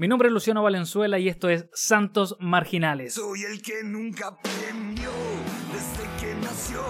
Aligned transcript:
Mi 0.00 0.08
nombre 0.08 0.28
es 0.28 0.32
Luciano 0.32 0.62
Valenzuela 0.62 1.18
y 1.18 1.28
esto 1.28 1.50
es 1.50 1.66
Santos 1.74 2.34
Marginales. 2.40 3.12
Soy 3.12 3.42
el 3.42 3.60
que 3.60 3.84
nunca 3.84 4.28
aprendió 4.28 5.10
desde 5.74 6.08
que 6.18 6.34
nació 6.36 6.80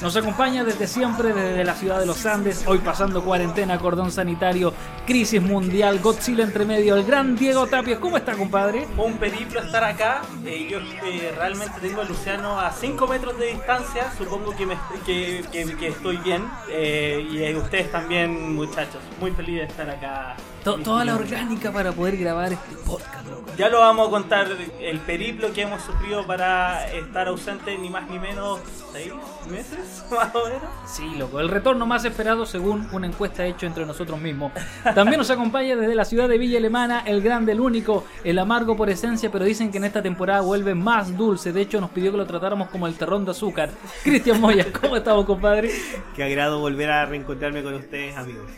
Nos 0.00 0.16
acompaña 0.16 0.62
desde 0.62 0.86
siempre, 0.86 1.32
desde 1.32 1.64
la 1.64 1.74
ciudad 1.74 1.98
de 1.98 2.06
los 2.06 2.24
Andes, 2.24 2.64
hoy 2.68 2.78
pasando 2.78 3.24
cuarentena, 3.24 3.78
cordón 3.78 4.12
sanitario, 4.12 4.72
crisis 5.04 5.42
mundial, 5.42 5.98
Godzilla 5.98 6.44
entre 6.44 6.64
medio, 6.64 6.94
el 6.94 7.04
gran 7.04 7.34
Diego 7.34 7.66
Tapia. 7.66 7.98
¿Cómo 7.98 8.16
está, 8.16 8.34
compadre? 8.34 8.86
un 8.96 9.14
periplo 9.14 9.60
estar 9.60 9.82
acá. 9.82 10.22
Eh, 10.44 10.68
yo 10.70 10.78
eh, 10.78 11.34
realmente 11.36 11.80
tengo 11.80 12.02
a 12.02 12.04
Luciano 12.04 12.60
a 12.60 12.70
5 12.70 13.08
metros 13.08 13.36
de 13.40 13.46
distancia. 13.46 14.12
Supongo 14.16 14.54
que, 14.56 14.66
me, 14.66 14.76
que, 15.04 15.88
estoy 15.88 16.16
bien. 16.18 16.44
Eh, 16.70 17.26
y 17.32 17.54
ustedes 17.56 17.90
también, 17.90 18.54
muchachos. 18.54 19.02
Muy 19.20 19.32
feliz 19.32 19.56
de 19.56 19.64
estar 19.64 19.90
acá. 19.90 20.36
To- 20.64 20.76
toda 20.78 21.04
la 21.04 21.14
orgánica 21.14 21.72
para 21.72 21.92
poder 21.92 22.16
grabar 22.16 22.52
este 22.52 22.74
podcast, 22.84 23.26
loco. 23.28 23.44
Ya 23.56 23.68
lo 23.68 23.80
vamos 23.80 24.08
a 24.08 24.10
contar 24.10 24.46
el 24.80 24.98
periplo 25.00 25.52
que 25.52 25.62
hemos 25.62 25.82
sufrido 25.82 26.26
para 26.26 26.86
estar 26.92 27.26
ausente 27.28 27.76
ni 27.78 27.88
más 27.90 28.08
ni 28.10 28.18
menos 28.18 28.60
6 28.92 29.12
meses, 29.50 30.04
más 30.10 30.34
o 30.34 30.44
menos. 30.44 30.62
Sí, 30.86 31.14
loco, 31.16 31.40
el 31.40 31.48
retorno 31.48 31.86
más 31.86 32.04
esperado 32.04 32.44
según 32.44 32.86
una 32.92 33.06
encuesta 33.06 33.46
hecha 33.46 33.66
entre 33.66 33.86
nosotros 33.86 34.20
mismos. 34.20 34.52
También 34.94 35.18
nos 35.18 35.30
acompaña 35.30 35.74
desde 35.76 35.94
la 35.94 36.04
ciudad 36.04 36.28
de 36.28 36.38
Villa 36.38 36.58
Alemana, 36.58 37.02
el 37.06 37.22
grande, 37.22 37.52
el 37.52 37.60
único, 37.60 38.04
el 38.24 38.38
amargo 38.38 38.76
por 38.76 38.90
esencia, 38.90 39.30
pero 39.32 39.44
dicen 39.44 39.70
que 39.72 39.78
en 39.78 39.84
esta 39.84 40.02
temporada 40.02 40.40
vuelve 40.42 40.74
más 40.74 41.16
dulce. 41.16 41.52
De 41.52 41.62
hecho, 41.62 41.80
nos 41.80 41.90
pidió 41.90 42.10
que 42.12 42.18
lo 42.18 42.26
tratáramos 42.26 42.68
como 42.68 42.86
el 42.86 42.94
terrón 42.94 43.24
de 43.24 43.30
azúcar. 43.30 43.70
Cristian 44.04 44.40
Moya, 44.40 44.66
¿cómo 44.80 44.96
estamos, 44.96 45.24
compadre? 45.24 45.70
Qué 46.14 46.22
agrado 46.24 46.60
volver 46.60 46.90
a 46.90 47.06
reencontrarme 47.06 47.62
con 47.62 47.74
ustedes, 47.74 48.16
amigos. 48.16 48.50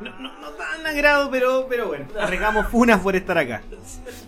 No, 0.00 0.10
no, 0.18 0.38
no 0.40 0.50
tan 0.50 0.86
agrado, 0.86 1.30
pero, 1.30 1.66
pero 1.68 1.88
bueno, 1.88 2.06
arreglamos 2.20 2.66
funas 2.66 3.00
por 3.00 3.16
estar 3.16 3.38
acá. 3.38 3.62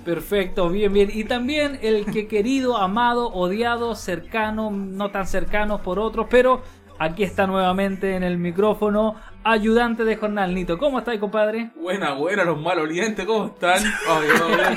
Perfecto, 0.04 0.68
bien, 0.70 0.92
bien. 0.92 1.10
Y 1.12 1.24
también 1.24 1.78
el 1.82 2.06
que 2.06 2.26
querido, 2.26 2.78
amado, 2.78 3.28
odiado, 3.28 3.94
cercano, 3.94 4.70
no 4.70 5.10
tan 5.10 5.26
cercanos 5.26 5.80
por 5.82 5.98
otros, 5.98 6.26
pero 6.30 6.62
aquí 6.98 7.22
está 7.22 7.46
nuevamente 7.46 8.16
en 8.16 8.22
el 8.22 8.38
micrófono, 8.38 9.16
ayudante 9.44 10.04
de 10.04 10.16
jornal, 10.16 10.54
Nito. 10.54 10.78
¿Cómo 10.78 10.98
estáis, 10.98 11.20
compadre? 11.20 11.70
Buena, 11.76 12.14
buena, 12.14 12.44
los 12.44 12.60
malolientes, 12.60 13.26
¿cómo 13.26 13.46
están? 13.46 13.82
Oh, 14.08 14.20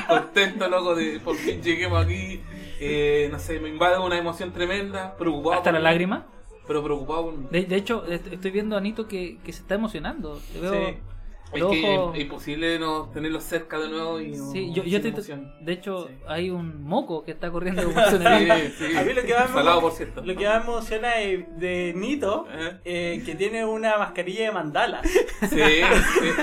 contento, 0.08 0.67
loco, 0.67 0.95
de 0.95 1.19
por 1.19 1.36
fin 1.36 1.62
lleguemos 1.62 2.03
aquí. 2.03 2.42
Eh, 2.80 3.30
no 3.31 3.39
sé, 3.39 3.59
me 3.59 3.69
invade 3.69 4.00
una 4.00 4.17
emoción 4.17 4.52
tremenda, 4.52 5.16
preocupado. 5.16 5.53
Hasta 5.53 5.72
por 5.72 5.73
la 5.73 5.80
mí, 5.80 5.84
lágrima. 5.84 6.25
Pero 6.72 6.83
preocupado 6.83 7.25
por. 7.25 7.50
De, 7.50 7.66
de 7.66 7.75
hecho, 7.75 8.05
est- 8.08 8.27
estoy 8.31 8.52
viendo 8.52 8.77
a 8.77 8.81
Nito 8.81 9.08
que, 9.08 9.38
que 9.44 9.52
se 9.52 9.61
está 9.61 9.75
emocionando. 9.75 10.39
Te 10.53 10.59
veo 10.59 10.73
Sí. 10.73 10.97
Es 11.53 11.63
que 11.66 11.95
es 12.13 12.19
imposible 12.21 12.80
no 12.80 13.09
tenerlos 13.09 13.44
cerca 13.44 13.77
de 13.80 13.89
nuevo 13.89 14.19
y 14.21 14.31
no. 14.31 14.52
Sí, 14.52 14.71
yo, 14.73 14.83
yo 14.83 15.02
te- 15.02 15.09
emoción. 15.09 15.53
de 15.61 15.73
hecho, 15.73 16.07
Sí. 16.07 16.13
hay 16.27 16.49
un 16.49 16.83
moco 16.83 17.23
que 17.23 17.31
está 17.31 17.52
corriendo 17.52 17.81
por. 17.91 18.03
Sí, 18.09 18.17
sí. 18.77 18.95
A 18.97 19.03
mí 19.03 19.13
lo 19.13 19.23
que 19.23 19.33
más 19.33 19.49
Salado, 19.52 19.81
por 19.81 19.91
cierto. 19.91 20.23
Lo 20.23 20.35
que 20.35 20.45
más 20.47 20.66
me 20.66 20.72
emociona 20.72 21.16
de, 21.16 21.47
de 21.57 21.94
Nito, 21.95 22.45
¿Eh? 22.52 22.79
eh, 22.85 23.23
que 23.25 23.35
tiene 23.35 23.66
una 23.66 23.97
mascarilla 23.97 24.45
de 24.45 24.52
mandala. 24.52 25.02
Sí, 25.03 25.47
sí. 25.49 25.57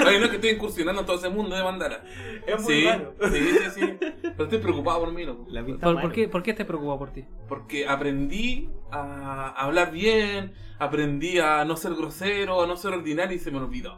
Oye, 0.07 0.19
no 0.19 0.25
es 0.25 0.31
que 0.31 0.37
estoy 0.37 0.51
incursionando 0.51 1.01
en 1.01 1.07
todo 1.07 1.17
ese 1.17 1.29
mundo 1.31 1.57
de 1.57 1.63
mandala. 1.65 2.03
Es 2.47 2.63
muy 2.63 2.75
sí, 2.75 2.85
raro. 2.87 3.15
sí, 3.33 3.39
sí, 3.39 3.71
sí. 3.81 3.97
Pero 4.23 4.45
estoy 4.45 4.59
preocupado 4.59 5.01
por 5.01 5.13
mí, 5.13 5.25
loco. 5.25 5.47
La 5.49 5.65
pinta 5.65 5.87
¿Por, 5.87 5.95
mal. 5.95 6.03
por 6.03 6.13
qué, 6.13 6.29
¿Por 6.29 6.43
qué 6.43 6.51
estás 6.51 6.67
preocupado 6.67 6.99
por 6.99 7.13
ti? 7.13 7.25
Porque 7.49 7.87
aprendí 7.89 8.69
a 8.91 9.49
hablar 9.57 9.91
bien, 9.93 10.53
aprendí 10.79 11.39
a 11.39 11.65
no 11.65 11.77
ser 11.77 11.95
grosero, 11.95 12.63
a 12.63 12.67
no 12.67 12.77
ser 12.77 12.93
ordinario 12.93 13.37
y 13.37 13.41
se 13.41 13.51
me 13.51 13.59
olvidó. 13.59 13.97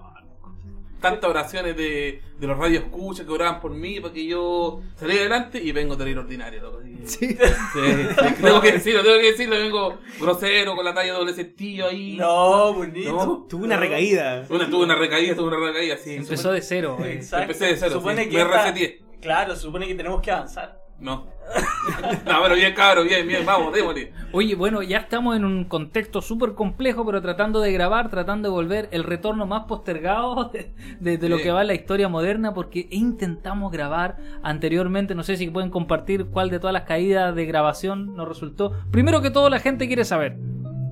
Tantas 1.01 1.31
oraciones 1.31 1.77
de, 1.77 2.21
de 2.39 2.47
los 2.47 2.59
radios 2.59 2.85
escucha 2.85 3.25
que 3.25 3.31
oraban 3.33 3.61
por 3.61 3.71
mí 3.73 4.01
para 4.01 4.13
que 4.13 4.27
yo 4.27 4.81
saliera 4.97 5.21
adelante 5.23 5.59
y 5.63 5.73
vengo 5.73 5.97
terrible 5.97 6.21
ordinario. 6.21 6.61
loco. 6.63 6.81
Sí. 7.05 7.29
Sí, 7.29 7.37
sí, 7.39 8.35
tengo 8.43 8.61
que 8.61 8.73
decirlo, 8.73 9.03
tengo 9.03 9.19
que 9.19 9.31
decirlo, 9.31 9.57
vengo 9.57 9.99
grosero 10.21 10.77
con 10.77 10.85
la 10.85 10.93
talla 10.93 11.15
doble 11.15 11.33
sentido 11.33 11.89
ahí. 11.89 12.17
No, 12.19 12.75
bonito. 12.75 13.11
No. 13.13 13.47
Tuve 13.49 13.65
una 13.65 13.77
recaída. 13.79 14.45
Una, 14.51 14.69
tuve 14.69 14.85
una 14.85 14.95
recaída, 14.97 15.35
tuve 15.35 15.49
una 15.57 15.67
recaída, 15.69 15.97
sí. 15.97 16.17
Empezó 16.17 16.53
de 16.53 16.61
cero. 16.61 16.99
eh. 17.03 17.15
Exacto. 17.15 17.43
Empecé 17.45 17.67
de 17.67 17.77
cero, 17.77 17.93
Supone 17.93 18.25
sí. 18.25 18.31
que 18.31 18.37
Me 18.37 18.43
esta-. 18.43 18.75
Claro, 19.21 19.55
se 19.57 19.63
supone 19.63 19.87
que 19.87 19.95
tenemos 19.95 20.21
que 20.21 20.31
avanzar. 20.31 20.80
No. 21.01 21.25
no, 22.27 22.43
pero 22.43 22.55
bien, 22.55 22.75
cabro, 22.75 23.03
bien, 23.03 23.27
bien, 23.27 23.45
vamos, 23.45 23.73
démosle. 23.73 24.13
Oye, 24.33 24.55
bueno, 24.55 24.83
ya 24.83 24.99
estamos 24.99 25.35
en 25.37 25.45
un 25.45 25.65
contexto 25.65 26.21
súper 26.23 26.53
complejo, 26.53 27.05
pero 27.05 27.21
tratando 27.21 27.61
de 27.61 27.73
grabar, 27.73 28.09
tratando 28.11 28.49
de 28.49 28.53
volver 28.55 28.89
el 28.93 29.03
retorno 29.03 29.47
más 29.47 29.65
postergado 29.65 30.45
de, 30.53 30.73
de- 31.01 31.19
de 31.19 31.29
lo 31.29 31.39
que 31.39 31.51
va 31.51 31.63
en 31.63 31.67
la 31.69 31.75
historia 31.75 32.09
moderna, 32.09 32.55
porque 32.55 32.87
intentamos 32.91 33.73
grabar 33.73 34.19
anteriormente, 34.43 35.15
no 35.15 35.23
sé 35.25 35.37
si 35.37 35.49
pueden 35.51 35.71
compartir 35.71 36.27
cuál 36.27 36.51
de 36.51 36.61
todas 36.61 36.73
las 36.75 36.83
caídas 36.85 37.35
de 37.35 37.47
grabación 37.47 38.15
nos 38.15 38.29
resultó. 38.29 38.73
Primero 38.93 39.21
que 39.23 39.31
todo, 39.31 39.49
la 39.51 39.59
gente 39.59 39.87
quiere 39.89 40.05
saber, 40.05 40.37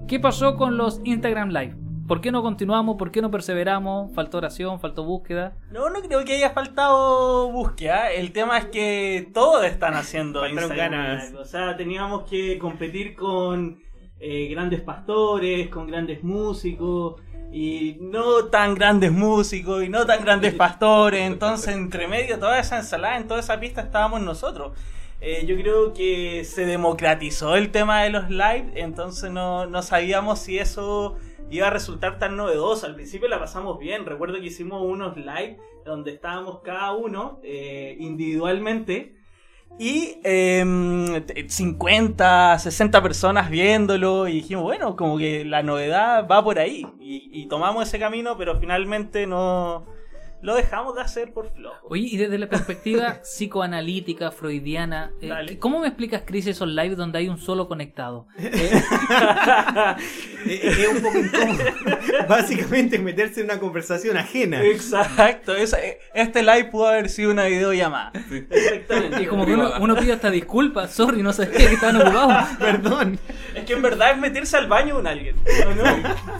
¿qué 0.09 0.19
pasó 0.19 0.57
con 0.57 0.77
los 0.77 1.01
Instagram 1.05 1.51
Live? 1.51 1.77
¿Por 2.09 2.23
qué 2.23 2.33
no 2.33 2.43
continuamos? 2.43 2.97
¿Por 2.97 3.11
qué 3.11 3.21
no 3.21 3.31
perseveramos? 3.31 4.11
¿Faltó 4.15 4.39
oración? 4.39 4.81
¿Faltó 4.81 5.05
búsqueda? 5.05 5.53
No, 5.71 5.91
no 5.91 6.01
creo 6.01 6.25
que 6.25 6.37
haya 6.37 6.51
faltado 6.51 7.53
búsqueda. 7.53 8.11
El 8.11 8.33
tema 8.33 8.57
es 8.57 8.65
que 8.65 9.31
todos 9.35 9.63
están 9.67 9.93
haciendo 9.93 10.41
ganas. 10.41 11.35
O 11.35 11.45
sea, 11.45 11.77
teníamos 11.77 12.23
que 12.23 12.59
competir 12.59 13.15
con 13.15 13.83
eh, 14.21 14.49
grandes 14.49 14.81
pastores, 14.81 15.69
con 15.69 15.87
grandes 15.87 16.25
músicos. 16.25 17.21
Y 17.53 17.99
no 18.01 18.47
tan 18.47 18.75
grandes 18.75 19.13
músicos 19.13 19.85
y 19.85 19.91
no 19.91 20.07
tan 20.07 20.25
grandes 20.25 20.55
pastores. 20.55 21.27
Entonces, 21.27 21.75
entre 21.75 22.09
medio, 22.09 22.39
toda 22.39 22.59
esa 22.59 22.79
ensalada, 22.79 23.19
en 23.19 23.29
toda 23.29 23.41
esa 23.41 23.61
pista 23.61 23.83
estábamos 23.83 24.23
nosotros. 24.23 24.73
Eh, 25.21 25.45
yo 25.47 25.57
creo 25.57 25.93
que 25.93 26.45
se 26.45 26.65
democratizó 26.65 27.57
el 27.57 27.71
tema 27.71 28.03
de 28.05 28.11
los 28.11 28.31
live, 28.31 28.71
entonces 28.77 29.31
no, 29.33 29.67
no 29.67 29.83
sabíamos 29.83 30.39
si 30.39 30.59
eso 30.59 31.17
iba 31.51 31.67
a 31.67 31.71
resultar 31.71 32.19
tan 32.19 32.37
novedoso. 32.37 32.87
Al 32.87 32.95
principio 32.95 33.29
la 33.29 33.39
pasamos 33.39 33.79
bien, 33.79 34.05
recuerdo 34.07 34.41
que 34.41 34.47
hicimos 34.47 34.83
unos 34.85 35.17
live 35.17 35.59
donde 35.85 36.13
estábamos 36.13 36.61
cada 36.61 36.93
uno 36.93 37.41
eh, 37.43 37.97
individualmente 37.99 39.15
y 39.79 40.19
t- 41.27 41.47
50, 41.49 42.59
60 42.59 43.03
personas 43.03 43.51
viéndolo 43.51 44.27
y 44.29 44.33
dijimos, 44.35 44.65
bueno, 44.65 44.97
como 44.97 45.19
que 45.19 45.45
la 45.45 45.63
novedad 45.63 46.27
va 46.27 46.43
por 46.43 46.59
ahí 46.59 46.87
y 47.01 47.47
tomamos 47.49 47.87
ese 47.89 47.99
camino, 47.99 48.37
pero 48.37 48.59
finalmente 48.59 49.27
no 49.27 49.87
lo 50.41 50.55
dejamos 50.55 50.95
de 50.95 51.03
hacer 51.03 51.33
por 51.33 51.53
flojo. 51.53 51.87
Oye, 51.89 52.09
y 52.13 52.17
desde 52.17 52.39
la 52.39 52.49
perspectiva 52.49 53.21
psicoanalítica, 53.23 54.31
freudiana, 54.31 55.11
eh. 55.21 55.59
¿cómo 55.59 55.81
me 55.81 55.89
explicas 55.89 56.23
crisis 56.25 56.61
on 56.61 56.75
live 56.75 56.95
donde 56.95 57.19
hay 57.19 57.29
un 57.29 57.39
solo 57.39 57.67
conectado? 57.69 58.27
Es, 58.37 58.53
es 60.47 60.89
un 60.89 61.03
poco 61.03 61.19
incómodo. 61.19 61.65
Básicamente 62.29 62.97
es 62.97 63.03
meterse 63.03 63.41
en 63.41 63.47
una 63.47 63.59
conversación 63.59 64.17
ajena. 64.17 64.63
Exacto, 64.63 65.55
este 65.57 66.43
live 66.43 66.67
pudo 66.67 66.89
haber 66.89 67.09
sido 67.09 67.31
una 67.33 67.45
videollamada. 67.45 68.13
Exactamente. 68.15 69.23
Y 69.23 69.27
como 69.27 69.45
que 69.45 69.55
uno, 69.55 69.73
uno 69.81 69.97
pide 69.97 70.13
hasta 70.13 70.31
disculpas, 70.31 70.93
sorry, 70.93 71.23
no 71.23 71.33
sabía 71.33 71.59
que 71.59 71.75
estaban 71.75 71.97
ocupados. 71.97 72.57
Perdón. 72.59 73.19
Es 73.55 73.65
que 73.65 73.73
en 73.73 73.83
verdad 73.83 74.13
es 74.13 74.19
meterse 74.19 74.57
al 74.57 74.69
baño 74.69 74.95
con 74.95 75.07
alguien. 75.07 75.37
¿o 75.67 75.75
no? 75.75 75.85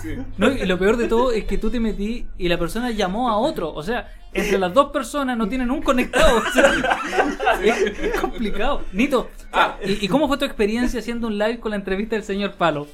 Sí. 0.01 0.17
No, 0.37 0.53
y 0.53 0.65
lo 0.67 0.79
peor 0.79 0.97
de 0.97 1.09
todo 1.09 1.33
es 1.33 1.45
que 1.45 1.59
tú 1.59 1.71
te 1.71 1.81
metí 1.81 2.27
y 2.39 2.49
la 2.49 2.59
persona 2.59 2.91
llamó 2.91 3.29
a 3.29 3.39
otro. 3.39 3.73
O 3.73 3.83
sea, 3.83 3.88
entre 4.33 4.59
las 4.59 4.73
dos 4.75 4.91
personas 4.91 5.37
no 5.37 5.49
tienen 5.49 5.71
un 5.71 5.83
conectado. 5.83 6.39
O 6.39 6.51
sea, 6.53 6.73
es, 7.63 7.83
es 7.99 8.21
complicado. 8.21 8.83
Nito, 8.93 9.31
Ah. 9.53 9.77
¿y, 9.83 10.05
y 10.05 10.09
cómo 10.09 10.29
fue 10.29 10.37
tu 10.37 10.45
experiencia 10.45 11.01
haciendo 11.01 11.27
un 11.27 11.39
live 11.39 11.59
con 11.59 11.71
la 11.71 11.77
entrevista 11.77 12.17
del 12.17 12.25
señor 12.25 12.53
Palo? 12.55 12.87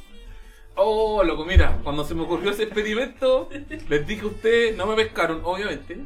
Oh, 0.76 1.22
loco, 1.24 1.44
mira, 1.44 1.78
cuando 1.82 2.04
se 2.04 2.14
me 2.14 2.22
ocurrió 2.22 2.50
ese 2.50 2.64
experimento, 2.64 3.48
les 3.88 4.06
dije 4.06 4.22
a 4.22 4.26
ustedes, 4.26 4.76
no 4.76 4.86
me 4.86 4.94
pescaron, 4.96 5.40
obviamente. 5.44 5.98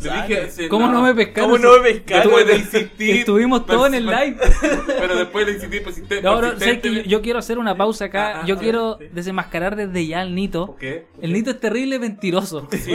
Dije, 0.00 0.68
¿Cómo 0.68 0.88
no 0.88 1.02
me 1.02 1.14
pescaron? 1.14 1.50
¿Cómo 1.50 1.58
no 1.62 1.82
me 1.82 1.90
pescaron? 1.90 2.22
Después 2.24 2.46
de 2.46 2.56
insistir. 2.56 3.16
Estuvimos 3.16 3.66
todos 3.66 3.88
en 3.88 3.94
el 3.94 4.06
pers- 4.06 4.24
live. 4.24 4.38
Pero 4.86 5.16
después 5.16 5.46
de 5.46 5.52
insistir 5.52 5.84
persisten- 5.84 6.22
No, 6.22 6.40
no, 6.40 6.58
sé 6.58 6.80
que 6.80 7.04
yo, 7.06 7.20
quiero 7.22 7.38
hacer 7.38 7.58
una 7.58 7.76
pausa 7.76 8.06
acá. 8.06 8.40
Ah, 8.40 8.46
Yo 8.46 8.56
quiero 8.58 8.96
sí. 8.98 9.06
desenmascarar 9.12 9.76
desde 9.76 10.06
ya 10.06 10.20
al 10.20 10.34
Nito. 10.34 10.66
¿Por 10.68 10.76
qué? 10.78 11.06
El 11.20 11.32
Nito 11.32 11.50
es 11.50 11.60
terrible 11.60 11.98
mentiroso. 11.98 12.68
Sí, 12.72 12.78
sí. 12.78 12.92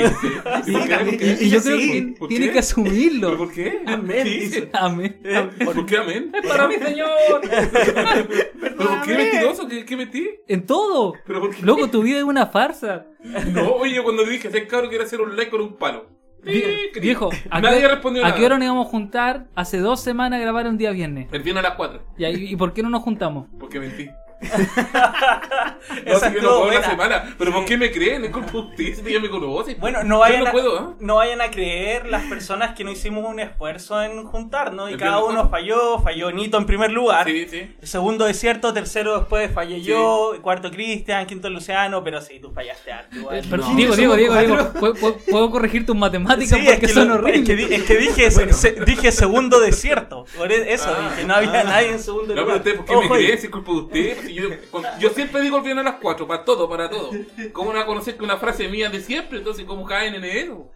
Y, 0.68 0.72
¿Por 0.72 0.88
qué? 0.88 0.96
¿Por 0.96 1.14
y- 1.14 1.18
qué? 1.18 1.38
y 1.42 1.50
yo 1.50 1.60
Sí, 1.60 1.68
creo 1.68 1.78
que 1.80 2.16
¿por 2.20 2.28
tiene 2.30 2.52
que 2.52 2.60
asumirlo. 2.60 3.28
¿Pero 3.30 3.38
por 3.38 3.54
qué? 3.54 3.80
Amén. 3.86 4.52
Amén. 4.74 5.20
¿Por 5.64 5.86
qué 5.86 5.98
amén? 5.98 6.32
Para 6.48 6.68
mi 6.68 6.76
señor. 6.76 7.10
¿Pero 7.42 8.76
por 8.78 9.02
qué 9.04 9.16
mentiroso? 9.16 9.68
¿Qué, 9.68 9.86
qué 9.86 9.96
metí? 9.98 10.30
En 10.48 10.66
todo. 10.66 11.14
¿Pero 11.26 11.42
por 11.42 11.56
qué? 11.56 11.62
Loco, 11.64 11.90
tu 11.90 12.02
vida 12.02 12.18
es 12.18 12.24
una 12.24 12.48
farsa. 12.48 13.06
No, 13.54 13.72
oye, 13.76 14.02
cuando 14.04 14.24
dije, 14.24 14.48
ese 14.48 14.68
cabro 14.68 14.90
quiere 14.90 15.04
hacer 15.04 15.22
un 15.22 15.36
like 15.36 15.52
con 15.52 15.62
un 15.62 15.78
palo. 15.78 16.10
Viejo, 16.46 17.30
¿a 17.50 17.60
Nadie 17.62 17.82
qué, 17.82 17.88
respondió 17.88 18.24
¿a 18.24 18.28
nada. 18.28 18.38
qué 18.40 18.46
hora 18.46 18.58
nos 18.58 18.66
íbamos 18.66 18.88
a 18.88 18.90
juntar? 18.90 19.46
Hace 19.56 19.80
dos 19.80 20.00
semanas 20.02 20.38
a 20.40 20.42
grabar 20.42 20.68
un 20.68 20.78
día 20.78 20.92
viernes. 20.92 21.28
El 21.32 21.42
viernes 21.42 21.66
a 21.66 21.70
las 21.70 21.78
4. 21.78 22.02
Ya, 22.18 22.30
¿Y, 22.30 22.52
y 22.52 22.56
por 22.56 22.74
qué 22.74 22.84
no 22.84 22.90
nos 22.90 23.02
juntamos? 23.02 23.48
Porque 23.60 23.80
mentí. 23.80 24.10
No, 26.06 26.12
Esa 26.12 26.28
si 26.30 26.34
yo 26.36 26.40
estuvo 26.40 26.42
no 26.42 26.42
puedo 26.42 26.62
una 26.64 26.66
buena. 26.66 26.90
semana. 26.90 27.36
Pero 27.38 27.52
¿por 27.54 27.66
qué 27.66 27.78
me 27.78 27.92
creen? 27.92 28.26
Es 28.26 28.32
culpa 28.32 28.52
de 28.52 28.58
ustedes, 28.58 29.04
ya 29.04 29.20
me 29.20 29.30
conocen. 29.30 29.80
Bueno, 29.80 30.04
no 30.04 30.20
vayan, 30.20 30.44
no 30.44 30.50
a, 30.50 30.52
puedo, 30.52 30.78
¿eh? 30.92 30.94
no 31.00 31.16
vayan 31.16 31.42
a 31.42 31.52
creer 31.52 32.08
las 32.08 32.24
personas 32.24 32.74
que 32.76 32.84
no 32.84 32.92
hicimos 32.92 33.26
un 33.26 33.40
esfuerzo 33.40 34.02
en 34.02 34.24
juntarnos 34.26 34.90
y 34.90 34.94
¿El 34.94 35.00
cada 35.00 35.24
uno 35.24 35.50
falló, 35.50 36.00
falló 36.00 36.32
Nito 36.32 36.58
en 36.58 36.66
primer 36.66 36.92
lugar. 36.92 37.26
Sí, 37.28 37.48
sí. 37.50 37.76
Segundo 37.84 38.26
desierto, 38.26 38.74
tercero 38.74 39.18
después 39.20 39.52
fallé 39.54 39.82
yo, 39.82 40.34
cuarto 40.42 40.72
Cristian, 40.72 41.26
quinto 41.28 41.50
Luciano, 41.50 42.04
pero 42.04 42.20
sí, 42.22 42.40
tú 42.40 42.52
fallaste 42.52 42.92
harto. 42.92 43.16
No. 43.16 43.76
Diego, 43.76 43.96
Diego, 43.96 44.16
Diego, 44.16 44.36
Diego. 44.36 44.74
¿puedo, 45.30 45.52
corregir 45.52 45.86
tus 45.86 45.96
matemáticas 45.96 46.58
Sí, 46.60 46.66
porque 46.66 46.72
es 46.74 46.80
que, 46.80 46.88
son 46.88 47.08
lo- 47.10 47.16
horribles. 47.16 47.42
es 47.42 47.46
que 47.48 47.56
di- 47.56 47.74
es 47.76 47.84
que 47.84 47.98
dije, 47.98 48.32
se- 48.32 48.72
dije 48.86 49.12
segundo 49.12 49.60
desierto. 49.60 50.26
Por 50.38 50.52
e- 50.52 50.74
eso 50.74 50.88
Ah. 50.98 51.10
dije, 51.12 51.26
no 51.28 51.36
había 51.36 51.64
nadie 51.64 51.92
en 51.92 52.00
segundo 52.00 52.34
No, 52.34 52.34
pero 52.34 52.42
lugar. 52.46 52.58
usted, 52.58 52.76
¿por 52.78 52.86
qué 52.86 52.96
Ojo, 52.96 53.02
me 53.14 53.18
creen? 53.20 53.38
Si 53.40 53.46
es 53.46 53.52
culpa 53.52 53.72
de 53.72 53.78
usted. 53.78 54.18
Yo, 55.00 55.10
siempre 55.10 55.42
digo 55.42 55.58
el 55.58 55.64
viernes 55.64 55.86
a 55.86 55.90
las 55.92 56.00
4, 56.02 56.28
para 56.28 56.44
todo, 56.44 56.70
para 56.70 56.90
todo. 56.90 57.12
¿Cómo 57.54 57.72
no 57.72 57.78
va 57.78 57.84
a 57.84 57.88
conocer 57.88 58.18
que 58.18 58.24
una 58.24 58.38
frase 58.38 58.68
mía 58.68 58.90
de 58.90 59.00
siempre? 59.02 59.38
Entonces, 59.40 59.66
¿cómo 59.66 59.86
caen 59.86 60.16
en 60.16 60.26
eso? 60.26 60.72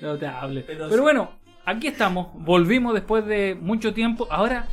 No 0.00 0.16
te 0.18 0.26
hables. 0.26 0.64
Pero 0.64 0.84
Pero, 0.84 0.94
sí. 0.96 1.00
bueno, 1.00 1.30
aquí 1.64 1.86
estamos. 1.88 2.28
Volvimos 2.34 2.94
después 2.94 3.26
de 3.26 3.54
mucho 3.54 3.92
tiempo. 3.92 4.26
Ahora, 4.30 4.66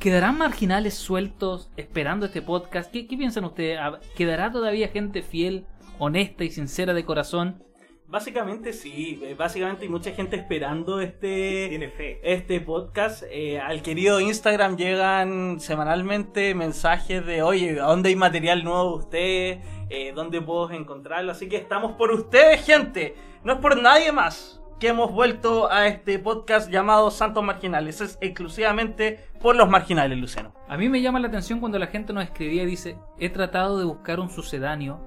¿quedarán 0.00 0.38
marginales 0.38 0.94
sueltos 0.94 1.70
esperando 1.76 2.26
este 2.26 2.42
podcast? 2.42 2.90
¿Qué, 2.92 3.06
qué 3.06 3.16
piensan 3.16 3.44
ustedes? 3.44 3.78
¿Hab- 3.78 4.00
¿Quedará 4.16 4.50
todavía 4.50 4.88
gente 4.88 5.22
fiel, 5.22 5.66
honesta 5.98 6.44
y 6.44 6.50
sincera 6.50 6.92
de 6.94 7.04
corazón? 7.04 7.62
Básicamente 8.08 8.72
sí, 8.72 9.20
eh, 9.24 9.34
básicamente 9.34 9.82
hay 9.82 9.88
mucha 9.88 10.12
gente 10.12 10.36
esperando 10.36 11.00
este, 11.00 11.66
Tiene 11.68 11.88
fe. 11.88 12.20
este 12.22 12.60
podcast. 12.60 13.24
Eh, 13.30 13.58
al 13.60 13.82
querido 13.82 14.20
Instagram 14.20 14.76
llegan 14.76 15.58
semanalmente 15.58 16.54
mensajes 16.54 17.26
de, 17.26 17.42
oye, 17.42 17.80
¿a 17.80 17.86
dónde 17.86 18.10
hay 18.10 18.16
material 18.16 18.62
nuevo 18.62 18.90
de 18.90 18.96
usted? 18.96 19.60
Eh, 19.90 20.12
¿Dónde 20.14 20.40
puedo 20.40 20.70
encontrarlo? 20.70 21.32
Así 21.32 21.48
que 21.48 21.56
estamos 21.56 21.92
por 21.92 22.12
ustedes, 22.12 22.64
gente. 22.64 23.16
No 23.42 23.54
es 23.54 23.58
por 23.58 23.80
nadie 23.82 24.12
más 24.12 24.62
que 24.78 24.88
hemos 24.88 25.10
vuelto 25.10 25.70
a 25.72 25.88
este 25.88 26.20
podcast 26.20 26.70
llamado 26.70 27.10
Santos 27.10 27.42
Marginales. 27.42 28.00
Es 28.00 28.18
exclusivamente 28.20 29.18
por 29.40 29.56
los 29.56 29.68
marginales, 29.68 30.16
Luciano. 30.16 30.54
A 30.68 30.76
mí 30.76 30.88
me 30.88 31.02
llama 31.02 31.18
la 31.18 31.26
atención 31.26 31.58
cuando 31.58 31.78
la 31.80 31.88
gente 31.88 32.12
nos 32.12 32.22
escribía 32.22 32.62
y 32.62 32.66
dice, 32.66 32.98
he 33.18 33.30
tratado 33.30 33.78
de 33.80 33.84
buscar 33.84 34.20
un 34.20 34.30
sucedáneo, 34.30 35.00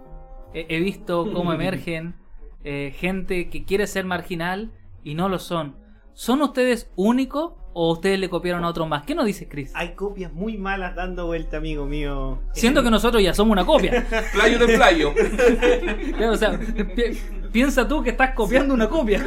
he, 0.54 0.66
he 0.68 0.82
visto 0.82 1.32
cómo 1.32 1.54
emergen 1.54 2.16
eh, 2.64 2.94
gente 2.98 3.50
que 3.50 3.64
quiere 3.66 3.88
ser 3.88 4.06
marginal 4.06 4.72
y 5.04 5.14
no 5.16 5.30
lo 5.30 5.40
son. 5.40 5.76
¿Son 6.14 6.42
ustedes 6.42 6.92
únicos 6.98 7.54
o 7.74 7.94
ustedes 7.94 8.20
le 8.20 8.30
copiaron 8.30 8.66
a 8.66 8.68
otros 8.68 8.88
más? 8.90 9.04
¿Qué 9.04 9.16
nos 9.16 9.26
dice 9.26 9.48
Chris? 9.48 9.72
Hay 9.76 9.94
copias 9.96 10.34
muy 10.34 10.58
malas 10.58 10.96
dando 10.96 11.28
vuelta, 11.28 11.58
amigo 11.58 11.86
mío. 11.86 12.42
Siento 12.54 12.84
que 12.84 12.92
nosotros 12.92 13.24
ya 13.24 13.34
somos 13.34 13.54
una 13.54 13.66
copia. 13.66 14.06
Playo 14.34 14.60
de 14.60 14.76
playo. 14.76 15.14
O 16.32 16.36
sea, 16.36 16.60
pi- 16.60 17.18
piensa 17.54 17.88
tú 17.88 18.04
que 18.04 18.10
estás 18.10 18.32
copiando 18.32 18.74
una 18.74 18.90
copia. 18.90 19.26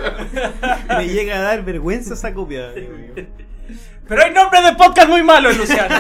Me 0.98 1.08
llega 1.08 1.36
a 1.36 1.40
dar 1.40 1.64
vergüenza 1.64 2.12
esa 2.14 2.34
copia. 2.34 2.70
amigo 2.70 2.92
mío. 2.96 3.26
Pero 4.14 4.24
hay 4.26 4.34
nombres 4.34 4.64
de 4.64 4.72
podcast 4.74 5.08
muy 5.08 5.22
malos, 5.22 5.56
Luciano. 5.56 5.94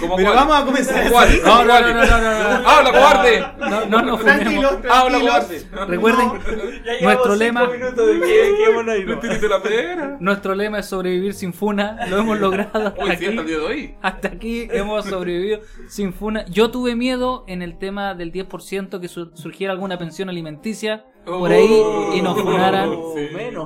¿Cómo 0.00 0.16
Pero 0.16 0.32
cuál? 0.32 0.36
vamos 0.48 0.62
a 0.62 0.64
comenzar 0.64 0.98
¿Cómo 1.04 1.10
cuál? 1.12 1.28
así. 1.28 1.40
¿Cómo 1.40 1.54
No, 1.56 1.64
no, 1.64 1.80
no, 1.80 1.94
no, 1.94 2.06
no, 2.06 2.20
no, 2.20 2.60
no. 2.62 2.68
¡Habla, 2.68 2.92
cobarde! 2.92 3.46
No, 3.58 3.84
no, 3.86 4.02
no, 4.02 4.18
Tranquilos. 4.18 4.72
¡Habla, 4.90 5.20
cobarde! 5.20 5.62
Recuerden, 5.86 6.28
Nuestro 7.02 7.36
lema- 7.36 7.68
nuestro 10.20 10.54
lema 10.54 10.78
es 10.78 10.86
sobrevivir 10.86 11.34
sin 11.34 11.52
funa. 11.52 11.98
Lo 12.08 12.18
hemos 12.18 12.38
logrado 12.40 12.88
hasta 12.88 13.12
aquí. 13.12 13.26
día 13.28 13.42
de 13.42 13.56
hoy. 13.58 13.94
Hasta 14.02 14.28
aquí 14.28 14.68
hemos 14.70 15.04
sobrevivido 15.06 15.60
sin 15.88 16.12
funa. 16.12 16.44
Yo 16.46 16.70
tuve 16.70 16.94
miedo 16.96 17.44
en 17.46 17.62
el 17.62 17.78
tema 17.78 18.14
del 18.14 18.32
10% 18.32 19.00
que 19.00 19.08
su- 19.08 19.30
surgiera 19.34 19.72
alguna 19.72 19.98
pensión 19.98 20.28
alimenticia 20.28 21.04
por 21.24 21.50
ahí 21.50 21.82
y 22.14 22.22
nos 22.22 22.40
funaran. 22.40 22.88
Oh, 22.90 23.14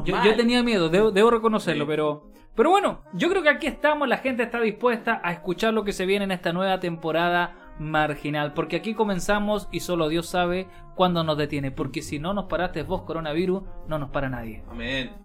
Yo, 0.05 0.17
yo 0.25 0.35
tenía 0.37 0.63
miedo, 0.63 0.89
debo, 0.89 1.11
debo 1.11 1.31
reconocerlo, 1.31 1.85
Sí. 1.85 1.89
pero, 1.89 2.25
pero 2.55 2.71
bueno, 2.71 3.03
yo 3.15 3.31
creo 3.31 3.43
que 3.43 3.49
aquí 3.49 3.67
estamos, 3.67 4.09
la 4.09 4.19
gente 4.19 4.43
está 4.43 4.61
dispuesta 4.61 5.21
a 5.25 5.33
escuchar 5.33 5.73
lo 5.73 5.85
que 5.85 5.93
se 5.93 6.07
viene 6.07 6.25
en 6.25 6.33
esta 6.33 6.53
nueva 6.53 6.81
temporada 6.81 7.57
marginal, 7.79 8.53
porque 8.53 8.77
aquí 8.77 8.95
comenzamos 8.95 9.69
y 9.73 9.81
solo 9.81 10.09
Dios 10.09 10.29
sabe 10.29 10.69
cuándo 10.95 11.25
nos 11.25 11.39
detiene, 11.39 11.71
porque 11.71 12.03
si 12.03 12.19
no 12.19 12.35
nos 12.35 12.45
paraste 12.47 12.83
vos 12.83 13.03
coronavirus, 13.03 13.63
no 13.89 13.99
nos 13.99 14.11
para 14.11 14.29
nadie. 14.29 14.63
Amén. 14.69 15.22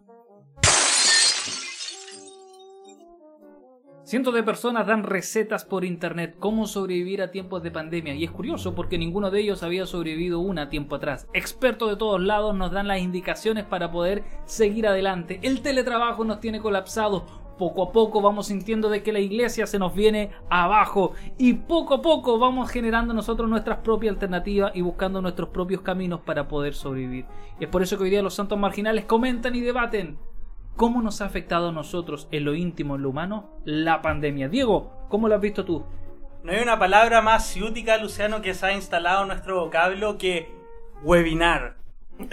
Cientos 4.07 4.33
de 4.33 4.42
personas 4.42 4.88
dan 4.88 5.04
recetas 5.04 5.65
por 5.65 5.83
internet 5.83 6.38
cómo 6.39 6.65
sobrevivir 6.65 7.21
a 7.21 7.30
tiempos 7.30 7.62
de 7.62 7.71
pandemia 7.71 8.15
y 8.15 8.24
es 8.24 8.31
curioso 8.31 8.74
porque 8.74 8.98
ninguno 8.98 9.31
de 9.31 9.42
ellos 9.42 9.63
había 9.63 9.86
sobrevivido 9.86 10.39
una 10.39 10.69
tiempo 10.69 10.95
atrás. 10.95 11.27
Expertos 11.33 11.89
de 11.89 11.98
todos 11.98 12.21
lados 12.21 12.56
nos 12.56 12.71
dan 12.71 12.88
las 12.88 13.01
indicaciones 13.01 13.65
para 13.65 13.92
poder 13.92 14.24
seguir 14.45 14.88
adelante. 14.88 15.42
El 15.44 15.62
teletrabajo 15.62 16.24
nos 16.24 16.39
tiene 16.39 16.62
colapsados. 16.62 17.24
Poco 17.57 17.83
a 17.83 17.92
poco 17.92 18.21
vamos 18.21 18.48
sintiendo 18.48 18.89
de 18.89 19.04
que 19.04 19.12
la 19.12 19.19
iglesia 19.19 19.68
se 19.68 19.77
nos 19.77 19.94
viene 19.94 20.31
abajo 20.50 21.12
y 21.38 21.56
poco 21.56 21.95
a 21.95 22.01
poco 22.01 22.39
vamos 22.39 22.71
generando 22.71 23.13
nosotros 23.13 23.50
nuestras 23.50 23.80
propias 23.80 24.13
alternativas 24.13 24.71
y 24.74 24.80
buscando 24.80 25.21
nuestros 25.21 25.50
propios 25.50 25.81
caminos 25.81 26.21
para 26.21 26.48
poder 26.48 26.75
sobrevivir. 26.75 27.25
Y 27.59 27.65
es 27.65 27.69
por 27.69 27.81
eso 27.81 27.98
que 27.98 28.06
hoy 28.06 28.09
día 28.09 28.21
los 28.21 28.36
santos 28.36 28.57
marginales 28.57 29.04
comentan 29.04 29.54
y 29.54 29.59
debaten 29.59 30.18
¿Cómo 30.77 31.01
nos 31.01 31.21
ha 31.21 31.25
afectado 31.25 31.69
a 31.69 31.71
nosotros 31.71 32.27
en 32.31 32.45
lo 32.45 32.53
íntimo, 32.53 32.95
en 32.95 33.01
lo 33.01 33.09
humano, 33.09 33.50
la 33.65 34.03
pandemia? 34.03 34.47
Diego, 34.47 35.07
¿cómo 35.09 35.27
lo 35.27 35.33
has 35.33 35.41
visto 35.41 35.65
tú? 35.65 35.83
No 36.44 36.51
hay 36.51 36.62
una 36.62 36.77
palabra 36.77 37.24
más 37.24 37.47
ciútica, 37.47 37.97
Luciano, 37.97 38.44
que 38.44 38.53
se 38.53 38.68
ha 38.68 38.74
instalado 38.74 39.24
en 39.24 39.29
nuestro 39.29 39.59
vocablo 39.59 40.19
que 40.19 40.51
webinar. 41.01 41.77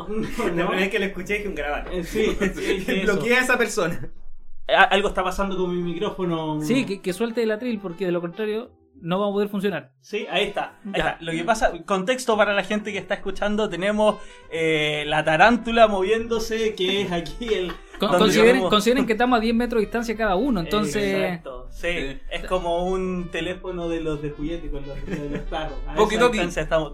La 0.00 0.44
primera 0.44 0.70
vez 0.70 0.90
que 0.90 0.98
lo 1.00 1.04
escuché 1.06 1.34
dije 1.38 1.48
un 1.48 1.56
grabar. 1.56 1.88
Eh, 1.92 2.04
Sí, 2.04 2.36
sí. 2.54 3.00
Bloquea 3.04 3.38
a 3.38 3.42
esa 3.42 3.58
persona. 3.58 4.08
Algo 4.68 5.08
está 5.08 5.24
pasando 5.24 5.56
con 5.56 5.74
mi 5.76 5.82
micrófono. 5.82 6.60
Sí, 6.62 6.86
que, 6.86 7.02
que 7.02 7.12
suelte 7.12 7.42
el 7.42 7.50
atril, 7.50 7.80
porque 7.80 8.06
de 8.06 8.12
lo 8.12 8.20
contrario 8.20 8.70
no 9.00 9.20
va 9.20 9.28
a 9.28 9.30
poder 9.30 9.48
funcionar. 9.48 9.92
Sí, 10.00 10.26
ahí 10.30 10.44
está. 10.46 10.78
Ahí 10.84 10.92
está. 10.96 11.16
Lo 11.20 11.32
que 11.32 11.44
pasa, 11.44 11.72
contexto 11.86 12.36
para 12.36 12.54
la 12.54 12.62
gente 12.64 12.92
que 12.92 12.98
está 12.98 13.14
escuchando, 13.14 13.68
tenemos 13.68 14.16
eh, 14.50 15.04
la 15.06 15.24
tarántula 15.24 15.88
moviéndose, 15.88 16.74
que 16.74 17.02
es 17.02 17.12
aquí 17.12 17.52
el... 17.54 17.72
Con- 17.98 18.08
consideren, 18.16 18.52
tenemos- 18.56 18.70
consideren 18.70 19.06
que 19.06 19.12
estamos 19.12 19.36
a 19.38 19.40
10 19.40 19.54
metros 19.54 19.80
de 19.80 19.86
distancia 19.86 20.16
cada 20.16 20.36
uno, 20.36 20.60
entonces... 20.60 21.14
Exacto, 21.14 21.68
sí. 21.70 21.88
Sí. 21.90 22.18
Es 22.30 22.44
como 22.44 22.86
un 22.86 23.30
teléfono 23.30 23.88
de 23.88 24.00
los 24.00 24.22
de 24.22 24.30
juguete 24.30 24.70
con 24.70 24.86
los, 24.86 25.06
de 25.06 25.30
los 25.30 25.40
perros. 25.50 25.74
A 25.86 25.94
esa 26.14 26.20
distancia 26.32 26.62
estamos. 26.62 26.92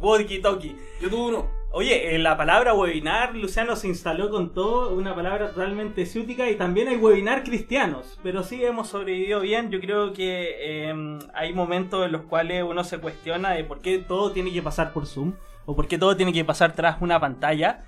Yo 1.00 1.08
tuve 1.10 1.20
uno. 1.36 1.55
Oye, 1.72 2.14
eh, 2.14 2.18
la 2.18 2.36
palabra 2.36 2.72
webinar, 2.72 3.34
Luciano, 3.34 3.76
se 3.76 3.88
instaló 3.88 4.30
con 4.30 4.54
todo, 4.54 4.94
una 4.94 5.14
palabra 5.14 5.50
totalmente 5.50 6.06
ciútica 6.06 6.48
y 6.48 6.56
también 6.56 6.88
hay 6.88 6.96
webinar 6.96 7.44
cristianos, 7.44 8.18
pero 8.22 8.42
sí 8.42 8.64
hemos 8.64 8.88
sobrevivido 8.88 9.40
bien. 9.40 9.70
Yo 9.70 9.80
creo 9.80 10.12
que 10.12 10.56
eh, 10.58 11.18
hay 11.34 11.52
momentos 11.52 12.06
en 12.06 12.12
los 12.12 12.22
cuales 12.22 12.62
uno 12.62 12.82
se 12.82 12.98
cuestiona 12.98 13.50
de 13.50 13.64
por 13.64 13.80
qué 13.80 13.98
todo 13.98 14.32
tiene 14.32 14.52
que 14.52 14.62
pasar 14.62 14.92
por 14.92 15.06
Zoom 15.06 15.34
o 15.66 15.76
por 15.76 15.86
qué 15.86 15.98
todo 15.98 16.16
tiene 16.16 16.32
que 16.32 16.44
pasar 16.44 16.72
tras 16.74 17.02
una 17.02 17.20
pantalla. 17.20 17.84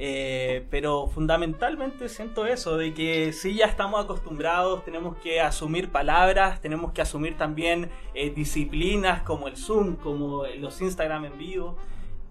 Eh, 0.00 0.64
pero 0.70 1.08
fundamentalmente 1.08 2.08
siento 2.08 2.46
eso, 2.46 2.76
de 2.76 2.94
que 2.94 3.32
sí 3.32 3.54
ya 3.54 3.66
estamos 3.66 4.04
acostumbrados, 4.04 4.84
tenemos 4.84 5.16
que 5.16 5.40
asumir 5.40 5.90
palabras, 5.90 6.60
tenemos 6.60 6.92
que 6.92 7.02
asumir 7.02 7.36
también 7.36 7.90
eh, 8.14 8.30
disciplinas 8.30 9.22
como 9.22 9.48
el 9.48 9.56
Zoom, 9.56 9.96
como 9.96 10.44
los 10.60 10.80
Instagram 10.80 11.24
en 11.26 11.38
vivo. 11.38 11.76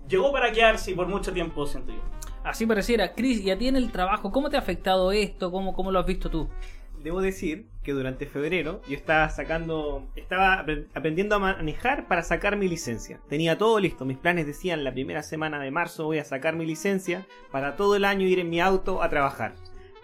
Llegó 0.07 0.31
para 0.31 0.51
quedarse 0.51 0.91
y 0.91 0.95
por 0.95 1.07
mucho 1.07 1.33
tiempo, 1.33 1.65
siento 1.65 1.91
yo. 1.91 2.01
Así 2.43 2.65
pareciera. 2.65 3.13
Chris, 3.13 3.41
¿y 3.41 3.51
a 3.51 3.57
ti 3.57 3.67
en 3.67 3.75
el 3.75 3.91
trabajo 3.91 4.31
cómo 4.31 4.49
te 4.49 4.55
ha 4.55 4.59
afectado 4.59 5.11
esto? 5.11 5.51
¿Cómo, 5.51 5.73
cómo 5.73 5.91
lo 5.91 5.99
has 5.99 6.05
visto 6.05 6.29
tú? 6.29 6.47
Debo 7.03 7.21
decir 7.21 7.67
que 7.83 7.91
durante 7.91 8.25
febrero 8.25 8.81
yo 8.87 8.95
estaba 8.95 9.29
sacando, 9.29 10.07
estaba 10.15 10.65
apre- 10.65 10.87
aprendiendo 10.95 11.35
a 11.35 11.39
manejar 11.39 12.07
para 12.07 12.23
sacar 12.23 12.55
mi 12.57 12.67
licencia. 12.67 13.19
Tenía 13.29 13.57
todo 13.57 13.79
listo, 13.79 14.03
mis 14.05 14.17
planes 14.17 14.47
decían 14.47 14.83
la 14.83 14.91
primera 14.93 15.23
semana 15.23 15.59
de 15.59 15.71
marzo 15.71 16.05
voy 16.05 16.17
a 16.19 16.25
sacar 16.25 16.55
mi 16.55 16.65
licencia 16.65 17.25
para 17.51 17.75
todo 17.75 17.95
el 17.95 18.05
año 18.05 18.25
ir 18.25 18.39
en 18.39 18.49
mi 18.49 18.61
auto 18.61 19.03
a 19.03 19.09
trabajar. 19.09 19.53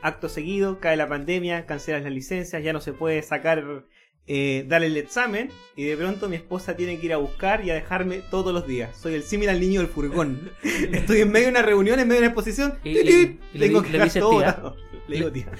Acto 0.01 0.27
seguido, 0.29 0.79
cae 0.79 0.97
la 0.97 1.07
pandemia, 1.07 1.65
cancelas 1.65 2.03
las 2.03 2.11
licencias, 2.11 2.61
ya 2.61 2.73
no 2.73 2.81
se 2.81 2.93
puede 2.93 3.21
sacar, 3.23 3.85
eh, 4.27 4.63
darle 4.67 4.87
el 4.87 4.97
examen 4.97 5.49
y 5.75 5.83
de 5.83 5.97
pronto 5.97 6.29
mi 6.29 6.35
esposa 6.37 6.75
tiene 6.75 6.99
que 6.99 7.05
ir 7.07 7.13
a 7.13 7.17
buscar 7.17 7.65
y 7.65 7.71
a 7.71 7.73
dejarme 7.73 8.19
todos 8.31 8.53
los 8.53 8.65
días. 8.67 8.95
Soy 8.97 9.15
el 9.15 9.23
símil 9.23 9.49
al 9.49 9.59
niño 9.59 9.81
del 9.81 9.89
furgón. 9.89 10.51
Estoy 10.63 11.21
en 11.21 11.31
medio 11.31 11.47
de 11.47 11.51
una 11.51 11.61
reunión, 11.61 11.99
en 11.99 12.07
medio 12.07 12.21
de 12.21 12.27
una 12.27 12.33
exposición. 12.33 12.79
Y- 12.83 12.97
y- 12.99 13.39
y 13.53 13.57
le 13.57 13.67
tengo 13.67 13.81
que 13.81 13.87
le 13.89 13.93
dejar 13.93 14.07
dices 14.07 14.21
todo 14.21 14.39
tía. 14.39 14.63
Le 15.07 15.17
digo 15.17 15.31
tía. 15.33 15.51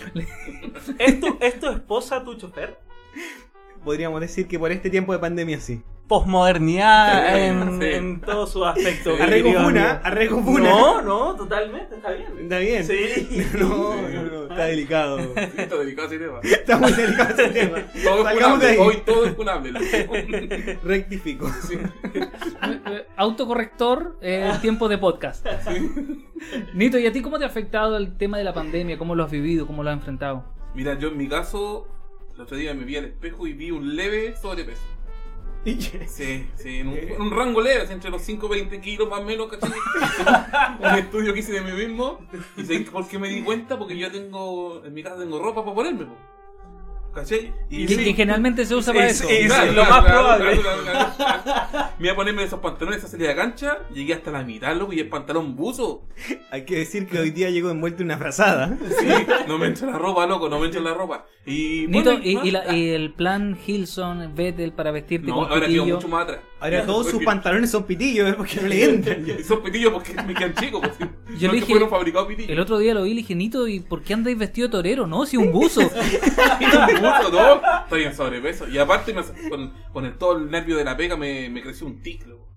¿Es 0.99 1.19
tu, 1.19 1.37
¿Es 1.41 1.59
tu 1.59 1.67
esposa 1.69 2.23
tu 2.23 2.35
chofer? 2.35 2.77
Podríamos 3.83 4.21
decir 4.21 4.47
que 4.47 4.57
por 4.57 4.71
este 4.71 4.89
tiempo 4.89 5.11
de 5.11 5.19
pandemia 5.19 5.59
sí. 5.59 5.81
Posmodernidad 6.07 7.37
en, 7.37 7.81
sí. 7.81 7.87
en 7.87 8.21
todos 8.21 8.51
sus 8.51 8.65
aspectos. 8.65 9.17
Sí. 9.17 9.23
Arrego 9.23 9.57
amigo. 9.57 9.85
arrego 10.03 10.43
Funa. 10.43 10.69
No, 10.69 11.01
no, 11.01 11.35
totalmente, 11.35 11.95
está 11.95 12.11
bien. 12.11 12.31
Está 12.39 12.59
bien. 12.59 12.85
Sí. 12.85 13.47
No, 13.63 13.95
no, 13.95 14.23
no, 14.23 14.43
está 14.43 14.65
delicado. 14.65 15.19
Sí, 15.19 15.31
está 15.57 15.77
delicado 15.77 16.07
ese 16.07 16.19
tema. 16.19 16.39
Está 16.43 16.77
muy 16.77 16.91
delicado 16.91 17.29
ese 17.29 17.49
tema. 17.49 17.77
Todo 18.03 18.17
es 18.17 18.23
Salgamos. 18.23 18.63
Hoy 18.79 18.97
todo 19.05 19.25
es 19.25 19.35
funable. 19.35 19.71
Rectifico. 20.83 21.49
Autocorrector, 23.15 24.17
eh, 24.21 24.51
tiempo 24.61 24.89
de 24.89 24.97
podcast. 24.97 25.45
Nito, 26.73 26.99
¿y 26.99 27.05
a 27.05 27.11
ti 27.11 27.21
cómo 27.21 27.37
te 27.37 27.45
ha 27.45 27.47
afectado 27.47 27.97
el 27.97 28.17
tema 28.17 28.37
de 28.37 28.43
la 28.43 28.53
pandemia? 28.53 28.97
¿Cómo 28.97 29.15
lo 29.15 29.23
has 29.23 29.31
vivido? 29.31 29.65
¿Cómo 29.65 29.83
lo 29.83 29.89
has 29.89 29.97
enfrentado? 29.97 30.43
Mira, 30.75 30.97
yo 30.97 31.09
en 31.09 31.17
mi 31.17 31.27
caso, 31.29 31.87
el 32.35 32.41
otro 32.41 32.57
día 32.57 32.73
me 32.73 32.83
vi 32.83 32.97
al 32.97 33.05
espejo 33.05 33.47
y 33.47 33.53
vi 33.53 33.71
un 33.71 33.95
leve 33.95 34.35
sobrepeso. 34.35 34.81
Sí, 36.07 36.49
sí, 36.55 36.79
en 36.79 36.87
un, 36.89 36.97
en 36.97 37.21
un 37.21 37.31
rango 37.31 37.61
leve, 37.61 37.91
entre 37.91 38.09
los 38.09 38.21
5 38.21 38.47
y 38.47 38.49
20 38.49 38.81
kilos 38.81 39.09
más 39.09 39.21
o 39.21 39.23
menos, 39.23 39.49
¿cachai? 39.49 39.71
un 40.79 40.99
estudio 40.99 41.33
que 41.33 41.39
hice 41.39 41.53
de 41.53 41.61
mí 41.61 41.71
mismo. 41.71 42.19
¿Y 42.57 42.65
sé 42.65 42.81
por 42.81 43.07
qué 43.07 43.17
me 43.17 43.29
di 43.29 43.41
cuenta? 43.43 43.77
Porque 43.79 43.97
yo 43.97 44.11
tengo, 44.11 44.83
en 44.83 44.93
mi 44.93 45.01
casa 45.03 45.17
tengo 45.19 45.39
ropa 45.39 45.63
para 45.63 45.75
ponerme, 45.75 46.05
po. 46.05 46.17
¿Cachai? 47.13 47.53
Y 47.69 47.85
Que, 47.85 47.95
sí. 47.95 48.03
que 48.03 48.13
generalmente 48.13 48.65
se 48.65 48.75
usa 48.75 48.93
para 48.93 49.07
Es- 49.07 49.21
eso. 49.21 49.29
es- 49.29 49.45
Claro, 49.47 49.71
lo 49.71 49.73
claro, 49.73 49.89
más 49.91 50.03
claro, 50.05 50.19
probable. 50.19 50.61
claro, 50.61 50.81
claro, 50.83 51.09
claro. 51.15 51.89
Me 51.99 52.05
iba 52.07 52.13
a 52.13 52.15
ponerme 52.15 52.43
esos 52.43 52.59
pantalones 52.59 53.03
a 53.03 53.07
salir 53.07 53.27
de 53.27 53.35
cancha, 53.35 53.77
llegué 53.93 54.13
hasta 54.13 54.31
la 54.31 54.43
mitad, 54.43 54.75
loco, 54.75 54.93
y 54.93 54.99
el 54.99 55.09
pantalón 55.09 55.55
buzo. 55.55 56.03
Hay 56.51 56.65
que 56.65 56.77
decir 56.77 57.07
que 57.07 57.19
hoy 57.19 57.31
día 57.31 57.49
llegó 57.49 57.69
envuelto 57.69 58.01
en 58.01 58.07
una 58.07 58.17
frazada. 58.17 58.77
Sí, 58.99 59.07
no 59.47 59.57
me 59.57 59.67
entra 59.67 59.87
la 59.91 59.97
ropa, 59.97 60.25
loco, 60.25 60.49
no 60.49 60.59
me 60.59 60.65
entra 60.65 60.81
la 60.81 60.93
ropa. 60.93 61.25
Y, 61.45 61.85
Nito, 61.87 62.11
bueno, 62.11 62.19
y, 62.23 62.35
más- 62.35 62.45
y 62.45 62.51
la- 62.51 62.75
y 62.75 62.89
el 62.89 63.13
plan 63.13 63.57
Hilson, 63.65 64.33
Vettel 64.35 64.71
para 64.73 64.91
vestirte 64.91 65.27
No, 65.27 65.35
con 65.35 65.51
ahora 65.51 65.65
pitillo? 65.67 65.85
mucho 65.85 66.07
más 66.07 66.23
atrás. 66.23 66.39
Ahora 66.63 66.85
todos 66.85 67.09
sus 67.09 67.23
pantalones 67.23 67.69
son 67.71 67.83
pitillos, 67.83 68.29
¿eh? 68.29 68.33
porque 68.37 68.61
no 68.61 68.67
le 68.67 68.83
entran. 68.89 69.25
Y 69.39 69.43
son 69.43 69.61
pitillos 69.61 69.91
porque 69.91 70.13
me 70.23 70.33
quedan 70.33 70.53
chicos. 70.55 70.81
Pues, 70.81 71.39
Yo 71.39 71.47
no 71.47 71.53
le 71.53 71.59
dije- 71.59 71.71
fueron 71.73 71.89
fabricados 71.89 72.27
pitillos. 72.27 72.49
El 72.51 72.59
otro 72.59 72.77
día 72.77 72.93
lo 72.93 73.03
vi 73.03 73.11
y 73.11 73.13
le 73.15 73.21
dije, 73.21 73.35
Nito, 73.35 73.67
¿y 73.67 73.79
por 73.81 74.01
qué 74.01 74.13
andáis 74.13 74.37
vestido 74.37 74.67
de 74.67 74.71
torero? 74.71 75.05
No, 75.07 75.25
si 75.25 75.35
un 75.37 75.51
buzo. 75.51 75.81
un 75.81 75.87
buzo, 75.89 77.31
no, 77.31 77.61
estoy 77.83 78.03
en 78.03 78.15
sobrepeso. 78.15 78.67
Y 78.69 78.77
aparte, 78.77 79.13
me- 79.13 79.49
con, 79.49 79.73
con 79.91 80.05
el, 80.05 80.17
todo 80.17 80.37
el 80.37 80.49
nervio 80.49 80.77
de 80.77 80.85
la 80.85 80.95
pega, 80.95 81.17
me, 81.17 81.49
me 81.49 81.61
creció 81.61 81.85
un 81.85 82.01
tic, 82.01 82.25
loco. 82.27 82.47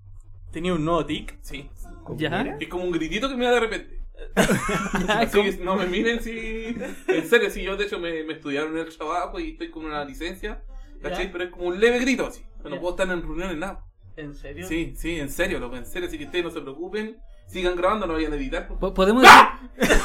Tenía 0.53 0.73
un 0.73 0.85
nuevo 0.85 1.05
tic. 1.05 1.37
Sí. 1.43 1.69
¿Ya? 2.17 2.57
Es 2.61 2.69
como 2.69 2.85
un 2.85 2.93
gritito 2.93 3.29
que 3.29 3.37
me 3.37 3.45
da 3.45 3.53
de 3.55 3.61
repente. 3.61 3.97
Así 5.09 5.59
no 5.63 5.77
me 5.77 5.87
miren 5.87 6.23
si. 6.23 6.77
En 7.09 7.29
serio, 7.29 7.51
si 7.51 7.63
yo 7.63 7.77
de 7.77 7.85
hecho 7.85 7.99
me, 7.99 8.23
me 8.25 8.35
estudiaron 8.35 8.73
en 8.79 8.87
el 8.87 8.97
trabajo 8.97 9.39
y 9.41 9.51
estoy 9.51 9.71
con 9.71 9.85
una 9.85 10.05
licencia. 10.05 10.63
¿Cachai? 11.03 11.31
Pero 11.31 11.45
es 11.45 11.51
como 11.51 11.67
un 11.67 11.79
leve 11.79 11.99
grito 11.99 12.27
así. 12.27 12.43
No 12.65 12.81
puedo 12.81 12.91
estar 12.97 13.09
en 13.11 13.21
reuniones 13.23 13.57
nada. 13.59 13.85
¿En 14.17 14.35
serio? 14.35 14.67
Sí, 14.67 14.95
sí, 14.97 15.19
en 15.21 15.29
serio, 15.31 15.59
loco, 15.59 15.77
en 15.77 15.87
serio. 15.87 16.09
Así 16.09 16.17
que 16.19 16.25
ustedes 16.25 16.45
no 16.45 16.51
se 16.51 16.61
preocupen. 16.61 17.19
Sigan 17.47 17.77
grabando, 17.77 18.07
no 18.07 18.15
vayan 18.15 18.33
a 18.33 18.37
editar. 18.37 18.67
Po- 18.67 18.93
Podemos 18.95 19.23
decir, 19.23 19.91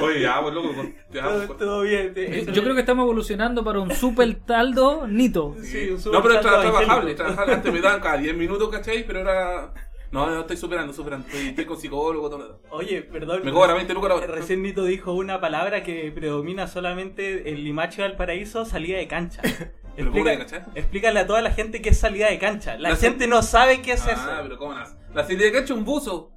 Oye, 0.00 0.20
ya, 0.22 0.40
pues 0.42 0.54
loco. 0.54 0.74
con- 0.74 0.94
ya, 1.12 1.22
Todo, 1.22 1.46
pues, 1.46 1.58
todo 1.58 1.82
bien. 1.82 2.12
te- 2.14 2.44
yo 2.52 2.62
creo 2.62 2.74
que 2.74 2.80
estamos 2.80 3.04
evolucionando 3.04 3.62
para 3.64 3.80
un 3.80 3.90
super 3.94 4.34
taldo 4.44 5.06
Nito. 5.06 5.54
Sí, 5.62 5.90
un 5.90 6.12
No, 6.12 6.22
pero 6.22 6.34
es 6.34 6.40
trabajable, 6.40 6.68
evangélico. 6.82 7.16
trabajable. 7.16 7.52
Antes 7.54 7.72
me 7.72 7.80
daban 7.80 8.00
cada 8.00 8.16
10 8.18 8.36
minutos, 8.36 8.68
¿cachai? 8.70 9.06
Pero 9.06 9.20
ahora. 9.20 9.72
No, 10.12 10.26
no, 10.26 10.40
estoy 10.40 10.56
superando, 10.58 10.92
superando. 10.92 11.26
Estoy, 11.26 11.48
estoy 11.48 11.64
con 11.64 11.78
psicólogo, 11.78 12.28
todo. 12.28 12.60
Oye, 12.70 13.02
perdón. 13.02 13.40
Me 13.44 13.50
cobra 13.52 13.72
20 13.74 13.94
lucas. 13.94 14.26
Recién 14.28 14.62
Nito 14.62 14.84
dijo 14.84 15.12
una 15.14 15.40
palabra 15.40 15.82
que 15.82 16.12
predomina 16.14 16.68
solamente 16.68 17.48
en 17.50 17.64
Limache 17.64 18.02
Valparaíso, 18.02 18.64
salida 18.66 18.98
de 18.98 19.08
cancha. 19.08 19.40
Pero 19.96 20.10
¿cómo 20.10 20.20
Explica- 20.26 20.30
de 20.30 20.38
cancha? 20.38 20.66
explícale 20.74 21.20
a 21.20 21.26
toda 21.26 21.42
la 21.42 21.50
gente 21.50 21.82
qué 21.82 21.90
es 21.90 21.98
salida 21.98 22.28
de 22.30 22.38
cancha. 22.38 22.76
La, 22.78 22.90
La 22.90 22.96
gente 22.96 23.26
no 23.26 23.42
sabe 23.42 23.82
qué 23.82 23.92
es 23.92 24.06
Ah, 24.06 24.12
eso. 24.12 24.22
pero 24.42 24.56
¿cómo 24.58 24.74
no? 24.74 24.84
La 25.14 25.24
serie 25.26 25.46
de 25.46 25.52
cancha, 25.52 25.74
un 25.74 25.84
buzo. 25.84 26.30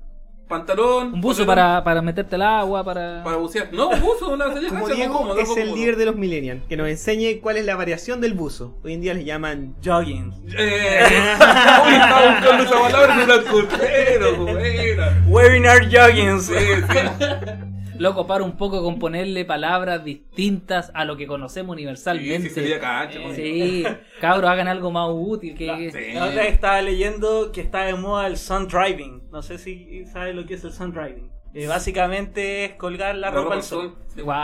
Pantalón. 0.48 1.14
Un 1.16 1.22
buzo 1.22 1.46
para, 1.46 1.84
para 1.84 2.02
meterte 2.02 2.36
al 2.36 2.44
agua, 2.44 2.84
para... 2.84 3.24
Para 3.24 3.38
bucear. 3.38 3.74
No, 3.74 3.90
un 3.90 4.00
buzo, 4.00 4.30
una 4.30 4.46
Como. 4.46 4.88
Diego 4.90 5.14
cómodo, 5.14 5.40
es 5.40 5.58
el 5.58 5.74
líder 5.74 5.96
de 5.96 6.06
los 6.06 6.16
millennials, 6.16 6.62
que 6.70 6.78
nos 6.78 6.88
enseñe 6.88 7.40
cuál 7.42 7.58
es 7.58 7.66
la 7.66 7.76
variación 7.76 8.22
del 8.22 8.34
buzo. 8.34 8.76
Hoy 8.84 8.94
en 8.94 9.02
día 9.02 9.14
les 9.14 9.26
llaman 9.26 9.76
Jogging. 9.84 10.34
Eh, 10.58 11.00
estaba 11.34 12.32
buscando 12.32 12.64
esa 12.64 12.80
palabra 12.80 13.16
no 13.16 13.26
la 13.26 13.36
encontré, 13.36 14.20
our 15.68 15.84
joggings. 15.90 16.46
Sí, 16.46 16.54
sí. 16.54 17.56
Loco, 18.00 18.28
para 18.28 18.44
un 18.44 18.58
poco 18.58 18.84
con 18.84 19.00
ponerle 19.00 19.46
palabras 19.46 20.04
distintas 20.04 20.92
a 20.94 21.06
lo 21.06 21.18
que 21.18 21.28
conocemos 21.28 21.76
Sí, 21.76 21.82
universalmente. 21.84 22.50
sí, 22.50 22.56
sería 22.56 22.80
cancha. 22.80 23.20
pues. 23.24 23.36
Sí, 23.36 23.84
cabros, 24.22 24.50
hagan 24.50 24.68
algo 24.68 24.92
más 24.92 25.10
útil 25.12 25.56
que... 25.56 25.92
Sí. 25.92 26.14
La 26.14 26.26
otra 26.26 26.46
estaba 26.48 26.82
leyendo 26.82 27.52
que 27.52 27.62
está 27.62 27.84
de 27.86 27.96
moda 27.96 28.28
el 28.28 28.38
sun 28.38 28.68
driving. 28.68 29.24
No 29.32 29.42
sé 29.42 29.58
si 29.58 30.06
sabes 30.06 30.36
lo 30.36 30.46
que 30.46 30.56
es 30.56 30.64
el 30.64 30.72
sun 30.74 30.92
driving. 30.94 31.30
Eh, 31.54 31.68
básicamente 31.68 32.66
es 32.66 32.74
colgar 32.74 33.16
la, 33.16 33.32
ropa 33.32 33.54
al 33.56 33.64
sol. 33.64 33.96
Sí. 34.14 34.22
Wow. 34.22 34.44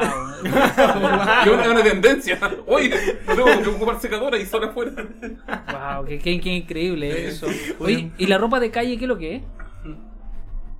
Y 1.46 1.50
una, 1.50 1.70
una 1.72 1.84
tendencia. 1.84 2.39
Oye, 2.67 2.89
no 3.27 3.36
tengo 3.36 3.62
que 3.63 3.67
ocupar 3.70 4.00
secadora 4.00 4.38
y 4.38 4.46
sol 4.46 4.63
afuera. 4.63 4.93
Wow, 4.96 6.05
qué, 6.05 6.20
qué- 6.20 6.39
qué 6.39 6.50
increíble 6.55 7.27
eso. 7.27 7.48
Oye, 7.79 8.12
¿y 8.17 8.27
la 8.27 8.38
ropa 8.38 8.62
de 8.62 8.72
calle 8.72 8.98
qué 8.98 9.03
es 9.03 9.10
lo 9.10 9.17
que 9.17 9.36
es? 9.36 9.41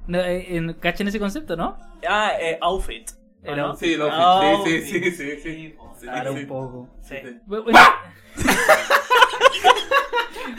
No, 0.08 0.20
eh, 0.20 0.56
en- 0.56 0.74
¿Cachan 0.74 1.08
ese 1.08 1.20
concepto, 1.20 1.56
no? 1.56 1.78
Ah, 2.08 2.32
eh, 2.40 2.58
outfit. 2.62 3.10
¿o 3.44 3.48
El 3.52 3.58
no? 3.58 3.68
outfit. 3.68 3.96
Sí, 3.96 4.02
Ah, 4.10 4.62
sí, 4.66 4.82
sí, 4.82 4.96
outfit. 4.96 4.96
sí, 5.04 5.12
sí, 5.12 5.32
sí. 5.42 5.76
Sí, 6.00 6.06
Claro, 6.08 6.34
sí. 6.34 6.40
un 6.40 6.48
poco. 6.48 6.90
Sí. 7.02 7.16
Bueno. 7.46 7.80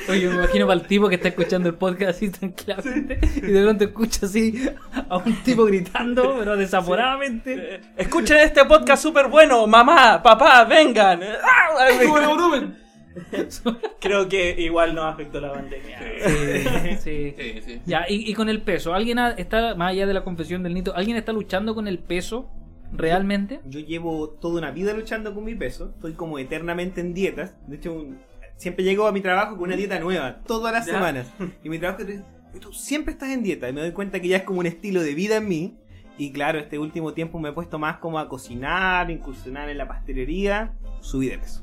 Oye, 0.08 0.28
me 0.28 0.34
imagino 0.34 0.66
para 0.66 0.80
el 0.80 0.86
tipo 0.86 1.08
que 1.08 1.14
está 1.16 1.28
escuchando 1.28 1.68
el 1.68 1.74
podcast 1.76 2.16
así 2.16 2.30
tranquilamente 2.30 3.18
y 3.36 3.40
de 3.40 3.62
pronto 3.62 3.84
escucha 3.84 4.26
así 4.26 4.68
a 5.08 5.16
un 5.16 5.42
tipo 5.42 5.64
gritando, 5.64 6.36
pero 6.38 6.56
desaforadamente. 6.56 7.76
Eh, 7.76 7.80
Escuchen 7.96 8.38
este 8.38 8.64
podcast 8.64 9.02
súper 9.02 9.28
bueno. 9.28 9.66
Mamá, 9.66 10.22
papá, 10.22 10.64
vengan. 10.64 11.20
Ah, 11.42 11.88
el 11.88 12.08
volumen. 12.08 12.81
Creo 14.00 14.28
que 14.28 14.60
igual 14.60 14.94
nos 14.94 15.04
afectó 15.12 15.40
la 15.40 15.52
pandemia. 15.52 15.98
Sí, 16.24 16.96
sí. 17.00 17.34
Sí, 17.36 17.60
sí. 17.64 17.80
Ya, 17.86 18.04
y, 18.08 18.30
y 18.30 18.34
con 18.34 18.48
el 18.48 18.62
peso, 18.62 18.94
¿alguien 18.94 19.18
ha- 19.18 19.30
está, 19.32 19.74
más 19.74 19.90
allá 19.90 20.06
de 20.06 20.14
la 20.14 20.24
confesión 20.24 20.62
del 20.62 20.74
Nito, 20.74 20.94
¿alguien 20.94 21.16
está 21.16 21.32
luchando 21.32 21.74
con 21.74 21.88
el 21.88 21.98
peso 21.98 22.48
realmente? 22.92 23.60
Yo 23.66 23.80
llevo 23.80 24.28
toda 24.30 24.58
una 24.58 24.70
vida 24.70 24.92
luchando 24.94 25.34
con 25.34 25.44
mi 25.44 25.54
peso. 25.54 25.90
Estoy 25.94 26.12
como 26.14 26.38
eternamente 26.38 27.00
en 27.00 27.14
dietas. 27.14 27.54
De 27.66 27.76
hecho, 27.76 27.92
un- 27.94 28.18
siempre 28.56 28.84
llego 28.84 29.06
a 29.06 29.12
mi 29.12 29.20
trabajo 29.20 29.56
con 29.56 29.64
una 29.68 29.76
dieta 29.76 29.98
nueva, 29.98 30.40
todas 30.46 30.72
las 30.72 30.86
Ya. 30.86 30.94
semanas. 30.94 31.32
Y 31.64 31.68
mi 31.68 31.78
trabajo 31.78 32.02
es, 32.02 32.20
tú 32.60 32.72
siempre 32.72 33.12
estás 33.12 33.30
en 33.30 33.42
dieta. 33.42 33.68
Y 33.68 33.72
me 33.72 33.80
doy 33.80 33.92
cuenta 33.92 34.20
que 34.20 34.28
ya 34.28 34.38
es 34.38 34.42
como 34.44 34.60
un 34.60 34.66
estilo 34.66 35.02
de 35.02 35.14
vida 35.14 35.36
en 35.36 35.48
mí. 35.48 35.76
Y 36.18 36.30
claro, 36.32 36.58
este 36.58 36.78
último 36.78 37.14
tiempo 37.14 37.40
me 37.40 37.48
he 37.48 37.52
puesto 37.52 37.78
más 37.78 37.96
como 37.96 38.18
a 38.18 38.28
cocinar, 38.28 39.10
incursionar 39.10 39.70
en 39.70 39.78
la 39.78 39.88
pastelería, 39.88 40.74
subí 41.00 41.28
de 41.28 41.38
peso. 41.38 41.62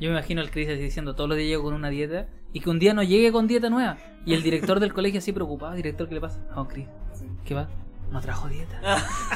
Yo 0.00 0.08
me 0.08 0.16
imagino 0.16 0.40
al 0.40 0.50
Chris 0.50 0.68
así 0.68 0.80
diciendo 0.80 1.14
todos 1.14 1.28
los 1.28 1.36
días 1.36 1.48
llego 1.50 1.64
con 1.64 1.74
una 1.74 1.90
dieta 1.90 2.26
y 2.52 2.60
que 2.60 2.70
un 2.70 2.78
día 2.78 2.94
no 2.94 3.02
llegue 3.02 3.30
con 3.32 3.46
dieta 3.46 3.68
nueva. 3.68 3.98
Y 4.24 4.34
el 4.34 4.42
director 4.42 4.80
del 4.80 4.92
colegio 4.94 5.18
así 5.18 5.32
preocupado, 5.32 5.74
director, 5.74 6.08
¿qué 6.08 6.14
le 6.14 6.20
pasa? 6.20 6.40
No, 6.54 6.66
Chris, 6.68 6.86
¿qué 7.44 7.54
va? 7.54 7.68
No 8.10 8.20
trajo 8.20 8.48
dieta. 8.48 8.80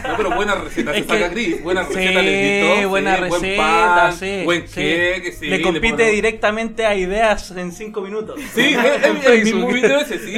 No, 0.08 0.16
pero 0.16 0.34
buena 0.34 0.56
receta 0.56 0.92
se 0.92 0.98
Es 1.00 1.06
saca 1.06 1.30
Cris. 1.30 1.62
Buena 1.62 1.84
Sí, 1.84 1.94
receta 1.94 2.22
le 2.22 2.72
gritó. 2.74 2.88
buena 2.88 3.14
sí, 3.16 3.20
receta, 3.22 3.38
buen 3.40 3.56
pan, 3.56 4.12
sí, 4.14 4.42
Buen 4.44 4.66
sí. 4.68 5.32
sí. 5.38 5.46
le 5.46 5.62
compite 5.62 6.08
directamente 6.10 6.84
a 6.84 6.94
ideas 6.96 7.50
en 7.52 7.70
5 7.70 8.00
minutos. 8.00 8.40
Sí, 8.52 8.74
el 9.26 9.44
mismo 9.44 9.68
video 9.68 10.00
ese, 10.00 10.18
sí, 10.18 10.34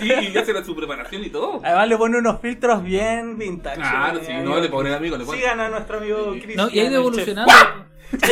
sí, 0.00 0.12
y 0.32 0.38
hace 0.38 0.64
su 0.64 0.74
preparación 0.74 1.24
y 1.24 1.30
todo. 1.30 1.60
Además 1.62 1.88
le 1.88 1.98
pone 1.98 2.18
unos 2.18 2.40
filtros 2.40 2.82
bien 2.82 3.36
vintage. 3.36 3.76
Claro, 3.76 4.20
sí, 4.24 4.32
no, 4.42 4.58
le 4.60 4.68
pone 4.70 4.88
el 4.88 4.94
amigo, 4.94 5.18
le 5.18 5.24
pone. 5.26 5.38
Sigan 5.38 5.60
a 5.60 5.68
nuestro 5.68 5.98
amigo 5.98 6.34
Chris. 6.42 6.56
No, 6.56 6.70
y 6.70 6.78
ha 6.80 6.84
ido 6.84 6.96
evolucionando. 7.00 7.52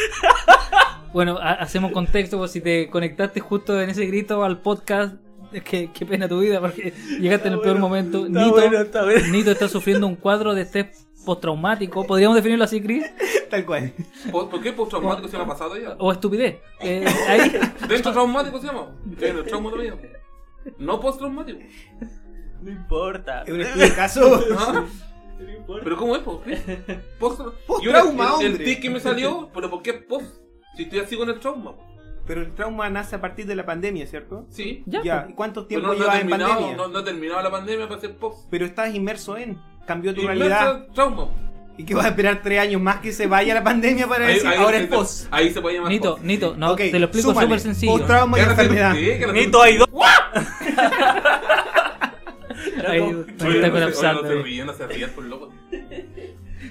bueno, 1.12 1.38
ha- 1.38 1.54
hacemos 1.54 1.92
contexto, 1.92 2.38
pues 2.38 2.50
si 2.52 2.60
te 2.60 2.88
conectaste 2.90 3.40
justo 3.40 3.80
en 3.80 3.90
ese 3.90 4.06
grito 4.06 4.44
al 4.44 4.58
podcast, 4.60 5.16
es 5.52 5.62
que 5.62 5.90
qué 5.92 6.04
pena 6.04 6.28
tu 6.28 6.40
vida, 6.40 6.60
porque 6.60 6.92
llegaste 7.20 7.48
en 7.48 7.54
el 7.54 7.60
peor 7.60 7.78
momento. 7.78 8.26
Está 8.26 8.40
Nito, 8.40 8.52
bueno, 8.54 8.78
está 8.80 9.04
bueno. 9.04 9.26
Nito 9.28 9.50
está 9.52 9.68
sufriendo 9.68 10.06
un 10.06 10.16
cuadro 10.16 10.54
de 10.54 10.62
estrés 10.62 11.06
postraumático, 11.24 12.06
¿podríamos 12.06 12.36
definirlo 12.36 12.64
así, 12.64 12.80
Chris? 12.80 13.04
Tal 13.50 13.64
cual. 13.64 13.92
¿Por, 14.30 14.48
por 14.48 14.60
qué 14.60 14.72
postraumático 14.72 15.28
se 15.28 15.36
llama 15.36 15.52
pasado 15.52 15.76
ya? 15.76 15.94
O 15.98 16.12
estupidez. 16.12 16.56
Eh, 16.80 17.04
ahí, 17.28 17.52
¿Dentro 17.88 18.12
traumático 18.12 18.60
se 18.60 18.66
llama? 18.66 18.88
¿En 19.20 19.36
el 19.38 19.44
trauma 19.44 19.70
todavía? 19.70 19.94
No 20.78 21.00
postraumático. 21.00 21.60
No 22.60 22.70
importa. 22.70 23.42
Es 23.42 23.52
un 23.52 23.60
estudio 23.60 23.86
de 23.86 23.94
caso. 23.94 24.40
¿Ah? 24.58 24.84
No. 25.38 25.74
¿Pero 25.82 25.96
cómo 25.96 26.16
es, 26.16 26.22
po? 26.22 26.42
Post 27.18 27.40
Post-trauma, 27.66 28.24
Yo 28.24 28.40
el- 28.40 28.46
el, 28.46 28.52
hombre. 28.52 28.64
tic 28.64 28.80
que 28.80 28.90
me 28.90 29.00
salió, 29.00 29.50
¿pero 29.54 29.68
por 29.70 29.82
qué 29.82 29.92
post? 29.94 30.36
Si 30.76 30.84
estoy 30.84 31.00
así 31.00 31.16
con 31.16 31.28
el 31.28 31.38
trauma. 31.40 31.74
Pero 32.26 32.42
el 32.42 32.54
trauma 32.54 32.88
nace 32.90 33.14
a 33.16 33.20
partir 33.20 33.46
de 33.46 33.54
la 33.54 33.64
pandemia, 33.64 34.06
¿cierto? 34.06 34.46
Sí. 34.50 34.82
ya, 34.86 35.26
¿Y 35.30 35.34
cuánto 35.34 35.68
Pero 35.68 35.80
tiempo 35.80 35.86
no, 35.88 35.92
no, 35.94 35.98
llevas 36.00 36.14
en 36.16 36.20
terminado, 36.28 36.50
pandemia? 36.54 36.76
no, 36.76 36.88
no 36.88 36.98
he 36.98 37.02
terminado 37.04 37.42
la 37.42 37.50
pandemia 37.50 37.86
para 37.86 37.98
hacer 37.98 38.16
post. 38.16 38.48
Pero 38.50 38.64
estás 38.66 38.94
inmerso 38.94 39.36
en. 39.36 39.60
Cambió 39.86 40.12
tu 40.14 40.22
Inmerso 40.22 40.40
realidad. 40.44 40.84
en 40.88 40.92
trauma. 40.92 41.28
¿Y 41.78 41.84
que 41.84 41.94
vas 41.94 42.06
a 42.06 42.08
esperar 42.08 42.40
tres 42.42 42.58
años 42.60 42.80
más 42.80 43.00
que 43.00 43.12
se 43.12 43.26
vaya 43.26 43.52
la 43.54 43.62
pandemia 43.62 44.08
para 44.08 44.26
Ahí, 44.26 44.34
decir 44.34 44.48
ahí- 44.48 44.58
ahora 44.58 44.78
es 44.78 44.86
post? 44.88 45.28
ahí 45.30 45.50
se 45.52 45.60
puede 45.60 45.76
llamar 45.76 45.92
Nito, 45.92 46.12
post. 46.14 46.24
Nito, 46.24 46.54
no, 46.56 46.72
Ok, 46.72 46.78
te 46.78 46.98
lo 46.98 47.04
explico 47.06 47.38
súper 47.38 47.60
sencillo. 47.60 47.92
Post-trauma 47.92 48.38
y 48.38 48.40
Ya 48.40 48.46
no 48.48 48.54
sé 48.56 48.62
enfermedad. 48.62 48.94
qué, 48.94 49.24
no 49.26 49.32
Nito, 49.34 49.62
hay 49.62 49.76
dos. 49.76 49.88
Ahí, 52.58 52.72
Oye, 52.72 52.75
me 52.75 52.75
no 52.75 52.75
está 52.94 53.70
colapsando. 53.70 54.22
No 54.22 54.28
se 54.28 54.34
ahí. 54.34 54.42
ríen, 54.42 54.66
no 54.66 54.72
se 54.72 54.86
ríen 54.86 55.10
por 55.10 55.24
loco. 55.24 55.52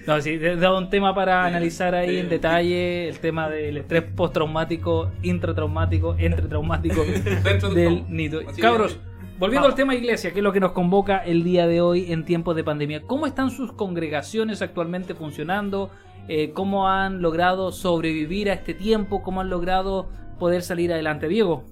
No, 0.08 0.22
sí, 0.22 0.32
he 0.32 0.56
dado 0.56 0.78
un 0.78 0.90
tema 0.90 1.16
para 1.16 1.46
analizar 1.46 1.96
ahí 1.96 2.18
en 2.18 2.30
detalle 2.30 3.08
el 3.10 3.20
tema 3.20 3.50
del 3.50 3.78
estrés 3.78 4.04
postraumático, 4.04 5.12
intratraumático, 5.24 6.16
entretraumático 6.18 7.04
del. 7.74 8.04
Así 8.48 8.62
Cabros, 8.62 9.00
volviendo 9.40 9.62
Vamos. 9.62 9.68
al 9.70 9.76
tema 9.76 9.96
iglesia, 9.96 10.32
que 10.32 10.40
es 10.40 10.44
lo 10.44 10.52
que 10.54 10.60
nos 10.60 10.74
convoca 10.74 11.18
el 11.20 11.44
día 11.44 11.66
de 11.68 11.82
hoy 11.82 12.12
en 12.12 12.26
tiempos 12.26 12.56
de 12.56 12.64
pandemia. 12.64 13.02
¿Cómo 13.04 13.26
están 13.26 13.52
sus 13.52 13.72
congregaciones 13.72 14.62
actualmente 14.62 15.16
funcionando? 15.16 15.90
Eh, 16.28 16.52
¿Cómo 16.54 16.88
han 16.88 17.22
logrado 17.22 17.72
sobrevivir 17.72 18.50
a 18.50 18.54
este 18.54 18.74
tiempo? 18.74 19.22
¿Cómo 19.24 19.42
han 19.42 19.50
logrado 19.50 20.08
poder 20.40 20.62
salir 20.62 20.92
adelante? 20.92 21.28
Diego. 21.28 21.64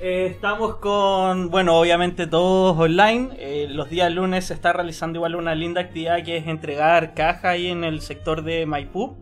Eh, 0.00 0.26
estamos 0.26 0.76
con, 0.76 1.50
bueno, 1.50 1.78
obviamente 1.78 2.26
todos 2.26 2.76
online. 2.78 3.30
Eh, 3.38 3.66
los 3.70 3.88
días 3.88 4.12
lunes 4.12 4.46
se 4.46 4.54
está 4.54 4.72
realizando 4.72 5.18
igual 5.18 5.36
una 5.36 5.54
linda 5.54 5.80
actividad 5.80 6.22
que 6.24 6.36
es 6.36 6.46
entregar 6.46 7.14
caja 7.14 7.50
ahí 7.50 7.68
en 7.68 7.84
el 7.84 8.00
sector 8.00 8.42
de 8.42 8.66
Maipú. 8.66 9.16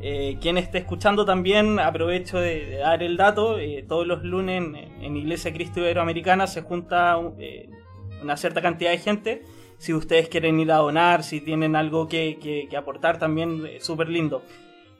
Eh, 0.00 0.36
quien 0.40 0.58
esté 0.58 0.78
escuchando 0.78 1.24
también, 1.24 1.78
aprovecho 1.78 2.38
de, 2.38 2.78
dar 2.78 3.02
el 3.02 3.16
dato. 3.16 3.56
todos 3.88 4.06
los 4.06 4.22
lunes 4.22 4.62
en, 5.00 5.16
Iglesia 5.16 5.52
Cristo 5.52 5.80
Iberoamericana 5.80 6.46
se 6.46 6.60
junta 6.60 7.16
una 7.16 8.36
cierta 8.36 8.60
cantidad 8.60 8.90
de 8.90 8.98
gente. 8.98 9.42
Si 9.78 9.94
ustedes 9.94 10.28
quieren 10.28 10.60
ir 10.60 10.70
a 10.70 10.76
donar, 10.76 11.22
si 11.22 11.40
tienen 11.40 11.76
algo 11.76 12.08
que, 12.08 12.68
aportar, 12.76 13.18
también 13.18 13.62
súper 13.80 14.10
lindo. 14.10 14.42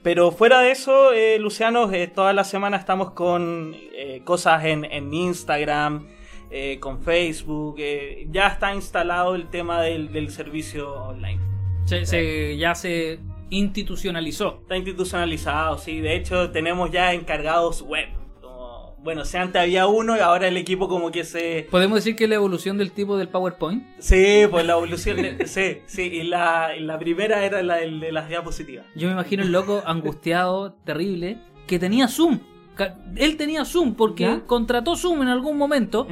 Pero 0.04 0.30
fuera 0.30 0.60
de 0.60 0.70
eso, 0.70 1.12
eh, 1.12 1.38
Luciano, 1.40 1.90
eh, 1.92 2.06
toda 2.06 2.32
la 2.32 2.44
semana 2.44 2.76
estamos 2.76 3.10
con 3.12 3.74
eh, 3.96 4.20
cosas 4.24 4.64
en, 4.66 4.84
en 4.84 5.12
Instagram, 5.12 6.06
eh, 6.50 6.78
con 6.78 7.02
Facebook. 7.02 7.76
eh, 7.78 8.26
ya 8.30 8.46
está 8.48 8.72
instalado 8.74 9.34
el 9.34 9.48
tema 9.48 9.80
del, 9.82 10.12
del 10.12 10.30
servicio 10.30 10.92
online. 11.08 11.40
Se, 11.86 12.04
se- 12.06 12.56
ya 12.58 12.74
se 12.76 13.18
institucionalizó. 13.50 14.58
Está 14.62 14.76
institucionalizado, 14.76 15.78
sí. 15.78 16.00
De 16.00 16.14
hecho, 16.16 16.50
tenemos 16.50 16.90
ya 16.90 17.12
encargados 17.14 17.82
web. 17.82 18.06
Bueno, 19.04 19.26
si 19.26 19.36
antes 19.36 19.60
había 19.60 19.86
uno 19.86 20.16
y 20.16 20.20
ahora 20.20 20.48
el 20.48 20.56
equipo 20.56 20.88
como 20.88 21.10
que 21.10 21.24
se... 21.24 21.68
¿Podemos 21.70 21.96
decir 21.96 22.16
que 22.16 22.24
es 22.24 22.30
la 22.30 22.36
evolución 22.36 22.78
del 22.78 22.90
tipo 22.90 23.18
del 23.18 23.28
PowerPoint? 23.28 23.84
Sí, 23.98 24.46
pues 24.50 24.64
la 24.64 24.72
evolución... 24.72 25.18
sí, 25.44 25.80
sí. 25.84 26.02
Y 26.02 26.22
la, 26.22 26.70
y 26.74 26.80
la 26.80 26.98
primera 26.98 27.44
era 27.44 27.62
la 27.62 27.76
de 27.76 28.10
las 28.12 28.30
diapositivas. 28.30 28.86
Yo 28.96 29.08
me 29.08 29.12
imagino 29.12 29.42
el 29.42 29.52
loco 29.52 29.82
angustiado, 29.84 30.72
terrible, 30.84 31.38
que 31.66 31.78
tenía 31.78 32.08
Zoom. 32.08 32.40
Él 33.16 33.36
tenía 33.36 33.66
Zoom 33.66 33.94
porque 33.94 34.24
¿Ya? 34.24 34.40
contrató 34.46 34.96
Zoom 34.96 35.20
en 35.20 35.28
algún 35.28 35.58
momento 35.58 36.08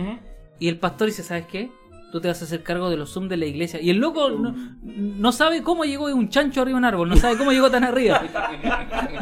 y 0.58 0.68
el 0.68 0.78
pastor 0.78 1.08
dice, 1.08 1.22
¿sabes 1.22 1.46
qué? 1.46 1.70
Tú 2.12 2.20
te 2.20 2.28
vas 2.28 2.42
a 2.42 2.44
hacer 2.44 2.62
cargo 2.62 2.90
de 2.90 2.98
los 2.98 3.10
Zoom 3.10 3.26
de 3.26 3.38
la 3.38 3.46
iglesia. 3.46 3.80
Y 3.80 3.88
el 3.88 3.96
loco 3.96 4.28
no, 4.28 4.54
no 4.82 5.32
sabe 5.32 5.62
cómo 5.62 5.84
llegó 5.84 6.04
un 6.14 6.28
chancho 6.28 6.60
arriba 6.60 6.76
de 6.76 6.78
un 6.80 6.84
árbol, 6.84 7.08
no 7.08 7.16
sabe 7.16 7.38
cómo 7.38 7.52
llegó 7.52 7.70
tan 7.70 7.84
arriba. 7.84 8.22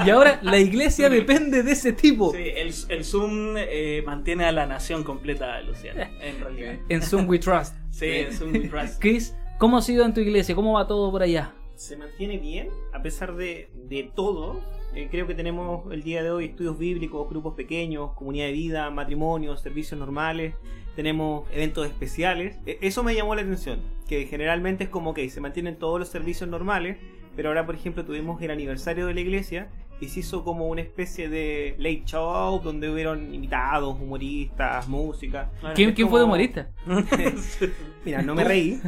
Y 0.05 0.11
ahora 0.11 0.41
la 0.43 0.59
iglesia 0.59 1.09
depende 1.09 1.63
de 1.63 1.71
ese 1.71 1.93
tipo. 1.93 2.33
Sí, 2.33 2.43
el, 2.57 2.75
el 2.89 3.05
Zoom 3.05 3.55
eh, 3.57 4.03
mantiene 4.05 4.45
a 4.45 4.51
la 4.51 4.67
nación 4.67 5.05
completa, 5.05 5.61
Luciano, 5.63 6.03
en 6.21 6.41
realidad. 6.41 6.75
En 6.89 7.01
Zoom 7.01 7.29
We 7.29 7.39
Trust. 7.39 7.77
Sí, 7.91 8.07
el 8.07 8.33
Zoom 8.33 8.53
we 8.53 8.69
trust. 8.69 9.01
Chris, 9.01 9.37
¿cómo 9.59 9.79
ha 9.79 9.83
sido 9.83 10.05
en 10.05 10.13
tu 10.13 10.21
iglesia? 10.21 10.57
¿Cómo 10.57 10.73
va 10.73 10.89
todo 10.89 11.13
por 11.13 11.23
allá? 11.23 11.55
se 11.81 11.97
mantiene 11.97 12.37
bien 12.37 12.69
a 12.93 13.01
pesar 13.01 13.37
de, 13.37 13.71
de 13.89 14.11
todo. 14.15 14.61
Eh, 14.95 15.09
creo 15.11 15.27
que 15.27 15.35
tenemos 15.35 15.91
el 15.91 16.03
día 16.03 16.23
de 16.23 16.31
hoy 16.31 16.45
estudios 16.45 16.77
bíblicos, 16.79 17.27
grupos 17.31 17.55
pequeños, 17.55 18.13
comunidad 18.13 18.47
de 18.47 18.53
vida, 18.53 18.91
matrimonios, 18.91 19.63
servicios 19.63 19.99
normales. 19.99 20.55
Tenemos 20.97 21.49
eventos 21.53 21.87
especiales. 21.87 22.59
E- 22.67 22.79
eso 22.83 23.03
me 23.03 23.15
llamó 23.15 23.35
la 23.35 23.43
atención. 23.43 23.81
Que 24.09 24.27
generalmente 24.27 24.85
es 24.85 24.91
como 24.91 25.15
que 25.15 25.29
se 25.31 25.41
mantienen 25.41 25.77
todos 25.77 25.99
los 25.99 26.09
servicios 26.09 26.49
normales. 26.49 26.99
Pero 27.37 27.49
ahora, 27.49 27.65
por 27.67 27.75
ejemplo, 27.75 28.05
tuvimos 28.05 28.43
el 28.43 28.51
aniversario 28.51 29.07
de 29.07 29.15
la 29.15 29.21
iglesia 29.21 29.69
y 30.01 30.09
se 30.09 30.21
hizo 30.21 30.43
como 30.45 30.67
una 30.69 30.81
especie 30.81 31.29
de 31.29 31.75
late 31.79 32.03
show 32.07 32.61
donde 32.63 32.91
hubieron 32.91 33.35
invitados, 33.35 33.97
humoristas, 34.01 34.89
música. 34.89 35.51
Bueno, 35.61 35.75
¿Quién, 35.77 35.93
quién 35.93 36.09
fue 36.09 36.21
de 36.21 36.25
como- 36.25 36.35
humorista? 36.35 36.71
Mira, 38.05 38.23
no 38.23 38.35
me 38.35 38.45
reí. 38.45 38.81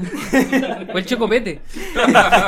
Fue 0.90 1.00
el 1.00 1.06
Chocopete. 1.06 1.60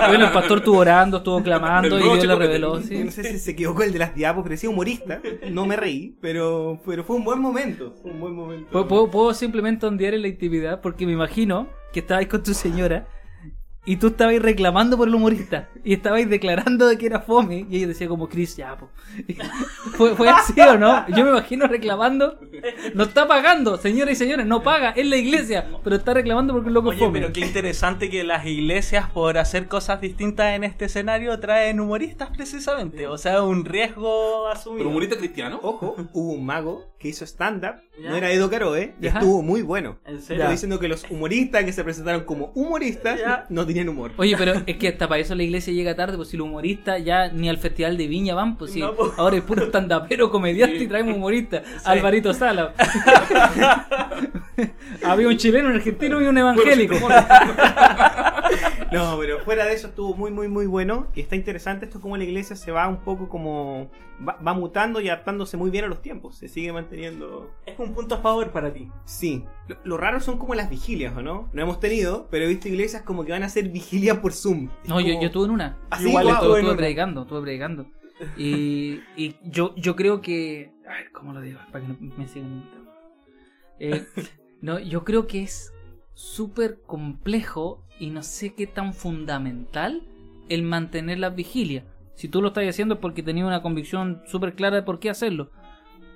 Bueno, 0.08 0.26
el 0.26 0.32
pastor 0.32 0.58
estuvo 0.58 0.78
orando, 0.78 1.18
estuvo 1.18 1.42
clamando 1.42 1.98
y 1.98 2.02
Dios 2.02 2.14
le 2.16 2.22
Chocopete. 2.22 2.46
reveló. 2.46 2.80
sí. 2.80 3.04
No 3.04 3.10
sé 3.10 3.24
si 3.24 3.38
se 3.38 3.50
equivocó 3.50 3.82
el 3.82 3.92
de 3.92 3.98
las 3.98 4.14
diapos, 4.14 4.42
pero 4.42 4.52
decía 4.54 4.70
humorista. 4.70 5.20
No 5.50 5.66
me 5.66 5.76
reí, 5.76 6.16
pero, 6.20 6.80
pero 6.86 7.04
fue 7.04 7.16
un 7.16 7.24
buen 7.24 7.40
momento. 7.40 7.94
Fue 8.00 8.10
un 8.12 8.20
buen 8.20 8.34
momento. 8.34 8.70
¿Puedo, 8.70 8.88
puedo, 8.88 9.10
puedo 9.10 9.34
simplemente 9.34 9.84
ondear 9.86 10.14
en 10.14 10.22
la 10.22 10.28
intimidad? 10.28 10.80
Porque 10.80 11.04
me 11.06 11.12
imagino 11.12 11.68
que 11.92 12.00
estabais 12.00 12.28
con 12.28 12.42
tu 12.42 12.54
señora 12.54 13.06
y 13.84 13.96
tú 13.96 14.08
estabais 14.08 14.40
reclamando 14.40 14.96
por 14.96 15.08
el 15.08 15.14
humorista 15.14 15.68
y 15.84 15.92
estabais 15.92 16.28
declarando 16.28 16.86
de 16.86 16.96
que 16.96 17.06
era 17.06 17.20
fome 17.20 17.66
y 17.68 17.76
ella 17.76 17.88
decía 17.88 18.08
como 18.08 18.28
Chris 18.28 18.56
ya 18.56 18.76
po". 18.76 18.90
¿Fue, 19.96 20.14
fue 20.16 20.28
así 20.28 20.58
o 20.60 20.78
no? 20.78 21.06
Yo 21.08 21.24
me 21.24 21.30
imagino 21.30 21.66
reclamando 21.66 22.38
no 22.94 23.04
está 23.04 23.26
pagando 23.26 23.76
señoras 23.76 24.14
y 24.14 24.16
señores 24.16 24.46
no 24.46 24.62
paga 24.62 24.90
es 24.90 25.06
la 25.06 25.16
iglesia 25.16 25.66
pero 25.82 25.96
está 25.96 26.14
reclamando 26.14 26.52
porque 26.52 26.68
un 26.68 26.74
loco 26.74 26.92
es 26.92 26.96
Oye, 26.96 27.06
fome 27.06 27.20
pero 27.20 27.32
qué 27.32 27.40
interesante 27.40 28.10
que 28.10 28.24
las 28.24 28.46
iglesias, 28.46 29.10
por 29.10 29.38
hacer 29.38 29.68
cosas 29.68 30.00
distintas 30.00 30.54
en 30.54 30.64
este 30.64 30.86
escenario, 30.86 31.38
traen 31.40 31.80
humoristas 31.80 32.30
precisamente. 32.30 33.06
O 33.06 33.18
sea, 33.18 33.42
un 33.42 33.64
riesgo 33.64 34.48
asumido. 34.48 34.78
¿Pero 34.78 34.90
humorista 34.90 35.16
cristiano? 35.16 35.60
Ojo, 35.62 35.96
hubo 36.12 36.32
un 36.32 36.44
mago 36.44 36.94
que 36.98 37.08
hizo 37.08 37.24
stand-up. 37.24 37.76
Ya. 37.96 38.10
No 38.10 38.16
era 38.16 38.32
Edo 38.32 38.50
Caroe, 38.50 38.92
y 39.00 39.06
Ajá. 39.06 39.20
estuvo 39.20 39.40
muy 39.40 39.62
bueno. 39.62 39.98
¿En 40.04 40.16
Estoy 40.16 40.36
serio? 40.36 40.50
diciendo 40.50 40.80
que 40.80 40.88
los 40.88 41.06
humoristas 41.10 41.62
que 41.64 41.72
se 41.72 41.84
presentaron 41.84 42.24
como 42.24 42.50
humoristas 42.56 43.20
Ya. 43.20 43.46
no 43.50 43.64
tenían 43.64 43.88
humor. 43.88 44.10
Oye, 44.16 44.34
pero 44.36 44.54
es 44.66 44.76
que 44.78 44.88
hasta 44.88 45.06
para 45.08 45.20
eso 45.20 45.36
la 45.36 45.44
iglesia 45.44 45.72
llega 45.72 45.94
tarde, 45.94 46.16
pues 46.16 46.28
si 46.28 46.36
los 46.36 46.48
humoristas 46.48 47.04
ya 47.04 47.28
ni 47.28 47.48
al 47.48 47.58
festival 47.58 47.96
de 47.96 48.08
Viña 48.08 48.34
van, 48.34 48.56
pues 48.58 48.72
si 48.72 48.80
No, 48.80 48.94
pues. 48.96 49.12
ahora 49.16 49.36
es 49.36 49.42
puro 49.42 49.62
estandapero 49.66 50.28
comediante 50.30 50.76
y 50.78 50.88
traemos 50.88 51.14
humoristas. 51.16 51.62
Alvarito 51.84 52.34
Sala. 52.34 52.74
Había 55.04 55.28
un 55.28 55.36
chileno, 55.36 55.68
un 55.68 55.76
argentino 55.76 56.20
y 56.20 56.24
un 56.26 56.36
evangélico. 56.38 56.96
No, 58.94 59.18
pero 59.18 59.40
fuera 59.40 59.64
de 59.66 59.74
eso 59.74 59.88
estuvo 59.88 60.14
muy, 60.14 60.30
muy, 60.30 60.48
muy 60.48 60.66
bueno. 60.66 61.08
Y 61.14 61.20
está 61.20 61.36
interesante 61.36 61.86
esto 61.86 62.00
como 62.00 62.16
la 62.16 62.24
iglesia 62.24 62.56
se 62.56 62.70
va 62.72 62.86
un 62.88 62.98
poco 62.98 63.28
como... 63.28 63.90
Va, 64.26 64.38
va 64.46 64.54
mutando 64.54 65.00
y 65.00 65.08
adaptándose 65.08 65.56
muy 65.56 65.70
bien 65.70 65.84
a 65.84 65.88
los 65.88 66.00
tiempos. 66.00 66.36
Se 66.36 66.48
sigue 66.48 66.72
manteniendo... 66.72 67.50
Es 67.66 67.78
un 67.78 67.92
punto 67.94 68.14
a 68.14 68.18
favor 68.18 68.50
para 68.52 68.72
ti. 68.72 68.88
Sí. 69.04 69.44
Lo, 69.68 69.76
lo 69.84 69.96
raro 69.96 70.20
son 70.20 70.38
como 70.38 70.54
las 70.54 70.70
vigilias, 70.70 71.16
¿o 71.16 71.22
no? 71.22 71.48
No 71.52 71.62
hemos 71.62 71.80
tenido, 71.80 72.28
pero 72.30 72.44
he 72.44 72.48
visto 72.48 72.68
iglesias 72.68 73.02
como 73.02 73.24
que 73.24 73.32
van 73.32 73.42
a 73.42 73.46
hacer 73.46 73.68
vigilia 73.70 74.20
por 74.22 74.32
Zoom. 74.32 74.68
Es 74.84 74.88
No, 74.88 75.00
yo, 75.00 75.08
como- 75.08 75.20
yo 75.22 75.26
estuve 75.26 75.44
en 75.46 75.50
una. 75.50 75.78
Así, 75.90 76.08
Igual 76.08 76.24
guau, 76.26 76.34
estuve, 76.36 76.50
en 76.52 76.56
estuve 76.58 76.70
una. 76.70 76.76
predicando, 76.76 77.22
estuve 77.22 77.42
predicando. 77.42 77.86
Y, 78.36 79.00
y 79.16 79.36
yo, 79.42 79.74
yo 79.76 79.96
creo 79.96 80.20
que. 80.20 80.70
A 80.88 80.92
ver, 80.92 81.10
¿cómo 81.10 81.32
lo 81.32 81.40
digo? 81.40 81.58
Para 81.72 81.84
que 81.84 81.92
no 81.92 81.96
me 82.16 82.28
sigan 82.28 82.48
invitando. 82.52 82.92
Eh, 83.80 84.06
no, 84.60 84.78
yo 84.78 85.02
creo 85.04 85.26
que 85.26 85.42
es 85.42 85.73
súper 86.14 86.80
complejo 86.86 87.82
y 87.98 88.10
no 88.10 88.22
sé 88.22 88.54
qué 88.54 88.66
tan 88.66 88.94
fundamental 88.94 90.02
el 90.48 90.62
mantener 90.62 91.18
las 91.18 91.34
vigilias. 91.34 91.84
Si 92.14 92.28
tú 92.28 92.40
lo 92.40 92.48
estás 92.48 92.68
haciendo 92.68 92.94
es 92.94 93.00
porque 93.00 93.22
tenías 93.22 93.46
una 93.46 93.62
convicción 93.62 94.22
súper 94.26 94.54
clara 94.54 94.76
de 94.76 94.82
por 94.82 95.00
qué 95.00 95.10
hacerlo. 95.10 95.50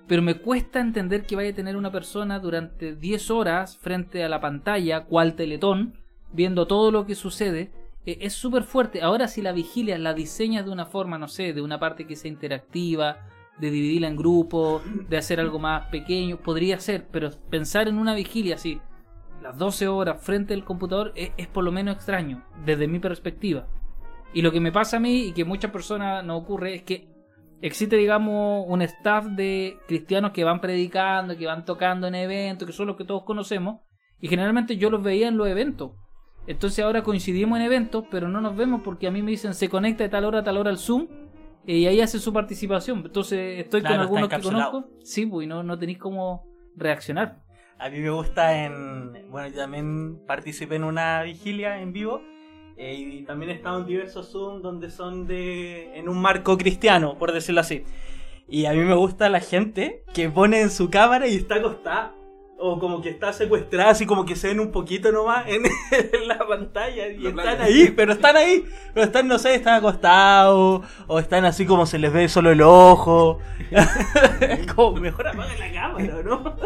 Pero 0.06 0.22
me 0.22 0.36
cuesta 0.36 0.80
entender 0.80 1.26
que 1.26 1.36
vaya 1.36 1.50
a 1.50 1.54
tener 1.54 1.76
una 1.76 1.92
persona 1.92 2.38
durante 2.38 2.94
10 2.94 3.30
horas 3.30 3.76
frente 3.76 4.24
a 4.24 4.28
la 4.28 4.40
pantalla, 4.40 5.04
cual 5.04 5.34
teletón, 5.34 5.94
viendo 6.32 6.66
todo 6.66 6.90
lo 6.90 7.04
que 7.04 7.14
sucede. 7.14 7.72
Eh, 8.06 8.18
Es 8.22 8.32
súper 8.32 8.62
fuerte. 8.62 9.02
Ahora 9.02 9.28
si 9.28 9.42
la 9.42 9.52
vigilia 9.52 9.98
la 9.98 10.14
diseñas 10.14 10.64
de 10.64 10.70
una 10.70 10.86
forma, 10.86 11.18
no 11.18 11.28
sé, 11.28 11.52
de 11.52 11.60
una 11.60 11.78
parte 11.78 12.06
que 12.06 12.16
sea 12.16 12.30
interactiva, 12.30 13.18
de 13.58 13.70
dividirla 13.70 14.08
en 14.08 14.16
grupos, 14.16 14.82
de 15.08 15.16
hacer 15.16 15.40
algo 15.40 15.58
más 15.58 15.88
pequeño, 15.88 16.38
podría 16.38 16.78
ser, 16.78 17.06
pero 17.10 17.30
pensar 17.50 17.88
en 17.88 17.98
una 17.98 18.14
vigilia 18.14 18.54
así, 18.54 18.80
las 19.42 19.56
12 19.58 19.88
horas 19.88 20.22
frente 20.22 20.54
al 20.54 20.64
computador, 20.64 21.12
es, 21.14 21.30
es 21.36 21.46
por 21.46 21.64
lo 21.64 21.72
menos 21.72 21.96
extraño, 21.96 22.44
desde 22.64 22.88
mi 22.88 22.98
perspectiva. 22.98 23.66
Y 24.32 24.42
lo 24.42 24.52
que 24.52 24.60
me 24.60 24.72
pasa 24.72 24.98
a 24.98 25.00
mí 25.00 25.28
y 25.28 25.32
que 25.32 25.44
muchas 25.44 25.70
personas 25.70 26.24
no 26.24 26.36
ocurre 26.36 26.74
es 26.74 26.82
que 26.82 27.08
existe, 27.62 27.96
digamos, 27.96 28.64
un 28.68 28.82
staff 28.82 29.26
de 29.26 29.78
cristianos 29.86 30.32
que 30.32 30.44
van 30.44 30.60
predicando, 30.60 31.36
que 31.36 31.46
van 31.46 31.64
tocando 31.64 32.06
en 32.06 32.14
eventos, 32.14 32.66
que 32.66 32.72
son 32.72 32.86
los 32.86 32.96
que 32.96 33.04
todos 33.04 33.24
conocemos, 33.24 33.80
y 34.20 34.28
generalmente 34.28 34.76
yo 34.76 34.90
los 34.90 35.02
veía 35.02 35.28
en 35.28 35.36
los 35.36 35.48
eventos. 35.48 35.92
Entonces 36.46 36.84
ahora 36.84 37.02
coincidimos 37.02 37.58
en 37.58 37.66
eventos, 37.66 38.04
pero 38.10 38.28
no 38.28 38.40
nos 38.40 38.56
vemos 38.56 38.80
porque 38.82 39.06
a 39.06 39.10
mí 39.10 39.22
me 39.22 39.30
dicen 39.30 39.54
se 39.54 39.68
conecta 39.68 40.04
de 40.04 40.08
tal 40.08 40.24
hora 40.24 40.40
a 40.40 40.44
tal 40.44 40.56
hora 40.56 40.70
al 40.70 40.78
Zoom 40.78 41.06
eh, 41.66 41.76
y 41.76 41.86
ahí 41.86 42.00
hace 42.00 42.18
su 42.18 42.32
participación. 42.32 43.02
Entonces 43.04 43.60
estoy 43.60 43.82
Claro, 43.82 43.96
con 43.96 44.02
algunos 44.02 44.28
que 44.30 44.40
conozco. 44.40 44.84
Sí, 45.02 45.26
pues 45.26 45.44
y 45.44 45.48
no, 45.48 45.62
no 45.62 45.78
tenéis 45.78 45.98
cómo 45.98 46.46
reaccionar. 46.74 47.42
A 47.78 47.90
mí 47.90 48.00
me 48.00 48.10
gusta 48.10 48.64
en. 48.64 49.30
Bueno, 49.30 49.48
yo 49.48 49.56
también 49.56 50.18
participé 50.26 50.76
en 50.76 50.84
una 50.84 51.22
vigilia 51.22 51.80
en 51.80 51.92
vivo. 51.92 52.22
Eh, 52.76 52.94
y 52.94 53.22
también 53.24 53.50
he 53.50 53.54
estado 53.54 53.80
en 53.80 53.86
diversos 53.86 54.30
Zoom 54.30 54.62
donde 54.62 54.90
son 54.90 55.26
de 55.26 55.96
en 55.98 56.08
un 56.08 56.20
marco 56.20 56.56
cristiano, 56.56 57.18
por 57.18 57.32
decirlo 57.32 57.60
así. 57.60 57.84
Y 58.48 58.66
a 58.66 58.72
mí 58.72 58.78
me 58.78 58.94
gusta 58.94 59.28
la 59.28 59.40
gente 59.40 60.04
que 60.14 60.28
pone 60.30 60.60
en 60.60 60.70
su 60.70 60.88
cámara 60.88 61.26
y 61.26 61.36
está 61.36 61.56
acostada. 61.56 62.14
O 62.60 62.80
como 62.80 63.00
que 63.00 63.08
está 63.10 63.32
secuestrada, 63.32 63.90
así 63.90 64.04
como 64.04 64.24
que 64.24 64.34
se 64.34 64.48
ven 64.48 64.58
un 64.58 64.72
poquito 64.72 65.12
nomás 65.12 65.46
en, 65.46 65.62
en 66.12 66.26
la 66.26 66.38
pantalla. 66.38 67.06
Y 67.06 67.18
La 67.18 67.28
están 67.28 67.44
playa. 67.44 67.62
ahí, 67.64 67.92
pero 67.94 68.12
están 68.12 68.36
ahí. 68.36 68.64
Pero 68.94 69.06
están, 69.06 69.28
no 69.28 69.38
sé, 69.38 69.54
están 69.54 69.74
acostados. 69.76 70.82
O 71.06 71.18
están 71.20 71.44
así 71.44 71.66
como 71.66 71.86
se 71.86 71.98
les 72.00 72.12
ve 72.12 72.28
solo 72.28 72.50
el 72.50 72.62
ojo. 72.62 73.38
como 74.74 75.00
mejor 75.00 75.28
apaga 75.28 75.56
la 75.56 75.72
cámara, 75.72 76.22
¿no? 76.24 76.56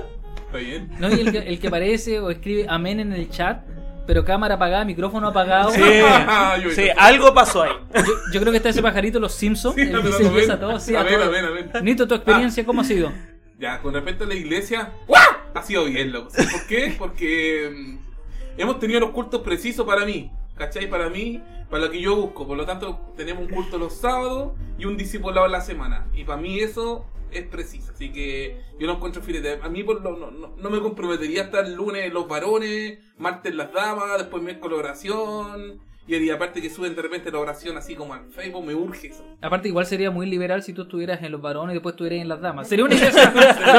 Está 0.52 0.58
bien. 0.58 0.90
No, 0.98 1.08
y 1.10 1.20
el 1.20 1.32
que, 1.32 1.38
el 1.38 1.58
que 1.58 1.68
aparece 1.68 2.20
o 2.20 2.30
escribe 2.30 2.66
amén 2.68 3.00
en 3.00 3.12
el 3.12 3.30
chat, 3.30 3.62
pero 4.06 4.24
cámara 4.24 4.56
apagada, 4.56 4.84
micrófono 4.84 5.28
apagado. 5.28 5.70
Sí, 5.70 5.80
Yo- 6.62 6.70
sí, 6.70 6.88
algo 6.96 7.32
pasó 7.32 7.62
ahí. 7.62 7.72
Yo, 7.94 8.02
yo 8.34 8.40
creo 8.40 8.50
que 8.50 8.56
está 8.58 8.68
ese 8.68 8.82
pajarito, 8.82 9.18
los 9.18 9.32
Simpsons, 9.34 9.74
Sí, 9.76 9.80
el 9.82 9.90
que 9.90 9.96
amén, 9.96 10.12
se 10.12 10.26
empieza 10.26 10.52
amén. 10.54 10.68
todo. 10.68 10.80
Sí, 10.80 10.94
a 10.96 11.06
todo. 11.06 11.22
amén, 11.24 11.44
amén. 11.44 11.70
Nito, 11.82 12.06
tu 12.06 12.14
experiencia, 12.14 12.64
¿cómo 12.66 12.82
ha 12.82 12.84
sido? 12.84 13.12
Ya, 13.58 13.80
con 13.80 13.94
respecto 13.94 14.24
a 14.24 14.26
la 14.26 14.34
iglesia, 14.34 14.90
¡guau! 15.06 15.22
ha 15.54 15.62
sido 15.62 15.84
bien, 15.84 16.12
loco. 16.12 16.30
¿Sabes 16.30 16.52
por 16.52 16.66
qué? 16.66 16.94
Porque 16.98 17.70
mm, 17.74 18.60
hemos 18.60 18.78
tenido 18.80 19.00
los 19.00 19.10
cultos 19.10 19.40
precisos 19.42 19.86
para 19.86 20.04
mí, 20.04 20.30
¿cachai? 20.56 20.90
Para 20.90 21.08
mí, 21.08 21.40
para 21.70 21.84
lo 21.84 21.90
que 21.90 22.00
yo 22.00 22.16
busco. 22.16 22.46
Por 22.46 22.56
lo 22.56 22.66
tanto, 22.66 23.12
tenemos 23.16 23.44
un 23.44 23.50
culto 23.54 23.78
los 23.78 23.94
sábados 23.94 24.52
y 24.78 24.84
un 24.84 24.96
discipulado 24.96 25.46
en 25.46 25.52
la 25.52 25.60
semana. 25.60 26.06
Y 26.12 26.24
para 26.24 26.40
mí 26.40 26.58
eso 26.58 27.06
es 27.33 27.47
preciso. 27.47 27.92
Así 27.95 28.11
que 28.12 28.57
yo 28.79 28.87
no 28.87 28.95
encuentro 28.95 29.23
filete. 29.23 29.59
A 29.62 29.68
mí 29.68 29.83
por 29.83 30.03
lo- 30.03 30.16
no, 30.16 30.31
no, 30.31 30.55
no 30.57 30.71
me 30.71 30.81
comprometería 30.81 31.42
hasta 31.45 31.61
el 31.61 31.75
lunes 31.75 32.12
los 32.12 32.29
varones, 32.29 32.99
martes 33.18 33.55
las 33.55 33.73
damas, 33.73 34.18
después 34.18 34.42
miércoles 34.42 34.79
oración. 34.79 35.81
Y, 36.05 36.16
y 36.16 36.31
aparte 36.31 36.61
que 36.61 36.68
suben 36.68 36.97
de 36.97 37.01
repente 37.03 37.31
la 37.31 37.38
oración 37.38 37.77
así 37.79 37.95
como 37.95 38.12
al 38.12 38.29
Facebook, 38.33 38.66
me 38.66 38.75
urge 38.75 39.07
eso. 39.07 39.25
Aparte, 39.40 39.68
igual 39.68 39.87
sería 39.87 40.11
muy 40.11 40.27
liberal 40.27 40.61
si 40.64 40.73
tú 40.73 40.83
estuvieras 40.83 41.23
en 41.23 41.31
los 41.31 41.40
varones 41.40 41.75
y 41.75 41.77
después 41.77 41.92
estuvieras 41.92 42.23
en 42.23 42.29
las 42.29 42.40
damas. 42.40 42.68
Sería 42.73 42.85
una 42.87 42.95
iglesia, 42.97 43.33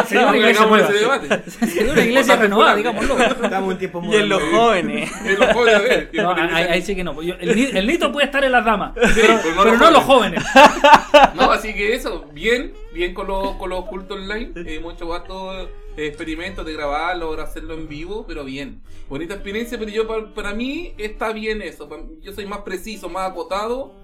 sería 0.08 0.28
una 0.28 0.38
iglesia, 0.38 0.66
nueva. 0.66 0.88
Sería 0.88 1.92
una 1.92 2.02
iglesia 2.02 2.36
renovada, 2.38 2.76
digámoslo. 2.78 3.20
Estamos 3.20 3.74
en 3.74 3.78
tiempos 3.78 4.06
Y 4.06 4.16
en 4.16 4.30
los 4.30 4.42
jóvenes. 4.42 5.12
Y 5.26 5.36
los 5.38 5.52
jóvenes, 5.52 6.14
No, 6.14 6.32
ahí, 6.34 6.82
sí 6.82 6.96
que 6.96 7.04
no. 7.04 7.22
Yo- 7.22 7.36
el, 7.42 7.56
ni- 7.58 7.78
el 7.78 7.88
Nito 7.88 8.10
puede 8.14 8.26
estar 8.28 8.42
en 8.46 8.54
las 8.54 8.64
damas, 8.64 8.94
pero, 8.96 9.12
pero 9.44 9.56
no 9.56 9.64
pero 9.64 9.72
los 9.72 9.80
no 9.82 9.92
los 9.92 10.04
jóvenes. 10.04 10.44
No, 11.36 11.52
así 11.52 11.74
que 11.74 11.94
eso, 11.94 12.26
bien, 12.32 12.72
bien 12.94 13.14
con 13.14 13.28
los, 13.28 13.56
con 13.56 13.70
los 13.70 13.86
cultos 13.86 14.18
online. 14.18 14.52
Eh, 14.56 14.82
hecho 14.94 15.14
hartos 15.14 15.70
eh, 15.98 16.08
experimentos 16.08 16.66
de 16.66 16.74
grabarlo, 16.74 17.34
hacerlo 17.42 17.74
en 17.74 17.88
vivo, 17.88 18.26
pero 18.28 18.44
bien. 18.44 18.82
Bonita 19.10 19.34
experiencia, 19.34 19.78
pero 19.78 19.92
yo 19.92 20.08
para, 20.08 20.34
para 20.34 20.54
mí 20.54 20.94
está 20.98 21.34
bien 21.34 21.62
eso. 21.62 21.90
Yo 22.22 22.34
soy 22.34 22.46
más 22.46 22.60
preciso, 22.60 23.10
más 23.10 23.32
acotado 23.32 24.03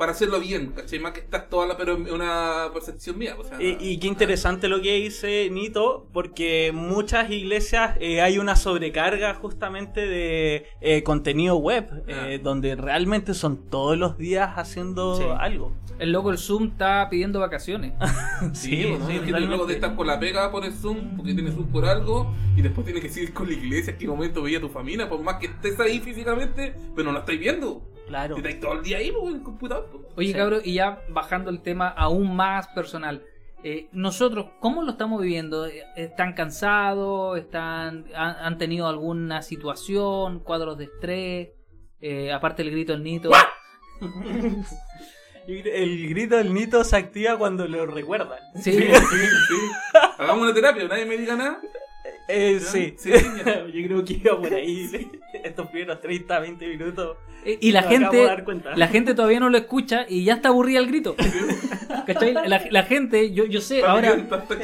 para 0.00 0.10
hacerlo 0.12 0.40
bien, 0.40 0.72
¿cachai? 0.74 0.98
Más 0.98 1.12
que 1.12 1.20
estar 1.20 1.48
toda 1.48 1.66
la, 1.68 1.76
pero 1.76 1.92
es 1.96 2.10
una 2.10 2.70
percepción 2.74 3.16
mía. 3.18 3.36
O 3.38 3.44
sea, 3.44 3.62
Y, 3.62 3.76
y 3.78 3.98
qué 4.00 4.08
interesante 4.08 4.66
lo 4.66 4.80
que 4.82 4.94
dice 4.96 5.48
Nito, 5.52 6.08
porque 6.12 6.72
muchas 6.74 7.30
iglesias 7.30 7.96
eh, 8.00 8.20
hay 8.20 8.38
una 8.38 8.56
sobrecarga 8.56 9.34
justamente 9.34 10.06
de 10.08 10.66
eh, 10.80 11.02
contenido 11.04 11.56
web, 11.56 12.02
eh, 12.08 12.36
Ah. 12.38 12.42
donde 12.42 12.74
realmente 12.74 13.34
son 13.34 13.68
todos 13.70 13.96
los 13.96 14.18
días 14.18 14.54
haciendo 14.56 15.14
Sí. 15.16 15.24
algo. 15.38 15.72
El 15.98 16.12
loco, 16.12 16.30
el 16.30 16.38
Zoom 16.38 16.68
está 16.68 17.06
pidiendo 17.10 17.38
vacaciones. 17.40 17.92
Sí, 18.54 18.86
¿no? 18.98 19.06
sí, 19.06 19.12
Gente 19.22 19.38
luego 19.40 19.66
de 19.66 19.74
estar 19.74 19.94
con 19.94 20.06
la 20.06 20.18
pega 20.18 20.50
por 20.50 20.64
el 20.64 20.72
Zoom, 20.72 21.14
porque 21.18 21.34
tienes 21.34 21.54
Zoom 21.54 21.66
por 21.70 21.84
algo, 21.84 22.34
y 22.56 22.62
después 22.62 22.86
tienes 22.86 23.02
que 23.02 23.10
seguir 23.10 23.34
con 23.34 23.46
la 23.48 23.52
iglesia, 23.52 23.98
qué 23.98 24.06
momento 24.08 24.40
veía 24.40 24.58
tu 24.62 24.70
familia, 24.70 25.10
por 25.10 25.20
más 25.22 25.36
que 25.36 25.46
estés 25.46 25.78
ahí 25.78 26.00
físicamente, 26.00 26.74
pero 26.96 27.04
no 27.08 27.12
la 27.12 27.18
estáis 27.20 27.38
viendo. 27.38 27.82
Claro. 28.10 28.36
Y 28.38 28.54
todo 28.54 28.72
el 28.74 28.82
día 28.82 28.98
ahí, 28.98 29.10
pues, 29.12 29.28
en 29.30 29.36
el 29.36 29.42
computador. 29.42 29.88
pues. 29.90 30.04
Oye, 30.16 30.28
Sí. 30.28 30.34
cabrón, 30.34 30.60
y 30.64 30.74
ya 30.74 31.00
bajando 31.08 31.48
el 31.50 31.62
tema 31.62 31.88
aún 31.88 32.34
más 32.34 32.66
personal. 32.68 33.22
eh, 33.62 33.88
nosotros, 33.92 34.46
¿cómo 34.58 34.82
lo 34.82 34.92
estamos 34.92 35.20
viviendo? 35.20 35.66
Eh, 35.66 35.82
¿Están 35.94 36.32
cansados? 36.32 37.38
¿Están, 37.38 38.06
han, 38.16 38.36
han 38.36 38.56
tenido 38.58 38.88
alguna 38.88 39.42
situación? 39.42 40.40
¿Cuadros 40.40 40.78
de 40.78 40.84
estrés? 40.84 41.48
Eh, 42.00 42.32
aparte 42.32 42.62
el 42.62 42.70
grito 42.70 42.92
del 42.92 43.02
Nito. 43.04 43.30
El 45.46 46.08
grito 46.08 46.36
del 46.36 46.52
Nito 46.54 46.84
se 46.84 46.96
activa 46.96 47.36
cuando 47.36 47.66
lo 47.66 47.84
recuerdan. 47.86 48.38
Sí. 48.56 48.72
Sí, 48.72 48.80
sí. 48.82 49.56
Hagamos 50.18 50.42
una 50.44 50.54
terapia, 50.54 50.86
nadie 50.88 51.04
me 51.06 51.16
diga 51.16 51.34
nada. 51.36 51.60
Eh, 52.28 52.60
sí, 52.60 52.94
Sí, 52.96 53.10
yo 53.10 53.86
creo 53.86 54.04
que 54.04 54.12
iba 54.14 54.40
por 54.40 54.54
ahí 54.54 55.10
estos 55.44 55.68
primeros 55.68 56.00
30, 56.00 56.38
20 56.40 56.68
minutos. 56.68 57.16
Eh, 57.44 57.58
y 57.60 57.72
la 57.72 57.82
gente, 57.82 58.28
la 58.76 58.88
gente 58.88 59.14
todavía 59.14 59.40
no 59.40 59.48
lo 59.48 59.58
escucha 59.58 60.04
y 60.08 60.24
ya 60.24 60.34
está 60.34 60.50
aburrida 60.50 60.78
el 60.78 60.86
grito. 60.86 61.16
¿Cachai? 62.06 62.34
La, 62.34 62.62
la 62.70 62.82
gente, 62.84 63.32
yo, 63.32 63.46
yo 63.46 63.60
sé, 63.60 63.82
ahora 63.84 64.16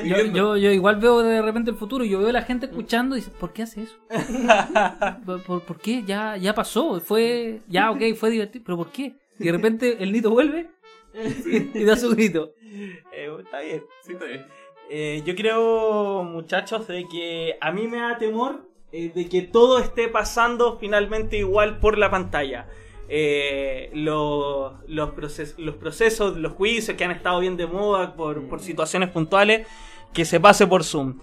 yo, 0.04 0.24
yo, 0.26 0.56
yo 0.56 0.70
igual 0.70 0.96
veo 0.96 1.22
de 1.22 1.42
repente 1.42 1.70
el 1.70 1.76
futuro 1.76 2.04
y 2.04 2.10
yo 2.10 2.18
veo 2.18 2.28
a 2.28 2.32
la 2.32 2.42
gente 2.42 2.66
escuchando 2.66 3.16
y 3.16 3.20
dice, 3.20 3.32
¿por 3.38 3.52
qué 3.52 3.62
hace 3.62 3.82
eso? 3.82 3.96
¿Por, 5.26 5.42
por, 5.42 5.62
por 5.62 5.80
qué? 5.80 6.02
Ya, 6.04 6.36
ya 6.36 6.54
pasó, 6.54 7.00
fue, 7.00 7.60
ya 7.68 7.90
ok, 7.90 8.14
fue 8.16 8.30
divertido, 8.30 8.64
pero 8.64 8.76
¿por 8.76 8.92
qué? 8.92 9.14
Y 9.38 9.44
de 9.44 9.52
repente 9.52 9.96
el 10.02 10.12
Nito 10.12 10.30
vuelve 10.30 10.68
y 11.74 11.84
da 11.84 11.96
su 11.96 12.10
grito. 12.10 12.52
Eh, 13.12 13.30
está 13.42 13.60
bien. 13.60 13.82
Sí, 14.02 14.12
está 14.12 14.24
bien. 14.26 14.44
Eh, 14.90 15.22
yo 15.24 15.34
creo, 15.34 16.22
muchachos, 16.24 16.86
de 16.86 17.06
que 17.08 17.56
a 17.60 17.72
mí 17.72 17.86
me 17.88 17.98
da 17.98 18.18
temor 18.18 18.68
eh, 18.92 19.10
de 19.14 19.28
que 19.28 19.42
todo 19.42 19.78
esté 19.80 20.08
pasando 20.08 20.78
finalmente 20.78 21.36
igual 21.38 21.78
por 21.80 21.98
la 21.98 22.10
pantalla. 22.10 22.66
Eh, 23.08 23.90
lo- 23.94 24.78
los, 24.88 25.10
proces- 25.10 25.54
los 25.58 25.76
procesos, 25.76 26.36
los 26.36 26.52
juicios 26.52 26.96
que 26.96 27.04
han 27.04 27.10
estado 27.12 27.40
bien 27.40 27.56
de 27.56 27.66
moda 27.66 28.14
por, 28.14 28.48
por 28.48 28.60
situaciones 28.60 29.10
puntuales, 29.10 29.66
que 30.12 30.24
se 30.24 30.40
pase 30.40 30.66
por 30.66 30.82
Zoom. 30.84 31.18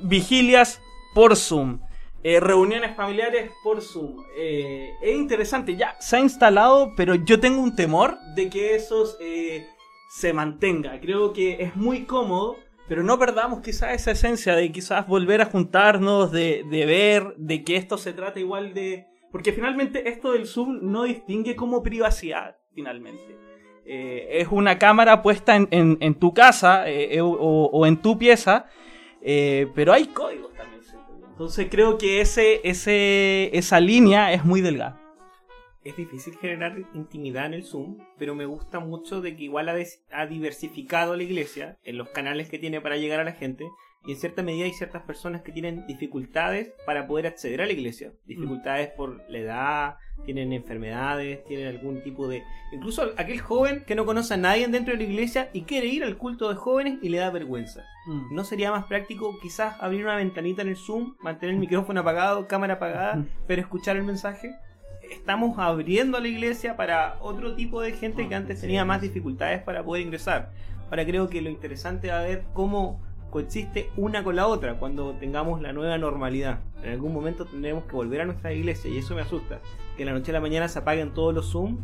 Vigilias 0.00 0.80
por 1.14 1.36
Zoom. 1.36 1.78
Eh, 2.24 2.38
reuniones 2.38 2.94
familiares 2.94 3.50
por 3.64 3.80
Zoom. 3.82 4.22
Eh, 4.36 4.90
es 5.02 5.16
interesante, 5.16 5.74
ya 5.76 5.96
se 6.00 6.16
ha 6.16 6.20
instalado, 6.20 6.92
pero 6.96 7.16
yo 7.16 7.40
tengo 7.40 7.60
un 7.60 7.74
temor 7.74 8.16
de 8.36 8.48
que 8.48 8.76
esos 8.76 9.16
eh, 9.20 9.66
se 10.14 10.32
mantenga. 10.34 11.00
Creo 11.00 11.32
que 11.32 11.62
es 11.62 11.74
muy 11.74 12.04
cómodo, 12.04 12.56
pero 12.86 13.02
no 13.02 13.18
perdamos 13.18 13.60
quizás 13.60 13.92
esa 13.94 14.10
esencia 14.10 14.54
de 14.54 14.70
quizás 14.70 15.06
volver 15.06 15.40
a 15.40 15.46
juntarnos, 15.46 16.30
de, 16.30 16.64
de 16.70 16.84
ver, 16.86 17.34
de 17.38 17.64
que 17.64 17.76
esto 17.76 17.96
se 17.96 18.12
trata 18.12 18.38
igual 18.38 18.74
de... 18.74 19.06
Porque 19.30 19.52
finalmente 19.52 20.10
esto 20.10 20.32
del 20.32 20.46
Zoom 20.46 20.80
no 20.82 21.04
distingue 21.04 21.56
como 21.56 21.82
privacidad, 21.82 22.56
finalmente. 22.74 23.38
Eh, 23.86 24.28
es 24.40 24.48
una 24.50 24.78
cámara 24.78 25.22
puesta 25.22 25.56
en, 25.56 25.66
en- 25.70 26.14
tu 26.16 26.34
casa 26.34 26.86
eh, 26.90 27.16
eh, 27.16 27.20
o, 27.22 27.86
en 27.86 27.96
tu 27.96 28.18
pieza, 28.18 28.66
pero 29.74 29.94
hay 29.94 30.06
códigos 30.08 30.52
también. 30.54 30.82
yo. 30.82 30.98
Entonces 31.30 31.68
creo 31.70 31.96
que 31.96 32.20
ese, 32.20 32.60
ese, 32.64 33.50
esa 33.56 33.80
línea 33.80 34.32
es 34.34 34.44
muy 34.44 34.60
delgada. 34.60 35.00
Es 35.84 35.96
difícil 35.96 36.36
generar 36.36 36.76
intimidad 36.94 37.46
en 37.46 37.54
el 37.54 37.64
Zoom, 37.64 37.98
pero 38.16 38.34
me 38.34 38.46
gusta 38.46 38.78
mucho 38.78 39.20
de 39.20 39.36
que 39.36 39.44
igual 39.44 39.68
ha, 39.68 40.26
diversificado 40.26 41.16
la 41.16 41.24
iglesia 41.24 41.78
en 41.82 41.98
los 41.98 42.10
canales 42.10 42.48
que 42.48 42.58
tiene 42.58 42.80
para 42.80 42.96
llegar 42.96 43.18
a 43.18 43.24
la 43.24 43.32
gente 43.32 43.66
y 44.04 44.12
en 44.12 44.18
cierta 44.18 44.42
medida 44.42 44.64
hay 44.64 44.72
ciertas 44.72 45.02
personas 45.02 45.42
que 45.42 45.52
tienen 45.52 45.86
dificultades 45.86 46.72
para 46.86 47.06
poder 47.06 47.26
acceder 47.26 47.62
a 47.62 47.66
la 47.66 47.72
iglesia. 47.72 48.12
Dificultades 48.26 48.90
por 48.90 49.22
la 49.28 49.38
edad, 49.38 49.96
tienen 50.24 50.52
enfermedades, 50.52 51.44
tienen 51.44 51.68
algún 51.68 52.02
tipo 52.02 52.26
de... 52.26 52.42
Incluso 52.72 53.12
aquel 53.16 53.40
joven 53.40 53.84
que 53.86 53.94
no 53.94 54.04
conoce 54.04 54.34
a 54.34 54.38
nadie 54.38 54.66
dentro 54.66 54.92
de 54.92 55.04
la 55.04 55.10
iglesia 55.10 55.50
y 55.52 55.62
quiere 55.62 55.86
ir 55.86 56.02
al 56.02 56.16
culto 56.16 56.48
de 56.48 56.56
jóvenes 56.56 56.98
y 57.00 57.10
le 57.10 57.18
da 57.18 57.30
vergüenza. 57.30 57.84
¿No 58.32 58.42
sería 58.42 58.72
más 58.72 58.86
práctico 58.86 59.38
quizás 59.40 59.80
abrir 59.80 60.04
una 60.04 60.16
ventanita 60.16 60.62
en 60.62 60.68
el 60.68 60.76
Zoom, 60.76 61.14
mantener 61.20 61.54
el 61.54 61.60
micrófono 61.60 62.00
apagado, 62.00 62.48
cámara 62.48 62.74
apagada, 62.74 63.24
pero 63.46 63.62
escuchar 63.62 63.96
el 63.96 64.02
mensaje? 64.02 64.52
Estamos 65.12 65.58
abriendo 65.58 66.18
la 66.20 66.28
iglesia 66.28 66.74
para 66.74 67.18
otro 67.20 67.54
tipo 67.54 67.82
de 67.82 67.92
gente 67.92 68.26
que 68.26 68.34
antes 68.34 68.62
tenía 68.62 68.86
más 68.86 69.02
dificultades 69.02 69.62
para 69.62 69.84
poder 69.84 70.02
ingresar. 70.02 70.52
Ahora 70.88 71.04
creo 71.04 71.28
que 71.28 71.42
lo 71.42 71.50
interesante 71.50 72.08
va 72.08 72.20
a 72.20 72.22
ver 72.22 72.44
cómo 72.54 72.98
coexiste 73.30 73.90
una 73.98 74.24
con 74.24 74.36
la 74.36 74.46
otra 74.46 74.78
cuando 74.78 75.12
tengamos 75.12 75.60
la 75.60 75.74
nueva 75.74 75.98
normalidad. 75.98 76.60
En 76.82 76.92
algún 76.92 77.12
momento 77.12 77.44
tendremos 77.44 77.84
que 77.84 77.92
volver 77.92 78.22
a 78.22 78.24
nuestra 78.24 78.54
iglesia 78.54 78.90
y 78.90 78.98
eso 78.98 79.14
me 79.14 79.20
asusta. 79.20 79.60
Que 79.98 80.06
la 80.06 80.12
noche 80.12 80.30
a 80.30 80.34
la 80.34 80.40
mañana 80.40 80.66
se 80.66 80.78
apaguen 80.78 81.12
todos 81.12 81.34
los 81.34 81.52
Zoom 81.52 81.76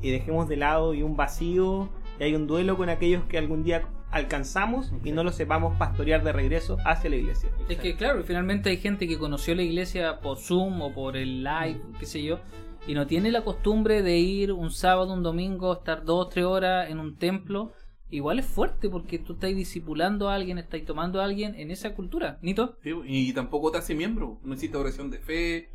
y 0.00 0.12
dejemos 0.12 0.48
de 0.48 0.56
lado 0.56 0.94
y 0.94 1.02
un 1.02 1.16
vacío 1.16 1.88
y 2.20 2.22
hay 2.22 2.36
un 2.36 2.46
duelo 2.46 2.76
con 2.76 2.88
aquellos 2.88 3.24
que 3.24 3.36
algún 3.36 3.64
día 3.64 3.82
alcanzamos 4.12 4.92
y 5.02 5.10
no 5.10 5.24
los 5.24 5.34
sepamos 5.34 5.76
pastorear 5.76 6.22
de 6.22 6.32
regreso 6.32 6.78
hacia 6.84 7.10
la 7.10 7.16
iglesia. 7.16 7.50
Es 7.68 7.78
que 7.78 7.96
claro, 7.96 8.22
finalmente 8.22 8.70
hay 8.70 8.76
gente 8.76 9.08
que 9.08 9.18
conoció 9.18 9.56
la 9.56 9.62
iglesia 9.62 10.20
por 10.20 10.38
Zoom 10.38 10.80
o 10.82 10.94
por 10.94 11.16
el 11.16 11.42
live, 11.42 11.80
qué 11.98 12.06
sé 12.06 12.22
yo, 12.22 12.38
y 12.86 12.94
no 12.94 13.06
tiene 13.06 13.30
la 13.30 13.44
costumbre 13.44 14.02
de 14.02 14.18
ir 14.18 14.52
un 14.52 14.70
sábado, 14.70 15.12
un 15.12 15.22
domingo, 15.22 15.72
estar 15.72 16.04
dos 16.04 16.30
tres 16.30 16.44
horas 16.44 16.90
en 16.90 17.00
un 17.00 17.16
templo. 17.16 17.72
Igual 18.08 18.38
es 18.38 18.46
fuerte 18.46 18.88
porque 18.88 19.18
tú 19.18 19.32
estás 19.32 19.54
discipulando 19.54 20.28
a 20.28 20.34
alguien, 20.34 20.58
estás 20.58 20.84
tomando 20.84 21.20
a 21.20 21.24
alguien 21.24 21.54
en 21.56 21.70
esa 21.70 21.94
cultura. 21.94 22.38
Nito, 22.40 22.76
Y 22.84 23.32
tampoco 23.32 23.72
te 23.72 23.78
hace 23.78 23.94
miembro. 23.94 24.38
No 24.44 24.54
existe 24.54 24.76
oración 24.76 25.10
de 25.10 25.18
fe, 25.18 25.70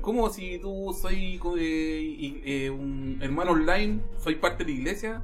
¿Cómo 0.00 0.30
si 0.30 0.58
tú 0.58 0.96
soy 1.00 1.40
eh, 1.58 2.42
eh, 2.44 2.70
un 2.70 3.18
hermano 3.20 3.52
online, 3.52 4.00
soy 4.18 4.36
parte 4.36 4.64
de 4.64 4.72
la 4.72 4.78
iglesia? 4.78 5.22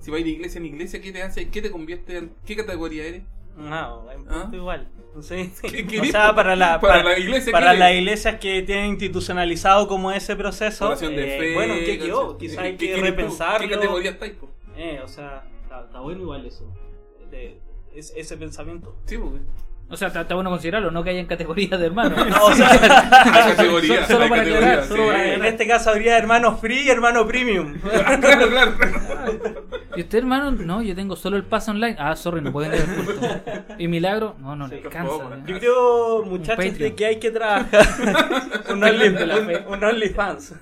Si 0.00 0.10
vas 0.10 0.22
de 0.22 0.30
iglesia 0.30 0.58
en 0.58 0.66
iglesia, 0.66 1.00
¿qué 1.00 1.12
te 1.12 1.22
hace? 1.22 1.48
¿Qué 1.48 1.60
te 1.60 1.70
convierte 1.70 2.16
en 2.16 2.32
qué 2.46 2.56
categoría 2.56 3.04
eres? 3.04 3.24
No, 3.56 4.10
en 4.10 4.26
¿Ah? 4.28 4.50
igual. 4.52 4.88
Sí. 5.20 5.52
Para, 6.12 6.54
la, 6.56 6.80
Para 6.80 7.02
la 7.02 7.18
iglesia, 7.18 7.50
para 7.52 7.72
¿qué 7.72 7.78
las 7.78 7.92
iglesias 7.92 8.36
que 8.40 8.62
tienen 8.62 8.86
institucionalizado 8.86 9.88
como 9.88 10.12
ese 10.12 10.36
proceso. 10.36 10.92
Eh, 10.92 11.36
fe. 11.38 11.54
bueno, 11.54 11.74
¿qué 11.74 11.98
quedó? 11.98 12.38
Quizás 12.38 12.58
hay 12.58 12.76
¿Qué 12.76 12.94
que 12.94 13.00
repensarlo. 13.00 13.68
¿Qué 13.68 13.74
categoría 13.74 14.10
estáis? 14.12 14.34
Eh, 14.76 15.00
o 15.02 15.08
sea, 15.08 15.44
está, 15.64 15.84
está 15.84 16.00
bueno 16.00 16.22
igual 16.22 16.46
eso. 16.46 16.64
de- 17.30 17.60
es- 17.94 18.12
ese 18.16 18.36
pensamiento. 18.36 18.96
Sí, 19.06 19.18
pues. 19.18 19.42
O 19.92 19.96
sea, 19.96 20.08
está, 20.08 20.22
bueno 20.34 20.50
considerarlo, 20.50 20.90
no 20.92 21.02
que 21.02 21.10
hayan 21.10 21.26
categorías 21.26 21.78
de 21.80 21.86
hermanos. 21.86 22.24
No, 22.30 22.44
o 22.46 22.54
sea, 22.54 22.68
Hay 23.24 23.52
categoría. 23.56 24.06
Solo 24.06 24.22
hay 24.24 24.28
para 24.30 24.42
categoría, 24.42 24.66
aclarar, 24.68 24.82
sí. 24.84 24.88
solo 24.88 25.06
para 25.06 25.34
en 25.34 25.44
este 25.44 25.66
caso 25.66 25.90
habría 25.90 26.16
hermano 26.16 26.56
free 26.58 26.82
y 26.82 26.88
hermano 26.90 27.26
premium. 27.26 27.74
claro, 28.20 28.48
claro. 28.48 28.72
¿Y 29.96 30.02
usted, 30.02 30.18
hermano? 30.18 30.52
No, 30.52 30.82
yo 30.82 30.94
tengo 30.94 31.16
solo 31.16 31.36
el 31.36 31.42
pase 31.42 31.72
online. 31.72 31.96
Ah, 31.98 32.14
sorry, 32.14 32.40
no 32.40 32.52
pueden 32.52 32.72
al 32.72 32.84
culto. 32.84 33.28
¿Y 33.78 33.88
milagro? 33.88 34.36
No, 34.38 34.54
no 34.54 34.68
le 34.68 34.76
por 34.76 34.86
alcanza. 34.86 35.10
favor. 35.18 35.32
¿eh? 35.36 35.42
Yo 35.46 35.58
creo, 35.58 36.22
muchachos, 36.24 36.78
de 36.78 36.94
que 36.94 37.06
hay 37.06 37.16
que 37.18 37.30
trabajar. 37.32 37.86
un, 38.70 38.84
Only, 38.84 39.08
un- 39.08 39.72
un 39.74 39.84
OnlyFans. 39.84 40.54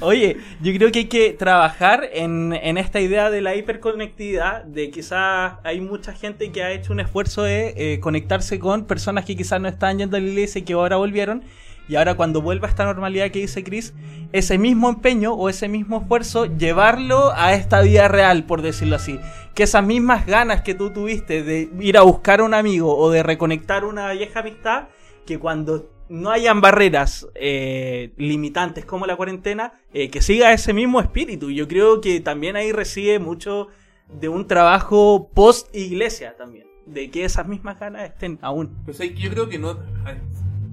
Oye, 0.00 0.38
yo 0.62 0.72
creo 0.74 0.90
que 0.90 1.00
hay 1.00 1.04
que 1.08 1.32
trabajar 1.34 2.08
en, 2.12 2.54
en 2.54 2.78
esta 2.78 3.00
idea 3.00 3.28
de 3.30 3.42
la 3.42 3.54
hiperconectividad, 3.56 4.64
de 4.64 4.90
quizás 4.90 5.54
hay 5.62 5.80
mucha 5.82 6.12
gente 6.14 6.50
que 6.50 6.62
ha 6.62 6.70
hecho 6.72 6.92
un 6.94 7.00
esfuerzo 7.00 7.42
de 7.42 7.74
eh, 7.76 8.00
conectarse 8.30 8.60
con 8.60 8.84
personas 8.84 9.24
que 9.24 9.34
quizás 9.34 9.60
no 9.60 9.66
estaban 9.66 9.98
yendo 9.98 10.16
a 10.16 10.20
la 10.20 10.28
iglesia 10.28 10.60
y 10.60 10.62
que 10.62 10.74
ahora 10.74 10.96
volvieron. 10.96 11.42
Y 11.88 11.96
ahora 11.96 12.14
cuando 12.14 12.40
vuelva 12.40 12.68
esta 12.68 12.84
normalidad 12.84 13.32
que 13.32 13.40
dice 13.40 13.64
Chris, 13.64 13.92
ese 14.32 14.56
mismo 14.56 14.88
empeño 14.88 15.34
o 15.34 15.48
ese 15.48 15.66
mismo 15.66 16.00
esfuerzo, 16.02 16.46
llevarlo 16.46 17.32
a 17.34 17.54
esta 17.54 17.80
vida 17.80 18.06
real, 18.06 18.44
por 18.44 18.62
decirlo 18.62 18.94
así. 18.94 19.18
Que 19.54 19.64
esas 19.64 19.84
mismas 19.84 20.26
ganas 20.26 20.62
que 20.62 20.74
tú 20.74 20.90
tuviste 20.90 21.42
de 21.42 21.68
ir 21.80 21.98
a 21.98 22.02
buscar 22.02 22.38
a 22.38 22.44
un 22.44 22.54
amigo 22.54 22.96
o 22.96 23.10
de 23.10 23.24
reconectar 23.24 23.84
una 23.84 24.12
vieja 24.12 24.38
amistad, 24.38 24.84
que 25.26 25.40
cuando 25.40 25.90
no 26.08 26.30
hayan 26.30 26.60
barreras 26.60 27.26
eh, 27.34 28.12
limitantes 28.16 28.84
como 28.84 29.06
la 29.06 29.16
cuarentena, 29.16 29.72
eh, 29.92 30.08
que 30.10 30.22
siga 30.22 30.52
ese 30.52 30.72
mismo 30.72 31.00
espíritu. 31.00 31.50
Yo 31.50 31.66
creo 31.66 32.00
que 32.00 32.20
también 32.20 32.54
ahí 32.54 32.70
recibe 32.70 33.18
mucho 33.18 33.66
de 34.08 34.28
un 34.28 34.46
trabajo 34.46 35.30
post 35.34 35.74
iglesia 35.74 36.36
también, 36.36 36.69
de 36.92 37.10
que 37.10 37.24
esas 37.24 37.46
mismas 37.46 37.78
ganas 37.78 38.04
estén 38.04 38.38
aún. 38.42 38.76
¿sabes 38.92 39.12
qué? 39.12 39.20
yo 39.20 39.30
creo 39.30 39.48
que 39.48 39.58
no. 39.58 39.78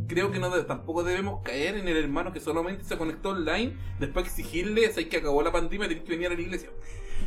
Creo 0.07 0.31
que 0.31 0.39
no 0.39 0.49
de- 0.49 0.63
tampoco 0.63 1.03
debemos 1.03 1.41
caer 1.43 1.75
en 1.75 1.87
el 1.87 1.97
hermano 1.97 2.31
que 2.31 2.39
solamente 2.39 2.85
se 2.85 2.97
conectó 2.97 3.31
online. 3.31 3.73
Después 3.99 4.25
exigirle, 4.25 4.87
sabes 4.89 5.07
que 5.07 5.17
acabó 5.17 5.41
la 5.43 5.51
pandemia, 5.51 5.87
tenés 5.89 6.03
que 6.05 6.11
venir 6.11 6.27
a 6.27 6.33
la 6.33 6.39
iglesia. 6.41 6.69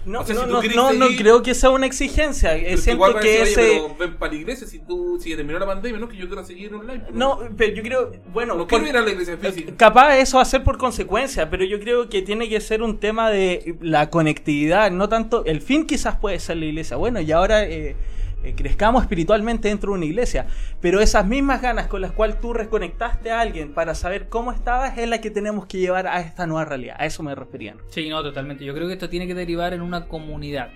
No, 0.07 0.21
O 0.21 0.25
sea, 0.25 0.35
no, 0.35 0.63
si 0.63 0.69
no, 0.69 0.93
no, 0.95 1.09
creo 1.19 1.43
que 1.43 1.53
sea 1.53 1.69
una 1.69 1.85
exigencia. 1.85 2.57
eh, 2.57 2.63
Pero 2.71 2.77
siento 2.79 3.15
que 3.21 3.29
decir, 3.41 3.43
ese... 3.59 3.61
Pero 3.83 3.97
ven 3.99 4.17
para 4.17 4.33
la 4.33 4.39
iglesia 4.39 4.67
si 4.67 4.79
tú 4.79 5.19
si 5.21 5.37
terminó 5.37 5.59
la 5.59 5.67
pandemia, 5.67 5.99
no 6.01 6.09
que 6.09 6.17
yo 6.17 6.27
quiero 6.27 6.43
seguir 6.43 6.73
online. 6.73 7.03
No, 7.13 7.41
pero 7.55 7.75
yo 7.75 7.83
creo, 7.83 8.13
bueno, 8.33 8.55
no 8.55 8.67
quiero 8.67 8.87
ir 8.87 8.97
a 8.97 9.03
la 9.03 9.11
iglesia 9.11 9.37
física. 9.37 9.75
capaz 9.77 10.17
eso 10.17 10.39
va 10.39 10.43
a 10.45 10.47
ser 10.47 10.65
por 10.65 10.79
consecuencia, 10.79 11.51
pero 11.51 11.65
yo 11.65 11.79
creo 11.81 12.09
que 12.09 12.23
tiene 12.23 12.49
que 12.49 12.61
ser 12.63 12.83
un 12.83 12.99
tema 12.99 13.29
de 13.31 13.77
la 13.83 14.09
conectividad, 14.09 14.91
no 14.91 15.09
tanto, 15.11 15.45
el 15.45 15.61
fin 15.61 15.87
quizás 15.87 16.17
puede 16.17 16.39
ser 16.41 16.57
la 16.59 16.65
iglesia, 16.67 16.97
bueno, 16.97 17.21
y 17.21 17.31
ahora 17.33 17.65
eh, 17.65 17.95
eh, 18.43 18.55
crezcamos 18.55 19.03
espiritualmente 19.03 19.69
dentro 19.69 19.93
de 19.93 19.99
una 19.99 20.07
iglesia, 20.07 20.47
pero 20.81 21.01
esas 21.01 21.27
mismas 21.27 21.61
ganas 21.63 21.87
con 21.89 22.01
las 22.01 22.13
cuales 22.13 22.41
tú 22.41 22.53
reconectaste 22.53 23.31
a 23.31 23.41
alguien 23.41 23.73
para 23.75 23.95
saber 23.95 24.29
cómo 24.29 24.53
estabas 24.53 24.97
es 24.99 25.09
la 25.09 25.21
que 25.21 25.31
tenemos 25.31 25.67
que 25.67 25.79
llevar 25.79 26.07
a 26.07 26.21
esta 26.21 26.47
nueva 26.47 26.65
realidad, 26.65 26.97
a 26.99 27.07
eso 27.07 27.23
me 27.23 27.35
refería. 27.35 27.77
Sí, 27.89 28.09
no, 28.09 28.23
totalmente. 28.23 28.65
Yo 28.65 28.75
creo 28.75 28.87
que 28.87 28.95
esto 28.95 29.09
tiene 29.09 29.27
que 29.27 29.35
derivar 29.35 29.75
en 29.75 29.83
una 29.83 30.07
comunidad. 30.07 30.71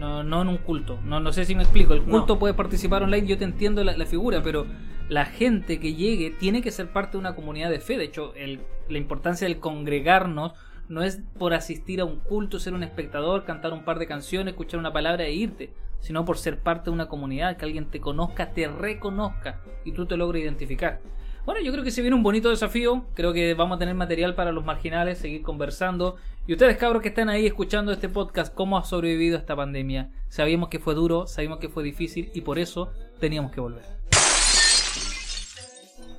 No, 0.00 0.24
no 0.24 0.40
en 0.42 0.48
un 0.48 0.56
culto. 0.56 0.98
No, 1.04 1.20
no 1.20 1.32
sé 1.34 1.44
si 1.44 1.54
me 1.54 1.62
explico. 1.62 1.92
El 1.92 2.02
culto 2.02 2.34
No. 2.34 2.38
puede 2.38 2.54
participar 2.54 3.02
online, 3.02 3.26
yo 3.26 3.36
te 3.36 3.44
entiendo 3.44 3.84
la, 3.84 3.94
la 3.96 4.06
figura, 4.06 4.42
pero 4.42 4.66
la 5.10 5.26
gente 5.26 5.78
que 5.78 5.94
llegue 5.94 6.30
tiene 6.30 6.62
que 6.62 6.70
ser 6.70 6.88
parte 6.92 7.12
de 7.12 7.18
una 7.18 7.34
comunidad 7.34 7.68
de 7.70 7.80
fe. 7.80 7.98
De 7.98 8.04
hecho, 8.04 8.34
el- 8.36 8.60
la 8.88 8.96
importancia 8.98 9.46
del 9.46 9.58
congregarnos 9.58 10.52
no 10.88 11.02
es 11.02 11.20
por 11.38 11.52
asistir 11.52 12.00
a 12.00 12.04
un 12.06 12.20
culto, 12.20 12.58
ser 12.58 12.72
un 12.72 12.84
espectador, 12.84 13.44
cantar 13.44 13.72
un 13.74 13.84
par 13.84 13.98
de 13.98 14.06
canciones, 14.06 14.52
escuchar 14.52 14.80
una 14.80 14.92
palabra 14.92 15.24
e 15.24 15.32
irte, 15.34 15.72
sino 16.00 16.24
por 16.24 16.38
ser 16.38 16.58
parte 16.58 16.90
de 16.90 16.94
una 16.94 17.08
comunidad, 17.08 17.56
que 17.56 17.64
alguien 17.64 17.86
te 17.86 18.00
conozca, 18.00 18.52
te 18.52 18.68
reconozca 18.68 19.60
y 19.84 19.92
tú 19.92 20.06
te 20.06 20.16
logres 20.16 20.42
identificar. 20.42 21.00
Bueno, 21.46 21.60
yo 21.60 21.70
creo 21.70 21.84
que 21.84 21.92
se 21.92 22.02
viene 22.02 22.16
un 22.16 22.24
bonito 22.24 22.50
desafío. 22.50 23.06
Creo 23.14 23.32
que 23.32 23.54
vamos 23.54 23.76
a 23.76 23.78
tener 23.78 23.94
material 23.94 24.34
para 24.34 24.50
los 24.50 24.64
marginales, 24.64 25.18
seguir 25.18 25.42
conversando. 25.42 26.16
Y 26.48 26.52
ustedes, 26.52 26.76
cabros, 26.76 27.02
que 27.02 27.08
están 27.08 27.28
ahí 27.28 27.46
escuchando 27.46 27.92
este 27.92 28.08
podcast, 28.08 28.52
¿cómo 28.52 28.76
ha 28.76 28.84
sobrevivido 28.84 29.38
esta 29.38 29.54
pandemia? 29.54 30.10
Sabíamos 30.28 30.70
que 30.70 30.80
fue 30.80 30.94
duro, 30.94 31.28
sabíamos 31.28 31.60
que 31.60 31.68
fue 31.68 31.84
difícil 31.84 32.30
y 32.34 32.40
por 32.40 32.58
eso 32.58 32.90
teníamos 33.20 33.52
que 33.52 33.60
volver. 33.60 33.95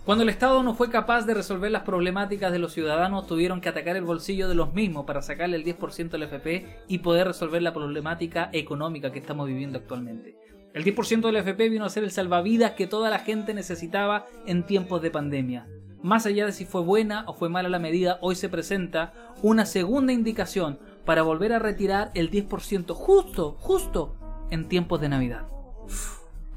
Cuando 0.07 0.23
el 0.23 0.29
Estado 0.29 0.63
no 0.63 0.73
fue 0.73 0.89
capaz 0.89 1.25
de 1.25 1.33
resolver 1.33 1.69
las 1.69 1.83
problemáticas 1.83 2.53
de 2.53 2.59
los 2.59 2.71
ciudadanos, 2.71 3.27
tuvieron 3.27 3.59
que 3.59 3.67
atacar 3.67 3.97
el 3.97 4.05
bolsillo 4.05 4.47
de 4.47 4.55
los 4.55 4.73
mismos 4.73 5.03
para 5.03 5.21
sacarle 5.21 5.57
el 5.57 5.65
10% 5.65 6.13
al 6.13 6.23
FP 6.23 6.83
y 6.87 6.99
poder 6.99 7.27
resolver 7.27 7.61
la 7.61 7.73
problemática 7.73 8.49
económica 8.53 9.11
que 9.11 9.19
estamos 9.19 9.47
viviendo 9.47 9.79
actualmente. 9.79 10.37
El 10.73 10.85
10% 10.85 11.25
del 11.25 11.35
FP 11.35 11.67
vino 11.67 11.83
a 11.83 11.89
ser 11.89 12.05
el 12.05 12.11
salvavidas 12.11 12.71
que 12.71 12.87
toda 12.87 13.09
la 13.09 13.19
gente 13.19 13.53
necesitaba 13.53 14.23
en 14.45 14.65
tiempos 14.65 15.01
de 15.01 15.11
pandemia. 15.11 15.67
Más 16.01 16.25
allá 16.25 16.45
de 16.45 16.53
si 16.53 16.63
fue 16.63 16.83
buena 16.83 17.25
o 17.27 17.33
fue 17.33 17.49
mala 17.49 17.67
la 17.67 17.77
medida, 17.77 18.17
hoy 18.21 18.35
se 18.35 18.47
presenta 18.47 19.11
una 19.41 19.65
segunda 19.65 20.13
indicación 20.13 20.79
para 21.03 21.23
volver 21.23 21.51
a 21.51 21.59
retirar 21.59 22.11
el 22.13 22.31
10% 22.31 22.93
justo, 22.93 23.57
justo 23.59 24.15
en 24.51 24.69
tiempos 24.69 25.01
de 25.01 25.09
Navidad. 25.09 25.47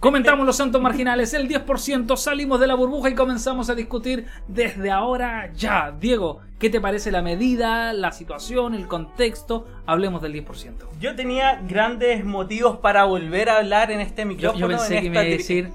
Comentamos 0.00 0.46
los 0.46 0.56
santos 0.56 0.80
marginales, 0.80 1.34
el 1.34 1.46
10%, 1.46 2.16
salimos 2.16 2.58
de 2.58 2.66
la 2.66 2.74
burbuja 2.74 3.10
y 3.10 3.14
comenzamos 3.14 3.68
a 3.68 3.74
discutir 3.74 4.24
desde 4.48 4.90
ahora 4.90 5.52
ya. 5.52 5.94
Diego, 6.00 6.40
¿qué 6.58 6.70
te 6.70 6.80
parece 6.80 7.10
la 7.10 7.20
medida, 7.20 7.92
la 7.92 8.10
situación, 8.10 8.74
el 8.74 8.86
contexto? 8.86 9.68
Hablemos 9.84 10.22
del 10.22 10.32
10%. 10.32 10.72
Yo 10.98 11.14
tenía 11.14 11.60
grandes 11.68 12.24
motivos 12.24 12.78
para 12.78 13.04
volver 13.04 13.50
a 13.50 13.58
hablar 13.58 13.90
en 13.90 14.00
este 14.00 14.24
micrófono. 14.24 14.58
yo 14.58 14.68
pensé 14.68 14.96
en 14.96 15.02
que 15.02 15.10
me 15.10 15.16
iba 15.16 15.20
a 15.20 15.24
decir, 15.24 15.68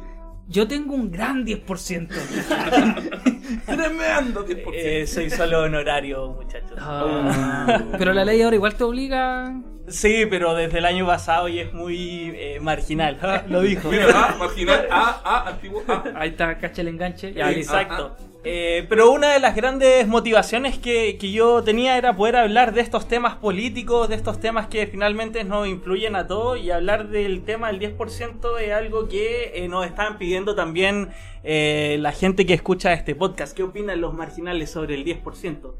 yo 0.47 0.67
tengo 0.67 0.95
un 0.95 1.11
gran 1.11 1.45
10%. 1.45 2.07
Tremendo 3.67 4.43
10%. 4.43 4.71
Eh, 4.73 5.05
soy 5.05 5.29
solo 5.29 5.61
honorario, 5.61 6.29
muchachos. 6.29 6.79
Ah, 6.79 7.79
pero 7.99 8.11
la 8.11 8.25
ley 8.25 8.41
ahora 8.41 8.55
igual 8.55 8.73
te 8.73 8.83
obliga... 8.85 9.53
Sí, 9.87 10.25
pero 10.29 10.55
desde 10.55 10.79
el 10.79 10.85
año 10.85 11.05
pasado 11.05 11.47
y 11.47 11.59
es 11.59 11.73
muy 11.73 12.31
eh, 12.35 12.59
marginal. 12.61 13.19
Ah, 13.25 13.43
Lo 13.47 13.61
dijo. 13.61 13.89
Mira, 13.89 14.07
A, 14.29 14.35
marginal, 14.35 14.87
A, 14.91 15.21
A, 15.23 15.49
antiguo, 15.49 15.83
A. 15.87 16.03
Ahí 16.15 16.29
está, 16.29 16.57
cacha 16.57 16.81
el 16.81 16.89
enganche. 16.89 17.33
Ya, 17.33 17.49
Sí, 17.49 17.55
listo. 17.55 17.73
Exacto. 17.73 18.17
Eh, 18.47 18.85
pero 18.87 19.11
una 19.11 19.33
de 19.33 19.39
las 19.39 19.55
grandes 19.55 20.07
motivaciones 20.07 20.77
que, 20.77 21.17
que 21.17 21.31
yo 21.31 21.63
tenía 21.63 21.97
era 21.97 22.15
poder 22.15 22.35
hablar 22.35 22.75
de 22.75 22.81
estos 22.81 23.07
temas 23.07 23.37
políticos, 23.37 24.07
de 24.07 24.13
estos 24.13 24.39
temas 24.39 24.67
que 24.67 24.85
finalmente 24.85 25.43
nos 25.43 25.67
influyen 25.67 26.15
a 26.15 26.27
todos 26.27 26.59
y 26.59 26.69
hablar 26.69 27.07
del 27.07 27.43
tema 27.43 27.71
del 27.71 27.79
10% 27.79 28.59
es 28.61 28.71
algo 28.71 29.07
que 29.07 29.51
eh, 29.55 29.67
nos 29.67 29.87
están 29.87 30.19
pidiendo 30.19 30.53
también 30.53 31.09
eh, 31.43 31.97
la 31.99 32.11
gente 32.11 32.45
que 32.45 32.53
escucha 32.53 32.93
este 32.93 33.15
podcast. 33.15 33.57
¿Qué 33.57 33.63
opinan 33.63 33.99
los 33.99 34.13
marginales 34.13 34.69
sobre 34.69 34.93
el 34.93 35.03
10%? 35.03 35.73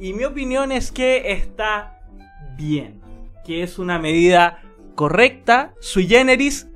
Y 0.00 0.12
mi 0.12 0.24
opinión 0.24 0.72
es 0.72 0.90
que 0.90 1.30
está 1.30 2.00
bien, 2.56 3.00
que 3.48 3.62
es 3.62 3.78
una 3.78 3.98
medida 3.98 4.60
correcta, 4.94 5.72
sui 5.80 6.06
generis, 6.06 6.68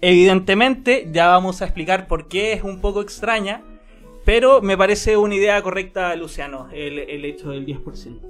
evidentemente, 0.00 1.08
ya 1.10 1.26
vamos 1.26 1.60
a 1.60 1.64
explicar 1.64 2.06
por 2.06 2.28
qué 2.28 2.52
es 2.52 2.62
un 2.62 2.80
poco 2.80 3.02
extraña, 3.02 3.64
pero 4.24 4.62
me 4.62 4.78
parece 4.78 5.16
una 5.16 5.34
idea 5.34 5.60
correcta, 5.60 6.14
Luciano, 6.14 6.68
el, 6.72 7.00
el 7.00 7.24
hecho 7.24 7.50
del 7.50 7.66
10%. 7.66 8.20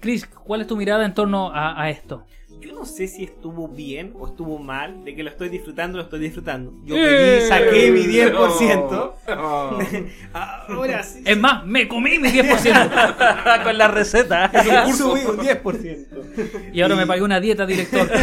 Chris, 0.00 0.26
¿cuál 0.26 0.62
es 0.62 0.66
tu 0.66 0.76
mirada 0.76 1.06
en 1.06 1.14
torno 1.14 1.52
a, 1.54 1.80
a 1.80 1.88
esto? 1.88 2.24
Yo 2.60 2.72
no 2.72 2.84
sé 2.84 3.06
si 3.08 3.24
estuvo 3.24 3.68
bien 3.68 4.12
o 4.18 4.26
estuvo 4.26 4.58
mal, 4.58 5.04
de 5.04 5.14
que 5.14 5.22
lo 5.22 5.30
estoy 5.30 5.48
disfrutando, 5.48 5.98
lo 5.98 6.04
estoy 6.04 6.20
disfrutando. 6.20 6.72
Yo 6.84 6.96
Eh. 6.96 7.38
pedí, 7.40 7.48
saqué 7.48 7.90
mi 7.92 8.00
10%. 8.06 9.12
Oh. 9.38 9.78
Ahora 10.32 11.02
sí. 11.02 11.22
Es 11.24 11.38
más, 11.38 11.64
me 11.66 11.86
comí 11.88 12.18
mi 12.18 12.28
10%. 12.28 13.62
Con 13.64 13.78
la 13.78 13.88
receta. 13.88 14.50
subí 14.92 15.20
un 15.24 15.38
10%. 15.38 16.70
Y 16.72 16.80
ahora 16.80 16.96
me 16.96 17.06
pagué 17.06 17.22
una 17.22 17.40
dieta, 17.40 17.66
director. 17.66 18.08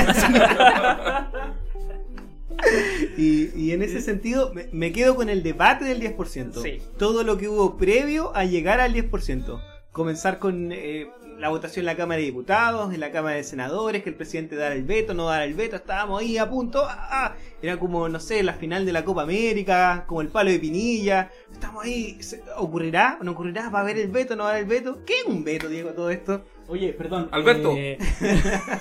Y, 3.17 3.49
y 3.55 3.71
en 3.73 3.81
ese 3.81 3.99
sentido 4.01 4.51
me, 4.53 4.67
me 4.71 4.91
quedo 4.93 5.15
con 5.15 5.27
el 5.29 5.43
debate 5.43 5.83
del 5.85 5.99
10%. 6.01 6.61
Sí. 6.61 6.81
Todo 6.97 7.23
lo 7.23 7.37
que 7.37 7.49
hubo 7.49 7.77
previo 7.77 8.33
a 8.35 8.45
llegar 8.45 8.79
al 8.79 8.93
10%. 8.93 9.61
Comenzar 9.91 10.39
con... 10.39 10.71
eh, 10.71 11.07
la 11.39 11.49
votación 11.49 11.83
en 11.83 11.87
la 11.87 11.95
Cámara 11.97 12.19
de 12.19 12.25
Diputados, 12.25 12.93
en 12.93 12.99
la 12.99 13.11
Cámara 13.11 13.35
de 13.35 13.43
Senadores, 13.43 14.03
que 14.03 14.09
el 14.09 14.15
presidente 14.15 14.55
dará 14.55 14.75
el 14.75 14.83
veto, 14.83 15.13
no 15.13 15.27
dará 15.27 15.45
el 15.45 15.53
veto, 15.53 15.75
estábamos 15.75 16.21
ahí 16.21 16.37
a 16.37 16.49
punto. 16.49 16.83
ah, 16.85 17.07
ah. 17.11 17.35
Era 17.61 17.77
como, 17.77 18.09
no 18.09 18.19
sé, 18.19 18.43
la 18.43 18.53
final 18.53 18.85
de 18.85 18.93
la 18.93 19.05
Copa 19.05 19.23
América, 19.23 20.05
como 20.07 20.21
el 20.21 20.27
palo 20.29 20.51
de 20.51 20.59
Pinilla. 20.59 21.29
Estamos 21.51 21.83
ahí, 21.83 22.21
¿se- 22.21 22.41
¿ocurrirá 22.57 23.17
o 23.21 23.23
no 23.23 23.31
ocurrirá? 23.31 23.69
¿Va 23.69 23.79
a 23.79 23.81
haber 23.83 23.97
el 23.97 24.09
veto 24.09 24.35
no 24.35 24.43
va 24.43 24.49
a 24.49 24.51
haber 24.53 24.63
el 24.63 24.69
veto? 24.69 24.99
¿Qué 25.05 25.19
es 25.21 25.25
un 25.25 25.43
veto, 25.43 25.69
Diego, 25.69 25.91
todo 25.91 26.09
esto? 26.09 26.43
Oye, 26.67 26.93
perdón. 26.93 27.29
Alberto. 27.31 27.73
eh, 27.77 27.97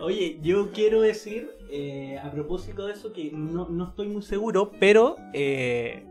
Oye, 0.00 0.38
yo 0.42 0.70
quiero 0.72 1.00
decir, 1.00 1.50
eh, 1.70 2.18
a 2.22 2.30
propósito 2.30 2.86
de 2.86 2.92
eso, 2.94 3.12
que 3.12 3.30
no, 3.32 3.68
no 3.68 3.88
estoy 3.88 4.08
muy 4.08 4.22
seguro, 4.22 4.70
pero 4.78 5.16
eh, 5.32 6.06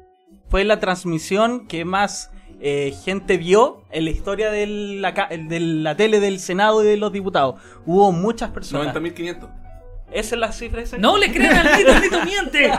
fue 0.49 0.63
la 0.65 0.79
transmisión 0.79 1.67
que 1.67 1.85
más 1.85 2.31
eh, 2.61 2.93
gente 3.03 3.37
vio 3.37 3.81
en 3.91 4.05
la 4.05 4.11
historia 4.11 4.51
de 4.51 4.67
la, 4.67 5.13
ca- 5.13 5.29
de 5.31 5.59
la 5.59 5.95
tele 5.97 6.19
del 6.19 6.39
Senado 6.39 6.83
y 6.83 6.87
de 6.87 6.97
los 6.97 7.11
diputados. 7.11 7.55
Hubo 7.85 8.11
muchas 8.11 8.51
personas. 8.51 8.95
90.500. 8.95 9.49
¿Esa 10.13 10.35
es 10.35 10.41
la 10.41 10.51
cifra? 10.51 10.83
No 10.99 11.17
le 11.17 11.31
crean 11.31 11.65
al 11.65 11.77
Nito, 11.79 11.91
el 11.93 12.01
Nito 12.01 12.25
miente. 12.25 12.69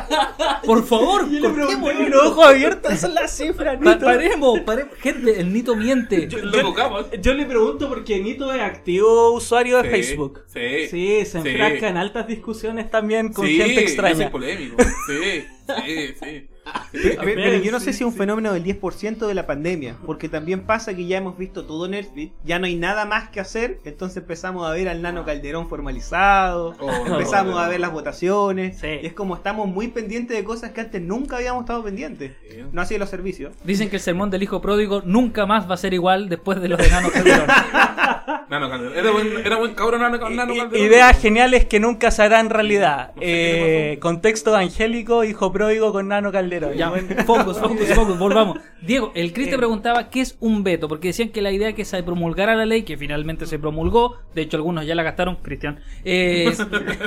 Por 0.66 0.84
favor, 0.84 1.30
Yo 1.30 1.48
le 1.50 2.16
ojos 2.16 2.44
abiertos, 2.46 2.92
esa 2.92 3.06
es 3.08 3.14
la 3.14 3.26
cifra, 3.26 3.78
Pa- 3.78 3.94
Nito. 3.94 4.04
paremos, 4.04 4.60
paremos. 4.60 4.94
Gente, 4.98 5.40
el 5.40 5.50
Nito 5.50 5.74
miente. 5.74 6.28
Yo- 6.28 6.40
Lo 6.40 6.60
tocamos. 6.60 7.06
Yo 7.22 7.32
le 7.32 7.46
pregunto 7.46 7.88
porque 7.88 8.20
Nito 8.20 8.52
es 8.52 8.60
activo 8.60 9.30
usuario 9.32 9.78
de 9.78 9.84
Sí, 9.84 9.88
Facebook. 9.88 10.42
sí. 10.46 10.60
Sí, 10.90 11.24
se 11.24 11.40
Sí. 11.40 11.48
enfrasca 11.48 11.88
en 11.88 11.96
altas 11.96 12.26
discusiones 12.26 12.90
también 12.90 13.32
con 13.32 13.46
Sí, 13.46 13.56
gente 13.56 13.74
Yo 13.76 13.80
extraña. 13.80 14.30
polémico. 14.30 14.76
Sí, 15.06 15.44
sí, 15.86 16.14
sí. 16.22 16.48
Pero, 16.92 17.22
pero 17.22 17.56
yo 17.58 17.72
no 17.72 17.80
sé 17.80 17.92
si 17.92 18.04
es 18.04 18.06
un 18.06 18.12
fenómeno 18.14 18.52
del 18.52 18.62
10% 18.64 19.26
de 19.26 19.34
la 19.34 19.46
pandemia, 19.46 19.96
porque 20.06 20.28
también 20.28 20.60
pasa 20.60 20.94
que 20.94 21.06
ya 21.06 21.16
hemos 21.18 21.36
visto 21.36 21.64
todo 21.64 21.88
Netflix, 21.88 22.32
ya 22.44 22.58
no 22.58 22.66
hay 22.66 22.76
nada 22.76 23.04
más 23.04 23.30
que 23.30 23.40
hacer, 23.40 23.80
entonces 23.84 24.18
empezamos 24.18 24.66
a 24.68 24.72
ver 24.72 24.88
al 24.88 25.02
Nano 25.02 25.24
Calderón 25.24 25.68
formalizado, 25.68 26.74
Oh, 26.78 26.90
empezamos 27.06 27.54
no, 27.54 27.58
a 27.58 27.68
ver 27.68 27.80
las 27.80 27.92
votaciones, 27.92 28.78
Sí. 28.78 28.88
y 29.02 29.06
es 29.06 29.12
como 29.12 29.34
estamos 29.34 29.66
muy 29.68 29.88
pendientes 29.88 30.36
de 30.36 30.44
cosas 30.44 30.70
que 30.72 30.82
antes 30.82 31.00
nunca 31.02 31.36
habíamos 31.36 31.62
estado 31.62 31.82
pendientes, 31.82 32.32
no 32.72 32.80
así 32.82 32.94
de 32.94 32.98
los 33.00 33.08
servicios. 33.10 33.52
Dicen 33.64 33.88
que 33.90 33.96
el 33.96 34.02
sermón 34.02 34.30
del 34.30 34.42
hijo 34.42 34.60
pródigo 34.60 35.02
nunca 35.04 35.46
más 35.46 35.68
va 35.68 35.74
a 35.74 35.78
ser 35.78 35.94
igual 35.94 36.28
después 36.28 36.60
de 36.60 36.68
los 36.68 36.78
de 36.78 36.90
Nano 36.90 37.10
Calderón. 37.10 37.46
Nano 38.48 38.68
Calderón. 38.68 38.96
Era 38.98 39.10
buen, 39.10 39.46
era 39.46 39.56
buen 39.56 39.74
cabrón 39.74 40.00
Nano, 40.02 40.18
Nano 40.30 40.54
I- 40.54 40.58
Calderón. 40.58 40.86
Ideas 40.86 41.18
geniales 41.20 41.64
que 41.64 41.80
nunca 41.80 42.10
se 42.10 42.22
harán 42.22 42.50
realidad. 42.50 43.12
Eh, 43.20 43.98
contexto 44.00 44.50
evangélico, 44.50 45.24
hijo 45.24 45.50
pródigo 45.52 45.90
con 45.92 46.08
Nano 46.08 46.30
Calderón. 46.30 46.51
Ya, 46.76 46.90
focus, 47.24 47.58
focus, 47.58 47.88
focus, 47.94 48.18
volvamos. 48.18 48.58
Diego, 48.80 49.12
el 49.14 49.32
Cris 49.32 49.50
te 49.50 49.56
preguntaba 49.56 50.10
qué 50.10 50.20
es 50.20 50.36
un 50.40 50.64
veto, 50.64 50.88
porque 50.88 51.08
decían 51.08 51.28
que 51.28 51.40
la 51.40 51.52
idea 51.52 51.72
que 51.72 51.84
se 51.84 52.02
promulgara 52.02 52.54
la 52.56 52.66
ley, 52.66 52.82
que 52.82 52.96
finalmente 52.96 53.46
se 53.46 53.58
promulgó, 53.58 54.18
de 54.34 54.42
hecho 54.42 54.56
algunos 54.56 54.84
ya 54.86 54.94
la 54.94 55.02
gastaron, 55.02 55.36
Cristian, 55.36 55.80
eh, 56.04 56.52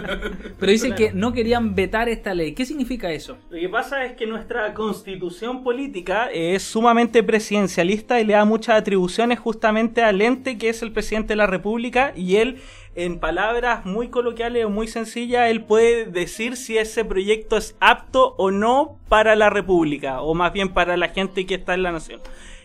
pero 0.59 0.71
dicen 0.71 0.95
que 0.95 1.11
no 1.11 1.33
querían 1.33 1.75
vetar 1.75 2.07
esta 2.09 2.33
ley. 2.33 2.53
¿Qué 2.53 2.65
significa 2.65 3.11
eso? 3.11 3.37
Lo 3.49 3.59
que 3.59 3.69
pasa 3.69 4.05
es 4.05 4.13
que 4.13 4.25
nuestra 4.25 4.73
constitución 4.73 5.63
política 5.63 6.29
es 6.31 6.63
sumamente 6.63 7.23
presidencialista 7.23 8.19
y 8.21 8.25
le 8.25 8.33
da 8.33 8.45
muchas 8.45 8.77
atribuciones 8.77 9.39
justamente 9.39 10.01
al 10.01 10.21
ente 10.21 10.57
que 10.57 10.69
es 10.69 10.81
el 10.81 10.91
presidente 10.91 11.29
de 11.29 11.37
la 11.37 11.47
República 11.47 12.13
y 12.15 12.37
él, 12.37 12.57
en 12.95 13.19
palabras 13.19 13.85
muy 13.85 14.07
coloquiales 14.07 14.65
o 14.65 14.69
muy 14.69 14.87
sencillas, 14.87 15.49
él 15.49 15.63
puede 15.63 16.05
decir 16.05 16.55
si 16.55 16.77
ese 16.77 17.05
proyecto 17.05 17.57
es 17.57 17.75
apto 17.79 18.35
o 18.37 18.51
no 18.51 18.97
para 19.09 19.35
la 19.35 19.49
República 19.49 20.21
o 20.21 20.33
más 20.33 20.53
bien 20.53 20.69
para 20.69 20.97
la 20.97 21.09
gente 21.09 21.45
que 21.45 21.55
está 21.55 21.73
en 21.73 21.83
la 21.83 21.91
nación. 21.91 22.21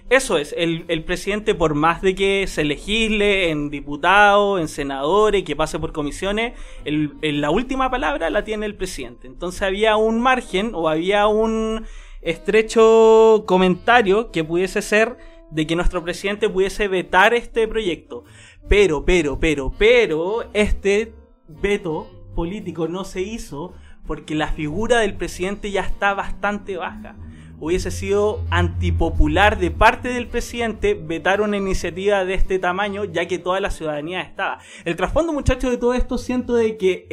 Eso 0.09 0.39
es, 0.39 0.53
el, 0.59 1.05
presidente 1.05 1.55
por 1.55 1.75
más 1.75 2.03
de 2.03 2.17
que 2.17 2.47
se 2.49 2.65
legisle 2.65 3.51
en 3.51 3.71
diputados, 3.71 4.61
en 4.61 4.67
senadores, 4.67 5.45
que 5.45 5.55
pase 5.55 5.79
por 5.79 5.93
comisiones, 5.93 6.55
la 6.85 7.51
última 7.51 7.93
palabra 7.93 8.29
la 8.29 8.43
tiene 8.43 8.67
el 8.67 8.75
presidente. 8.75 9.29
Entonces 9.29 9.63
había 9.63 9.97
un 9.97 10.21
margen 10.21 10.73
o 10.75 10.89
había 10.89 11.29
un 11.29 11.85
estrecho 12.23 13.45
comentario 13.47 14.33
que 14.33 14.43
pudiese 14.43 14.83
ser 14.83 15.17
de 15.51 15.67
que 15.67 15.77
nuestro 15.77 16.03
presidente 16.03 16.49
pudiese 16.49 16.89
vetar 16.89 17.33
este 17.33 17.67
proyecto. 17.69 18.25
Pero, 18.71 19.05
pero, 19.05 19.41
pero, 19.41 19.75
pero, 19.77 20.45
este 20.53 21.13
veto 21.49 22.09
político 22.37 22.87
no 22.87 23.03
se 23.03 23.21
hizo 23.21 23.75
porque 24.07 24.37
la 24.37 24.47
figura 24.47 25.01
del 25.01 25.17
presidente 25.17 25.73
ya 25.73 25.81
está 25.81 26.15
bastante 26.15 26.77
baja 26.77 27.17
hubiese 27.59 27.91
sido 27.91 28.41
antipopular 28.51 29.59
de 29.59 29.73
parte 29.73 30.09
del 30.09 30.29
presidente 30.29 30.95
vetar 30.95 31.43
una 31.43 31.57
iniciativa 31.57 32.25
de 32.25 32.35
este 32.35 32.59
tamaño, 32.61 33.05
ya 33.05 33.27
que 33.27 33.39
toda 33.39 33.61
la 33.61 33.71
ciudadanía 33.71 34.23
estaba. 34.23 34.61
El 34.87 34.97
trasfondo, 34.97 35.33
muchachos, 35.35 35.71
de 35.71 35.77
todo 35.77 35.93
esto, 35.93 36.17
siento 36.17 36.55
de 36.55 36.79
que 36.79 37.07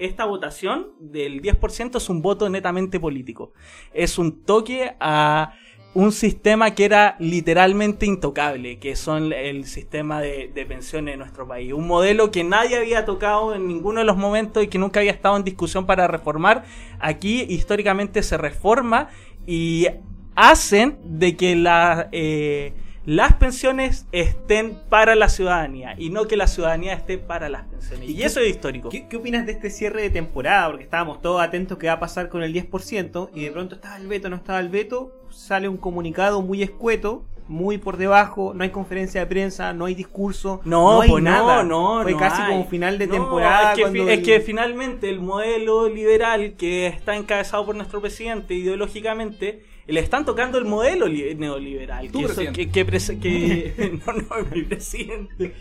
esta 0.00 0.24
votación 0.24 0.88
del 0.98 1.40
10% 1.42 1.96
es 1.96 2.08
un 2.08 2.22
voto 2.22 2.48
netamente 2.48 2.98
político. 2.98 3.52
Es 3.92 4.18
un 4.18 4.42
toque 4.42 4.96
a 4.98 5.52
un 5.96 6.12
sistema 6.12 6.74
que 6.74 6.84
era 6.84 7.16
literalmente 7.18 8.04
intocable, 8.04 8.78
que 8.78 8.96
son 8.96 9.32
el 9.32 9.64
sistema 9.64 10.20
de, 10.20 10.66
pensiones 10.68 11.14
de 11.14 11.16
nuestro 11.16 11.48
país. 11.48 11.72
Un 11.72 11.86
modelo 11.86 12.30
que 12.30 12.44
nadie 12.44 12.76
había 12.76 13.06
tocado 13.06 13.54
en 13.54 13.66
ninguno 13.66 14.00
de 14.00 14.04
los 14.04 14.18
momentos 14.18 14.62
y 14.62 14.68
que 14.68 14.76
nunca 14.76 15.00
había 15.00 15.12
estado 15.12 15.38
en 15.38 15.44
discusión 15.44 15.86
para 15.86 16.06
reformar. 16.06 16.64
Aquí 16.98 17.46
históricamente 17.48 18.22
se 18.22 18.36
reforma 18.36 19.08
y 19.46 19.86
hacen 20.34 20.98
de 21.02 21.34
que 21.34 21.56
la, 21.56 22.10
eh, 22.12 22.74
las 23.06 23.34
pensiones 23.34 24.06
estén 24.12 24.76
para 24.88 25.14
la 25.14 25.28
ciudadanía 25.28 25.94
y 25.96 26.10
no 26.10 26.26
que 26.26 26.36
la 26.36 26.46
ciudadanía 26.48 26.92
esté 26.92 27.18
para 27.18 27.48
las 27.48 27.62
pensiones. 27.66 28.08
¿Y 28.08 28.12
Y, 28.12 28.16
qué- 28.16 28.24
eso 28.26 28.40
es 28.40 28.48
histórico. 28.50 28.88
¿Qué, 28.88 29.06
qué 29.08 29.16
opinas 29.16 29.46
de 29.46 29.52
este 29.52 29.70
cierre 29.70 30.02
de 30.02 30.10
temporada? 30.10 30.68
Porque 30.68 30.84
estábamos 30.84 31.22
todos 31.22 31.40
atentos 31.40 31.78
qué 31.78 31.86
va 31.86 31.94
a 31.94 32.00
pasar 32.00 32.28
con 32.28 32.42
el 32.42 32.52
10% 32.52 33.30
y 33.32 33.44
de 33.44 33.50
pronto 33.52 33.76
estaba 33.76 33.96
el 33.96 34.08
veto, 34.08 34.28
no 34.28 34.36
estaba 34.36 34.58
el 34.60 34.68
veto, 34.68 35.12
sale 35.30 35.68
un 35.68 35.76
comunicado 35.76 36.42
muy 36.42 36.62
escueto, 36.64 37.24
muy 37.48 37.78
por 37.78 37.96
debajo, 37.96 38.54
no 38.54 38.64
hay 38.64 38.70
conferencia 38.70 39.20
de 39.20 39.26
prensa, 39.28 39.72
no 39.72 39.84
hay 39.84 39.94
discurso, 39.94 40.60
No, 40.64 41.00
hay 41.02 41.08
pues 41.08 41.22
nada. 41.22 41.62
no, 41.62 41.96
no. 41.98 42.02
Fue 42.02 42.10
no 42.10 42.18
casi 42.18 42.42
hay. 42.42 42.48
como 42.50 42.64
final 42.66 42.98
de 42.98 43.06
No, 43.06 43.12
temporada. 43.12 43.70
Es 43.70 43.76
que, 43.76 43.82
cuando 43.82 44.02
es 44.08 44.18
el- 44.18 44.24
que 44.24 44.40
finalmente 44.40 45.08
el 45.08 45.20
modelo 45.20 45.88
liberal 45.88 46.54
que 46.58 46.88
está 46.88 47.14
encabezado 47.14 47.64
por 47.64 47.76
nuestro 47.76 48.00
presidente 48.00 48.54
ideológicamente, 48.54 49.62
le 49.88 50.00
están 50.00 50.24
tocando 50.24 50.58
el 50.58 50.64
modelo 50.64 51.06
li- 51.06 51.34
neoliberal. 51.36 52.10
Que, 52.10 52.22
eso- 52.24 52.52
que, 52.52 52.70
que 52.70 52.86
prese- 52.86 53.20
que- 53.20 53.98
no, 54.06 54.12
no, 54.12 54.46
mi 54.54 54.62
presidente. 54.62 55.54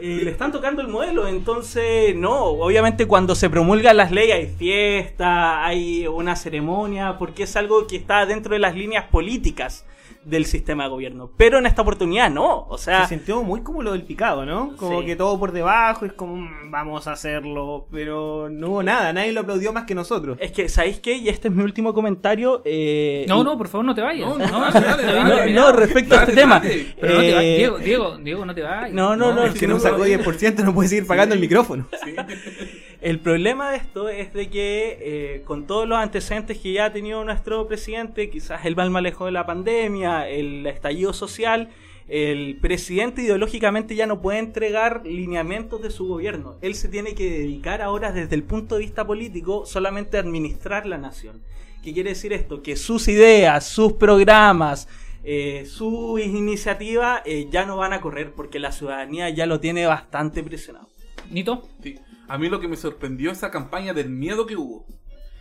Eh, 0.00 0.20
le 0.24 0.30
están 0.30 0.50
tocando 0.52 0.80
el 0.82 0.88
modelo, 0.88 1.28
entonces 1.28 2.14
no. 2.16 2.36
Obviamente 2.44 3.06
cuando 3.06 3.34
se 3.34 3.50
promulgan 3.50 3.96
las 3.96 4.10
leyes 4.12 4.34
hay 4.36 4.46
fiesta, 4.46 5.64
hay 5.64 6.06
una 6.06 6.36
ceremonia, 6.36 7.18
porque 7.18 7.42
es 7.42 7.56
algo 7.56 7.86
que 7.86 7.96
está 7.96 8.24
dentro 8.26 8.54
de 8.54 8.60
las 8.60 8.74
líneas 8.74 9.04
políticas 9.10 9.84
del 10.24 10.44
sistema 10.44 10.84
de 10.84 10.90
gobierno. 10.90 11.30
Pero 11.38 11.58
en 11.58 11.66
esta 11.66 11.80
oportunidad 11.82 12.28
no. 12.30 12.66
O 12.68 12.76
sea, 12.76 13.02
Se 13.06 13.16
sintió 13.16 13.42
muy 13.42 13.62
como 13.62 13.82
lo 13.82 13.92
del 13.92 14.02
picado, 14.02 14.44
¿no? 14.44 14.76
Como 14.76 15.00
Sí. 15.00 15.06
que 15.06 15.16
todo 15.16 15.38
por 15.38 15.50
debajo, 15.52 16.04
es 16.04 16.12
como, 16.12 16.36
"Mm, 16.36 16.70
vamos 16.70 17.06
a 17.06 17.12
hacerlo, 17.12 17.86
pero 17.90 18.48
no 18.50 18.68
hubo 18.68 18.82
nada, 18.82 19.12
nadie 19.14 19.32
lo 19.32 19.40
aplaudió 19.40 19.72
más 19.72 19.84
que 19.84 19.94
nosotros. 19.94 20.36
Es 20.40 20.52
que, 20.52 20.68
¿sabéis 20.68 21.00
qué? 21.00 21.14
Y 21.16 21.28
este 21.30 21.48
es 21.48 21.54
mi 21.54 21.62
último 21.62 21.94
comentario. 21.94 22.60
eh, 22.66 23.24
No, 23.28 23.42
no, 23.42 23.56
por 23.56 23.68
favor, 23.68 23.84
no 23.86 23.94
te 23.94 24.02
vayas. 24.02 24.28
No, 24.28 24.36
No, 24.38 24.46
no, 24.46 24.58
no, 24.60 24.70
dale, 24.70 24.86
dale, 24.86 25.02
está 25.30 25.44
bien. 25.44 25.56
no, 25.56 25.72
respecto 25.72 26.14
a 26.14 26.18
Dale, 26.18 26.30
este 26.30 26.40
tema. 26.42 26.60
dale. 26.60 26.86
Pero 27.00 27.14
no 27.14 27.20
te 27.20 27.26
vayas. 27.34 27.42
eh, 27.44 27.56
Diego, 27.56 27.78
Diego, 27.78 28.16
Diego, 28.18 28.44
no 28.44 28.54
te 28.54 28.62
vayas. 28.62 28.92
No, 28.92 29.16
no, 29.16 29.32
no, 29.34 29.44
el 29.44 29.54
que 29.54 29.66
no 29.66 29.78
sacó 29.80 30.04
10% 30.04 30.62
no 30.64 30.74
puede 30.74 30.88
seguir 30.90 31.06
pagando 31.06 31.34
el 31.34 31.40
micrófono. 31.40 31.86
El 33.00 33.18
problema 33.18 33.70
de 33.70 33.78
esto 33.78 34.10
es 34.10 34.34
de 34.34 34.50
que 34.50 34.98
eh, 35.00 35.42
con 35.46 35.66
todos 35.66 35.88
los 35.88 35.98
antecedentes 35.98 36.58
que 36.58 36.72
ya 36.72 36.86
ha 36.86 36.92
tenido 36.92 37.24
nuestro 37.24 37.66
presidente, 37.66 38.28
quizás 38.28 38.66
el 38.66 38.76
mal 38.76 38.90
manejo 38.90 39.24
de 39.24 39.32
la 39.32 39.46
pandemia, 39.46 40.28
el 40.28 40.66
estallido 40.66 41.14
social, 41.14 41.70
el 42.08 42.58
presidente 42.60 43.22
ideológicamente 43.22 43.94
ya 43.94 44.06
no 44.06 44.20
puede 44.20 44.38
entregar 44.38 45.06
lineamientos 45.06 45.80
de 45.80 45.90
su 45.90 46.08
gobierno. 46.08 46.56
Él 46.60 46.74
se 46.74 46.88
tiene 46.88 47.14
que 47.14 47.30
dedicar 47.30 47.80
ahora 47.80 48.12
desde 48.12 48.34
el 48.34 48.42
punto 48.42 48.74
de 48.74 48.82
vista 48.82 49.06
político 49.06 49.64
solamente 49.64 50.18
a 50.18 50.20
administrar 50.20 50.84
la 50.84 50.98
nación. 50.98 51.40
¿Qué 51.82 51.94
quiere 51.94 52.10
decir 52.10 52.34
esto? 52.34 52.62
Que 52.62 52.76
sus 52.76 53.08
ideas, 53.08 53.64
sus 53.66 53.94
programas, 53.94 54.88
eh, 55.24 55.64
sus 55.66 56.20
iniciativas 56.20 57.22
eh, 57.24 57.48
ya 57.50 57.64
no 57.64 57.78
van 57.78 57.94
a 57.94 58.02
correr 58.02 58.32
porque 58.32 58.58
la 58.58 58.72
ciudadanía 58.72 59.30
ya 59.30 59.46
lo 59.46 59.58
tiene 59.58 59.86
bastante 59.86 60.42
presionado. 60.42 60.88
Nito, 61.30 61.66
Sí. 61.82 61.96
A 62.30 62.38
mí 62.38 62.48
lo 62.48 62.60
que 62.60 62.68
me 62.68 62.76
sorprendió 62.76 63.32
esa 63.32 63.50
campaña 63.50 63.92
del 63.92 64.08
miedo 64.08 64.46
que 64.46 64.54
hubo. 64.54 64.86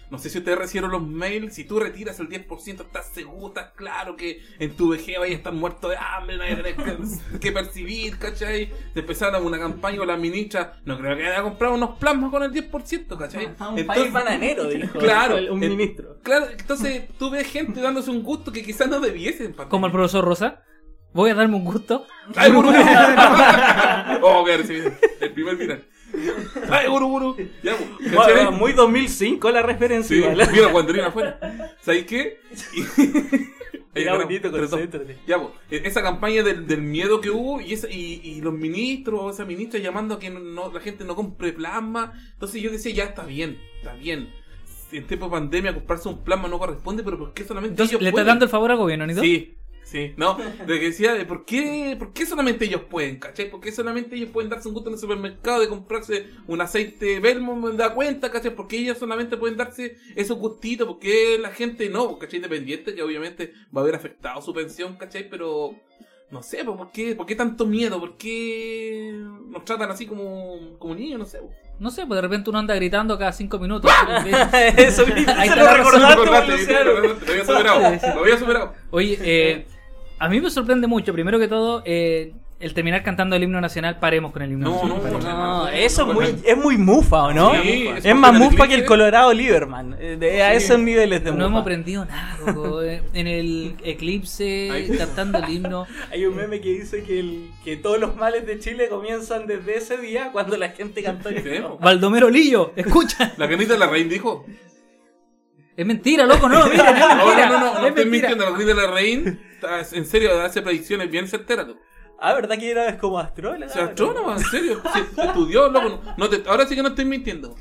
No 0.10 0.18
sé 0.18 0.32
si 0.32 0.40
ustedes 0.40 0.58
recibieron 0.58 0.90
los 0.90 1.04
mails. 1.06 1.54
Si 1.54 1.66
tú 1.66 1.80
retiras 1.80 2.20
el 2.20 2.30
10%, 2.30 2.82
estás 2.82 3.12
seguro, 3.14 3.50
estás 3.50 3.74
claro 3.76 4.16
que 4.16 4.42
en 4.58 4.76
tu 4.76 4.90
vejez 4.90 5.20
vais 5.20 5.32
a 5.34 5.36
estar 5.36 5.54
muerto 5.54 5.88
de 5.88 5.98
hambre, 5.98 6.36
no 6.38 6.44
tener 6.46 6.76
que, 6.76 6.98
que 7.40 7.52
percibir, 7.52 8.18
¿cachai? 8.18 8.72
Te 8.96 9.02
empezaron 9.02 9.46
una 9.46 9.60
campaña 9.60 10.00
con 10.00 10.08
la 10.08 10.18
ministra. 10.18 10.80
No 10.84 10.98
creo 10.98 11.16
que 11.16 11.28
haya 11.28 11.44
comprado 11.44 11.76
unos 11.76 12.00
plasmas 12.00 12.32
con 12.32 12.42
el 12.42 12.52
10%, 12.52 13.18
¿cachai? 13.20 13.46
Entonces- 13.76 14.12
bananero, 14.12 14.64
dijo 14.64 14.98
Claro, 14.98 15.36
un 15.54 15.64
el- 15.64 15.70
ministro. 15.70 16.18
Claro, 16.24 16.48
entonces 16.58 17.04
tú 17.20 17.30
ves 17.30 17.46
gente 17.46 17.80
dándose 17.80 18.10
un 18.10 18.24
gusto 18.24 18.52
que 18.52 18.64
quizás 18.64 18.88
no 18.90 19.00
debiesen. 19.00 19.54
como 19.54 19.86
el 19.86 19.92
profesor 19.92 20.26
Rosa. 20.26 20.64
Voy 21.14 21.30
a 21.32 21.36
darme 21.36 21.56
un 21.56 21.66
gusto. 21.66 22.06
¡Ay, 22.36 22.52
oh, 24.22 24.46
sí, 24.66 24.76
el 25.22 25.34
primer 25.34 25.58
final. 25.58 25.84
¡Ay, 26.70 26.88
Guru, 26.88 27.08
Guru! 27.08 27.36
Ya. 27.64 27.76
Bueno, 28.14 28.52
muy 28.52 28.74
2005 28.74 29.52
la 29.52 29.62
referencia. 29.62 30.16
Sí, 30.18 30.24
igual. 30.24 30.86
mira 30.88 31.08
afuera. 31.08 31.76
¿Sabéis 31.82 32.06
qué? 32.06 32.38
Era 33.96 34.16
bonito, 34.18 34.52
concéntrate. 34.52 35.18
Ya, 35.28 35.40
pues, 35.42 35.52
e- 35.72 35.88
esa 35.88 36.02
campaña 36.02 36.44
del, 36.44 36.68
del 36.68 36.82
miedo 36.82 37.20
que 37.22 37.32
hubo 37.32 37.60
y, 37.60 37.74
esa, 37.74 37.90
y, 37.90 38.22
y 38.24 38.42
los 38.42 38.54
ministros 38.54 39.20
o 39.22 39.30
esa 39.32 39.46
ministra 39.46 39.80
llamando 39.80 40.16
a 40.16 40.20
que 40.20 40.30
no, 40.30 40.40
no- 40.40 40.72
la 40.72 40.80
gente 40.80 41.04
no 41.04 41.16
compre 41.16 41.54
plasma. 41.54 42.14
Entonces 42.34 42.62
yo 42.62 42.72
decía, 42.72 42.94
ya 42.94 43.04
está 43.06 43.26
bien, 43.26 43.58
está 43.78 43.94
bien. 43.96 44.30
Si 44.90 44.98
en 44.98 45.08
tiempo 45.08 45.26
de 45.26 45.32
pandemia 45.32 45.74
comprarse 45.74 46.08
un 46.08 46.24
plasma 46.24 46.48
no 46.48 46.60
corresponde, 46.60 47.04
pero 47.04 47.18
¿por 47.18 47.34
qué 47.34 47.44
solamente 47.44 47.74
Entonces, 47.74 47.94
ellos 47.94 48.04
¿le 48.04 48.12
pueden? 48.12 48.28
dando 48.28 48.46
el 48.46 48.52
favor 48.52 48.72
al 48.72 48.78
gobierno, 48.78 49.06
Nito? 49.06 49.22
Sí, 49.22 49.56
sí, 49.90 50.14
no. 50.18 50.36
De 50.36 50.80
que 50.80 50.88
decía, 50.88 51.14
de 51.14 51.26
¿por 51.26 51.46
qué, 51.46 51.96
¿por 51.98 52.14
qué 52.14 52.26
solamente 52.26 52.66
ellos 52.66 52.82
pueden, 52.90 53.20
cachai? 53.20 53.50
¿Por 53.50 53.60
qué 53.60 53.72
solamente 53.72 54.16
ellos 54.16 54.30
pueden 54.30 54.50
darse 54.50 54.68
un 54.68 54.74
gusto 54.74 54.90
en 54.90 54.96
el 54.96 55.00
supermercado 55.00 55.62
de 55.62 55.68
comprarse 55.68 56.28
un 56.48 56.62
aceite 56.62 57.20
Belmont, 57.20 57.64
me 57.64 57.72
da 57.76 57.94
cuenta, 57.94 58.32
cachai? 58.32 58.56
¿Por 58.56 58.68
qué 58.68 58.78
ellos 58.78 58.98
solamente 58.98 59.38
pueden 59.38 59.58
darse 59.58 59.98
esos 60.16 60.38
gustitos? 60.38 60.88
¿Por 60.88 61.00
qué 61.00 61.38
la 61.40 61.50
gente 61.50 61.90
no? 61.90 62.18
Cachai, 62.20 62.38
independiente, 62.38 62.94
que 62.94 63.02
obviamente 63.02 63.54
va 63.76 63.82
a 63.82 63.84
haber 63.84 63.96
afectado 63.96 64.42
su 64.42 64.54
pensión, 64.54 64.96
cachai, 64.98 65.30
pero... 65.30 65.76
No 66.32 66.44
sé, 66.44 66.64
¿por 66.64 66.92
qué, 66.92 67.16
¿por 67.16 67.26
qué 67.26 67.36
tanto 67.36 67.66
miedo? 67.66 68.00
¿Por 68.00 68.16
qué 68.16 69.16
nos 69.48 69.66
tratan 69.66 69.90
así 69.90 70.06
como, 70.06 70.78
como 70.78 70.94
niños? 70.94 71.18
No 71.18 71.26
sé. 71.26 71.40
No 71.80 71.90
sé, 71.90 72.06
pues 72.06 72.18
de 72.18 72.22
repente 72.22 72.52
uno 72.52 72.60
anda 72.60 72.76
gritando 72.76 73.18
cada 73.18 73.32
cinco 73.32 73.58
minutos. 73.58 73.92
Eso 74.78 75.08
mismo, 75.08 75.34
Ahí 75.36 75.50
se 75.50 75.56
lo 75.56 75.74
recordaste, 75.74 76.26
lo 76.86 76.98
había 77.32 77.46
superado, 77.46 77.80
lo 78.14 78.20
había 78.22 78.38
superado. 78.38 78.74
Oye, 78.92 79.18
eh, 79.22 79.66
a 80.20 80.30
mí 80.30 80.42
me 80.42 80.50
sorprende 80.52 80.88
mucho, 80.88 81.14
primero 81.14 81.40
que 81.40 81.48
todo, 81.48 81.82
eh, 81.86 82.34
el 82.60 82.74
terminar 82.74 83.04
cantando 83.04 83.38
el 83.38 83.44
himno 83.44 83.62
nacional, 83.62 84.00
paremos 84.00 84.34
con 84.34 84.42
el 84.42 84.52
himno 84.52 84.70
No, 84.70 84.76
nacional. 84.98 85.14
no. 85.14 85.20
No, 85.20 85.58
no, 85.64 85.68
eso 85.70 86.02
es 86.02 86.08
no, 86.10 86.14
muy, 86.14 86.26
no. 86.26 86.40
es 86.46 86.58
muy 86.58 86.78
mufa, 86.78 87.24
¿o 87.24 87.34
no? 87.34 87.54
Sí, 87.64 87.88
es 87.88 88.04
es 88.04 88.16
más 88.16 88.34
mufa 88.34 88.68
que 88.68 88.76
el. 88.76 88.86
Colorado 88.86 89.32
Lieberman. 89.34 89.96
eh, 89.98 90.42
a 90.44 90.54
esos 90.54 90.78
niveles 90.78 91.24
de 91.24 91.30
No 91.32 91.36
mufa. 91.38 91.46
hemos 91.48 91.62
aprendido 91.62 92.04
nada, 92.04 92.38
loco, 92.46 92.82
eh, 92.84 93.02
En 93.14 93.28
el 93.28 93.76
eclipse, 93.82 94.94
cantando 94.98 95.38
el 95.38 95.50
himno. 95.50 95.88
Hay 96.12 96.26
un 96.26 96.36
meme 96.36 96.60
que 96.60 96.70
dice 96.70 97.04
que, 97.04 97.20
el- 97.22 97.50
que 97.64 97.78
todos 97.78 97.98
los 97.98 98.18
males 98.18 98.46
de 98.46 98.60
Chile 98.60 98.90
comienzan 98.90 99.48
desde 99.48 99.78
ese 99.78 99.98
día 99.98 100.32
cuando 100.34 100.58
la 100.58 100.70
gente 100.70 101.02
cantó 101.02 101.30
el 101.30 101.38
himno. 101.48 101.78
Baldomero 101.78 102.30
Lillo, 102.30 102.74
escucha. 102.76 103.32
La 103.38 103.48
canita 103.48 103.74
de 103.74 103.80
la 103.80 103.88
reina 103.88 104.10
dijo. 104.12 104.46
Es 105.78 105.86
mentira, 105.86 106.26
loco, 106.26 106.50
no, 106.50 106.68
mira, 106.68 106.92
No, 106.92 107.08
no, 107.16 107.36
no, 107.36 107.60
no, 107.60 107.60
no 107.80 107.88
es 107.88 107.96
mentira. 107.96 108.06
mintiendo. 108.06 108.44
La 108.44 108.52
canita 108.52 108.68
de 108.68 108.76
la 108.76 108.92
reina, 108.92 109.40
está- 109.62 109.96
en 109.98 110.06
serio, 110.06 110.42
hace 110.42 110.62
predicciones 110.62 111.10
bien 111.12 111.28
certeras. 111.28 111.68
loco. 111.68 111.80
Ah, 112.22 112.34
¿verdad 112.34 112.58
que 112.58 112.70
era 112.70 112.98
como 112.98 113.18
astróloga? 113.20 113.66
O 113.68 113.70
sea, 113.70 113.94
en 113.94 114.40
serio. 114.40 114.82
Sí, 114.94 115.00
estudió, 115.22 115.70
loco. 115.70 115.88
no- 115.90 116.16
no 116.18 116.30
te- 116.30 116.44
ahora 116.50 116.66
sí 116.68 116.76
que 116.76 116.82
no 116.82 116.90
estoy 116.90 117.06
mintiendo. 117.06 117.56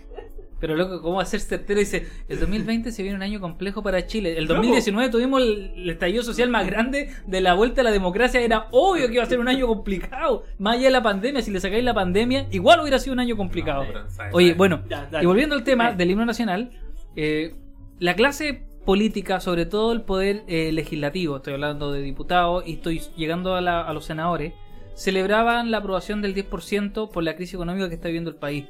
Pero 0.61 0.74
loco, 0.74 1.01
¿cómo 1.01 1.18
va 1.18 1.22
a 1.22 1.26
ser 1.26 1.38
certero? 1.38 1.78
Dice, 1.78 2.09
el 2.28 2.40
2020 2.40 2.90
se 2.90 3.05
viene 3.05 3.16
un 3.16 3.22
año 3.22 3.38
complejo 3.38 3.80
para 3.84 4.05
Chile. 4.07 4.36
El 4.36 4.46
Loco. 4.46 4.55
2019 4.55 5.09
tuvimos 5.09 5.40
el, 5.40 5.72
el 5.76 5.90
estallido 5.90 6.24
social 6.24 6.49
más 6.51 6.66
grande 6.66 7.14
de 7.28 7.40
la 7.40 7.55
vuelta 7.55 7.82
a 7.82 7.84
la 7.84 7.92
democracia. 7.92 8.40
Era 8.40 8.66
obvio 8.72 9.07
que 9.07 9.14
iba 9.14 9.22
a 9.22 9.26
ser 9.26 9.38
un 9.38 9.46
año 9.46 9.68
complicado. 9.68 10.42
Más 10.59 10.74
allá 10.74 10.86
de 10.86 10.90
la 10.90 11.03
pandemia, 11.05 11.42
si 11.42 11.53
le 11.53 11.61
sacáis 11.61 11.84
la 11.84 11.94
pandemia, 11.94 12.49
igual 12.51 12.80
hubiera 12.80 12.99
sido 12.99 13.12
un 13.12 13.20
año 13.20 13.36
complicado. 13.36 13.82
No, 13.84 13.86
pero, 13.92 14.11
¿sabes? 14.11 14.34
Oye, 14.34 14.55
bueno, 14.55 14.82
y 15.22 15.26
volviendo 15.26 15.55
al 15.55 15.62
tema 15.62 15.92
del 15.92 16.11
himno 16.11 16.26
nacional, 16.26 16.72
eh, 17.14 17.55
la 18.01 18.16
clase 18.16 18.64
política, 18.89 19.39
sobre 19.39 19.66
todo 19.66 19.93
el 19.93 20.01
poder 20.01 20.45
eh, 20.47 20.72
legislativo, 20.72 21.36
estoy 21.36 21.53
hablando 21.53 21.93
de 21.93 22.01
diputados 22.01 22.64
y 22.66 22.72
estoy 22.72 23.03
llegando 23.18 23.55
a, 23.55 23.59
a 23.59 23.93
los 23.93 24.07
senadores, 24.07 24.55
celebraban 24.95 25.70
la 25.70 25.76
aprobación 25.76 26.22
del 26.22 26.34
10% 26.34 27.11
por 27.11 27.22
la 27.22 27.36
crisis 27.36 27.57
económica 27.57 27.91
que 27.91 27.97
está 27.97 28.09
viviendo 28.09 28.30
el 28.30 28.36
país. 28.36 28.64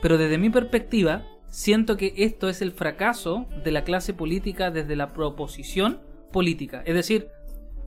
Pero 0.00 0.18
desde 0.18 0.38
mi 0.38 0.50
perspectiva, 0.50 1.24
siento 1.48 1.96
que 1.96 2.14
esto 2.16 2.48
es 2.48 2.62
el 2.62 2.70
fracaso 2.70 3.46
de 3.64 3.72
la 3.72 3.82
clase 3.82 4.14
política 4.14 4.70
desde 4.70 4.94
la 4.94 5.12
proposición 5.12 5.98
política. 6.32 6.84
Es 6.86 6.94
decir, 6.94 7.26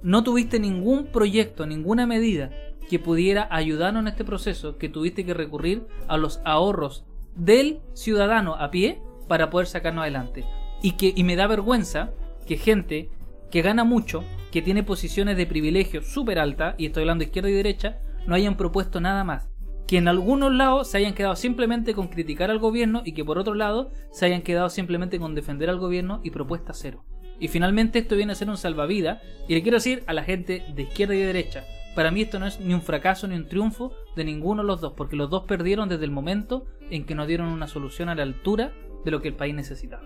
no 0.04 0.22
tuviste 0.26 0.60
ningún 0.60 1.06
proyecto, 1.06 1.66
ninguna 1.66 2.06
medida 2.06 2.52
que 2.90 3.00
pudiera 3.00 3.48
ayudarnos 3.52 4.02
en 4.02 4.10
este 4.10 4.26
proceso, 4.26 4.78
que 4.78 4.90
tuviste 4.90 5.26
que 5.26 5.34
recurrir 5.34 5.88
a 6.10 6.18
los 6.18 6.42
ahorros 6.44 7.06
del 7.38 7.80
ciudadano 7.94 8.56
a 8.56 8.70
pie 8.70 9.02
para 9.30 9.50
poder 9.50 9.68
sacarnos 9.68 10.02
adelante. 10.02 10.44
Y 10.82 10.94
que 10.94 11.14
y 11.16 11.24
me 11.24 11.36
da 11.36 11.48
vergüenza 11.48 12.12
que 12.48 12.58
gente 12.58 13.10
que 13.52 13.62
gana 13.62 13.84
mucho, 13.84 14.24
que 14.52 14.62
tiene 14.62 14.84
posiciones 14.84 15.38
de 15.38 15.46
privilegio 15.46 16.02
súper 16.02 16.40
altas, 16.40 16.76
y 16.78 16.86
estoy 16.86 17.02
hablando 17.02 17.24
izquierda 17.24 17.50
y 17.50 17.54
derecha, 17.54 18.00
no 18.28 18.36
hayan 18.36 18.58
propuesto 18.58 19.02
nada 19.02 19.24
más. 19.24 19.50
Que 19.88 19.98
en 19.98 20.08
algunos 20.08 20.54
lados 20.54 20.90
se 20.90 20.98
hayan 20.98 21.16
quedado 21.16 21.36
simplemente 21.36 21.94
con 21.96 22.10
criticar 22.10 22.52
al 22.52 22.60
gobierno 22.60 23.02
y 23.04 23.14
que 23.14 23.26
por 23.26 23.40
otro 23.40 23.56
lado 23.56 23.92
se 24.12 24.26
hayan 24.28 24.44
quedado 24.44 24.70
simplemente 24.70 25.20
con 25.20 25.34
defender 25.34 25.70
al 25.70 25.80
gobierno 25.80 26.22
y 26.24 26.30
propuesta 26.30 26.74
cero. 26.74 27.04
Y 27.40 27.48
finalmente 27.48 28.00
esto 28.00 28.16
viene 28.16 28.34
a 28.34 28.36
ser 28.36 28.50
un 28.50 28.58
salvavidas. 28.58 29.22
Y 29.48 29.56
le 29.56 29.64
quiero 29.64 29.78
decir 29.78 30.04
a 30.06 30.14
la 30.14 30.24
gente 30.24 30.64
de 30.76 30.84
izquierda 30.84 31.16
y 31.16 31.20
de 31.20 31.26
derecha, 31.26 31.64
para 31.96 32.12
mí 32.12 32.22
esto 32.22 32.40
no 32.40 32.46
es 32.46 32.60
ni 32.60 32.74
un 32.74 32.82
fracaso 32.82 33.28
ni 33.28 33.36
un 33.36 33.48
triunfo 33.48 33.94
de 34.16 34.26
ninguno 34.26 34.62
de 34.62 34.68
los 34.68 34.82
dos, 34.82 34.94
porque 34.96 35.16
los 35.16 35.30
dos 35.30 35.46
perdieron 35.46 35.90
desde 35.90 36.06
el 36.06 36.12
momento 36.12 36.66
en 36.92 37.06
que 37.06 37.16
nos 37.16 37.28
dieron 37.28 37.48
una 37.48 37.68
solución 37.68 38.10
a 38.10 38.16
la 38.16 38.24
altura 38.24 38.74
de 39.06 39.12
lo 39.12 39.22
que 39.22 39.30
el 39.30 39.36
país 39.36 39.56
necesitaba. 39.56 40.04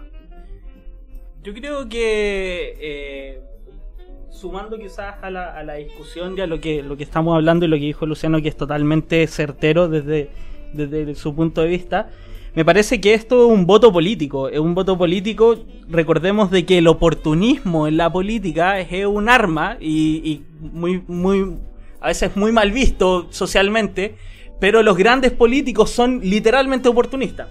Yo 1.43 1.53
creo 1.53 1.89
que 1.89 2.77
eh, 2.79 3.41
sumando 4.29 4.79
quizás 4.79 5.15
a 5.21 5.29
la, 5.29 5.53
a 5.53 5.63
la 5.63 5.73
discusión 5.73 6.37
ya 6.37 6.47
lo 6.47 6.61
que, 6.61 6.81
lo 6.81 6.95
que 6.95 7.03
estamos 7.03 7.35
hablando 7.35 7.65
y 7.65 7.67
lo 7.67 7.75
que 7.75 7.83
dijo 7.83 8.05
Luciano, 8.05 8.41
que 8.41 8.47
es 8.47 8.55
totalmente 8.55 9.27
certero 9.27 9.89
desde, 9.89 10.29
desde 10.71 11.13
su 11.15 11.35
punto 11.35 11.61
de 11.61 11.67
vista, 11.67 12.09
me 12.55 12.63
parece 12.63 13.01
que 13.01 13.13
esto 13.13 13.45
es 13.45 13.51
un 13.51 13.65
voto 13.65 13.91
político. 13.91 14.47
Es 14.47 14.59
un 14.59 14.73
voto 14.73 14.97
político, 14.97 15.57
recordemos 15.89 16.49
de 16.49 16.65
que 16.65 16.77
el 16.77 16.87
oportunismo 16.87 17.89
en 17.89 17.97
la 17.97 18.09
política 18.09 18.79
es 18.79 19.05
un 19.05 19.27
arma 19.27 19.75
y, 19.81 20.21
y 20.23 20.45
muy, 20.61 21.03
muy, 21.07 21.57
a 21.99 22.07
veces 22.07 22.37
muy 22.37 22.53
mal 22.53 22.71
visto 22.71 23.27
socialmente, 23.31 24.15
pero 24.61 24.81
los 24.81 24.95
grandes 24.95 25.33
políticos 25.33 25.89
son 25.89 26.21
literalmente 26.23 26.87
oportunistas. 26.87 27.49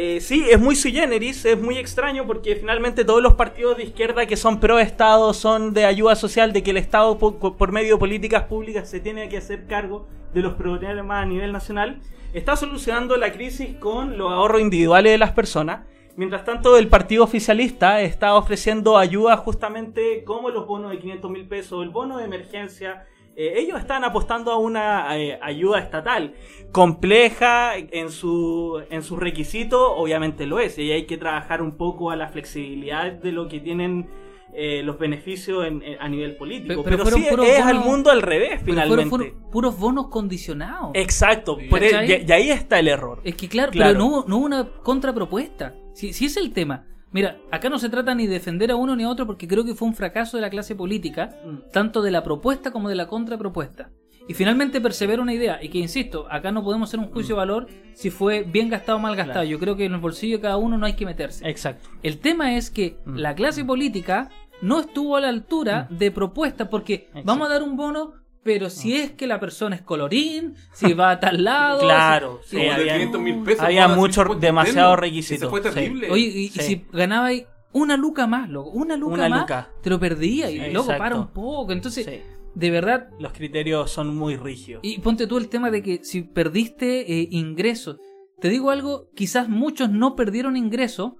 Eh, 0.00 0.20
sí, 0.20 0.46
es 0.48 0.60
muy 0.60 0.76
sui 0.76 0.92
generis, 0.92 1.44
es 1.44 1.60
muy 1.60 1.76
extraño 1.76 2.24
porque 2.24 2.54
finalmente 2.54 3.04
todos 3.04 3.20
los 3.20 3.34
partidos 3.34 3.76
de 3.78 3.82
izquierda 3.82 4.26
que 4.26 4.36
son 4.36 4.60
pro 4.60 4.78
Estado 4.78 5.34
son 5.34 5.74
de 5.74 5.86
ayuda 5.86 6.14
social, 6.14 6.52
de 6.52 6.62
que 6.62 6.70
el 6.70 6.76
Estado 6.76 7.18
po- 7.18 7.34
po- 7.40 7.56
por 7.56 7.72
medio 7.72 7.94
de 7.94 7.98
políticas 7.98 8.44
públicas 8.44 8.88
se 8.88 9.00
tiene 9.00 9.28
que 9.28 9.38
hacer 9.38 9.66
cargo 9.66 10.06
de 10.32 10.42
los 10.42 10.54
problemas 10.54 11.24
a 11.24 11.26
nivel 11.26 11.50
nacional, 11.50 12.00
está 12.32 12.54
solucionando 12.54 13.16
la 13.16 13.32
crisis 13.32 13.74
con 13.78 14.16
los 14.16 14.30
ahorros 14.30 14.60
individuales 14.60 15.10
de 15.10 15.18
las 15.18 15.32
personas. 15.32 15.80
Mientras 16.14 16.44
tanto, 16.44 16.76
el 16.76 16.86
partido 16.86 17.24
oficialista 17.24 18.00
está 18.00 18.36
ofreciendo 18.36 18.98
ayuda 18.98 19.36
justamente 19.38 20.22
como 20.22 20.50
los 20.50 20.64
bonos 20.68 20.92
de 20.92 21.00
500 21.00 21.28
mil 21.28 21.48
pesos, 21.48 21.82
el 21.82 21.90
bono 21.90 22.18
de 22.18 22.24
emergencia. 22.24 23.04
Eh, 23.40 23.60
ellos 23.60 23.78
están 23.78 24.02
apostando 24.02 24.50
a 24.50 24.58
una 24.58 25.16
eh, 25.16 25.38
ayuda 25.40 25.78
estatal 25.78 26.34
compleja 26.72 27.76
en 27.76 28.10
su 28.10 28.82
en 28.90 29.02
sus 29.02 29.18
requisitos, 29.18 29.80
obviamente 29.80 30.46
lo 30.46 30.58
es, 30.58 30.78
y 30.78 30.90
hay 30.90 31.06
que 31.06 31.16
trabajar 31.18 31.62
un 31.62 31.76
poco 31.76 32.10
a 32.10 32.16
la 32.16 32.28
flexibilidad 32.28 33.12
de 33.12 33.30
lo 33.32 33.46
que 33.48 33.60
tienen 33.60 34.08
eh, 34.54 34.82
los 34.82 34.98
beneficios 34.98 35.66
en- 35.66 35.82
en- 35.82 36.00
a 36.00 36.08
nivel 36.08 36.34
político. 36.36 36.82
Pero- 36.82 37.04
pero 37.04 37.16
sí 37.16 37.26
es 37.44 37.60
al 37.60 37.80
mundo 37.80 38.10
al 38.10 38.22
revés, 38.22 38.60
fueron, 38.62 38.64
finalmente. 38.64 39.08
fueron 39.10 39.50
puros 39.52 39.78
bonos 39.78 40.08
condicionados. 40.08 40.90
Exacto, 40.94 41.58
Sí. 41.60 41.66
por 41.68 41.84
e- 41.84 41.90
¿Cachai? 41.90 42.22
y, 42.24 42.26
y 42.28 42.32
ahí 42.32 42.50
está 42.50 42.78
el 42.78 42.88
error. 42.88 43.20
Es 43.24 43.34
que 43.36 43.46
claro, 43.48 43.70
Claro. 43.70 43.92
pero 43.92 43.98
no, 43.98 44.06
hubo- 44.08 44.24
no 44.26 44.38
hubo 44.38 44.46
una 44.46 44.68
contrapropuesta. 44.82 45.74
Si, 45.92 46.12
si 46.12 46.24
es 46.24 46.36
el 46.38 46.52
tema. 46.52 46.86
Mira, 47.10 47.38
acá 47.50 47.68
no 47.70 47.78
se 47.78 47.88
trata 47.88 48.14
ni 48.14 48.26
de 48.26 48.34
defender 48.34 48.70
a 48.70 48.76
uno 48.76 48.94
ni 48.94 49.04
a 49.04 49.08
otro 49.08 49.26
porque 49.26 49.48
creo 49.48 49.64
que 49.64 49.74
fue 49.74 49.88
un 49.88 49.94
fracaso 49.94 50.36
de 50.36 50.42
la 50.42 50.50
clase 50.50 50.74
política, 50.74 51.30
Mm. 51.44 51.70
tanto 51.72 52.02
de 52.02 52.10
la 52.10 52.22
propuesta 52.22 52.70
como 52.70 52.88
de 52.88 52.94
la 52.96 53.06
contrapropuesta. 53.08 53.90
Y 54.28 54.34
finalmente 54.34 54.78
persevera 54.82 55.22
una 55.22 55.32
idea, 55.32 55.58
y 55.62 55.70
que 55.70 55.78
insisto, 55.78 56.26
acá 56.30 56.52
no 56.52 56.62
podemos 56.62 56.90
hacer 56.90 57.00
un 57.00 57.06
juicio 57.10 57.34
de 57.34 57.38
valor 57.38 57.66
si 57.94 58.10
fue 58.10 58.42
bien 58.42 58.68
gastado 58.68 58.98
o 58.98 59.00
mal 59.00 59.16
gastado. 59.16 59.40
Claro. 59.40 59.48
Yo 59.48 59.58
creo 59.58 59.74
que 59.76 59.86
en 59.86 59.94
el 59.94 60.00
bolsillo 60.00 60.36
de 60.36 60.42
cada 60.42 60.58
uno 60.58 60.76
no 60.76 60.84
hay 60.84 60.92
que 60.92 61.06
meterse. 61.06 61.48
Exacto. 61.48 61.88
El 62.02 62.18
tema 62.18 62.54
es 62.56 62.70
que 62.70 62.98
Mm. 63.06 63.16
la 63.16 63.34
clase 63.34 63.64
política 63.64 64.28
no 64.60 64.80
estuvo 64.80 65.16
a 65.16 65.20
la 65.22 65.28
altura 65.30 65.86
de 65.90 66.10
propuesta 66.10 66.68
porque 66.68 66.94
Exacto. 66.94 67.22
vamos 67.24 67.48
a 67.48 67.52
dar 67.52 67.62
un 67.62 67.76
bono, 67.78 68.12
pero 68.42 68.70
si 68.70 68.96
es 68.96 69.10
que 69.12 69.26
la 69.26 69.38
persona 69.40 69.76
es 69.76 69.82
colorín, 69.82 70.54
si 70.72 70.92
va 70.94 71.10
a 71.10 71.20
tal 71.20 71.44
lado. 71.44 71.80
Claro, 71.80 72.40
si- 72.44 72.50
sí, 72.50 72.56
Como 72.56 72.68
de 72.68 72.74
había- 72.74 72.92
500 72.94 73.20
mil 73.20 73.42
pesos. 73.42 73.64
había 73.64 73.88
mucho- 73.88 74.24
demasiado 74.36 74.94
estupendo. 74.94 74.96
requisito, 74.96 75.46
Eso 75.46 75.50
fue 75.50 75.72
sí. 75.72 76.02
Oye, 76.10 76.22
y, 76.26 76.48
si 76.48 76.84
ganabais 76.92 77.44
una 77.72 77.96
luca 77.96 78.26
más, 78.26 78.48
loco, 78.48 78.70
una 78.70 78.96
luca 78.96 79.14
Una 79.14 79.28
más, 79.28 79.40
luca. 79.42 79.70
te 79.82 79.90
lo 79.90 80.00
perdías. 80.00 80.50
Y 80.50 80.70
loco, 80.70 80.86
para 80.88 80.96
exacto. 81.16 81.20
un 81.20 81.28
poco. 81.28 81.72
Entonces, 81.72 82.06
Sí. 82.06 82.20
de 82.54 82.70
verdad, 82.70 83.10
Los 83.20 83.32
criterios 83.32 83.90
son 83.90 84.16
muy 84.16 84.36
rígidos. 84.36 84.80
y 84.82 84.98
ponte 85.00 85.26
tú 85.26 85.36
el 85.38 85.48
tema 85.48 85.70
de 85.70 85.82
que 85.82 86.00
si 86.02 86.22
perdiste 86.22 87.12
eh, 87.20 87.28
ingresos, 87.30 87.98
te 88.40 88.48
digo 88.48 88.70
algo, 88.70 89.10
quizás 89.14 89.48
muchos 89.48 89.90
no 89.90 90.16
perdieron 90.16 90.56
ingresos, 90.56 91.12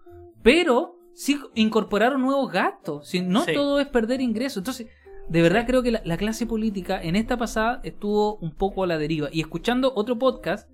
pero 0.43 0.95
sí 1.15 1.39
incorporaron 1.55 2.23
nuevos 2.23 2.51
gastos. 2.53 3.09
Si 3.09 3.21
no 3.21 3.43
Sí. 3.45 3.53
todo 3.53 3.81
es 3.81 3.89
perder 3.89 4.21
ingresos. 4.21 4.59
Entonces, 4.59 4.87
de 5.29 5.43
verdad 5.43 5.67
creo 5.67 5.83
que 5.83 5.91
la, 5.93 6.01
la 6.05 6.17
clase 6.17 6.47
política 6.47 7.01
en 7.03 7.17
esta 7.17 7.37
pasada 7.37 7.81
estuvo 7.85 8.37
un 8.37 8.53
poco 8.55 8.85
a 8.85 8.87
la 8.87 8.99
deriva. 8.99 9.29
Y 9.33 9.41
escuchando 9.41 9.93
otro 9.95 10.19
podcast, 10.19 10.71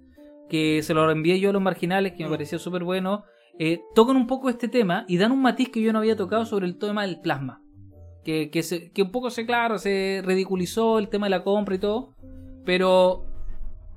que 0.48 0.82
se 0.82 0.94
lo 0.94 1.10
envié 1.10 1.40
yo 1.40 1.50
a 1.50 1.52
los 1.52 1.62
marginales, 1.62 2.12
que 2.12 2.24
me 2.24 2.30
pareció 2.30 2.58
súper 2.58 2.84
bueno, 2.84 3.24
eh, 3.58 3.80
tocan 3.94 4.16
un 4.16 4.26
poco 4.26 4.48
este 4.50 4.68
tema 4.68 5.04
y 5.08 5.16
dan 5.16 5.32
un 5.32 5.40
matiz 5.42 5.68
que 5.70 5.80
yo 5.80 5.92
no 5.92 6.00
había 6.00 6.16
tocado 6.16 6.44
sobre 6.44 6.66
el 6.66 6.76
tema 6.78 7.02
del 7.02 7.20
plasma. 7.20 7.60
Que, 8.24 8.50
que, 8.50 8.62
se- 8.62 8.90
que 8.92 9.02
un 9.02 9.10
poco 9.10 9.30
se, 9.30 9.44
claro, 9.46 9.78
se 9.78 10.22
ridiculizó 10.24 10.98
el 10.98 11.08
tema 11.08 11.26
de 11.26 11.30
la 11.30 11.44
compra 11.44 11.74
y 11.74 11.78
todo, 11.78 12.14
pero 12.64 13.26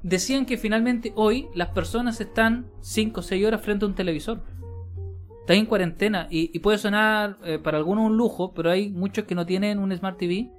decían 0.04 0.46
que 0.46 0.58
finalmente 0.58 1.14
hoy 1.16 1.48
las 1.56 1.70
personas 1.70 2.20
están 2.22 2.68
5 2.82 3.20
o 3.20 3.24
6 3.24 3.46
horas 3.46 3.62
frente 3.62 3.86
a 3.86 3.88
un 3.88 3.96
televisor. 3.96 4.42
Estás 5.48 5.60
en 5.60 5.66
cuarentena 5.66 6.28
y, 6.30 6.52
y 6.54 6.60
puede 6.60 6.78
sonar 6.78 7.38
eh, 7.46 7.58
para 7.58 7.78
algunos 7.78 8.06
un 8.06 8.18
lujo, 8.18 8.54
pero 8.54 8.70
hay 8.70 8.90
muchos 8.90 9.24
que 9.24 9.34
no 9.34 9.46
tienen 9.46 9.80
un 9.80 9.96
Smart 9.96 10.18
TV, 10.18 10.52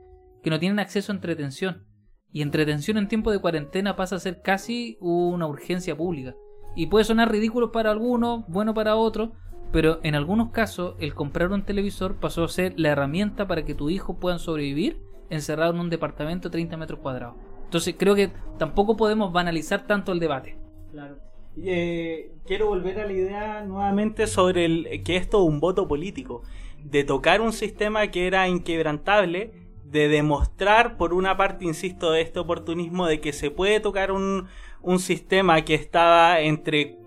que 0.42 0.48
no 0.48 0.58
tienen 0.58 0.78
acceso 0.78 1.12
a 1.12 1.14
entretención. 1.14 1.84
Y 2.32 2.40
entretención 2.40 2.96
en 2.96 3.06
tiempo 3.06 3.30
de 3.30 3.38
cuarentena 3.38 3.96
pasa 3.96 4.16
a 4.16 4.18
ser 4.18 4.40
casi 4.40 4.96
una 5.02 5.46
urgencia 5.46 5.94
pública. 5.94 6.36
Y 6.74 6.86
puede 6.86 7.04
sonar 7.04 7.30
ridículo 7.30 7.70
para 7.70 7.90
algunos, 7.90 8.46
bueno 8.48 8.72
para 8.72 8.96
otros, 8.96 9.32
pero 9.72 10.00
en 10.04 10.14
algunos 10.14 10.52
casos 10.52 10.94
el 11.00 11.12
comprar 11.12 11.52
un 11.52 11.64
televisor 11.64 12.16
pasó 12.16 12.44
a 12.44 12.48
ser 12.48 12.72
la 12.80 12.88
herramienta 12.88 13.46
para 13.46 13.66
que 13.66 13.74
tu 13.74 13.90
hijo 13.90 14.18
puedan 14.18 14.38
sobrevivir 14.38 15.02
encerrado 15.28 15.74
en 15.74 15.80
un 15.80 15.90
departamento 15.90 16.48
de 16.48 16.52
30 16.52 16.78
metros 16.78 17.00
cuadrados. 17.00 17.36
Entonces 17.64 17.94
creo 17.98 18.14
que 18.14 18.32
tampoco 18.56 18.96
podemos 18.96 19.34
banalizar 19.34 19.86
tanto 19.86 20.12
el 20.12 20.18
debate. 20.18 20.56
Claro. 20.92 21.27
Eh, 21.64 22.32
quiero 22.46 22.66
volver 22.66 23.00
a 23.00 23.06
la 23.06 23.12
idea 23.12 23.64
nuevamente 23.64 24.26
sobre 24.26 24.64
el, 24.64 25.02
que 25.04 25.16
esto 25.16 25.42
es 25.42 25.48
un 25.48 25.60
voto 25.60 25.88
político, 25.88 26.42
de 26.82 27.04
tocar 27.04 27.40
un 27.40 27.52
sistema 27.52 28.08
que 28.08 28.26
era 28.26 28.48
inquebrantable, 28.48 29.52
de 29.84 30.08
demostrar 30.08 30.96
por 30.96 31.14
una 31.14 31.36
parte, 31.36 31.64
insisto, 31.64 32.12
de 32.12 32.20
este 32.20 32.38
oportunismo 32.38 33.06
de 33.06 33.20
que 33.20 33.32
se 33.32 33.50
puede 33.50 33.80
tocar 33.80 34.12
un, 34.12 34.46
un 34.82 34.98
sistema 34.98 35.62
que 35.64 35.74
estaba 35.74 36.40
entre 36.40 36.98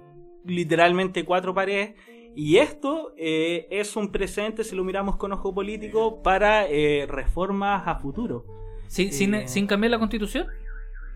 literalmente 0.45 1.24
cuatro 1.26 1.54
paredes. 1.54 1.95
Y 2.36 2.58
esto 2.58 3.14
eh, 3.18 3.68
es 3.72 3.95
un 3.95 4.12
precedente, 4.12 4.64
si 4.64 4.76
lo 4.76 4.84
miramos 4.84 5.18
con 5.18 5.34
ojo 5.34 5.54
político, 5.54 6.24
para 6.24 6.66
eh, 6.68 7.06
reformas 7.08 7.88
a 7.88 7.95
futuro. 7.95 8.45
¿Sin, 8.88 9.12
sin, 9.12 9.47
sin 9.47 9.68
cambiar 9.68 9.91
la 9.91 9.99
constitución? 9.99 10.47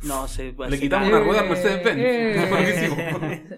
No 0.04 0.28
sé. 0.28 0.54
Le 0.58 0.66
así- 0.68 0.80
quitamos 0.80 1.08
Eh, 1.08 1.12
una 1.12 1.20
rueda 1.24 1.42
al 1.42 1.50
Mercedes-Benz. 1.50 2.00
eh. 2.00 2.50
Que 2.50 2.70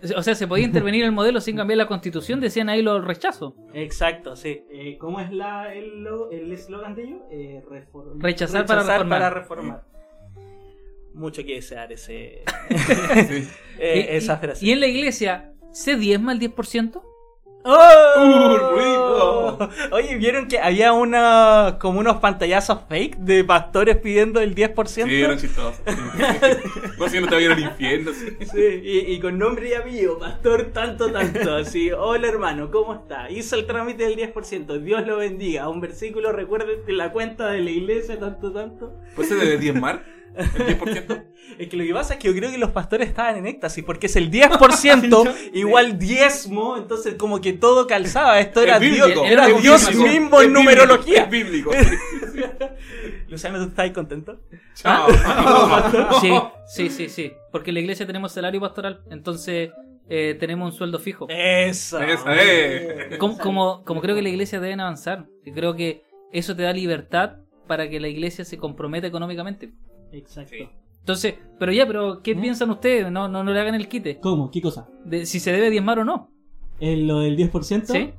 hicimos. 0.02 0.18
O 0.18 0.24
sea, 0.24 0.36
se 0.36 0.48
podía 0.48 0.66
intervenir 0.66 1.04
el 1.04 1.12
modelo 1.12 1.42
sin 1.42 1.58
cambiar 1.58 1.78
la 1.78 1.88
constitución, 1.88 2.40
decían 2.40 2.70
ahí 2.70 2.82
los 2.82 3.04
rechazos. 3.04 3.54
Exacto, 3.74 4.36
sí. 4.36 4.62
Eh, 4.72 4.98
¿Cómo 4.98 5.20
es 5.20 5.32
la, 5.32 5.74
el 5.74 6.04
lo- 6.04 6.32
el 6.32 6.52
eslogan 6.54 6.96
de 6.96 7.04
ellos? 7.04 7.20
Eh, 7.32 7.62
Rechazar 8.20 8.66
para 8.66 8.82
reformar. 8.84 9.20
para 9.20 9.30
reformar. 9.32 9.84
Mucho 11.14 11.44
que 11.44 11.56
desear 11.56 11.92
ese, 11.92 12.44
Sí. 13.28 13.48
eh, 13.80 14.08
Y- 14.12 14.16
esa 14.18 14.36
y- 14.36 14.38
frase. 14.38 14.66
Y 14.66 14.72
en 14.72 14.80
la 14.80 14.88
iglesia, 14.88 15.54
¿se 15.72 15.96
diezma 15.96 16.32
el 16.32 16.40
10%? 16.40 17.02
¡Oh! 17.70 18.22
¡Uh, 18.22 18.78
rico! 18.78 19.70
Oye, 19.92 20.16
¿vieron 20.16 20.48
que 20.48 20.58
había 20.58 20.94
una, 20.94 21.78
como 21.80 22.00
unos 22.00 22.18
pantallazos 22.18 22.80
fake 22.88 23.18
de 23.18 23.44
pastores 23.44 23.98
pidiendo 23.98 24.40
el 24.40 24.56
10%? 24.56 24.88
Sí, 24.88 25.22
eran 25.22 25.38
chistosos. 25.38 25.82
No 26.98 27.06
sé 27.10 27.12
si 27.12 27.20
no 27.20 27.28
te 27.28 27.36
va 27.36 27.42
a 27.42 27.44
ir 27.44 27.52
al 27.52 27.60
infierno. 27.60 28.12
sí. 28.14 28.38
Sí, 28.54 28.82
y, 28.84 29.14
y 29.14 29.20
con 29.20 29.38
nombre 29.38 29.70
y 29.70 29.74
apellido, 29.74 30.18
pastor 30.18 30.72
tanto, 30.74 31.12
tanto, 31.12 31.56
así, 31.56 31.92
hola 31.92 32.28
hermano, 32.28 32.72
¿cómo 32.72 32.94
está? 32.94 33.30
Hizo 33.30 33.56
el 33.56 33.66
trámite 33.66 34.06
del 34.06 34.16
10%, 34.34 34.80
Dios 34.80 35.06
lo 35.06 35.18
bendiga, 35.18 35.68
un 35.68 35.82
versículo, 35.82 36.32
recuerden 36.32 36.80
la 36.88 37.12
cuenta 37.12 37.50
de 37.52 37.60
la 37.62 37.72
iglesia, 37.72 38.18
tanto, 38.18 38.52
tanto. 38.54 38.94
Pues 39.16 39.28
se 39.28 39.36
debe 39.36 39.58
diezmar. 39.58 40.04
El 40.38 40.80
10%. 40.80 41.24
Es 41.58 41.70
que 41.70 41.78
lo 41.78 41.84
que 41.86 41.94
pasa 41.94 42.14
es 42.14 42.20
que 42.20 42.28
yo 42.28 42.36
creo 42.36 42.52
que 42.52 42.58
los 42.58 42.72
pastores 42.72 43.08
estaban 43.08 43.38
en 43.38 43.48
éxtasis, 43.48 43.84
porque 43.84 44.08
es 44.08 44.16
el 44.16 44.30
10% 44.30 45.34
igual 45.54 45.98
diezmo, 45.98 46.78
entonces 46.78 47.16
como 47.16 47.42
que 47.42 47.54
todo 47.54 47.88
calzaba, 47.88 48.40
esto 48.40 48.62
era 48.62 48.78
bíblico, 48.78 49.08
Dios, 49.08 49.26
era 49.26 49.48
Dios 49.48 49.90
mismo 49.96 50.04
bíblico, 50.06 50.42
en 50.44 50.54
numerología. 50.54 51.24
Es 51.24 51.30
bíblico. 51.30 51.72
Luciano, 53.28 53.58
¿tú 53.60 53.70
estás 53.70 53.90
contento? 53.92 54.40
Chao. 54.76 55.08
Sí, 56.22 56.32
sí, 56.68 56.90
sí, 56.90 57.10
sí. 57.10 57.34
Porque 57.52 57.72
en 57.72 57.76
la 57.76 57.80
iglesia 57.80 58.06
tenemos 58.06 58.34
salario 58.34 58.62
pastoral, 58.62 59.02
entonces 59.10 59.72
eh, 60.10 60.36
tenemos 60.40 60.72
un 60.72 60.78
sueldo 60.78 61.00
fijo. 61.00 61.28
Eso. 61.30 62.00
Esa 62.00 62.36
es. 62.42 63.18
Como, 63.18 63.38
como, 63.38 63.84
como 63.84 64.02
creo 64.02 64.16
que 64.16 64.22
la 64.22 64.30
iglesia 64.30 64.60
deben 64.60 64.80
avanzar. 64.80 65.26
Y 65.44 65.52
creo 65.52 65.76
que 65.76 66.04
eso 66.32 66.56
te 66.56 66.64
da 66.64 66.74
libertad 66.74 67.38
para 67.68 67.90
que 67.90 68.00
la 68.00 68.08
iglesia 68.08 68.46
se 68.46 68.58
comprometa 68.58 69.08
económicamente. 69.08 69.74
Exacto. 70.12 70.56
Sí. 70.56 70.70
Entonces, 71.00 71.36
pero 71.58 71.72
ya, 71.72 71.88
pero 71.88 72.22
¿qué 72.22 72.36
piensan 72.36 72.70
ustedes? 72.70 73.10
No, 73.10 73.30
no, 73.30 73.44
no 73.44 73.54
le 73.54 73.60
hagan 73.60 73.76
el 73.76 73.88
quite. 73.88 74.20
¿Cómo? 74.20 74.52
¿Qué 74.52 74.62
cosa? 74.62 74.90
De 75.06 75.26
si 75.26 75.40
se 75.40 75.52
debe 75.52 75.70
diezmar 75.70 76.00
o 76.00 76.06
no. 76.06 76.32
¿En 76.80 77.08
lo 77.08 77.20
del 77.20 77.38
10%? 77.38 77.86
¿Sí? 77.86 78.12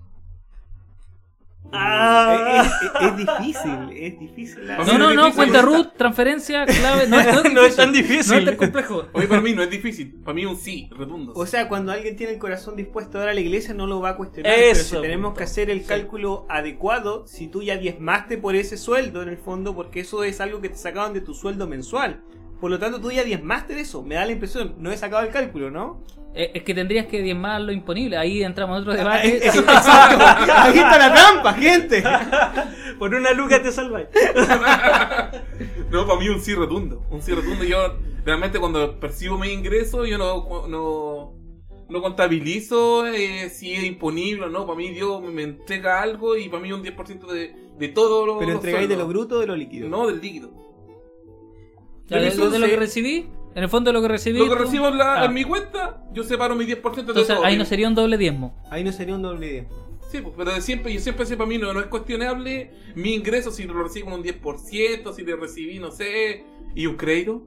Ah. 1.73 2.65
Es, 2.65 2.73
es- 2.83 3.09
es 3.09 3.17
difícil, 3.17 3.79
es 3.93 4.19
difícil. 4.19 4.67
No, 4.67 4.85
No, 4.85 4.99
no, 4.99 5.09
difícil. 5.11 5.35
cuenta 5.35 5.63
root, 5.63 5.97
transferencia, 5.97 6.65
clave. 6.67 7.07
No, 7.09 7.23
no, 7.23 7.43
No 7.53 7.61
es 7.63 7.77
tan 7.77 7.93
difícil. 7.93 8.33
No 8.33 8.39
es 8.39 8.45
tan 8.47 8.57
complejo. 8.57 9.07
Oye, 9.13 9.27
para 9.27 9.41
mí 9.41 9.53
no 9.53 9.63
es 9.63 9.71
difícil. 9.71 10.15
Para 10.25 10.35
mí 10.35 10.47
un 10.47 10.57
sí, 10.57 10.89
redondo. 10.97 11.33
O 11.35 11.47
sea, 11.47 11.69
cuando 11.69 11.93
alguien 11.93 12.17
tiene 12.17 12.33
el 12.35 12.39
corazón 12.39 12.77
dispuesto 12.77 13.19
a 13.19 13.21
dar 13.21 13.31
a 13.31 13.35
la 13.35 13.41
iglesia, 13.41 13.75
no 13.75 13.87
lo 13.87 14.01
va 14.01 14.11
a 14.11 14.17
cuestionar. 14.17 14.53
pero 14.55 14.71
Eso, 14.73 14.97
si 14.97 15.03
tenemos 15.03 15.29
punto. 15.31 15.39
que 15.39 15.45
hacer 15.45 15.71
el 15.71 15.81
Sí. 15.83 15.87
cálculo 15.87 16.47
adecuado, 16.49 17.27
si 17.27 17.49
tú 17.49 17.63
ya 17.63 17.77
diezmaste 17.77 18.39
por 18.39 18.55
ese 18.55 18.77
sueldo 18.77 19.23
en 19.23 19.29
el 19.29 19.37
fondo, 19.39 19.75
porque 19.75 20.01
eso 20.01 20.25
es 20.25 20.41
algo 20.41 20.61
que 20.61 20.69
te 20.71 20.77
sacaban 20.77 21.13
de 21.13 21.21
tu 21.21 21.35
sueldo 21.35 21.67
mensual. 21.67 22.23
Por 22.61 22.71
lo 22.71 22.79
tanto, 22.79 23.01
tú 23.01 23.11
ya 23.11 23.23
diezmaste 23.25 23.75
de 23.75 23.83
eso. 23.83 24.03
Me 24.03 24.17
da 24.17 24.25
la 24.27 24.33
impresión, 24.33 24.75
no 24.79 24.91
he 24.91 24.97
sacado 24.97 25.23
el 25.23 25.31
cálculo, 25.31 25.71
¿no? 25.71 26.03
Eh, 26.35 26.51
Es 26.55 26.63
que 26.63 26.75
tendrías 26.75 27.07
que 27.07 27.23
diezmar 27.23 27.61
lo 27.61 27.73
imponible. 27.73 28.17
Ahí 28.17 28.43
entramos 28.43 28.77
en 28.77 28.81
otro 28.83 28.93
Ahí, 28.93 28.99
debate. 28.99 29.37
exacto. 29.47 30.25
Aquí 30.25 30.79
está 30.79 30.99
la 30.99 31.15
trampa, 31.15 31.55
gente. 31.55 32.03
Por 32.99 33.15
una 33.15 33.33
luca 33.33 33.63
te 33.63 33.73
salváis. 33.73 34.09
No, 35.91 36.07
para 36.07 36.21
mí 36.21 36.29
un 36.29 36.41
sí 36.41 36.55
rotundo. 36.55 37.03
Un 37.11 37.23
sí 37.23 37.33
rotundo. 37.33 37.65
Yo 37.65 37.79
realmente 38.25 38.59
cuando 38.59 39.01
percibo 39.01 39.39
mi 39.39 39.49
ingreso, 39.49 40.05
yo 40.05 40.19
no, 40.19 40.67
no, 40.69 41.33
no 41.89 42.03
contabilizo 42.03 43.07
eh, 43.07 43.49
si 43.49 43.73
es 43.73 43.85
imponible 43.85 44.45
o 44.45 44.49
no. 44.51 44.67
Para 44.67 44.77
mí 44.77 44.91
Dios 44.91 45.23
me 45.23 45.43
entrega 45.45 46.03
algo 46.03 46.37
y 46.37 46.51
para 46.51 46.63
mí 46.63 46.71
un 46.73 46.83
10% 46.83 47.27
de, 47.27 47.55
de 47.79 47.89
todo 47.89 48.27
lo 48.27 48.39
Pero 48.39 48.53
entregáis 48.53 48.87
de 48.89 48.97
lo 48.97 49.07
bruto 49.07 49.37
o 49.37 49.39
de 49.41 49.47
lo 49.47 49.57
líquido. 49.57 49.89
No, 49.89 50.07
del 50.07 50.21
líquido. 50.21 50.51
Ya, 52.09 52.19
de, 52.19 52.29
Eso 52.29 52.49
de 52.51 52.59
lo 52.59 52.67
que 52.67 52.77
recibí, 52.77 53.29
en 53.55 53.63
el 53.63 53.69
fondo 53.69 53.91
de 53.91 53.93
lo 53.95 54.03
que 54.03 54.09
recibí. 54.09 54.39
Lo 54.39 54.45
que 54.45 54.51
tú- 54.57 54.63
recibo 54.63 54.89
en, 54.89 54.99
la- 54.99 55.23
Ah. 55.23 55.25
en 55.27 55.35
mi 55.35 55.45
cuenta, 55.45 56.03
yo 56.13 56.23
separo 56.25 56.55
mi 56.55 56.65
10% 56.65 56.95
de 57.07 57.13
Entonces 57.13 57.35
todo. 57.37 57.45
ahí 57.45 57.57
no 57.59 57.65
sería 57.65 57.87
un 57.89 57.95
doble 57.95 58.17
diezmo. 58.17 58.55
Ahí 58.71 58.83
no 58.85 58.93
sería 58.93 59.15
un 59.15 59.23
doble 59.23 59.49
diezmo. 59.51 59.89
Sí, 60.11 60.21
pues, 60.23 60.33
pero 60.39 60.53
de 60.53 60.63
siempre, 60.63 60.93
yo 60.95 61.01
siempre 61.01 61.27
sé 61.27 61.37
para 61.37 61.49
mí 61.49 61.59
no, 61.59 61.73
no 61.75 61.81
es 61.81 61.87
cuestionable 61.87 62.71
mi 62.95 63.15
ingreso 63.15 63.51
si 63.51 63.65
lo 63.65 63.75
recibo 63.83 64.09
en 64.09 64.15
un 64.15 64.23
10%, 64.23 65.13
si 65.13 65.23
le 65.23 65.37
recibí, 65.37 65.79
no 65.79 65.91
sé, 65.91 66.45
y 66.75 66.87
un 66.87 66.97
crédito. 66.97 67.43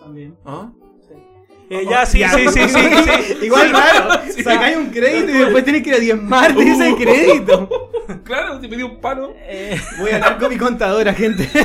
también. 0.00 0.34
¿Ah? 0.44 0.70
Eh, 1.72 1.86
ya, 1.88 2.04
sí, 2.04 2.18
sí, 2.24 2.48
sí, 2.48 2.68
sí, 2.68 2.78
sí. 3.38 3.44
Igual 3.46 3.70
raro. 3.70 4.22
Sí. 4.30 4.42
Sacáis 4.42 4.76
un 4.76 4.86
crédito 4.90 5.30
y 5.30 5.38
después 5.44 5.62
tienes 5.64 5.82
que 5.82 5.90
ir 5.90 5.94
a 5.94 5.98
diezmar 5.98 6.54
de 6.54 6.64
ese 6.70 6.96
crédito. 6.96 7.90
Claro, 8.24 8.60
si 8.60 8.68
me 8.68 8.76
dio 8.76 8.86
un 8.86 9.00
palo. 9.00 9.34
Eh, 9.38 9.80
Voy 9.98 10.10
a 10.10 10.16
hablar 10.16 10.38
con 10.38 10.50
mi 10.50 10.58
contadora, 10.58 11.14
gente. 11.14 11.48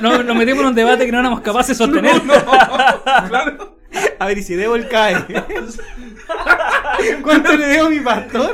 No, 0.00 0.12
no, 0.18 0.22
nos 0.22 0.36
metimos 0.36 0.60
en 0.60 0.66
un 0.68 0.74
debate 0.74 1.06
que 1.06 1.12
no 1.12 1.18
éramos 1.18 1.40
capaces 1.40 1.76
de 1.76 1.84
sostener. 1.84 2.20
claro. 3.28 3.76
A 4.18 4.26
ver, 4.26 4.38
y 4.38 4.42
si 4.42 4.54
debo 4.54 4.76
el 4.76 4.88
CAE. 4.88 5.16
¿Cuánto 7.22 7.56
le 7.56 7.66
debo 7.66 7.86
a 7.86 7.90
mi 7.90 8.00
pastor? 8.00 8.52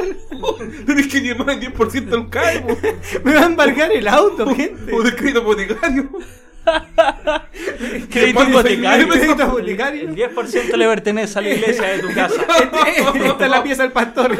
Tenés 0.86 1.06
que 1.08 1.20
llevar 1.20 1.50
el 1.50 1.60
10% 1.60 1.90
del 2.06 2.28
CAE, 2.30 2.60
po. 2.62 2.78
Me 3.24 3.34
va 3.34 3.42
a 3.42 3.46
embarcar 3.46 3.92
el 3.92 4.08
auto, 4.08 4.46
gente. 4.54 4.92
o 4.92 5.02
del 5.02 5.14
crédito 5.14 5.40
hipotecario. 5.40 6.08
crédito 8.10 8.40
Hermano, 8.40 8.50
hipotecario. 8.50 9.08
Crédito 9.08 9.42
hipotecario. 9.44 10.08
El 10.08 10.16
10% 10.16 10.76
le 10.76 10.88
pertenece 10.88 11.38
a 11.38 11.42
la 11.42 11.48
iglesia 11.50 11.88
de 11.88 11.98
tu 11.98 12.14
casa. 12.14 12.34
Esta 12.96 13.44
es 13.44 13.50
la 13.50 13.62
pieza 13.62 13.82
del 13.82 13.92
pastor. 13.92 14.36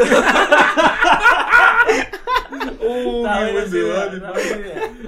Qué 1.89 3.05
buena 3.05 3.53
buen 3.53 3.70
debate. 3.70 4.20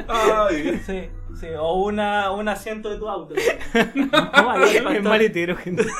Ay, 0.09 0.81
Sí, 0.87 1.09
sí. 1.41 1.47
O 1.59 1.83
una, 1.85 2.31
un 2.33 2.49
asiento 2.49 2.91
de 2.91 2.97
tu 2.99 3.09
auto. 3.09 3.35
No, 3.95 4.64
Es 4.91 5.03
maletero, 5.03 5.57
gente. 5.57 5.85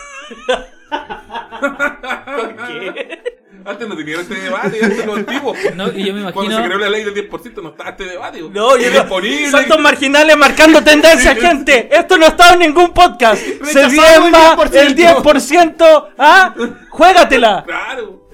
¿Por 2.26 2.57
qué? 2.66 3.39
Antes 3.64 3.88
no 3.88 3.96
tenían 3.96 4.20
este 4.20 4.34
debate, 4.34 4.78
antes 4.82 5.06
los 5.06 5.18
antiguos. 5.18 5.58
No, 5.76 5.88
y 5.92 6.04
yo 6.04 6.14
me 6.14 6.22
Cuando 6.32 6.42
se 6.42 6.46
imagino. 6.46 6.64
creó 6.64 6.78
la 6.78 6.90
ley 6.90 7.04
del 7.04 7.14
10% 7.30 7.62
no 7.62 7.68
estaba 7.70 7.90
este 7.90 8.04
debate. 8.04 8.40
No, 8.42 8.76
yo 8.76 8.90
no. 8.90 9.00
Disponible. 9.00 9.50
Saltos 9.50 9.80
marginales 9.80 10.36
marcando 10.36 10.82
tendencia, 10.82 11.34
gente. 11.34 11.88
Esto 11.90 12.16
no 12.18 12.26
está 12.26 12.52
en 12.54 12.61
ningún 12.61 12.92
podcast. 12.92 13.42
Se 13.42 13.86
diezma 13.88 14.56
10%. 14.56 14.74
el 14.80 14.96
10%. 14.96 16.08
¿Ah? 16.18 16.54
Juégatela. 16.90 17.64
Claro. 17.66 18.28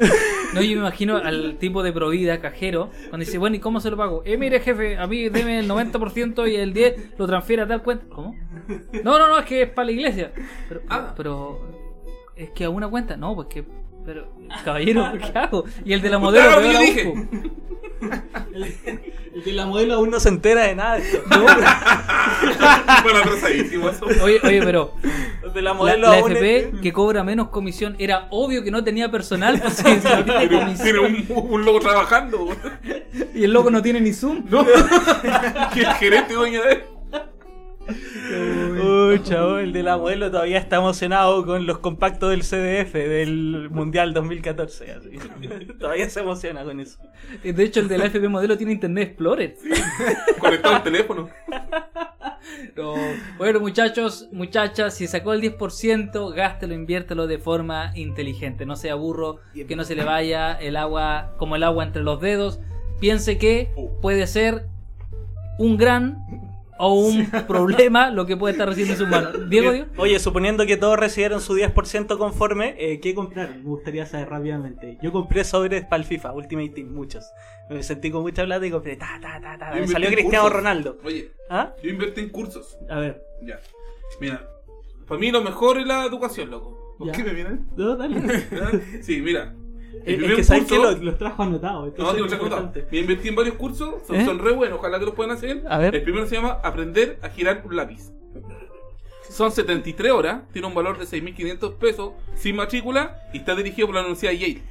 No, 0.52 0.60
yo 0.62 0.68
me 0.68 0.72
imagino 0.82 1.16
al 1.16 1.56
tipo 1.58 1.82
de 1.82 1.92
provida, 1.92 2.40
cajero, 2.40 2.90
cuando 3.08 3.24
dice, 3.24 3.38
bueno, 3.38 3.56
¿y 3.56 3.60
cómo 3.60 3.80
se 3.80 3.90
lo 3.90 3.96
pago? 3.96 4.22
Eh, 4.24 4.36
mire, 4.36 4.60
jefe, 4.60 4.96
a 4.98 5.06
mí 5.06 5.28
deme 5.28 5.58
el 5.58 5.68
90% 5.68 6.50
y 6.50 6.56
el 6.56 6.74
10% 6.74 7.14
lo 7.18 7.26
transfiere 7.26 7.62
a 7.62 7.66
tal 7.66 7.82
cuenta. 7.82 8.06
¿Cómo? 8.14 8.34
No, 9.04 9.18
no, 9.18 9.26
no, 9.28 9.38
es 9.38 9.44
que 9.46 9.62
es 9.62 9.70
para 9.70 9.86
la 9.86 9.92
iglesia. 9.92 10.32
Pero, 10.68 10.80
Ah. 10.88 11.12
pero 11.16 11.60
es 12.36 12.50
que 12.50 12.64
a 12.64 12.70
una 12.70 12.88
cuenta, 12.88 13.16
no, 13.16 13.34
pues 13.34 13.48
que. 13.48 13.64
Pero, 14.06 14.28
caballero, 14.64 15.12
¿qué 15.20 15.38
hago? 15.38 15.64
Y 15.84 15.92
el 15.92 16.00
de 16.00 16.08
la 16.10 16.18
modelo, 16.18 16.46
Claro, 16.46 16.62
yo 16.62 16.78
aún, 16.78 16.86
dije. 16.86 17.14
El 19.34 19.44
de 19.44 19.52
la 19.52 19.66
modelo 19.66 19.94
aún 19.94 20.10
no 20.10 20.18
se 20.20 20.28
entera 20.30 20.62
de 20.62 20.74
nada 20.74 20.94
de 20.96 21.02
esto. 21.02 21.22
bueno, 23.02 23.18
atrasadísimo 23.18 23.88
eso. 23.90 24.06
Oye, 24.22 24.40
oye, 24.42 24.62
pero 24.62 24.92
El 25.44 25.52
de 25.52 25.62
la 25.62 25.70
la, 25.70 25.76
modelo 25.76 26.10
la 26.10 26.18
aún 26.18 26.32
FP 26.32 26.72
que 26.82 26.92
cobra 26.92 27.22
menos 27.24 27.48
comisión 27.48 27.96
era 27.98 28.28
obvio 28.30 28.62
que 28.64 28.70
no 28.70 28.82
tenía 28.84 29.10
personal 29.10 29.60
pues, 29.60 29.74
si 29.74 29.82
no 29.84 30.00
tiene 30.00 30.24
Tiene, 30.24 30.56
un- 30.56 30.60
comisión. 30.64 30.84
tiene 30.84 31.00
un, 31.00 31.50
un 31.52 31.64
loco 31.64 31.80
trabajando. 31.80 32.48
y 33.34 33.44
el 33.44 33.52
loco 33.52 33.70
no 33.70 33.82
tiene 33.82 34.00
ni 34.00 34.12
Zoom. 34.12 34.44
No. 34.48 34.64
que 35.74 35.80
el 35.80 35.86
gerente 35.94 36.34
dueño 36.34 36.62
de 36.62 36.72
él. 36.72 36.82
Uy, 37.88 39.22
chavo, 39.22 39.58
el 39.58 39.72
de 39.72 39.82
la 39.82 39.96
modelo 39.96 40.30
todavía 40.30 40.58
está 40.58 40.76
emocionado 40.76 41.44
con 41.46 41.66
los 41.66 41.78
compactos 41.78 42.30
del 42.30 42.42
CDF 42.42 42.92
del 42.92 43.68
Mundial 43.70 44.12
2014. 44.12 44.92
así. 44.92 45.10
todavía 45.78 46.08
se 46.10 46.20
emociona 46.20 46.64
con 46.64 46.80
eso. 46.80 46.98
De 47.42 47.64
hecho, 47.64 47.80
el 47.80 47.88
de 47.88 47.98
la 47.98 48.06
FP 48.06 48.28
modelo 48.28 48.56
tiene 48.56 48.72
Internet 48.72 49.08
Explorer. 49.08 49.56
Conectado 50.38 50.76
al 50.76 50.82
teléfono. 50.82 51.28
No. 52.76 52.94
Bueno, 53.38 53.58
muchachos, 53.60 54.28
muchachas, 54.32 54.94
si 54.94 55.06
sacó 55.06 55.32
el 55.32 55.42
10%, 55.42 56.34
gástelo, 56.34 56.74
inviértelo 56.74 57.26
de 57.26 57.38
forma 57.38 57.92
inteligente. 57.94 58.66
No 58.66 58.76
sea 58.76 58.94
burro, 58.94 59.40
que 59.66 59.76
no 59.76 59.84
se 59.84 59.96
le 59.96 60.04
vaya 60.04 60.52
el 60.52 60.76
agua 60.76 61.34
como 61.38 61.56
el 61.56 61.62
agua 61.62 61.84
entre 61.84 62.02
los 62.02 62.20
dedos. 62.20 62.60
Piense 63.00 63.38
que 63.38 63.70
puede 64.00 64.26
ser 64.26 64.66
un 65.58 65.76
gran 65.76 66.55
o 66.78 66.94
un 66.94 67.30
problema 67.46 68.10
lo 68.10 68.26
que 68.26 68.36
puede 68.36 68.52
estar 68.52 68.68
recibiendo 68.68 68.94
en 68.94 68.98
sus 68.98 69.08
manos. 69.08 69.32
Diego, 69.50 69.72
Diego. 69.72 69.86
Oye, 69.96 70.18
suponiendo 70.18 70.66
que 70.66 70.76
todos 70.76 70.98
recibieron 70.98 71.40
su 71.40 71.54
10% 71.56 72.18
conforme, 72.18 72.74
eh, 72.78 73.00
¿qué 73.00 73.14
compraron? 73.14 73.58
Me 73.58 73.68
gustaría 73.68 74.06
saber 74.06 74.28
rápidamente. 74.28 74.98
Yo 75.02 75.12
compré 75.12 75.44
sobres 75.44 75.84
para 75.84 75.96
el 75.96 76.04
FIFA, 76.04 76.32
Ultimate 76.32 76.70
Team, 76.70 76.88
muchos. 76.92 77.24
Me 77.70 77.82
sentí 77.82 78.10
con 78.10 78.22
mucha 78.22 78.44
plata 78.44 78.64
y 78.66 78.70
compré 78.70 78.96
ta, 78.96 79.18
ta, 79.20 79.40
ta, 79.40 79.58
ta. 79.58 79.74
Me 79.74 79.86
salió 79.88 80.08
Cristiano 80.10 80.44
cursos. 80.44 80.52
Ronaldo. 80.56 80.98
Oye, 81.04 81.30
¿Ah? 81.50 81.72
yo 81.82 81.90
invertí 81.90 82.20
en 82.20 82.28
cursos. 82.30 82.78
A 82.88 83.00
ver. 83.00 83.22
Ya. 83.42 83.58
Mira, 84.20 84.46
para 85.06 85.20
mí 85.20 85.30
lo 85.30 85.42
mejor 85.42 85.78
es 85.78 85.86
la 85.86 86.04
educación, 86.04 86.50
loco. 86.50 86.96
¿Por 86.98 87.08
Ya. 87.08 87.12
qué 87.12 87.24
me 87.24 87.32
miran? 87.32 87.66
No, 87.76 87.96
dale. 87.96 88.20
¿Ya? 88.50 88.70
Sí, 89.02 89.20
mira. 89.20 89.54
El 90.04 90.24
Es, 90.24 90.30
es 90.30 90.36
que 90.36 90.44
sabes 90.44 90.64
que 90.66 90.76
los, 90.78 91.00
los 91.00 91.18
trajo 91.18 91.42
anotados. 91.42 91.92
No, 91.98 92.12
digo, 92.12 92.26
otra 92.26 92.38
cosa. 92.38 92.72
Me 92.90 92.98
invertí 92.98 93.28
en 93.28 93.34
varios 93.34 93.56
cursos, 93.56 93.94
son, 94.06 94.16
¿Eh? 94.16 94.24
son 94.24 94.38
re 94.38 94.52
buenos, 94.52 94.78
ojalá 94.78 94.98
que 94.98 95.04
los 95.06 95.14
puedan 95.14 95.32
hacer. 95.36 95.62
A 95.68 95.78
ver. 95.78 95.94
El 95.94 96.02
primero 96.02 96.26
se 96.26 96.36
llama 96.36 96.60
Aprender 96.62 97.18
a 97.22 97.28
girar 97.30 97.62
un 97.64 97.74
lápiz. 97.76 98.12
Son 99.28 99.50
73 99.50 100.12
horas, 100.12 100.42
tiene 100.52 100.68
un 100.68 100.74
valor 100.74 100.98
de 100.98 101.04
6.500 101.04 101.74
pesos, 101.78 102.12
sin 102.36 102.56
matrícula, 102.56 103.18
y 103.32 103.38
está 103.38 103.54
dirigido 103.56 103.88
por 103.88 103.94
la 103.96 104.02
Universidad 104.02 104.30
de 104.32 104.38
Yale. 104.38 104.62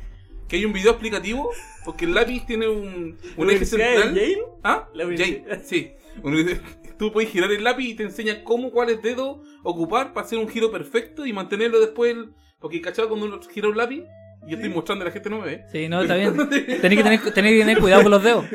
Que 0.47 0.55
hay 0.57 0.65
un 0.65 0.73
video 0.73 0.91
explicativo, 0.91 1.49
porque 1.83 2.05
el 2.05 2.13
lápiz 2.13 2.45
tiene 2.45 2.67
un, 2.67 2.85
un 2.85 3.17
eje 3.17 3.33
¿Universidad 3.41 3.79
de 3.89 3.93
central. 4.01 4.15
Yale? 4.15 4.37
¿Ah? 4.63 4.87
La. 4.93 5.03
Yale, 5.13 5.45
sí. 5.63 5.91
Tú 6.97 7.11
puedes 7.11 7.29
girar 7.29 7.51
el 7.51 7.63
lápiz 7.63 7.83
y 7.89 7.95
te 7.95 8.03
enseñan 8.03 8.43
cómo, 8.45 8.71
cuáles 8.71 9.01
dedos 9.01 9.39
ocupar 9.63 10.13
para 10.13 10.25
hacer 10.25 10.39
un 10.39 10.47
giro 10.47 10.71
perfecto 10.71 11.25
y 11.25 11.33
mantenerlo 11.33 11.79
después. 11.81 12.15
el- 12.15 12.29
Porque, 12.59 12.79
¿cachado? 12.81 13.09
Cuando 13.09 13.25
uno 13.25 13.39
gira 13.53 13.67
un 13.67 13.75
lápiz, 13.75 14.03
yo 14.47 14.55
estoy 14.57 14.69
mostrando 14.69 15.03
y 15.03 15.07
la 15.07 15.11
gente 15.11 15.29
no 15.29 15.39
me 15.39 15.45
ve. 15.47 15.65
Sí, 15.71 15.87
no, 15.89 16.01
está 16.01 16.15
bien. 16.17 16.35
Tenés 16.35 16.97
que 16.97 17.03
tener, 17.03 17.21
tenés 17.33 17.51
que 17.53 17.59
tener 17.59 17.79
cuidado 17.79 18.03
con 18.03 18.11
los 18.11 18.23
dedos. 18.23 18.45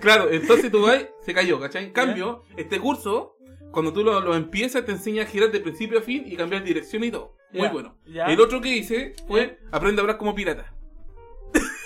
Claro, 0.00 0.30
entonces 0.30 0.70
tú 0.70 0.82
vas, 0.82 1.06
se 1.24 1.34
cayó, 1.34 1.60
¿cachai? 1.60 1.84
En 1.86 1.92
cambio, 1.92 2.42
este 2.56 2.78
curso, 2.78 3.36
cuando 3.72 3.92
tú 3.92 4.02
lo, 4.02 4.20
lo 4.20 4.34
empiezas, 4.34 4.84
te 4.84 4.92
enseña 4.92 5.22
a 5.22 5.26
girar 5.26 5.50
de 5.52 5.60
principio 5.60 5.98
a 5.98 6.02
fin 6.02 6.24
y 6.26 6.36
cambiar 6.36 6.62
dirección 6.64 7.04
y 7.04 7.10
todo. 7.10 7.34
Muy 7.52 7.62
Ya, 7.62 7.72
bueno. 7.72 7.98
ya. 8.06 8.26
El 8.26 8.40
otro 8.40 8.60
que 8.60 8.68
hice 8.76 9.14
fue 9.28 9.58
aprende 9.70 10.00
a 10.00 10.02
hablar 10.02 10.18
como 10.18 10.34
pirata. 10.34 10.72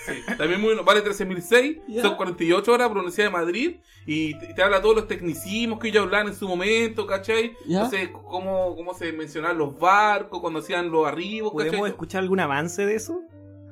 Sí, 0.07 0.12
también 0.38 0.61
muy 0.61 0.68
bueno, 0.70 0.84
vale 0.84 1.05
13.006, 1.05 1.82
Ya. 1.88 2.03
son 2.03 2.16
48 2.16 2.72
horas 2.72 2.88
por 2.88 2.96
la 2.96 3.03
Universidad 3.03 3.26
de 3.26 3.30
Madrid 3.32 3.76
y 4.07 4.34
te, 4.38 4.55
te 4.55 4.62
habla 4.62 4.80
todos 4.80 4.96
los 4.96 5.07
tecnicismos 5.09 5.78
que 5.78 5.88
ellos 5.88 6.05
hablaban 6.05 6.28
en 6.28 6.34
su 6.34 6.48
momento, 6.48 7.07
¿cachai? 7.07 7.55
Ya. 7.66 7.80
No 7.84 7.90
sé 7.90 8.11
cómo, 8.12 8.74
cómo 8.76 8.94
se 8.94 9.12
mencionaban 9.12 9.59
los 9.59 9.78
barcos, 9.78 10.40
cuando 10.40 10.61
hacían 10.61 10.90
los 10.90 11.07
arribos, 11.07 11.53
¿Podemos 11.53 11.76
¿cachai? 11.80 11.90
escuchar 11.90 12.22
algún 12.22 12.40
avance 12.40 12.86
de 12.86 12.94
eso? 12.94 13.20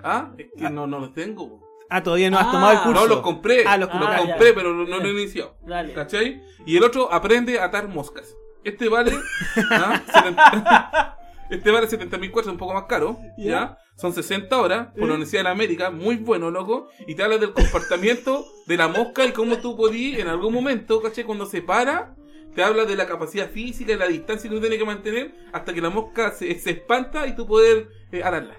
Ah, 0.04 0.30
es 0.36 0.46
que 0.56 0.68
no, 0.70 0.86
no 0.86 1.00
los 1.00 1.14
tengo. 1.14 1.66
Ah, 1.90 2.02
todavía 2.02 2.28
no 2.30 2.38
has 2.38 2.46
Ah, 2.48 2.52
tomado 2.52 2.72
el 2.74 2.78
curso. 2.80 3.00
No, 3.00 3.06
los 3.06 3.20
compré. 3.20 3.64
Ah, 3.66 3.78
los 3.78 3.88
compré, 3.88 4.26
ya. 4.26 4.36
pero 4.54 4.74
no, 4.74 4.84
no 4.84 4.98
lo 4.98 5.04
he 5.06 5.10
iniciado. 5.10 5.56
Dale. 5.66 5.94
¿Cachai? 5.94 6.42
Y 6.66 6.76
el 6.76 6.84
otro 6.84 7.10
aprende 7.10 7.58
a 7.58 7.64
atar 7.64 7.88
moscas. 7.88 8.36
Este 8.62 8.88
vale. 8.90 9.12
¿ah? 9.70 11.16
70 11.48 11.54
este 11.56 11.70
vale 11.70 11.88
70 11.88 12.18
mil 12.18 12.30
cuatro, 12.30 12.52
un 12.52 12.58
poco 12.58 12.74
más 12.74 12.84
caro. 12.84 13.18
Ya. 13.36 13.44
¿Ya? 13.44 13.78
Son 13.96 14.12
60 14.12 14.56
horas 14.56 14.88
por 14.88 15.08
la. 15.08 15.14
Universidad 15.14 15.40
de 15.40 15.44
la 15.44 15.50
América. 15.50 15.90
Muy 15.90 16.16
bueno, 16.16 16.50
loco. 16.50 16.88
Y 17.06 17.14
te 17.14 17.22
habla 17.22 17.38
del 17.38 17.52
comportamiento 17.52 18.46
de 18.66 18.76
la 18.76 18.88
mosca 18.88 19.24
y 19.24 19.32
cómo 19.32 19.58
tú 19.58 19.76
podías 19.76 20.20
en 20.20 20.28
algún 20.28 20.52
momento, 20.52 21.00
¿cachai? 21.00 21.24
Cuando 21.24 21.46
se 21.46 21.62
para. 21.62 22.14
Te 22.54 22.62
habla 22.62 22.84
de 22.86 22.96
la 22.96 23.06
capacidad 23.06 23.50
física 23.50 23.92
y 23.92 23.96
la 23.96 24.08
distancia 24.08 24.48
que 24.48 24.56
tú 24.56 24.60
tienes 24.60 24.78
que 24.78 24.84
mantener 24.84 25.34
hasta 25.52 25.72
que 25.72 25.80
la 25.80 25.90
mosca 25.90 26.32
se, 26.32 26.58
se 26.58 26.70
espanta 26.70 27.26
y 27.26 27.36
tú 27.36 27.46
poder 27.46 27.88
eh, 28.10 28.22
atarla. 28.22 28.56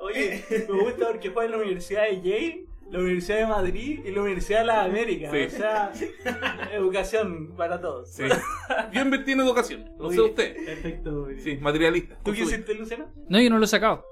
Oye, 0.00 0.44
me 0.50 0.82
gusta 0.82 1.08
porque 1.08 1.30
fue 1.30 1.46
en 1.46 1.50
la 1.52 1.56
Universidad 1.58 2.04
de 2.04 2.20
Yale, 2.20 2.67
la 2.90 2.98
Universidad 3.00 3.38
de 3.38 3.46
Madrid 3.46 4.00
y 4.04 4.10
la 4.10 4.22
Universidad 4.22 4.60
de 4.60 4.66
las 4.66 4.86
Américas. 4.86 5.30
Sí. 5.30 5.38
O 5.44 5.50
sea, 5.50 5.92
educación 6.72 7.52
para 7.56 7.80
todos. 7.80 8.10
Sí. 8.10 8.24
Yo 8.92 9.02
invertí 9.02 9.32
en 9.32 9.40
educación. 9.40 9.90
No 9.98 10.10
sé 10.10 10.20
usted. 10.20 10.56
Perfecto. 10.64 11.28
Sí, 11.38 11.56
materialista. 11.58 12.18
¿Tú 12.24 12.32
qué 12.32 12.42
hiciste, 12.42 12.74
Luciano? 12.74 13.08
No, 13.28 13.40
yo 13.40 13.50
no 13.50 13.58
lo 13.58 13.64
he 13.64 13.68
sacado. 13.68 14.04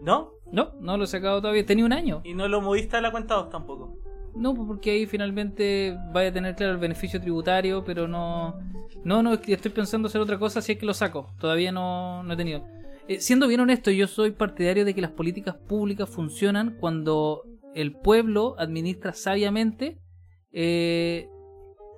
¿No? 0.00 0.34
No, 0.50 0.72
no 0.80 0.96
lo 0.96 1.04
he 1.04 1.06
sacado 1.06 1.40
todavía. 1.40 1.64
Tenía 1.64 1.84
un 1.84 1.92
año. 1.92 2.22
Y 2.24 2.34
no 2.34 2.48
lo 2.48 2.60
moviste 2.60 2.96
a 2.96 3.00
la 3.00 3.10
cuenta 3.10 3.34
2 3.34 3.50
tampoco. 3.50 3.98
No, 4.34 4.54
pues 4.54 4.66
porque 4.66 4.90
ahí 4.90 5.06
finalmente 5.06 5.96
vaya 6.12 6.30
a 6.30 6.32
tener 6.32 6.54
claro 6.54 6.72
el 6.72 6.78
beneficio 6.78 7.20
tributario, 7.20 7.84
pero 7.84 8.08
no. 8.08 8.58
No, 9.04 9.22
no, 9.22 9.34
estoy 9.34 9.70
pensando 9.72 10.08
hacer 10.08 10.20
otra 10.20 10.38
cosa 10.38 10.62
si 10.62 10.72
es 10.72 10.78
que 10.78 10.86
lo 10.86 10.94
saco. 10.94 11.28
Todavía 11.38 11.70
no, 11.70 12.22
no 12.22 12.32
he 12.32 12.36
tenido. 12.36 12.64
Eh, 13.08 13.20
siendo 13.20 13.46
bien 13.48 13.60
honesto, 13.60 13.90
yo 13.90 14.06
soy 14.06 14.30
partidario 14.30 14.84
de 14.84 14.94
que 14.94 15.00
las 15.00 15.10
políticas 15.10 15.54
públicas 15.54 16.08
funcionan 16.08 16.76
cuando 16.80 17.44
el 17.74 17.92
pueblo 17.92 18.54
administra 18.58 19.12
sabiamente 19.12 20.00
eh, 20.52 21.28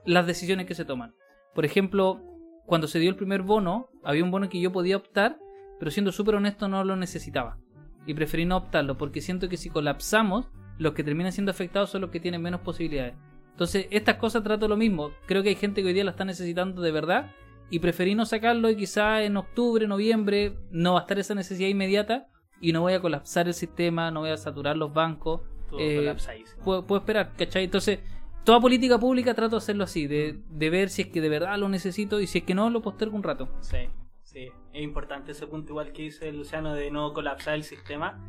las 0.04 0.26
decisiones 0.26 0.66
que 0.66 0.74
se 0.74 0.84
toman. 0.84 1.14
Por 1.54 1.64
ejemplo, 1.64 2.22
cuando 2.66 2.88
se 2.88 2.98
dio 2.98 3.10
el 3.10 3.16
primer 3.16 3.42
bono, 3.42 3.90
había 4.02 4.24
un 4.24 4.30
bono 4.30 4.48
que 4.48 4.60
yo 4.60 4.72
podía 4.72 4.96
optar, 4.96 5.38
pero 5.78 5.90
siendo 5.90 6.12
súper 6.12 6.36
honesto 6.36 6.68
no 6.68 6.84
lo 6.84 6.96
necesitaba. 6.96 7.58
Y 8.06 8.14
preferí 8.14 8.44
no 8.44 8.56
optarlo, 8.56 8.96
porque 8.98 9.20
siento 9.20 9.48
que 9.48 9.56
si 9.56 9.70
colapsamos, 9.70 10.46
los 10.78 10.94
que 10.94 11.04
terminan 11.04 11.32
siendo 11.32 11.52
afectados 11.52 11.90
son 11.90 12.02
los 12.02 12.10
que 12.10 12.20
tienen 12.20 12.42
menos 12.42 12.60
posibilidades. 12.60 13.14
Entonces, 13.50 13.86
estas 13.90 14.16
cosas 14.16 14.42
trato 14.42 14.66
lo 14.66 14.76
mismo. 14.76 15.10
Creo 15.26 15.42
que 15.42 15.50
hay 15.50 15.54
gente 15.54 15.80
que 15.80 15.88
hoy 15.88 15.94
día 15.94 16.04
la 16.04 16.10
está 16.10 16.24
necesitando 16.24 16.82
de 16.82 16.90
verdad 16.90 17.30
y 17.70 17.78
preferí 17.78 18.14
no 18.14 18.26
sacarlo 18.26 18.68
y 18.68 18.76
quizá 18.76 19.22
en 19.22 19.36
octubre, 19.36 19.86
noviembre 19.86 20.58
no 20.70 20.94
va 20.94 21.00
a 21.00 21.02
estar 21.02 21.18
esa 21.18 21.34
necesidad 21.34 21.68
inmediata 21.68 22.26
y 22.60 22.72
no 22.72 22.80
voy 22.80 22.94
a 22.94 23.00
colapsar 23.00 23.46
el 23.46 23.54
sistema, 23.54 24.10
no 24.10 24.20
voy 24.20 24.30
a 24.30 24.36
saturar 24.36 24.76
los 24.76 24.92
bancos. 24.92 25.42
Todo 25.76 25.86
Eh, 25.86 25.96
colapsadísimo. 25.96 26.62
puedo, 26.64 26.86
puedo 26.86 27.00
esperar, 27.00 27.32
¿cachai? 27.36 27.64
Entonces, 27.64 28.00
toda 28.44 28.60
política 28.60 28.98
pública 28.98 29.34
trato 29.34 29.56
de 29.56 29.58
hacerlo 29.58 29.84
así, 29.84 30.06
de, 30.06 30.40
de 30.50 30.70
ver 30.70 30.88
si 30.90 31.02
es 31.02 31.08
que 31.08 31.20
de 31.20 31.28
verdad 31.28 31.58
lo 31.58 31.68
necesito 31.68 32.20
y 32.20 32.26
si 32.26 32.38
es 32.38 32.44
que 32.44 32.54
no, 32.54 32.70
lo 32.70 32.82
postergo 32.82 33.16
un 33.16 33.22
rato. 33.22 33.48
Sí, 33.60 33.88
sí. 34.22 34.48
Es 34.72 34.82
importante 34.82 35.32
ese 35.32 35.46
punto, 35.46 35.72
igual 35.72 35.92
que 35.92 36.02
dice 36.02 36.30
Luciano, 36.32 36.74
de 36.74 36.90
no 36.90 37.12
colapsar 37.12 37.54
el 37.54 37.64
sistema. 37.64 38.20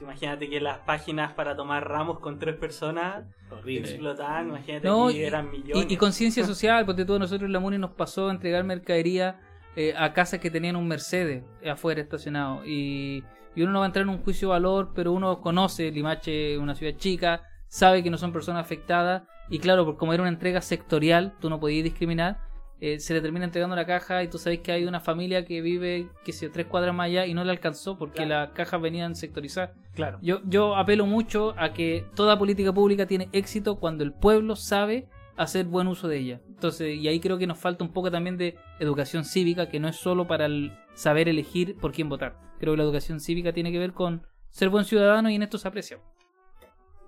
Imagínate 0.00 0.48
que 0.48 0.60
las 0.60 0.78
páginas 0.78 1.34
para 1.34 1.54
tomar 1.56 1.86
ramos 1.86 2.20
con 2.20 2.38
tres 2.38 2.56
personas 2.56 3.24
explotaban. 3.66 4.48
Imagínate 4.48 4.88
No, 4.88 5.08
que 5.08 5.18
y, 5.18 5.22
eran 5.24 5.50
millones. 5.50 5.86
y- 5.90 5.94
y 5.94 5.96
conciencia 5.98 6.44
social, 6.46 6.86
porque 6.86 7.04
todos 7.04 7.20
nosotros 7.20 7.46
en 7.48 7.52
la 7.52 7.60
MUNI 7.60 7.76
nos 7.78 7.90
pasó 7.90 8.28
a 8.28 8.30
entregar 8.32 8.64
mercadería 8.64 9.40
eh, 9.76 9.94
a 9.96 10.12
casas 10.12 10.40
que 10.40 10.50
tenían 10.50 10.74
un 10.74 10.88
Mercedes 10.88 11.44
afuera 11.64 12.00
estacionado. 12.00 12.64
Y, 12.66 13.22
y 13.54 13.62
uno 13.62 13.72
no 13.72 13.78
va 13.80 13.84
a 13.84 13.88
entrar 13.88 14.02
en 14.04 14.08
un 14.10 14.18
juicio 14.22 14.48
de 14.48 14.52
valor, 14.52 14.92
pero 14.94 15.12
uno 15.12 15.40
conoce 15.40 15.90
Limache, 15.90 16.56
una 16.58 16.74
ciudad 16.74 16.96
chica, 16.96 17.42
sabe 17.68 18.02
que 18.02 18.10
no 18.10 18.18
son 18.18 18.32
personas 18.32 18.62
afectadas. 18.64 19.22
Y 19.48 19.58
claro, 19.58 19.84
por 19.84 19.96
como 19.96 20.12
era 20.12 20.22
una 20.22 20.30
entrega 20.30 20.60
sectorial, 20.60 21.34
tú 21.40 21.50
no 21.50 21.58
podías 21.60 21.84
discriminar. 21.84 22.38
eh, 22.82 22.98
se 22.98 23.12
le 23.12 23.20
termina 23.20 23.44
entregando 23.44 23.76
la 23.76 23.84
caja 23.84 24.22
y 24.22 24.28
tú 24.28 24.38
sabes 24.38 24.60
que 24.60 24.72
hay 24.72 24.86
una 24.86 25.00
familia 25.00 25.44
que 25.44 25.60
vive, 25.60 26.08
que 26.24 26.32
sé, 26.32 26.46
yo, 26.46 26.50
tres 26.50 26.64
cuadras 26.64 26.94
más 26.94 27.08
allá 27.08 27.26
y 27.26 27.34
no 27.34 27.44
le 27.44 27.50
alcanzó 27.50 27.98
porque 27.98 28.24
Claro. 28.24 28.46
las 28.46 28.50
cajas 28.54 28.80
venían 28.80 29.14
sectorizadas. 29.16 29.72
Claro. 29.94 30.18
Yo, 30.22 30.40
yo 30.46 30.74
apelo 30.76 31.04
mucho 31.04 31.52
a 31.58 31.74
que 31.74 32.06
toda 32.14 32.38
política 32.38 32.72
pública 32.72 33.04
tiene 33.04 33.28
éxito 33.32 33.76
cuando 33.78 34.02
el 34.02 34.14
pueblo 34.14 34.56
sabe 34.56 35.08
hacer 35.36 35.66
buen 35.66 35.88
uso 35.88 36.08
de 36.08 36.20
ella. 36.20 36.40
Entonces, 36.48 36.96
y 36.96 37.06
ahí 37.06 37.20
creo 37.20 37.36
que 37.36 37.46
nos 37.46 37.58
falta 37.58 37.84
un 37.84 37.92
poco 37.92 38.10
también 38.10 38.38
de 38.38 38.56
educación 38.78 39.26
cívica, 39.26 39.68
que 39.68 39.78
no 39.78 39.88
es 39.88 39.96
solo 39.96 40.26
para 40.26 40.46
el 40.46 40.72
saber 40.94 41.28
elegir 41.28 41.76
por 41.76 41.92
quién 41.92 42.08
votar. 42.08 42.38
Creo 42.60 42.74
que 42.74 42.76
la 42.78 42.82
educación 42.84 43.18
cívica 43.20 43.52
tiene 43.52 43.72
que 43.72 43.78
ver 43.78 43.92
con 43.92 44.26
ser 44.50 44.68
buen 44.68 44.84
ciudadano 44.84 45.30
y 45.30 45.34
en 45.34 45.42
esto 45.42 45.58
se 45.58 45.66
aprecia. 45.66 45.98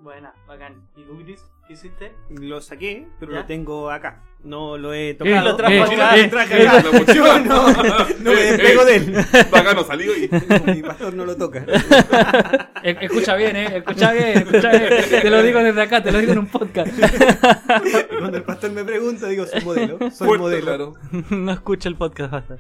Buena, 0.01 0.33
bacán. 0.49 0.89
¿Y 0.97 1.03
tú, 1.05 1.17
Chris? 1.23 1.41
¿Qué 1.69 1.75
hiciste? 1.75 2.13
Lo 2.31 2.61
saqué, 2.61 3.07
pero 3.21 3.31
¿Ya? 3.33 3.39
lo 3.41 3.47
tengo 3.47 3.89
acá. 3.89 4.25
No 4.43 4.77
lo 4.77 4.93
he 4.93 5.11
Eh, 5.11 5.15
tocado. 5.15 5.45
lo 5.51 5.57
trajo 5.57 5.73
Eh, 5.75 5.83
acá. 5.83 6.17
eh, 6.19 6.29
traje 6.29 6.63
eh, 6.65 6.69
acá. 6.69 6.91
Mochila. 6.93 7.39
No, 7.39 7.69
no 7.69 8.33
me 8.33 8.43
despego 8.43 8.85
de 8.85 8.97
él. 8.97 9.17
Acá 9.53 9.73
no 9.75 9.85
salió 9.85 10.11
y. 10.17 10.29
Mi 10.67 10.83
pastor 10.83 11.15
no 11.15 11.25
lo 11.25 11.37
toca. 11.37 11.65
Eh, 12.85 12.97
Escucha 13.03 13.37
bien, 13.37 13.55
eh. 13.55 13.77
Escucha 13.77 14.13
bien, 14.13 14.39
escucha 14.39 14.71
bien. 14.73 14.89
Te 15.23 15.31
lo 15.31 15.41
digo 15.45 15.61
desde 15.63 15.83
acá, 15.83 16.03
te 16.03 16.11
lo 16.11 16.19
digo 16.19 16.33
en 16.33 16.39
un 16.39 16.47
podcast. 16.49 16.93
Y 16.99 18.17
Cuando 18.19 18.39
el 18.39 18.43
pastor 18.43 18.73
me 18.73 18.83
pregunta, 18.83 19.29
digo, 19.29 19.47
soy 19.47 19.61
modelo. 19.65 20.11
Soy 20.11 20.37
modelo. 20.37 20.63
claro. 20.67 20.95
no 21.31 21.53
escucha 21.53 21.89
el 21.89 21.95
podcast, 21.95 22.33
basta. 22.33 22.57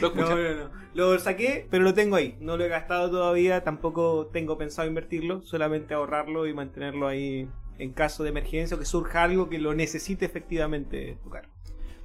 Lo 0.00 0.14
No, 0.14 0.22
no, 0.24 0.36
no. 0.36 0.83
Lo 0.94 1.18
saqué, 1.18 1.66
pero 1.70 1.82
lo 1.82 1.92
tengo 1.92 2.16
ahí. 2.16 2.36
No 2.40 2.56
lo 2.56 2.64
he 2.64 2.68
gastado 2.68 3.10
todavía. 3.10 3.64
Tampoco 3.64 4.30
tengo 4.32 4.56
pensado 4.56 4.86
invertirlo. 4.86 5.42
Solamente 5.42 5.92
ahorrarlo 5.92 6.46
y 6.46 6.54
mantenerlo 6.54 7.08
ahí 7.08 7.48
en 7.78 7.92
caso 7.92 8.22
de 8.22 8.30
emergencia 8.30 8.76
o 8.76 8.80
que 8.80 8.86
surja 8.86 9.24
algo 9.24 9.48
que 9.48 9.58
lo 9.58 9.74
necesite 9.74 10.24
efectivamente 10.24 11.18
tocar. 11.24 11.48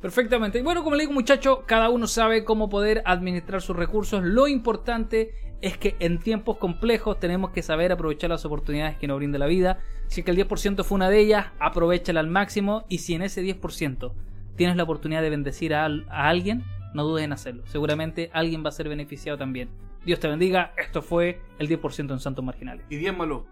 Perfectamente. 0.02 0.60
Y 0.60 0.62
bueno, 0.62 0.84
como 0.84 0.96
le 0.96 1.04
digo 1.04 1.14
muchachos, 1.14 1.60
cada 1.66 1.90
uno 1.90 2.08
sabe 2.08 2.44
cómo 2.44 2.70
poder 2.70 3.04
administrar 3.06 3.62
sus 3.62 3.76
recursos. 3.76 4.24
Lo 4.24 4.48
importante 4.48 5.34
es 5.62 5.78
que 5.78 5.96
en 6.00 6.20
tiempos 6.20 6.58
complejos 6.58 7.20
tenemos 7.20 7.52
que 7.52 7.62
saber 7.62 7.92
aprovechar 7.92 8.30
las 8.30 8.46
oportunidades 8.46 8.98
que 8.98 9.08
nos 9.08 9.18
brinda 9.18 9.38
la 9.38 9.46
vida. 9.46 9.80
Si 10.08 10.22
es 10.22 10.26
que 10.26 10.32
el 10.32 10.38
10% 10.38 10.84
fue 10.84 10.96
una 10.96 11.10
de 11.10 11.20
ellas, 11.20 11.48
aprovechala 11.60 12.22
al 12.22 12.28
máximo. 12.28 12.86
Y 12.88 13.00
si 13.00 13.14
en 13.14 13.22
ese 13.22 13.44
10% 13.44 14.14
tienes 14.56 14.78
la 14.78 14.84
oportunidad 14.84 15.22
de 15.22 15.30
bendecir 15.30 15.76
a, 15.76 15.86
a 15.86 16.30
alguien, 16.30 16.64
no 16.94 17.04
dudes 17.04 17.26
en 17.26 17.34
hacerlo. 17.34 17.64
Seguramente 17.66 18.30
alguien 18.34 18.64
va 18.64 18.70
a 18.70 18.74
ser 18.74 18.90
beneficiado 18.90 19.38
también. 19.38 19.70
Dios 20.06 20.20
te 20.20 20.28
bendiga. 20.28 20.74
Esto 20.78 21.02
fue 21.02 21.42
el 21.60 21.68
10% 21.68 22.12
en 22.12 22.20
Santos 22.20 22.44
Marginales. 22.44 22.86
Y 22.90 22.98
diezmalo. 22.98 23.46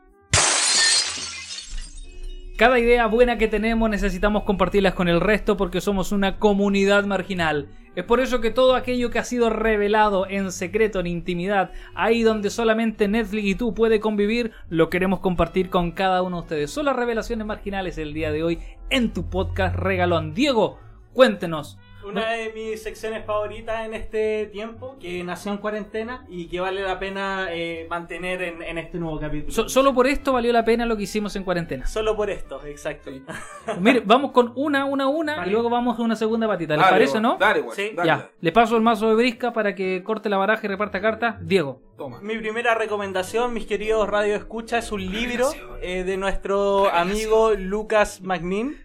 Cada 2.57 2.79
idea 2.79 3.05
buena 3.05 3.37
que 3.37 3.47
tenemos 3.47 3.87
necesitamos 3.87 4.41
compartirlas 4.41 4.95
con 4.95 5.07
el 5.07 5.21
resto 5.21 5.57
porque 5.57 5.79
somos 5.79 6.11
una 6.11 6.39
comunidad 6.39 7.05
marginal. 7.05 7.69
Es 7.95 8.03
por 8.03 8.19
eso 8.19 8.41
que 8.41 8.49
todo 8.49 8.75
aquello 8.75 9.11
que 9.11 9.19
ha 9.19 9.23
sido 9.23 9.51
revelado 9.51 10.25
en 10.27 10.51
secreto, 10.51 10.99
en 10.99 11.05
intimidad, 11.05 11.71
ahí 11.93 12.23
donde 12.23 12.49
solamente 12.49 13.07
Netflix 13.07 13.45
y 13.45 13.55
tú 13.55 13.75
puede 13.75 13.99
convivir, 13.99 14.53
lo 14.69 14.89
queremos 14.89 15.19
compartir 15.19 15.69
con 15.69 15.91
cada 15.91 16.23
uno 16.23 16.37
de 16.37 16.41
ustedes. 16.41 16.71
Son 16.71 16.85
las 16.85 16.95
revelaciones 16.95 17.45
marginales 17.45 17.99
el 17.99 18.13
día 18.13 18.31
de 18.31 18.41
hoy 18.41 18.59
en 18.89 19.13
tu 19.13 19.29
podcast 19.29 19.75
Regalón. 19.75 20.33
Diego, 20.33 20.79
cuéntenos. 21.13 21.77
Una 22.07 22.29
de 22.31 22.51
mis 22.53 22.81
secciones 22.81 23.25
favoritas 23.25 23.85
en 23.85 23.93
este 23.93 24.45
tiempo, 24.47 24.95
que 24.99 25.23
nació 25.23 25.51
en 25.51 25.57
cuarentena 25.57 26.25
y 26.29 26.47
que 26.47 26.59
vale 26.59 26.81
la 26.81 26.99
pena 26.99 27.47
eh, 27.51 27.85
mantener 27.89 28.41
en, 28.41 28.61
en 28.63 28.77
este 28.77 28.97
nuevo 28.97 29.19
capítulo. 29.19 29.51
So- 29.51 29.69
solo 29.69 29.93
por 29.93 30.07
esto 30.07 30.33
valió 30.33 30.51
la 30.53 30.63
pena 30.65 30.85
lo 30.85 30.95
que 30.97 31.03
hicimos 31.03 31.35
en 31.35 31.43
cuarentena. 31.43 31.85
Solo 31.87 32.15
por 32.15 32.29
esto, 32.29 32.63
exacto. 32.65 33.11
Mire, 33.79 34.01
vamos 34.05 34.31
con 34.31 34.53
una, 34.55 34.85
una, 34.85 35.07
una 35.07 35.35
Vale. 35.37 35.49
y 35.49 35.51
luego 35.51 35.69
vamos 35.69 35.99
a 35.99 36.01
una 36.01 36.15
segunda 36.15 36.47
patita. 36.47 36.73
¿Les 36.75 36.81
Dale, 36.81 36.91
parece, 36.91 37.19
no? 37.19 37.37
Dale, 37.39 37.61
weón. 37.61 37.75
Sí. 37.75 37.91
Dale, 37.95 38.07
Ya, 38.07 38.29
le 38.39 38.51
paso 38.51 38.75
el 38.75 38.81
mazo 38.81 39.09
de 39.09 39.15
brisca 39.15 39.53
para 39.53 39.75
que 39.75 40.03
corte 40.03 40.29
la 40.29 40.37
baraja 40.37 40.65
y 40.65 40.69
reparta 40.69 41.01
cartas. 41.01 41.35
Diego. 41.41 41.81
Toma. 41.97 42.19
Mi 42.21 42.37
primera 42.37 42.75
recomendación, 42.75 43.53
mis 43.53 43.65
queridos 43.65 44.07
Radio 44.07 44.35
Escucha, 44.35 44.77
es 44.77 44.91
un 44.91 45.05
libro 45.11 45.49
eh, 45.81 46.03
de 46.03 46.15
nuestro 46.17 46.89
amigo 46.93 47.53
Lucas 47.55 48.21
Magnin. 48.21 48.77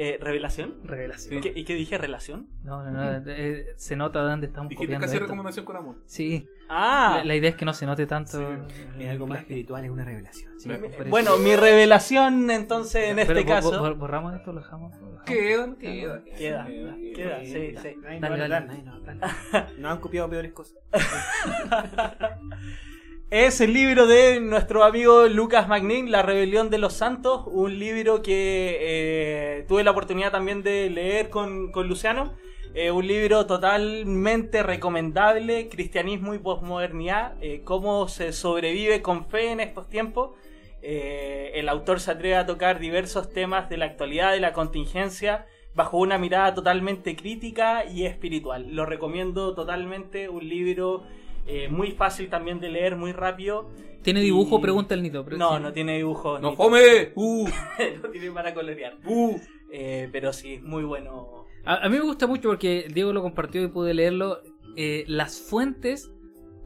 Eh, 0.00 0.16
¿Revelación? 0.20 0.76
Revelación. 0.84 1.40
¿Qué- 1.40 1.52
¿Y 1.56 1.64
qué 1.64 1.74
dije? 1.74 1.98
¿Relación? 1.98 2.46
No, 2.62 2.84
no, 2.84 2.92
no. 2.92 3.22
eh, 3.26 3.66
se 3.76 3.96
nota 3.96 4.22
de 4.22 4.30
dónde 4.30 4.46
estamos 4.46 4.68
Dijiste 4.68 4.86
copiando 4.86 5.04
casi 5.06 5.16
esto. 5.16 5.24
recomendación 5.26 5.64
con 5.66 5.76
amor. 5.76 5.96
Sí, 6.06 6.46
Ah, 6.70 7.14
la, 7.18 7.24
la 7.24 7.34
idea 7.34 7.50
es 7.50 7.56
que 7.56 7.64
no 7.64 7.72
se 7.74 7.84
note 7.86 8.06
tanto. 8.06 8.38
Es 8.98 9.08
algo 9.10 9.26
más 9.26 9.40
espiritual, 9.40 9.84
es 9.84 9.90
una 9.90 10.04
revelación. 10.04 10.52
Sí, 10.60 10.70
bueno, 11.08 11.36
mi 11.38 11.56
revelación 11.56 12.48
entonces 12.50 13.08
en 13.08 13.16
Pero 13.16 13.32
este 13.40 13.42
bo- 13.42 13.48
caso... 13.48 13.80
bo- 13.82 13.94
borramos 13.96 14.34
esto, 14.34 14.52
lo 14.52 14.60
dejamos. 14.60 14.92
lo 15.00 15.06
dejamos. 15.18 15.24
Queda, 15.24 15.76
queda. 15.78 16.22
Queda, 16.36 16.66
queda, 17.16 17.40
sí, 17.44 17.74
sí. 17.82 17.96
No 19.78 19.88
han 19.90 19.98
copiado 19.98 20.28
peores 20.30 20.52
cosas. 20.52 20.76
Es 23.30 23.60
el 23.60 23.74
libro 23.74 24.06
de 24.06 24.40
nuestro 24.40 24.84
amigo 24.84 25.26
Lucas 25.26 25.68
Magnin, 25.68 26.10
La 26.10 26.22
Rebelión 26.22 26.70
de 26.70 26.78
los 26.78 26.94
Santos, 26.94 27.42
un 27.46 27.78
libro 27.78 28.22
que 28.22 28.78
eh, 28.80 29.64
tuve 29.68 29.84
la 29.84 29.90
oportunidad 29.90 30.32
también 30.32 30.62
de 30.62 30.88
leer 30.88 31.28
con, 31.28 31.70
Luciano. 31.86 32.32
Eh, 32.72 32.90
un 32.90 33.06
libro 33.06 33.44
totalmente 33.44 34.62
recomendable, 34.62 35.68
cristianismo 35.68 36.32
y 36.32 36.38
posmodernidad, 36.38 37.34
eh, 37.42 37.60
cómo 37.64 38.08
se 38.08 38.32
sobrevive 38.32 39.02
con 39.02 39.26
fe 39.26 39.52
en 39.52 39.60
estos 39.60 39.90
tiempos. 39.90 40.30
Eh, 40.80 41.52
el 41.54 41.68
autor 41.68 42.00
se 42.00 42.12
atreve 42.12 42.36
a 42.36 42.46
tocar 42.46 42.78
diversos 42.78 43.30
temas 43.30 43.68
de 43.68 43.76
la 43.76 43.84
actualidad, 43.84 44.32
de 44.32 44.40
la 44.40 44.54
contingencia, 44.54 45.44
bajo 45.74 45.98
una 45.98 46.16
mirada 46.16 46.54
totalmente 46.54 47.14
crítica 47.14 47.84
y 47.84 48.06
espiritual. 48.06 48.74
Lo 48.74 48.86
recomiendo 48.86 49.54
totalmente, 49.54 50.30
un 50.30 50.48
libro 50.48 51.04
eh, 51.48 51.68
muy 51.68 51.90
fácil 51.92 52.28
también 52.28 52.60
de 52.60 52.68
leer, 52.70 52.94
muy 52.96 53.12
rápido. 53.12 53.68
¿Tiene 54.02 54.20
dibujo? 54.20 54.58
Y- 54.58 54.62
Pregunta 54.62 54.94
el 54.94 55.02
Nito. 55.02 55.24
No, 55.36 55.56
sí. 55.56 55.62
no 55.62 55.72
tiene 55.72 55.96
dibujo. 55.96 56.38
¡No 56.38 56.54
fome! 56.54 57.12
¡Uh! 57.16 57.48
no 58.02 58.08
tiene 58.10 58.30
para 58.30 58.54
colorear. 58.54 58.96
¡Uh! 59.04 59.36
Eh, 59.72 60.08
pero 60.12 60.32
sí, 60.32 60.60
muy 60.62 60.84
bueno. 60.84 61.44
A, 61.64 61.84
a 61.84 61.88
mí 61.88 61.96
me 61.96 62.02
gusta 62.04 62.26
mucho 62.26 62.48
porque 62.48 62.86
Diego 62.94 63.12
lo 63.12 63.22
compartió 63.22 63.62
y 63.62 63.68
pude 63.68 63.92
leerlo. 63.94 64.40
eh, 64.76 65.04
las 65.08 65.40
fuentes 65.40 66.10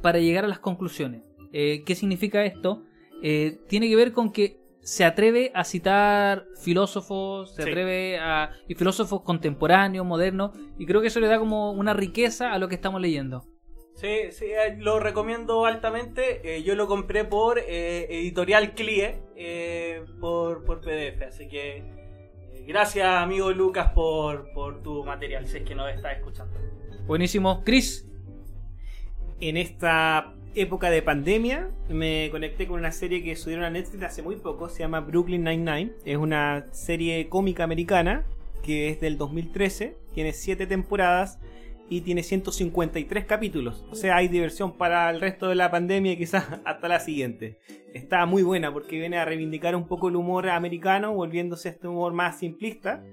para 0.03 0.19
llegar 0.19 0.45
a 0.45 0.49
las 0.49 0.59
conclusiones. 0.59 1.23
Eh, 1.53 1.83
¿Qué 1.87 1.95
significa 1.95 2.45
esto? 2.45 2.83
Eh, 3.23 3.59
tiene 3.69 3.89
que 3.89 3.97
ver 3.97 4.13
con 4.13 4.31
que 4.33 4.61
se 4.81 5.05
atreve 5.05 5.51
a 5.55 5.65
citar 5.65 6.45
filósofos, 6.61 7.55
se 7.55 7.63
Sí. 7.63 7.71
atreve 7.71 8.19
a. 8.19 8.51
y 8.69 8.75
filósofos 8.75 9.23
contemporáneos, 9.23 10.05
modernos, 10.05 10.51
y 10.79 10.87
creo 10.87 11.01
que 11.01 11.07
eso 11.07 11.21
le 11.21 11.29
da 11.29 11.39
como 11.39 11.71
una 11.73 11.95
riqueza 11.95 12.53
a 12.53 12.59
lo 12.59 12.69
que 12.69 12.75
estamos 12.75 13.01
leyendo. 13.01 13.45
Sí, 13.95 14.33
sí, 14.33 14.47
eh, 14.47 14.77
lo 14.79 14.99
recomiendo 14.99 15.65
altamente. 15.65 16.57
Eh, 16.57 16.63
yo 16.63 16.75
lo 16.75 16.87
compré 16.87 17.25
por 17.25 17.59
eh, 17.59 18.07
Editorial 18.11 18.75
Clie, 18.75 19.19
eh, 19.37 20.05
por, 20.21 20.65
por 20.65 20.81
PDF. 20.81 21.23
Así 21.29 21.47
que 21.49 21.77
eh, 21.79 22.65
gracias, 22.67 23.07
amigo 23.07 23.51
Lucas, 23.53 23.93
por, 23.93 24.53
por 24.55 24.83
tu 24.83 25.05
material, 25.05 25.47
si 25.47 25.59
es 25.59 25.63
que 25.63 25.75
nos 25.75 25.93
estás 25.95 26.17
escuchando. 26.17 26.59
Buenísimo. 27.07 27.63
Chris, 27.65 28.09
En 29.41 29.57
esta 29.57 30.35
época 30.55 30.91
de 30.91 31.03
pandemia 31.03 31.71
me 31.89 32.29
conecté 32.31 32.67
con 32.67 32.79
una 32.79 32.93
serie 32.93 33.23
que 33.23 33.37
subieron 33.37 33.65
a 33.65 33.71
Netflix 33.71 34.03
hace 34.05 34.23
muy 34.23 34.37
poco, 34.37 34.69
se 34.69 34.81
llama 34.81 35.01
Brooklyn 35.01 35.45
Nine-Nine. 35.45 35.93
Es 36.05 36.17
una 36.17 36.67
serie 36.73 37.29
cómica 37.29 37.65
americana 37.65 38.25
que 38.63 38.89
es 38.89 39.01
del 39.01 39.19
2013, 39.19 39.99
tiene 40.15 40.33
7 40.33 40.67
temporadas 40.67 41.41
y 41.93 42.01
tiene 42.01 42.23
153 42.23 43.27
capítulos. 43.27 43.85
O 43.91 43.95
sea, 43.95 44.17
hay 44.17 44.29
diversión 44.29 44.79
para 44.79 45.11
el 45.11 45.21
resto 45.21 45.49
de 45.49 45.55
la 45.55 45.71
pandemia 45.71 46.13
y 46.13 46.17
quizás 46.17 46.47
hasta 46.65 46.89
la 46.89 47.01
siguiente. 47.01 47.59
Está 47.93 48.25
muy 48.25 48.43
buena 48.43 48.73
porque 48.73 48.99
viene 48.99 49.19
a 49.19 49.27
reivindicar 49.27 49.77
un 49.77 49.87
poco 49.87 50.09
el 50.09 50.17
humor 50.17 50.49
americano, 50.49 51.13
volviéndose 51.13 51.69
a 51.69 51.73
este 51.73 51.89
humor 51.89 52.15
más 52.15 52.39
simplista. 52.39 53.05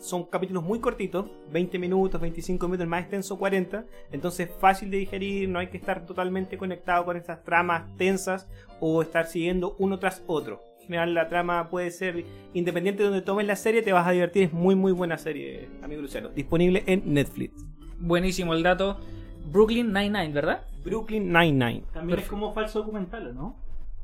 Son 0.00 0.24
capítulos 0.24 0.62
muy 0.62 0.80
cortitos, 0.80 1.30
20 1.50 1.78
minutos, 1.78 2.20
25 2.20 2.68
minutos, 2.68 2.86
más 2.86 3.00
extenso 3.00 3.38
40. 3.38 3.86
Entonces 4.12 4.50
fácil 4.60 4.90
de 4.90 4.98
digerir, 4.98 5.48
no 5.48 5.58
hay 5.58 5.68
que 5.68 5.78
estar 5.78 6.04
totalmente 6.04 6.58
conectado 6.58 7.06
con 7.06 7.16
estas 7.16 7.44
tramas 7.44 7.96
tensas 7.96 8.46
o 8.78 9.00
estar 9.00 9.26
siguiendo 9.26 9.74
uno 9.78 9.98
tras 9.98 10.22
otro. 10.26 10.60
En 10.88 10.92
general 10.94 11.12
la 11.12 11.28
trama 11.28 11.68
puede 11.68 11.90
ser 11.90 12.24
independiente 12.54 13.02
de 13.02 13.10
donde 13.10 13.22
tomes 13.22 13.46
la 13.46 13.56
serie, 13.56 13.82
te 13.82 13.92
vas 13.92 14.06
a 14.06 14.10
divertir. 14.12 14.44
Es 14.44 14.52
muy 14.54 14.74
muy 14.74 14.92
buena 14.92 15.18
serie, 15.18 15.68
amigo 15.82 16.00
Luciano. 16.00 16.30
Disponible 16.30 16.82
en 16.86 17.12
Netflix. 17.12 17.52
buenísimo 17.98 18.54
el 18.54 18.62
dato. 18.62 18.98
Brooklyn 19.52 19.92
Nine-Nine, 19.92 20.32
¿verdad? 20.32 20.62
Brooklyn 20.84 21.30
Nine-Nine. 21.30 21.82
También 21.92 22.18
es 22.20 22.26
como 22.26 22.54
falso 22.54 22.78
documental, 22.80 23.26
¿o 23.28 23.32
¿no? 23.34 23.56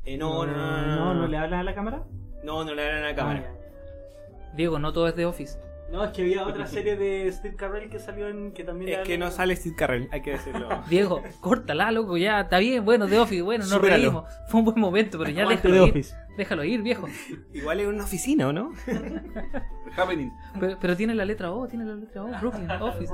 Eh, 0.04 0.18
no, 0.18 0.44
no, 0.44 0.52
no, 0.54 0.86
no, 0.96 1.14
no, 1.14 1.26
le 1.26 1.38
hablas 1.38 1.60
a 1.60 1.62
la 1.62 1.74
cámara. 1.74 2.02
No, 2.44 2.62
no 2.64 2.74
le 2.74 2.82
hablan 2.86 3.04
a 3.04 3.08
la 3.08 3.14
cámara. 3.14 3.50
Ah, 3.50 4.50
Diego, 4.54 4.78
no 4.78 4.92
todo 4.92 5.08
es 5.08 5.16
de 5.16 5.24
Office. 5.24 5.58
No, 5.90 6.02
es 6.04 6.10
que 6.10 6.22
había 6.22 6.46
otra 6.46 6.66
serie 6.66 6.96
de 6.96 7.30
Steve 7.30 7.56
Carell 7.56 7.88
que 7.88 7.98
salió 8.00 8.28
en 8.28 8.52
que 8.52 8.64
también 8.64 9.00
Es 9.00 9.06
que 9.06 9.16
no 9.16 9.30
sale 9.30 9.54
Steve 9.54 9.76
Carell, 9.76 10.08
hay 10.10 10.22
que 10.22 10.32
decirlo. 10.32 10.68
Diego, 10.90 11.22
córtala, 11.40 11.92
loco, 11.92 12.16
ya, 12.16 12.40
está 12.40 12.58
bien, 12.58 12.84
bueno, 12.84 13.06
de 13.06 13.18
Office, 13.18 13.42
bueno, 13.42 13.64
nos 13.64 13.70
Supéralo. 13.72 14.02
reímos. 14.02 14.24
Fue 14.48 14.58
un 14.60 14.64
buen 14.64 14.80
momento, 14.80 15.18
pero 15.18 15.30
ya 15.30 15.46
déjalo 15.46 15.74
The 15.74 15.82
ir. 15.84 15.90
Office. 15.90 16.16
Déjalo 16.36 16.64
ir, 16.64 16.82
viejo. 16.82 17.08
Igual 17.52 17.80
es 17.80 17.86
una 17.86 18.04
oficina, 18.04 18.48
¿o 18.48 18.52
no? 18.52 18.72
Happening. 19.96 20.30
Pero, 20.58 20.78
pero 20.80 20.96
tiene 20.96 21.14
la 21.14 21.24
letra 21.24 21.52
O, 21.52 21.68
tiene 21.68 21.84
la 21.84 21.94
letra 21.94 22.24
O, 22.24 22.40
Brooklyn, 22.40 22.70
Office. 22.80 23.12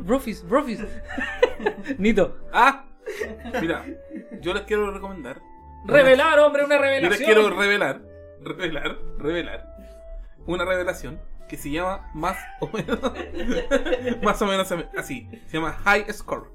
Brofis, 0.00 0.46
Brofis. 0.46 0.80
Nito, 1.98 2.38
¡Ah! 2.52 2.84
Mira, 3.60 3.84
yo 4.40 4.52
les 4.54 4.62
quiero 4.62 4.90
recomendar. 4.90 5.40
revelar, 5.86 6.38
hombre, 6.40 6.64
una 6.64 6.76
Yo 6.76 6.80
les 6.82 6.90
revelación. 7.00 7.26
quiero 7.26 7.50
revelar, 7.50 8.02
revelar, 8.40 8.98
revelar 9.18 9.66
una 10.46 10.64
revelación 10.64 11.20
que 11.48 11.56
se 11.58 11.70
llama 11.70 12.10
más 12.14 12.36
o 12.60 12.68
menos, 12.68 12.98
más 14.22 14.40
o 14.42 14.46
menos 14.46 14.72
así. 14.96 15.28
Se 15.46 15.58
llama 15.58 15.72
High 15.84 16.06
Score. 16.12 16.50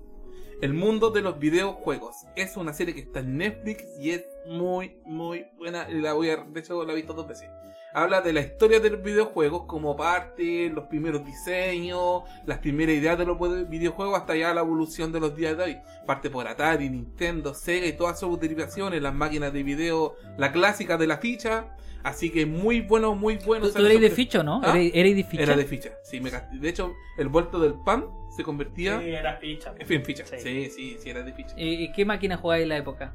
El 0.61 0.73
mundo 0.73 1.09
de 1.09 1.21
los 1.21 1.39
videojuegos. 1.39 2.25
Es 2.35 2.57
una 2.57 2.73
serie 2.73 2.93
que 2.93 2.99
está 2.99 3.21
en 3.21 3.37
Netflix 3.37 3.85
y 3.97 4.11
es 4.11 4.25
muy, 4.45 4.97
muy 5.05 5.45
buena. 5.57 5.87
La 5.87 6.11
voy 6.11 6.31
a, 6.31 6.35
de 6.35 6.59
hecho, 6.59 6.83
la 6.83 6.91
he 6.91 6.97
visto 6.97 7.13
dos 7.13 7.29
veces. 7.29 7.47
Habla 7.93 8.19
de 8.19 8.33
la 8.33 8.41
historia 8.41 8.81
de 8.81 8.89
los 8.89 9.01
videojuegos 9.01 9.63
como 9.67 9.95
parte, 9.95 10.69
los 10.69 10.87
primeros 10.87 11.25
diseños, 11.25 12.23
las 12.45 12.59
primeras 12.59 12.95
ideas 12.95 13.17
de 13.17 13.25
los 13.25 13.39
videojuegos 13.69 14.19
hasta 14.19 14.35
ya 14.35 14.53
la 14.53 14.59
evolución 14.59 15.13
de 15.13 15.21
los 15.21 15.33
días 15.33 15.55
de 15.55 15.63
hoy. 15.63 15.77
Parte 16.05 16.29
por 16.29 16.45
Atari, 16.45 16.89
Nintendo, 16.89 17.53
Sega 17.53 17.87
y 17.87 17.93
todas 17.93 18.19
sus 18.19 18.37
derivaciones, 18.37 19.01
las 19.01 19.15
máquinas 19.15 19.53
de 19.53 19.63
video, 19.63 20.17
la 20.37 20.51
clásica 20.51 20.97
de 20.97 21.07
la 21.07 21.19
ficha. 21.19 21.77
Así 22.03 22.29
que 22.29 22.45
muy 22.45 22.81
bueno, 22.81 23.13
muy 23.15 23.37
bueno. 23.45 23.67
¿Tú, 23.67 23.73
tú 23.73 23.85
eres 23.85 23.99
de 23.99 24.09
ficha 24.09 24.41
no? 24.41 24.61
¿Ah? 24.63 24.77
¿Eres, 24.79 25.15
de 25.15 25.23
ficha? 25.23 25.43
Era 25.43 25.55
de 25.57 25.65
ficha, 25.65 25.91
sí, 26.03 26.21
me 26.21 26.29
gasté. 26.29 26.57
De 26.57 26.69
hecho, 26.69 26.93
el 27.17 27.27
vuelto 27.27 27.59
del 27.59 27.73
pan 27.85 28.05
se 28.35 28.43
convertía 28.43 28.99
Sí, 28.99 29.09
era 29.09 29.35
ficha. 29.37 29.73
en 29.77 30.05
ficha. 30.05 30.25
Sí. 30.25 30.37
Sí, 30.39 30.69
sí, 30.69 30.97
sí, 30.99 31.09
era 31.09 31.23
de 31.23 31.33
ficha. 31.33 31.53
¿Y 31.57 31.83
y 31.83 31.91
qué 31.91 32.05
máquina 32.05 32.37
jugabas 32.37 32.63
en 32.63 32.69
la 32.69 32.77
época? 32.77 33.13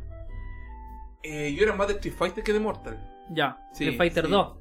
Eh, 1.22 1.54
yo 1.56 1.64
era 1.64 1.74
más 1.74 1.88
de 1.88 1.94
Street 1.94 2.14
Fighter 2.14 2.44
que 2.44 2.52
de 2.52 2.60
Mortal. 2.60 2.98
Ya, 3.30 3.56
Sí, 3.72 3.84
Street 3.84 3.96
Fighter 3.96 4.26
sí. 4.26 4.30
2. 4.30 4.56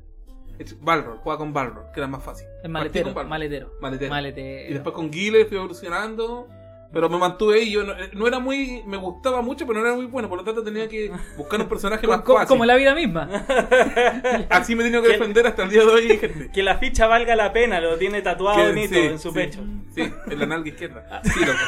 Es- 0.60 0.80
Balrog, 0.80 1.18
jugaba 1.20 1.40
con 1.40 1.52
Balrog, 1.52 1.92
que 1.92 2.00
era 2.00 2.08
más 2.08 2.24
fácil. 2.24 2.48
Partí 2.62 2.70
maletero, 2.70 3.14
maletero. 3.26 3.72
Maletero. 3.82 4.10
Maletero. 4.10 4.70
Y 4.70 4.74
después 4.74 4.96
con 4.96 5.12
Guile 5.12 5.46
fui 5.46 5.58
evolucionando. 5.58 6.48
Pero 6.94 7.10
me 7.10 7.18
mantuve 7.18 7.56
ahí. 7.56 7.72
Yo 7.72 7.84
no, 7.84 7.94
eh, 7.94 8.12
no 8.14 8.28
era 8.28 8.38
muy. 8.40 8.84
Me 8.86 8.98
gustaba 8.98 9.42
mucho, 9.42 9.66
pero 9.66 9.80
no 9.82 9.88
era 9.88 9.96
muy 9.96 10.06
bueno. 10.06 10.30
Por 10.30 10.38
lo 10.38 10.44
tanto, 10.44 10.64
tenía 10.64 10.88
que 10.88 11.12
buscar 11.36 11.60
un 11.60 11.68
personaje 11.68 12.06
más 12.08 12.22
co- 12.22 12.36
fácil. 12.36 12.48
como 12.50 12.66
la 12.66 12.76
vida 12.76 12.94
misma. 12.94 13.28
Así 14.50 14.76
me 14.76 14.84
he 14.84 14.86
tenido 14.86 15.02
que 15.02 15.10
defender 15.10 15.48
hasta 15.48 15.64
el 15.64 15.70
día 15.72 15.82
de 15.82 15.88
hoy, 15.88 16.18
gente. 16.20 16.52
Que 16.54 16.62
la 16.64 16.78
ficha 16.78 17.08
valga 17.08 17.36
la 17.36 17.52
pena, 17.52 17.82
lo 17.82 17.98
tiene 17.98 18.22
tatuado 18.22 18.58
Que- 18.58 18.68
bonito 18.70 18.94
sí, 18.94 19.00
en 19.00 19.20
su 19.20 19.30
sí, 19.30 19.36
pecho. 19.36 19.60
Sí, 19.96 20.02
en 20.28 20.40
la 20.40 20.46
nalga 20.46 20.70
izquierda. 20.70 21.22
Sí, 21.24 21.40
loco. 21.40 21.60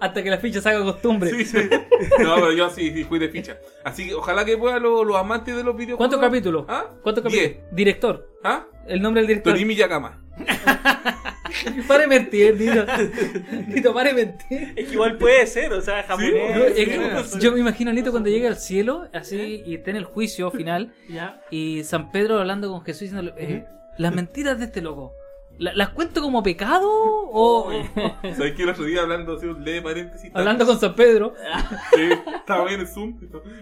Hasta 0.00 0.22
que 0.22 0.30
la 0.30 0.38
ficha 0.38 0.60
se 0.60 0.68
haga 0.68 0.84
costumbre. 0.84 1.30
Sí, 1.30 1.44
sí. 1.44 1.58
No, 2.18 2.34
pero 2.36 2.52
yo 2.52 2.68
sí, 2.70 2.90
sí 2.92 3.04
fui 3.04 3.18
de 3.18 3.28
ficha. 3.28 3.56
Así 3.84 4.08
que 4.08 4.14
ojalá 4.14 4.44
que 4.44 4.56
puedan 4.58 4.82
los, 4.82 5.06
los 5.06 5.16
amantes 5.16 5.56
de 5.56 5.62
los 5.64 5.74
videojuegos. 5.74 5.98
¿Cuántos 5.98 6.20
capítulos? 6.20 6.64
¿Ah? 6.68 6.84
¿Cuántos 7.02 7.24
capítulos? 7.24 7.50
Diez. 7.50 7.64
Director. 7.72 8.28
¿Ah? 8.44 8.66
El 8.88 9.02
nombre 9.02 9.20
del 9.22 9.28
director. 9.28 9.52
Torimi 9.52 9.74
Yakama. 9.74 10.22
Pare 11.88 12.02
de 12.02 12.06
mentir, 12.08 12.54
Nito. 12.58 12.84
Nito, 13.68 13.94
pare 13.94 14.12
de 14.12 14.26
mentir. 14.26 14.72
Es 14.76 14.86
que 14.88 14.92
igual 14.94 15.16
puede 15.16 15.46
ser, 15.46 15.72
o 15.72 15.80
sea, 15.80 16.02
No, 16.02 16.08
japonés. 16.08 16.72
es 16.76 16.88
que 16.88 17.38
yo 17.40 17.52
me 17.52 17.60
imagino 17.60 17.90
a 17.90 17.94
Nito 17.94 18.10
cuando 18.10 18.28
llegue 18.28 18.46
al 18.46 18.56
cielo, 18.56 19.08
así, 19.14 19.62
y 19.64 19.74
esté 19.76 19.90
en 19.90 19.96
el 19.96 20.04
juicio 20.04 20.50
final, 20.50 20.92
Ya. 21.08 21.40
y 21.50 21.82
San 21.84 22.10
Pedro 22.12 22.38
hablando 22.38 22.68
con 22.70 22.82
Jesús 22.82 23.02
diciéndole, 23.02 23.32
eh, 23.38 23.64
las 23.96 24.14
mentiras 24.14 24.58
de 24.58 24.66
este 24.66 24.82
loco, 24.82 25.12
¿la- 25.58 25.72
¿las 25.72 25.88
cuento 25.90 26.20
como 26.20 26.42
pecado? 26.42 26.86
O 26.90 27.72
¿Sabes 28.36 28.52
que 28.54 28.62
el 28.64 28.68
otro 28.68 28.84
día 28.84 29.00
hablando 29.02 29.36
así 29.36 29.46
un 29.46 29.64
leve 29.64 29.80
paréntesis? 29.82 30.30
hablando 30.34 30.66
con 30.66 30.78
San 30.78 30.94
Pedro, 30.94 31.32
Sí, 31.94 32.02
estaba 32.36 32.66
bien 32.66 32.80
en 32.80 32.86
Zoom. 32.86 33.18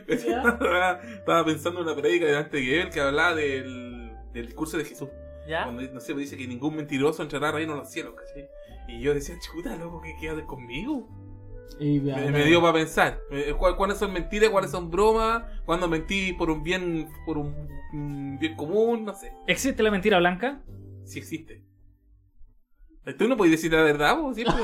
Estaba 0.08 1.44
pensando 1.44 1.80
en 1.80 1.86
una 1.86 1.94
predica 1.96 2.26
de 2.26 2.32
Dante 2.32 2.60
Gebel 2.62 2.90
que 2.90 3.00
hablaba 3.00 3.34
del, 3.36 3.93
del 4.34 4.46
discurso 4.46 4.76
de 4.76 4.84
Jesús. 4.84 5.08
¿Ya? 5.48 5.64
Cuando 5.64 5.82
no 5.82 6.00
sé, 6.00 6.14
dice 6.14 6.36
que 6.36 6.46
ningún 6.46 6.76
mentiroso 6.76 7.22
entrará 7.22 7.48
al 7.48 7.54
reino 7.54 7.72
de 7.74 7.78
los 7.80 7.90
cielos, 7.90 8.14
¿cachai? 8.14 8.48
Y 8.88 9.00
yo 9.00 9.14
decía, 9.14 9.36
chuta, 9.40 9.76
loco, 9.76 10.00
¿qué 10.02 10.14
queda 10.20 10.44
conmigo? 10.46 11.08
Y 11.80 11.98
Me, 12.00 12.30
me 12.30 12.44
dio 12.44 12.60
para 12.60 12.74
pensar. 12.74 13.20
Eh, 13.30 13.54
¿cuál- 13.58 13.76
¿Cuáles 13.76 13.98
son 13.98 14.12
mentiras? 14.12 14.50
¿Cuáles 14.50 14.70
son 14.70 14.90
bromas? 14.90 15.42
¿Cuándo 15.64 15.88
mentí 15.88 16.32
por 16.34 16.50
un 16.50 16.62
bien 16.62 17.08
por 17.26 17.36
un, 17.38 17.54
un 17.92 18.38
bien 18.38 18.54
común? 18.54 19.04
No 19.04 19.14
sé. 19.14 19.32
¿existe 19.46 19.82
la 19.82 19.90
mentira 19.90 20.18
blanca? 20.18 20.62
Si 21.04 21.18
existe. 21.18 21.63
Tú 23.18 23.28
no 23.28 23.36
podés 23.36 23.52
decir 23.52 23.70
la 23.72 23.82
verdad, 23.82 24.16
vos, 24.16 24.34
siempre. 24.36 24.62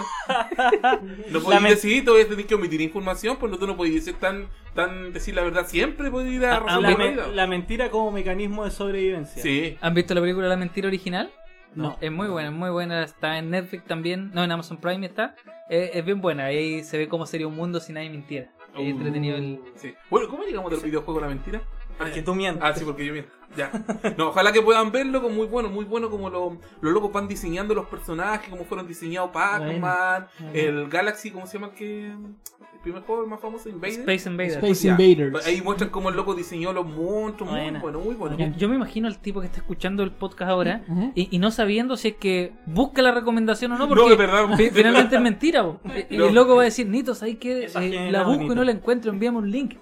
No 1.30 1.38
La 1.38 1.40
podés 1.44 1.60
men- 1.60 1.70
decir, 1.72 2.04
tú 2.04 2.12
tenés 2.28 2.46
que 2.46 2.54
omitir 2.54 2.80
información, 2.80 3.36
pues 3.38 3.52
no, 3.52 3.58
tú 3.58 3.66
no 3.66 3.76
podés 3.76 3.94
decir 3.94 4.14
tan, 4.14 4.48
tan 4.74 5.12
decir 5.12 5.34
la 5.34 5.42
verdad 5.42 5.66
siempre, 5.66 6.10
podés 6.10 6.32
ir 6.32 6.44
a 6.46 6.56
Ah, 6.56 6.60
razón 6.60 6.82
La, 6.82 6.94
vida. 6.94 7.26
la 7.28 7.46
mentira 7.46 7.90
como 7.90 8.10
mecanismo 8.12 8.64
de 8.64 8.70
sobrevivencia. 8.70 9.42
Sí. 9.42 9.76
¿Han 9.80 9.94
visto 9.94 10.14
la 10.14 10.20
película 10.22 10.48
La 10.48 10.56
mentira 10.56 10.88
original? 10.88 11.30
No. 11.74 11.96
Es 12.00 12.10
muy 12.10 12.26
buena, 12.28 12.48
es 12.48 12.54
muy 12.54 12.70
buena. 12.70 13.04
Está 13.04 13.38
en 13.38 13.50
Netflix 13.50 13.84
también. 13.84 14.30
No, 14.34 14.42
en 14.42 14.50
Amazon 14.50 14.78
Prime 14.78 15.06
está. 15.06 15.36
Eh, 15.68 15.92
es 15.94 16.04
bien 16.04 16.20
buena. 16.20 16.46
Ahí 16.46 16.82
se 16.82 16.98
ve 16.98 17.08
cómo 17.08 17.26
sería 17.26 17.46
un 17.46 17.54
mundo 17.54 17.78
si 17.78 17.92
nadie 17.92 18.10
mintiera. 18.10 18.50
Es 18.76 18.88
entretenido 18.88 19.36
el. 19.36 19.60
Sí. 19.76 19.94
Bueno, 20.10 20.28
¿cómo 20.28 20.42
llegamos 20.42 20.68
del 20.72 20.80
videojuego 20.80 21.20
a 21.20 21.22
la 21.22 21.28
mentira? 21.28 21.62
Porque 21.96 22.22
tú 22.22 22.34
mientes. 22.34 22.60
Ah, 22.64 22.72
sí, 22.74 22.84
porque 22.84 23.06
yo 23.06 23.12
miento. 23.12 23.30
Ya. 23.56 23.70
No, 24.16 24.28
ojalá 24.28 24.52
que 24.52 24.62
puedan 24.62 24.92
verlo 24.92 25.20
como 25.22 25.34
muy 25.34 25.46
bueno, 25.46 25.68
muy 25.68 25.84
bueno 25.84 26.08
como 26.08 26.30
lo- 26.30 26.56
los 26.80 26.92
locos 26.92 27.12
van 27.12 27.26
diseñando 27.26 27.74
los 27.74 27.86
personajes, 27.86 28.48
como 28.48 28.64
fueron 28.64 28.86
diseñados 28.86 29.30
Pac-Man, 29.30 30.26
el 30.54 30.88
Galaxy, 30.88 31.30
¿cómo 31.30 31.46
se 31.46 31.54
llama 31.58 31.68
el 31.68 31.74
que 31.74 32.06
el 32.10 32.80
primer 32.82 33.02
juego 33.02 33.24
el 33.24 33.28
más 33.28 33.40
famoso? 33.40 33.68
Invader. 33.68 34.00
Space 34.00 34.28
Invader. 34.30 34.64
Space 34.64 34.86
Ya. 34.86 34.96
Invaders. 34.98 35.46
Ahí 35.46 35.60
muestran 35.62 35.90
cómo 35.90 36.10
el 36.10 36.16
loco 36.16 36.34
diseñó 36.34 36.72
los 36.72 36.86
monstruos, 36.86 37.50
muy 37.52 37.70
bueno, 37.80 37.98
muy 38.00 38.14
bueno. 38.14 38.36
Yo, 38.38 38.46
yo 38.56 38.68
me 38.68 38.76
imagino 38.76 39.08
al 39.08 39.18
tipo 39.18 39.40
que 39.40 39.46
está 39.46 39.58
escuchando 39.58 40.02
el 40.04 40.12
podcast 40.12 40.50
ahora 40.50 40.82
y, 41.16 41.28
y 41.34 41.38
no 41.40 41.50
sabiendo 41.50 41.96
si 41.96 42.08
es 42.08 42.14
que 42.16 42.52
busca 42.66 43.02
la 43.02 43.10
recomendación 43.10 43.72
o 43.72 43.78
no, 43.78 43.86
No, 43.86 43.88
porque 43.94 44.10
de 44.10 44.16
verdad. 44.16 44.56
fi- 44.56 44.70
finalmente 44.70 45.16
es 45.16 45.22
mentira. 45.22 45.66
Y, 46.08 46.14
el 46.16 46.34
loco 46.34 46.54
va 46.54 46.62
a 46.62 46.64
decir, 46.66 46.86
Nito, 46.88 47.14
¿sabes 47.14 47.36
qué? 47.38 47.64
Esa 47.64 47.84
Eh, 47.84 48.10
la 48.12 48.22
busco 48.22 48.44
y 48.44 48.54
no 48.54 48.62
la 48.64 48.70
encuentro, 48.72 49.10
envíame 49.10 49.38
un 49.38 49.50
link. 49.50 49.74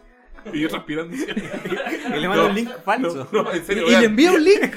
Y 0.52 0.60
yo 0.60 0.68
transpirando. 0.68 1.16
Y 2.08 2.20
le 2.20 2.28
mando 2.28 2.42
No, 2.44 2.48
un 2.48 2.54
link 2.54 2.70
falso. 2.84 3.28
No, 3.32 3.42
no, 3.42 3.52
en 3.52 3.58
Y, 3.58 3.64
serio. 3.64 3.84
y 3.86 3.90
le 3.90 4.04
envía 4.06 4.32
un 4.32 4.42
link. 4.44 4.74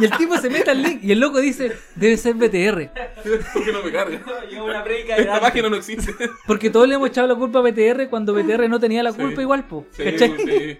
y 0.00 0.04
el 0.04 0.10
tipo 0.12 0.36
se 0.38 0.48
mete 0.50 0.70
al 0.70 0.82
link 0.82 1.00
y 1.02 1.12
el 1.12 1.20
loco 1.20 1.40
dice, 1.40 1.72
debe 1.96 2.16
ser 2.16 2.34
BTR. 2.34 2.90
Porque 3.52 3.72
no 3.72 3.82
me 3.82 3.90
carga. 3.92 4.20
Una 4.62 4.82
Esta 4.84 5.40
página 5.40 5.68
no 5.68 5.76
existe. 5.76 6.14
Porque 6.46 6.70
todos 6.70 6.88
le 6.88 6.94
hemos 6.94 7.08
echado 7.08 7.26
la 7.28 7.34
culpa 7.34 7.58
a 7.58 7.62
BTR 7.62 8.08
cuando 8.08 8.32
BTR 8.34 8.68
no 8.68 8.78
tenía 8.80 9.02
la 9.02 9.12
Sí. 9.12 9.18
culpa 9.20 9.42
igual, 9.42 9.66
po. 9.66 9.86
Sí, 9.90 10.04
¿Cachai? 10.04 10.36
sí. 10.38 10.78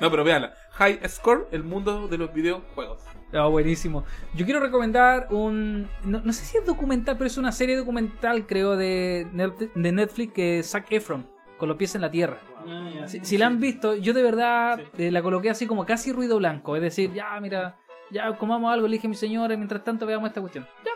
No, 0.00 0.10
pero 0.10 0.24
véanla. 0.24 0.54
High 0.72 1.00
Score, 1.08 1.46
el 1.52 1.62
mundo 1.64 2.08
de 2.08 2.18
los 2.18 2.32
videojuegos. 2.34 3.00
Ah, 3.32 3.46
buenísimo. 3.46 4.04
Yo 4.34 4.44
quiero 4.44 4.60
recomendar 4.60 5.28
un. 5.30 5.88
No, 6.04 6.20
no 6.22 6.32
sé 6.32 6.44
si 6.44 6.56
es 6.58 6.64
documental, 6.64 7.16
pero 7.16 7.26
es 7.26 7.36
una 7.36 7.52
serie 7.52 7.76
documental, 7.76 8.46
creo, 8.46 8.76
de, 8.76 9.26
de 9.74 9.92
Netflix 9.92 10.32
que 10.32 10.58
es 10.60 10.70
Zac 10.70 10.86
Efron, 10.92 11.26
con 11.58 11.68
los 11.68 11.76
pies 11.76 11.94
en 11.94 12.00
la 12.00 12.10
tierra. 12.10 12.38
Ah, 12.66 12.90
ya. 12.94 13.08
Si, 13.08 13.20
si 13.24 13.38
la 13.38 13.46
han 13.46 13.60
visto, 13.60 13.94
yo 13.94 14.12
de 14.12 14.22
verdad 14.22 14.80
eh, 14.98 15.10
la 15.10 15.22
coloqué 15.22 15.50
así 15.50 15.66
como 15.66 15.84
casi 15.84 16.12
ruido 16.12 16.38
blanco. 16.38 16.76
Es 16.76 16.82
decir, 16.82 17.12
ya, 17.12 17.38
mira, 17.40 17.76
ya 18.10 18.36
comamos 18.36 18.72
algo, 18.72 18.86
le 18.86 18.96
dije 18.96 19.06
a 19.06 19.10
mi 19.10 19.16
señora, 19.16 19.56
mientras 19.56 19.84
tanto 19.84 20.06
veamos 20.06 20.28
esta 20.28 20.40
cuestión. 20.40 20.66
Ya. 20.84 20.90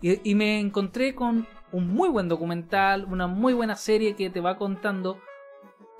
Y, 0.00 0.30
y 0.30 0.34
me 0.34 0.58
encontré 0.58 1.14
con 1.14 1.46
un 1.72 1.88
muy 1.88 2.08
buen 2.08 2.28
documental, 2.28 3.06
una 3.08 3.26
muy 3.26 3.54
buena 3.54 3.76
serie 3.76 4.14
que 4.14 4.30
te 4.30 4.40
va 4.40 4.56
contando 4.56 5.18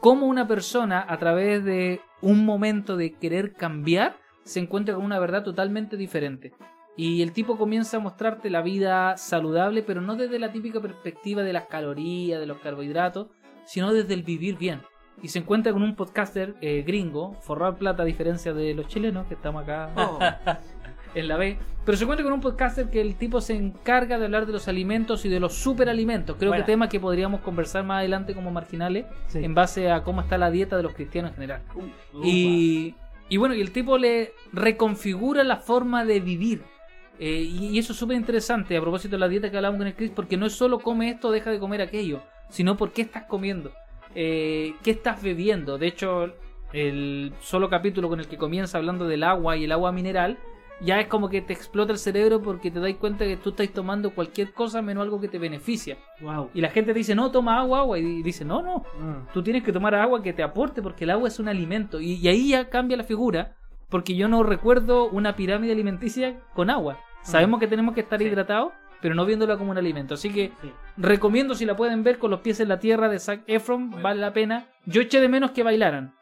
cómo 0.01 0.26
una 0.26 0.49
persona 0.49 1.05
a 1.09 1.18
través 1.18 1.64
de 1.64 2.01
un 2.20 2.45
momento 2.45 2.97
de 2.97 3.12
querer 3.12 3.53
cambiar 3.53 4.16
se 4.45 4.61
encuentra 4.61 4.95
con 4.95 5.05
una 5.05 5.20
verdad 5.20 5.45
totalmente 5.45 5.97
diferente. 5.97 6.53
Y 6.97 7.22
el 7.22 7.32
tipo 7.32 7.57
comienza 7.57 7.97
a 7.97 8.01
mostrarte 8.01 8.51
la 8.51 8.61
vida 8.61 9.16
saludable, 9.16 9.82
pero 9.82 10.01
no 10.01 10.16
desde 10.16 10.38
la 10.38 10.53
típica 10.53 10.80
perspectiva 10.80 11.43
de 11.43 11.53
las 11.53 11.66
calorías, 11.66 12.40
de 12.40 12.47
los 12.47 12.59
carbohidratos, 12.59 13.28
sino 13.64 13.92
desde 13.92 14.14
el 14.14 14.22
vivir 14.22 14.56
bien. 14.58 14.80
Y 15.22 15.28
se 15.28 15.38
encuentra 15.38 15.72
con 15.72 15.82
un 15.82 15.94
podcaster 15.94 16.54
eh, 16.60 16.82
gringo, 16.86 17.34
forrar 17.42 17.76
plata 17.76 18.02
a 18.02 18.06
diferencia 18.06 18.52
de 18.52 18.74
los 18.74 18.88
chilenos, 18.88 19.26
que 19.26 19.34
estamos 19.34 19.62
acá 19.62 19.90
en 21.14 21.28
la 21.28 21.36
B. 21.36 21.58
Pero 21.84 21.96
se 21.98 22.04
encuentra 22.04 22.24
con 22.24 22.32
un 22.32 22.40
podcaster 22.40 22.90
que 22.90 23.00
el 23.00 23.16
tipo 23.16 23.40
se 23.40 23.54
encarga 23.54 24.18
de 24.18 24.24
hablar 24.24 24.46
de 24.46 24.52
los 24.52 24.68
alimentos 24.68 25.24
y 25.24 25.28
de 25.28 25.38
los 25.40 25.54
superalimentos. 25.54 26.36
Creo 26.38 26.50
Buena. 26.50 26.64
que 26.64 26.72
tema 26.72 26.88
que 26.88 26.98
podríamos 27.00 27.40
conversar 27.40 27.84
más 27.84 27.98
adelante 27.98 28.34
como 28.34 28.50
marginales 28.50 29.06
Sí. 29.26 29.44
en 29.44 29.54
base 29.54 29.90
a 29.90 30.02
cómo 30.02 30.20
está 30.22 30.38
la 30.38 30.50
dieta 30.50 30.76
de 30.76 30.82
los 30.84 30.94
cristianos 30.94 31.30
en 31.30 31.34
general. 31.34 31.62
Y, 32.24 32.94
y 33.28 33.36
bueno, 33.36 33.54
y 33.54 33.60
el 33.60 33.72
tipo 33.72 33.98
le 33.98 34.32
reconfigura 34.52 35.44
la 35.44 35.56
forma 35.58 36.04
de 36.04 36.20
vivir. 36.20 36.62
Eh, 37.18 37.42
y, 37.42 37.66
y 37.70 37.78
eso 37.78 37.92
es 37.92 37.98
súper 37.98 38.16
interesante 38.16 38.76
a 38.76 38.80
propósito 38.80 39.14
de 39.16 39.20
la 39.20 39.28
dieta 39.28 39.50
que 39.50 39.56
hablábamos 39.56 39.78
con 39.78 39.86
el 39.86 39.94
Chris, 39.94 40.10
porque 40.10 40.36
no 40.36 40.46
es 40.46 40.54
solo 40.54 40.78
come 40.80 41.10
esto, 41.10 41.30
deja 41.30 41.50
de 41.50 41.58
comer 41.60 41.82
aquello, 41.82 42.22
sino 42.53 42.76
por 42.76 42.92
qué 42.92 43.03
estás 43.03 43.24
comiendo, 43.24 43.72
eh, 44.14 44.74
qué 44.84 44.92
estás 44.92 45.22
bebiendo. 45.22 45.78
De 45.78 45.88
hecho, 45.88 46.32
el 46.72 47.32
solo 47.40 47.68
capítulo 47.68 48.09
con 48.09 48.20
el 48.20 48.28
que 48.28 48.36
comienza 48.36 48.78
hablando 48.78 49.09
del 49.09 49.24
agua 49.24 49.57
y 49.57 49.64
el 49.64 49.72
agua 49.72 49.90
mineral, 49.90 50.38
ya 50.80 51.00
es 51.00 51.07
como 51.07 51.28
que 51.28 51.40
te 51.40 51.53
explota 51.53 51.92
el 51.92 51.98
cerebro 51.98 52.42
porque 52.42 52.70
te 52.70 52.78
das 52.80 52.94
cuenta 52.94 53.24
que 53.24 53.36
tú 53.36 53.50
estás 53.50 53.70
tomando 53.70 54.14
cualquier 54.14 54.53
cosa 54.53 54.82
menos 54.82 55.03
algo 55.03 55.20
que 55.20 55.28
te 55.28 55.38
beneficia. 55.38 55.96
Wow. 56.20 56.50
Y 56.53 56.61
la 56.61 56.68
gente 56.68 56.92
te 56.92 56.98
dice, 56.98 57.14
no, 57.14 57.30
toma 57.30 57.59
agua, 57.59 57.80
agua. 57.80 57.98
Y 57.98 58.22
dice, 58.22 58.44
no, 58.44 58.62
no, 58.62 58.84
tú 59.32 59.42
tienes 59.42 59.62
que 59.62 59.72
tomar 59.72 59.94
agua 59.94 60.22
que 60.22 60.32
te 60.32 60.42
aporte 60.42 60.82
porque 60.82 61.05
el 61.05 61.11
agua 61.11 61.28
es 61.28 61.38
un 61.38 61.48
alimento. 61.48 62.00
Y, 62.00 62.14
y 62.14 62.28
ahí 62.28 62.50
ya 62.50 62.68
cambia 62.68 62.96
la 62.96 63.05
figura 63.05 63.57
porque 63.88 64.14
yo 64.14 64.28
no 64.28 64.42
recuerdo 64.42 65.09
una 65.09 65.36
pirámide 65.36 65.72
alimenticia 65.72 66.40
con 66.55 66.68
agua. 66.68 66.98
Sabemos 67.22 67.61
que 67.61 67.68
tenemos 67.68 67.94
que 67.94 68.00
estar 68.00 68.20
hidratados, 68.20 68.72
pero 69.03 69.14
no 69.14 69.26
viéndola 69.26 69.59
como 69.59 69.70
un 69.72 69.76
alimento. 69.78 70.14
Así 70.14 70.30
que 70.32 70.53
Sí. 70.62 70.72
recomiendo 70.96 71.55
si 71.55 71.66
la 71.66 71.76
pueden 71.76 72.03
ver 72.05 72.18
con 72.18 72.30
los 72.30 72.40
pies 72.40 72.61
en 72.61 72.68
la 72.68 72.78
tierra 72.80 73.09
de 73.11 73.18
Zac 73.18 73.40
Efron, 73.46 73.90
vale 74.03 74.20
la 74.20 74.32
pena. 74.32 74.66
Yo 74.86 75.03
eché 75.03 75.20
de 75.20 75.28
menos 75.28 75.50
que 75.50 75.62
bailaran. 75.62 76.14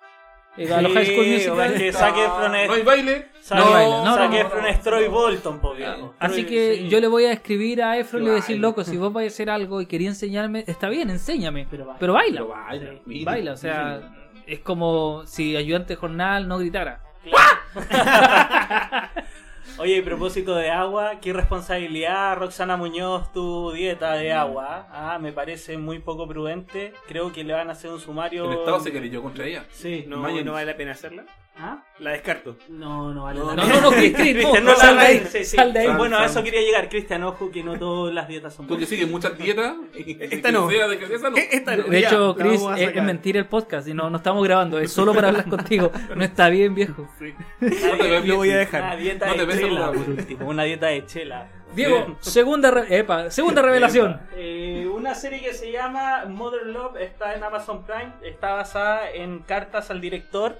Eh, 0.57 0.73
a 0.75 0.83
los 0.83 0.93
High 0.93 1.07
School 1.07 1.25
Sí, 1.27 1.31
Musical. 1.49 1.75
que 1.75 1.93
Zac 1.93 2.17
Efron 2.17 2.55
es- 2.57 2.67
No 2.69 2.75
hay 2.75 2.83
baile. 2.83 3.27
Zac- 3.41 3.57
No 3.59 3.71
baila, 3.71 4.05
no, 4.05 4.15
Zac 4.17 4.31
no, 4.31 4.37
Efron 4.37 4.63
no. 4.63 4.69
es 4.69 4.81
Troy 4.83 5.07
Bolton, 5.09 5.59
po, 5.61 5.75
viejo. 5.75 6.15
Así 6.19 6.43
Troy- 6.43 6.47
que 6.49 6.75
sí. 6.79 6.89
yo 6.89 7.01
le 7.01 7.07
voy 7.07 7.25
a 7.27 7.33
escribir 7.33 7.83
a 7.85 7.97
Efron 7.97 8.23
y 8.23 8.25
le 8.25 8.31
voy 8.33 8.39
a 8.39 8.41
decir, 8.43 8.57
baila. 8.57 8.69
loco, 8.69 8.83
si 8.85 8.97
vos 8.97 9.13
vais 9.13 9.33
a 9.33 9.35
hacer 9.35 9.49
algo 9.49 9.81
y 9.81 9.87
quería 9.87 10.09
enseñarme, 10.09 10.65
está 10.67 10.89
bien, 10.89 11.09
enséñame. 11.09 11.69
Pero 11.71 11.85
baila. 11.87 11.99
Pero 12.01 12.13
baila. 12.15 12.41
Pero 12.41 12.49
baila. 12.65 13.01
Sí, 13.07 13.25
Baila, 13.25 13.53
o 13.53 13.57
sea, 13.57 14.01
es 14.47 14.59
como 14.59 15.23
si 15.27 15.57
ayudante 15.57 15.95
jornal 15.95 16.49
no 16.49 16.59
gritara. 16.59 17.01
Oye, 19.79 19.97
y 19.97 20.03
propósito 20.03 20.55
de 20.55 20.71
agua, 20.71 21.21
qué 21.21 21.33
responsabilidad, 21.33 22.37
Roxana 22.37 22.77
Muñoz, 22.77 23.33
tu 23.33 23.73
dieta 23.73 24.13
de 24.15 24.33
agua. 24.33 24.87
Ah, 24.91 25.19
me 25.19 25.33
parece 25.33 25.79
muy 25.79 25.99
poco 26.01 26.29
prudente. 26.29 26.93
Creo 27.09 27.33
que 27.33 27.45
le 27.45 27.55
van 27.55 27.69
a 27.69 27.73
hacer 27.73 27.91
un 27.91 28.01
sumario. 28.01 28.45
El 28.51 28.59
Estado 28.59 28.81
se 28.81 28.93
querelló 28.93 29.23
contra 29.23 29.47
ella. 29.47 29.65
Sí. 29.71 30.05
No, 30.07 30.17
Imagínate. 30.17 30.45
no 30.45 30.53
vale 30.53 30.67
la 30.67 30.77
pena 30.77 30.93
hacerla. 30.93 31.25
¿Ah? 31.63 31.85
La 31.99 32.13
descarto. 32.13 32.57
No, 32.71 33.13
no 33.13 33.25
vale 33.25 33.39
No, 33.41 33.55
No, 33.55 33.81
no, 33.83 33.91
Chris, 33.91 34.13
no, 34.13 34.19
Cristian, 34.19 34.65
no 34.65 34.75
sal 34.77 34.97
la 34.97 35.03
de 35.03 35.09
ahí, 35.09 35.19
sí, 35.31 35.45
sí. 35.45 35.57
sal 35.57 35.73
de 35.75 35.81
ahí. 35.81 35.89
Bueno, 35.95 36.17
a 36.17 36.25
eso 36.25 36.43
quería 36.43 36.63
llegar, 36.63 36.89
Cristian. 36.89 37.23
Ojo 37.25 37.51
que 37.51 37.63
no 37.63 37.79
todas 37.79 38.15
las 38.15 38.27
dietas 38.29 38.55
son 38.55 38.67
Tú 38.67 38.71
que 38.71 38.75
buenas. 38.77 38.89
sigues 38.89 39.11
muchas 39.11 39.37
dietas. 39.37 39.75
Esta 39.95 40.53
no. 40.53 40.69
De 40.69 40.79
no. 40.79 40.93
Eh, 41.37 41.49
esta 41.53 41.77
no, 41.77 41.83
De 41.85 41.99
hecho, 41.99 42.35
Chris, 42.35 42.63
es, 42.79 42.97
es 42.97 43.03
mentira 43.03 43.39
el 43.39 43.47
podcast 43.47 43.87
y 43.89 43.93
no, 43.93 44.09
no 44.09 44.17
estamos 44.17 44.43
grabando, 44.43 44.79
es 44.79 44.91
solo 44.91 45.13
para 45.13 45.29
hablar 45.29 45.49
contigo. 45.51 45.93
No 46.17 46.25
está 46.25 46.49
bien, 46.49 46.75
viejo. 46.75 47.07
Sí. 47.19 47.35
No 47.61 47.69
te 47.99 48.09
ves 48.09 48.27
Lo 48.27 48.37
voy 48.37 48.51
a 48.53 48.57
dejar. 48.57 48.83
Una 48.83 48.97
dieta 48.97 49.27
No 49.27 49.35
te 49.35 49.47
de 49.47 49.59
chela, 49.59 49.87
por 49.93 50.09
último. 50.09 50.49
Una 50.49 50.63
dieta 50.65 50.87
de 50.87 51.05
chela. 51.05 51.49
Diego, 51.75 52.17
segunda, 52.21 52.71
re- 52.73 52.99
epa, 52.99 53.31
segunda 53.31 53.61
revelación. 53.71 54.21
Eh, 54.35 54.89
una 54.93 55.15
serie 55.15 55.41
que 55.41 55.53
se 55.55 55.71
llama 55.71 56.25
Mother 56.27 56.67
Love 56.67 56.97
está 56.97 57.35
en 57.35 57.45
Amazon 57.45 57.85
Prime. 57.85 58.13
Está 58.23 58.55
basada 58.55 59.11
en 59.13 59.41
cartas 59.41 59.91
al 59.91 60.01
director 60.01 60.59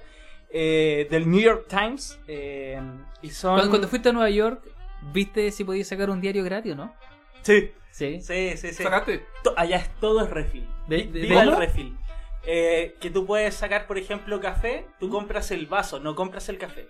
eh, 0.53 1.07
del 1.09 1.29
New 1.29 1.39
York 1.39 1.65
Times. 1.67 2.19
eh, 2.27 2.79
y 3.21 3.29
son. 3.29 3.53
Cuando, 3.55 3.69
cuando 3.69 3.87
fuiste 3.87 4.09
a 4.09 4.13
Nueva 4.13 4.29
York, 4.29 4.63
¿viste 5.13 5.51
si 5.51 5.63
podías 5.63 5.87
sacar 5.87 6.09
un 6.09 6.21
diario 6.21 6.43
gratis 6.43 6.73
o 6.73 6.75
no? 6.75 6.93
Sí, 7.41 7.71
Sí. 7.91 8.21
sí, 8.21 8.51
sí. 8.57 8.69
sí. 8.73 8.83
¿Sacaste? 8.83 9.25
To- 9.43 9.53
Allá 9.57 9.77
es 9.77 9.89
todo 9.99 10.23
es 10.23 10.29
refill. 10.29 10.67
De- 10.87 11.03
de- 11.03 11.21
Viva 11.21 11.41
el 11.43 11.49
¿cómo? 11.49 11.59
refill. 11.59 11.97
Eh, 12.45 12.95
que 12.99 13.09
tú 13.11 13.25
puedes 13.25 13.53
sacar, 13.53 13.85
por 13.87 13.97
ejemplo, 13.97 14.39
café. 14.39 14.85
Tú 14.99 15.09
compras 15.09 15.51
el 15.51 15.67
vaso, 15.67 15.99
no 15.99 16.15
compras 16.15 16.49
el 16.49 16.57
café. 16.57 16.87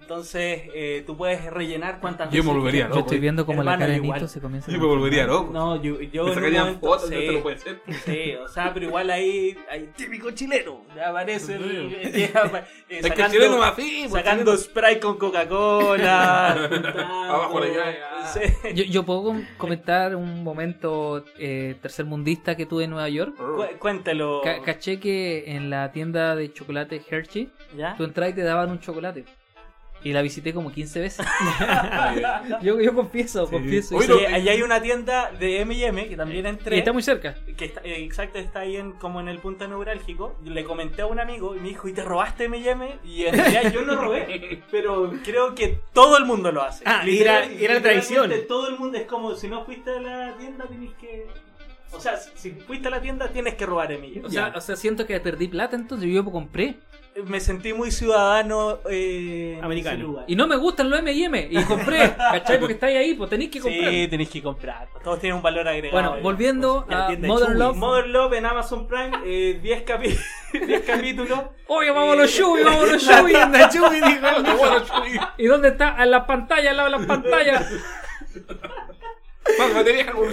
Entonces, 0.00 0.62
eh, 0.74 1.04
tú 1.06 1.16
puedes 1.16 1.44
rellenar 1.44 2.00
cuantas 2.00 2.28
Yo 2.30 2.42
me 2.42 2.48
veces 2.48 2.54
volvería 2.56 2.80
quieras. 2.86 2.94
Yo 2.96 3.00
estoy 3.00 3.18
viendo 3.20 3.46
como 3.46 3.62
la 3.62 3.78
cara 3.78 3.92
de. 3.92 4.00
Nito 4.00 4.26
se 4.26 4.40
comienza 4.40 4.70
a 4.70 4.74
Yo 4.74 4.80
me 4.80 4.86
volvería 4.86 5.24
loco. 5.26 5.52
No, 5.52 5.80
yo, 5.80 6.00
yo 6.00 6.24
Me 6.26 6.34
sacarían 6.34 6.64
momento- 6.64 6.86
fotos, 6.88 7.08
sí. 7.08 7.28
no 7.32 7.40
puede 7.42 7.58
ser. 7.58 7.80
Sí, 8.04 8.34
o 8.34 8.48
sea, 8.48 8.74
pero 8.74 8.86
igual 8.86 9.08
ahí 9.10 9.56
hay 9.70 9.86
típico 9.96 10.30
chileno. 10.32 10.82
Ya 10.96 11.10
aparece 11.10 11.54
el. 11.56 11.94
Eh, 12.90 12.98
Es 12.98 13.02
que 13.02 13.06
el 13.06 13.14
sacando- 13.14 13.34
chileno 13.34 13.58
más 13.58 13.72
pues, 13.72 14.10
Sacando 14.10 14.56
spray 14.56 14.98
con 14.98 15.16
Coca-Cola. 15.16 16.52
Abajo 17.28 17.60
la 17.60 17.66
llave, 17.66 17.98
ah. 18.02 18.26
Sí. 18.26 18.40
Yo, 18.74 18.84
yo 18.84 19.04
puedo 19.04 19.22
com- 19.24 19.44
comentar 19.56 20.16
un 20.16 20.42
momento 20.42 21.24
eh, 21.38 21.76
tercermundista 21.80 22.56
que 22.56 22.66
tuve 22.66 22.84
en 22.84 22.90
Nueva 22.90 23.08
York. 23.08 23.36
Cu- 23.36 23.78
Cuéntalo. 23.78 24.40
Ca- 24.42 24.60
caché 24.62 24.98
que 24.98 25.44
en 25.54 25.70
la 25.70 25.92
tienda 25.92 26.34
de 26.34 26.52
chocolate 26.52 27.00
Hershey, 27.08 27.48
¿Ya? 27.76 27.94
tú 27.96 28.04
entras 28.04 28.30
y 28.30 28.32
te 28.34 28.42
daban 28.42 28.70
un 28.70 28.80
chocolate. 28.80 29.24
Y 30.02 30.12
la 30.14 30.22
visité 30.22 30.54
como 30.54 30.72
15 30.72 31.00
veces. 31.00 31.26
yo, 32.62 32.80
yo 32.80 32.94
confieso, 32.94 33.48
confieso. 33.48 33.96
Oye, 33.96 34.06
Y 34.06 34.18
Sí, 34.18 34.24
ahí 34.26 34.48
hay 34.48 34.62
una 34.62 34.80
tienda 34.80 35.30
de 35.38 35.60
M&M 35.60 36.08
que 36.08 36.16
también 36.16 36.46
entré. 36.46 36.76
y 36.76 36.78
está 36.78 36.92
muy 36.92 37.02
cerca. 37.02 37.34
que 37.56 37.66
está, 37.66 37.80
eh, 37.84 38.02
exacto, 38.04 38.38
está 38.38 38.60
ahí 38.60 38.76
en, 38.76 38.92
como 38.92 39.20
en 39.20 39.28
el 39.28 39.38
punto 39.38 39.66
neurálgico. 39.68 40.36
Le 40.44 40.64
comenté 40.64 41.02
a 41.02 41.06
un 41.06 41.20
amigo 41.20 41.54
y 41.54 41.60
me 41.60 41.68
dijo, 41.68 41.86
¿y 41.88 41.92
te 41.92 42.02
robaste 42.02 42.44
M&M? 42.44 42.98
Y 43.04 43.24
en 43.26 43.34
realidad 43.36 43.72
yo 43.72 43.82
no 43.82 43.96
robé, 43.96 44.62
pero 44.70 45.12
creo 45.24 45.54
que 45.54 45.80
todo 45.92 46.16
el 46.16 46.24
mundo 46.24 46.50
lo 46.52 46.62
hace. 46.62 46.82
Ah, 46.86 47.02
Literal- 47.04 47.50
era- 47.50 47.74
era 47.78 47.92
literalmente 47.98 48.38
Todo 48.46 48.68
el 48.68 48.78
mundo 48.78 48.96
es 48.98 49.04
como, 49.06 49.34
si 49.34 49.48
no 49.48 49.64
fuiste 49.64 49.90
a 49.90 50.00
la 50.00 50.34
tienda, 50.38 50.66
tienes 50.66 50.94
que... 50.94 51.26
O 51.92 51.98
sea, 52.00 52.16
si 52.16 52.30
si 52.36 52.50
fuiste 52.52 52.86
a 52.86 52.92
la 52.92 53.00
tienda, 53.00 53.28
tienes 53.28 53.54
que 53.56 53.66
robar 53.66 53.90
M&M. 53.92 54.24
O 54.24 54.30
sea, 54.30 54.52
o 54.56 54.60
sea, 54.60 54.76
siento 54.76 55.06
que 55.06 55.18
perdí 55.20 55.48
plata, 55.48 55.74
entonces 55.76 56.08
yo 56.08 56.24
compré. 56.24 56.76
Me 57.26 57.40
sentí 57.40 57.72
muy 57.72 57.90
ciudadano 57.90 58.78
eh, 58.88 59.58
Americano. 59.62 60.24
Y 60.26 60.36
no 60.36 60.46
me 60.46 60.56
gustan 60.56 60.88
los 60.88 61.00
M&M. 61.00 61.48
Y 61.50 61.62
compré, 61.64 62.14
¿cachai? 62.16 62.58
Porque 62.58 62.74
estáis 62.74 62.96
ahí, 62.96 63.14
pues 63.14 63.28
tenéis 63.28 63.50
que 63.50 63.60
comprar. 63.60 63.90
Sí, 63.90 64.08
tenéis 64.08 64.30
que 64.30 64.42
comprar. 64.42 64.88
Todos 65.02 65.18
tienen 65.20 65.36
un 65.36 65.42
valor 65.42 65.66
agregado. 65.68 65.92
Bueno, 65.92 66.22
volviendo 66.22 66.86
la 66.88 67.08
a 67.08 67.10
Modern. 67.16 67.58
Love. 67.58 67.76
Mother 67.76 68.06
Love 68.08 68.32
en 68.34 68.46
Amazon 68.46 68.86
Prime, 68.86 69.10
eh, 69.26 69.58
10 69.60 69.84
capi- 69.84 70.18
10 70.66 70.80
capítulos. 70.82 71.40
Oye, 71.66 71.90
vamos 71.90 72.12
a 72.12 72.16
los 72.22 72.30
Shubi, 72.30 72.62
vamos 72.62 72.88
a 72.88 72.92
los 72.92 73.06
La 73.52 73.68
Shubi. 73.68 74.00
¿Y 75.36 75.46
dónde 75.46 75.68
está? 75.70 75.96
En 76.02 76.10
la 76.12 76.26
pantalla, 76.26 76.70
al 76.70 76.76
lado 76.76 76.90
de 76.90 76.96
las 76.98 77.06
pantallas. 77.06 77.66
Sálvate, 79.56 79.92
vieja, 79.92 80.12
con. 80.12 80.28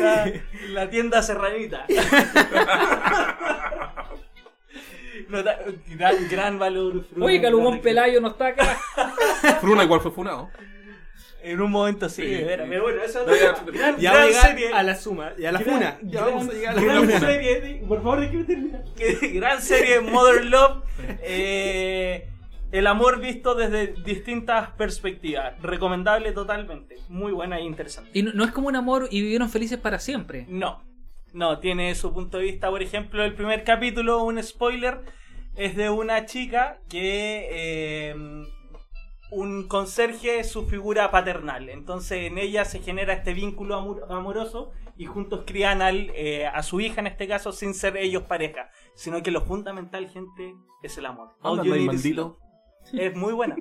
La, 0.00 0.32
la 0.68 0.90
tienda 0.90 1.22
serranita. 1.22 1.86
No, 5.30 5.42
da- 5.42 5.58
gran, 5.88 6.28
gran 6.28 6.58
valor. 6.58 7.04
Fruna, 7.06 7.26
Oye, 7.26 7.40
Calumón 7.40 7.72
gran- 7.74 7.82
Pelayo 7.82 8.20
no 8.20 8.28
está 8.28 8.48
acá. 8.48 8.78
Fruna 9.60 9.84
igual 9.84 10.00
fue 10.00 10.10
funado. 10.10 10.50
En 11.42 11.58
un 11.60 11.70
momento 11.70 12.06
sí, 12.10 12.20
de 12.26 12.44
veras, 12.44 12.66
pero 12.68 12.82
bueno, 12.82 13.02
eso 13.02 13.24
No, 13.26 13.34
ya, 13.34 13.54
gran, 13.72 13.96
Ya 13.96 14.12
gran 14.12 14.26
llegar 14.28 14.46
serie. 14.48 14.72
a 14.74 14.82
la 14.82 14.94
suma 14.94 15.32
y 15.38 15.46
a 15.46 15.52
la 15.52 15.58
Gran- 15.60 15.74
funa. 15.74 15.98
Ya 16.02 16.20
gran- 16.20 16.34
vamos 16.34 16.48
a 16.48 16.52
llegar 16.52 16.72
a 16.72 16.74
la 16.76 16.82
gran 16.82 17.04
funa. 17.06 17.20
serie, 17.20 17.60
de- 17.62 17.74
por 17.88 17.98
favor, 18.02 18.20
déjeme 18.20 18.44
terminar. 18.44 18.84
gran 19.34 19.62
serie 19.62 20.00
Mother 20.00 20.44
Love. 20.44 20.82
eh, 21.22 22.28
el 22.72 22.86
amor 22.86 23.20
visto 23.20 23.54
desde 23.54 23.94
distintas 24.04 24.70
perspectivas. 24.72 25.60
Recomendable 25.62 26.32
totalmente. 26.32 26.96
Muy 27.08 27.32
buena 27.32 27.58
e 27.58 27.62
interesante. 27.62 28.10
Y 28.12 28.22
no, 28.22 28.32
no 28.34 28.44
es 28.44 28.52
como 28.52 28.68
un 28.68 28.76
amor 28.76 29.08
y 29.10 29.22
vivieron 29.22 29.48
felices 29.48 29.78
para 29.78 29.98
siempre. 29.98 30.44
No, 30.48 30.84
no, 31.32 31.58
tiene 31.58 31.94
su 31.94 32.12
punto 32.12 32.36
de 32.38 32.44
vista. 32.44 32.68
Por 32.70 32.82
ejemplo, 32.82 33.24
el 33.24 33.34
primer 33.34 33.64
capítulo, 33.64 34.22
un 34.24 34.40
spoiler, 34.42 35.00
es 35.56 35.76
de 35.76 35.90
una 35.90 36.26
chica 36.26 36.80
que 36.88 37.48
eh, 37.50 38.14
un 39.30 39.68
conserje 39.68 40.40
es 40.40 40.50
su 40.50 40.66
figura 40.66 41.10
paternal. 41.10 41.68
Entonces 41.68 42.30
en 42.30 42.38
ella 42.38 42.64
se 42.64 42.80
genera 42.80 43.12
este 43.14 43.34
vínculo 43.34 43.76
amor- 43.76 44.06
amoroso 44.10 44.72
y 44.96 45.06
juntos 45.06 45.44
crían 45.46 45.82
al, 45.82 46.10
eh, 46.14 46.46
a 46.46 46.62
su 46.62 46.80
hija 46.80 47.00
en 47.00 47.06
este 47.06 47.26
caso 47.28 47.52
sin 47.52 47.74
ser 47.74 47.96
ellos 47.96 48.24
pareja. 48.24 48.70
Sino 48.94 49.22
que 49.22 49.30
lo 49.30 49.42
fundamental, 49.42 50.08
gente, 50.08 50.54
es 50.82 50.98
el 50.98 51.06
amor. 51.06 51.28
Anda, 51.42 51.62
no 51.68 51.74
hay 51.74 51.80
mandilo. 51.86 52.38
Es 52.92 53.14
muy 53.14 53.32
buena. 53.32 53.56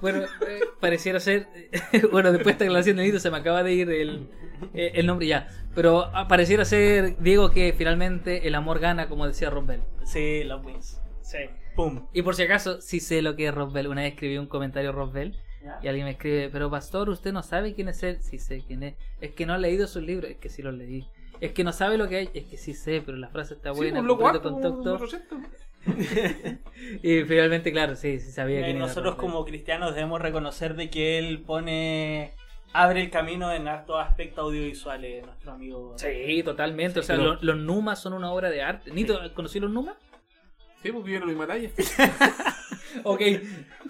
Bueno, 0.00 0.22
eh, 0.22 0.60
pareciera 0.80 1.20
ser. 1.20 1.46
bueno, 2.12 2.32
después 2.32 2.46
de 2.46 2.52
esta 2.52 2.64
aclaración 2.64 2.96
de 2.96 3.04
Nito 3.04 3.20
se 3.20 3.30
me 3.30 3.38
acaba 3.38 3.62
de 3.62 3.72
ir 3.74 3.90
el, 3.90 4.28
eh, 4.74 4.92
el 4.94 5.06
nombre 5.06 5.26
ya. 5.26 5.48
Pero 5.74 6.10
ah, 6.14 6.28
pareciera 6.28 6.64
ser, 6.64 7.16
Diego, 7.18 7.50
que 7.50 7.74
finalmente 7.76 8.48
el 8.48 8.54
amor 8.54 8.78
gana, 8.78 9.08
como 9.08 9.26
decía 9.26 9.50
Rob 9.50 9.66
Bell. 9.66 9.82
Sí, 10.04 10.44
Love 10.44 10.66
Wins. 10.66 11.00
Sí. 11.22 11.38
Pum. 11.74 12.06
Y 12.12 12.22
por 12.22 12.34
si 12.34 12.42
acaso, 12.42 12.80
sí 12.80 13.00
sé 13.00 13.20
lo 13.22 13.36
que 13.36 13.46
es 13.48 13.54
Rob 13.54 13.72
Bell. 13.72 13.88
Una 13.88 14.02
vez 14.02 14.12
escribí 14.14 14.38
un 14.38 14.46
comentario 14.46 14.92
¿Ya? 15.62 15.78
y 15.82 15.88
alguien 15.88 16.06
me 16.06 16.12
escribe: 16.12 16.48
Pero 16.50 16.70
Pastor, 16.70 17.10
¿usted 17.10 17.32
no 17.32 17.42
sabe 17.42 17.74
quién 17.74 17.88
es 17.88 18.02
él? 18.02 18.18
Sí 18.22 18.38
sé 18.38 18.62
quién 18.66 18.82
es. 18.82 18.94
Es 19.20 19.32
que 19.32 19.44
no 19.46 19.52
ha 19.52 19.58
leído 19.58 19.86
sus 19.86 20.02
libros. 20.02 20.30
Es 20.30 20.38
que 20.38 20.48
sí 20.48 20.62
los 20.62 20.74
leí. 20.74 21.06
Es 21.40 21.52
que 21.52 21.64
no 21.64 21.72
sabe 21.72 21.98
lo 21.98 22.08
que 22.08 22.16
hay. 22.16 22.30
Es 22.32 22.44
que 22.44 22.56
sí 22.56 22.72
sé, 22.72 23.02
pero 23.04 23.18
la 23.18 23.28
frase 23.28 23.54
está 23.54 23.72
Sí, 23.72 23.78
buena. 23.78 24.00
un 24.00 24.06
loco 24.06 24.22
completo 24.22 24.48
alto, 24.48 24.72
contacto. 24.82 25.06
Y 27.02 27.22
finalmente, 27.24 27.72
claro, 27.72 27.96
sí, 27.96 28.20
sí 28.20 28.30
sabía 28.32 28.60
Eh, 28.60 28.64
quién 28.64 28.76
era 28.76 28.86
nosotros 28.86 29.16
como 29.16 29.44
cristianos 29.44 29.94
debemos 29.94 30.20
reconocer 30.20 30.74
de 30.74 30.90
que 30.90 31.18
él 31.18 31.42
pone 31.46 32.32
abre 32.72 33.00
el 33.00 33.10
camino 33.10 33.52
en 33.52 33.68
hartos 33.68 33.96
aspectos 34.04 34.44
audiovisuales 34.44 35.24
nuestro 35.24 35.52
amigo 35.52 35.94
Sí, 35.98 36.42
totalmente. 36.44 37.00
o 37.00 37.02
sea, 37.02 37.16
pero- 37.16 37.34
lo- 37.34 37.38
los 37.42 37.56
Numas 37.56 38.00
son 38.02 38.12
una 38.12 38.30
obra 38.30 38.50
de 38.50 38.62
arte. 38.62 38.90
¿Nito, 38.90 39.18
conocí 39.34 39.58
los 39.60 39.70
Numas? 39.70 39.96
Sí, 40.82 40.92
pues 40.92 41.04
vivieron 41.04 41.28
en 41.30 41.36
Himalaya. 41.36 41.70
Ok. 43.04 43.20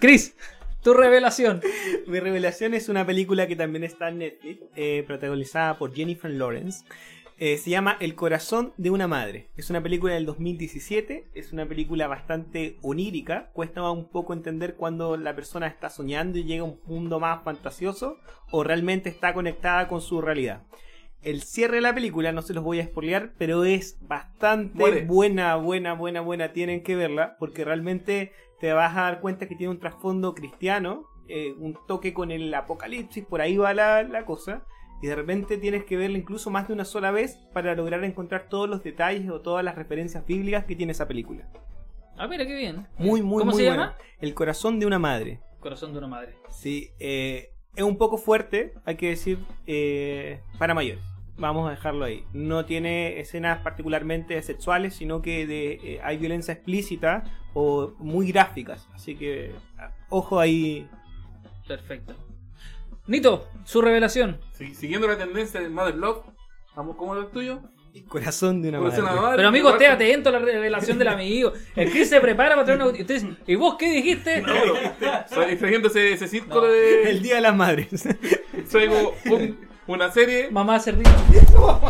Chris, 0.01 0.35
tu 0.83 0.93
revelación. 0.93 1.61
Mi 2.07 2.19
revelación 2.19 2.73
es 2.73 2.89
una 2.89 3.05
película 3.05 3.47
que 3.47 3.55
también 3.55 3.83
está 3.85 4.09
en 4.09 4.17
Netflix, 4.19 4.63
eh, 4.75 5.03
protagonizada 5.07 5.77
por 5.77 5.93
Jennifer 5.93 6.29
Lawrence. 6.29 6.83
Eh, 7.39 7.59
se 7.59 7.69
llama 7.69 7.97
El 7.99 8.15
corazón 8.15 8.73
de 8.77 8.89
una 8.89 9.07
madre. 9.07 9.51
Es 9.55 9.69
una 9.69 9.83
película 9.83 10.15
del 10.15 10.25
2017. 10.25 11.29
Es 11.35 11.53
una 11.53 11.67
película 11.67 12.07
bastante 12.07 12.77
onírica. 12.81 13.51
Cuesta 13.53 13.91
un 13.91 14.09
poco 14.09 14.33
entender 14.33 14.75
cuando 14.75 15.17
la 15.17 15.35
persona 15.35 15.67
está 15.67 15.91
soñando 15.91 16.39
y 16.39 16.45
llega 16.45 16.63
a 16.63 16.65
un 16.65 16.79
mundo 16.85 17.19
más 17.19 17.43
fantasioso 17.43 18.17
o 18.49 18.63
realmente 18.63 19.09
está 19.09 19.35
conectada 19.35 19.87
con 19.87 20.01
su 20.01 20.19
realidad. 20.19 20.63
El 21.21 21.43
cierre 21.43 21.75
de 21.75 21.81
la 21.81 21.93
película, 21.93 22.31
no 22.31 22.41
se 22.41 22.55
los 22.55 22.63
voy 22.63 22.79
a 22.79 22.85
spoilear, 22.85 23.33
pero 23.37 23.65
es 23.65 23.99
bastante 24.01 24.79
Muere. 24.79 25.05
buena, 25.05 25.55
buena, 25.57 25.93
buena, 25.93 26.21
buena. 26.21 26.53
Tienen 26.53 26.81
que 26.81 26.95
verla 26.95 27.35
porque 27.37 27.63
realmente 27.63 28.31
te 28.59 28.73
vas 28.73 28.97
a 28.97 29.01
dar 29.01 29.19
cuenta 29.19 29.47
que 29.47 29.55
tiene 29.55 29.71
un 29.71 29.79
trasfondo 29.79 30.33
cristiano, 30.33 31.05
eh, 31.27 31.53
un 31.59 31.77
toque 31.87 32.13
con 32.15 32.31
el 32.31 32.51
apocalipsis, 32.51 33.25
por 33.25 33.41
ahí 33.41 33.57
va 33.57 33.75
la, 33.75 34.01
la 34.01 34.25
cosa. 34.25 34.65
Y 35.01 35.07
de 35.07 35.15
repente 35.15 35.57
tienes 35.57 35.83
que 35.85 35.95
verla 35.95 36.17
incluso 36.17 36.49
más 36.49 36.67
de 36.67 36.73
una 36.73 36.85
sola 36.85 37.11
vez 37.11 37.37
para 37.53 37.75
lograr 37.75 38.03
encontrar 38.03 38.47
todos 38.49 38.67
los 38.67 38.83
detalles 38.83 39.29
o 39.29 39.41
todas 39.41 39.63
las 39.63 39.75
referencias 39.75 40.25
bíblicas 40.25 40.65
que 40.65 40.75
tiene 40.75 40.91
esa 40.91 41.07
película. 41.07 41.47
Ah, 42.17 42.27
mira, 42.27 42.45
qué 42.47 42.55
bien. 42.55 42.87
Muy, 42.97 43.21
muy, 43.21 43.39
¿Cómo 43.41 43.51
muy 43.51 43.61
se 43.61 43.67
buena. 43.67 43.83
llama? 43.91 43.97
El 44.19 44.33
corazón 44.33 44.79
de 44.79 44.87
una 44.87 44.97
madre. 44.97 45.39
Corazón 45.59 45.91
de 45.91 45.99
una 45.99 46.07
madre. 46.07 46.35
Sí, 46.49 46.89
eh, 46.99 47.51
es 47.75 47.83
un 47.83 47.97
poco 47.97 48.17
fuerte, 48.17 48.73
hay 48.85 48.95
que 48.95 49.09
decir, 49.09 49.37
eh, 49.67 50.41
para 50.57 50.73
mayores. 50.73 51.03
Vamos 51.37 51.67
a 51.67 51.71
dejarlo 51.71 52.05
ahí. 52.05 52.23
No 52.33 52.65
tiene 52.65 53.19
escenas 53.19 53.61
particularmente 53.61 54.41
sexuales, 54.41 54.95
sino 54.95 55.21
que 55.21 55.45
de, 55.45 55.73
eh, 55.83 55.99
hay 56.03 56.17
violencia 56.17 56.55
explícita 56.55 57.23
o 57.53 57.93
muy 57.99 58.31
gráficas. 58.31 58.89
Así 58.93 59.15
que, 59.15 59.51
ojo 60.09 60.39
ahí. 60.39 60.89
Perfecto. 61.67 62.15
Nito, 63.07 63.47
su 63.63 63.81
revelación. 63.81 64.39
Sí, 64.57 64.75
siguiendo 64.75 65.07
la 65.07 65.17
tendencia 65.17 65.59
del 65.61 65.71
Mother 65.71 65.95
Love, 65.95 66.25
vamos, 66.75 66.95
¿cómo 66.97 67.15
es 67.15 67.25
el 67.25 67.31
tuyo? 67.31 67.61
El 67.93 68.05
corazón 68.05 68.61
de 68.61 68.69
una 68.69 68.79
Corazón 68.79 69.05
madre. 69.05 69.37
Pero 69.37 69.47
amigo, 69.47 69.69
esté 69.71 69.87
atento 69.87 70.29
a 70.29 70.33
la 70.33 70.39
revelación 70.39 70.99
del 70.99 71.07
amigo. 71.07 71.53
El 71.75 71.89
Chris 71.89 72.09
se 72.09 72.19
prepara 72.21 72.51
para 72.55 72.65
traer 72.65 72.81
una. 72.83 72.95
y 72.95 73.01
ustedes 73.01 73.25
¿Y 73.47 73.55
vos 73.55 73.75
qué 73.79 73.89
dijiste? 73.91 74.43
Estoy 75.25 75.45
extrayendo 75.51 75.87
ese, 75.87 76.13
ese 76.13 76.27
círculo 76.27 76.61
No. 76.61 76.67
de. 76.67 77.09
El 77.09 77.21
Día 77.23 77.35
de 77.35 77.41
las 77.41 77.55
Madres. 77.55 78.07
Traigo 78.69 79.15
un- 79.31 79.67
una 79.87 80.11
serie. 80.11 80.49
Mamá 80.51 80.79
cerdito. 80.79 81.09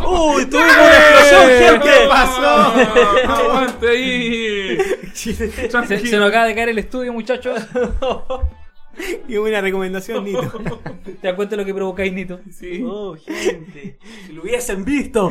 ¡Uy, 0.08 0.46
tuvimos 0.46 0.72
una 0.72 0.96
explosión, 0.96 1.48
gente! 1.50 1.86
¿Qué 2.00 2.08
pasó? 2.08 2.40
¡Ah, 2.42 3.24
¡Aguante 3.38 3.88
ahí! 3.88 4.78
Se, 5.12 5.34
se 5.34 6.16
nos 6.16 6.28
acaba 6.28 6.46
de 6.46 6.54
caer 6.54 6.68
el 6.70 6.78
estudio, 6.78 7.12
muchachos. 7.12 7.60
Qué 9.28 9.38
buena 9.38 9.60
recomendación, 9.60 10.24
Nito. 10.24 10.40
¿Te 11.04 11.26
das 11.28 11.34
cuenta 11.34 11.56
de 11.56 11.62
lo 11.62 11.66
que 11.66 11.74
provocáis, 11.74 12.12
Nito? 12.12 12.40
Sí. 12.50 12.82
¡Oh, 12.84 13.14
gente! 13.16 13.98
Si 14.26 14.32
lo 14.32 14.42
hubiesen 14.42 14.84
visto. 14.84 15.30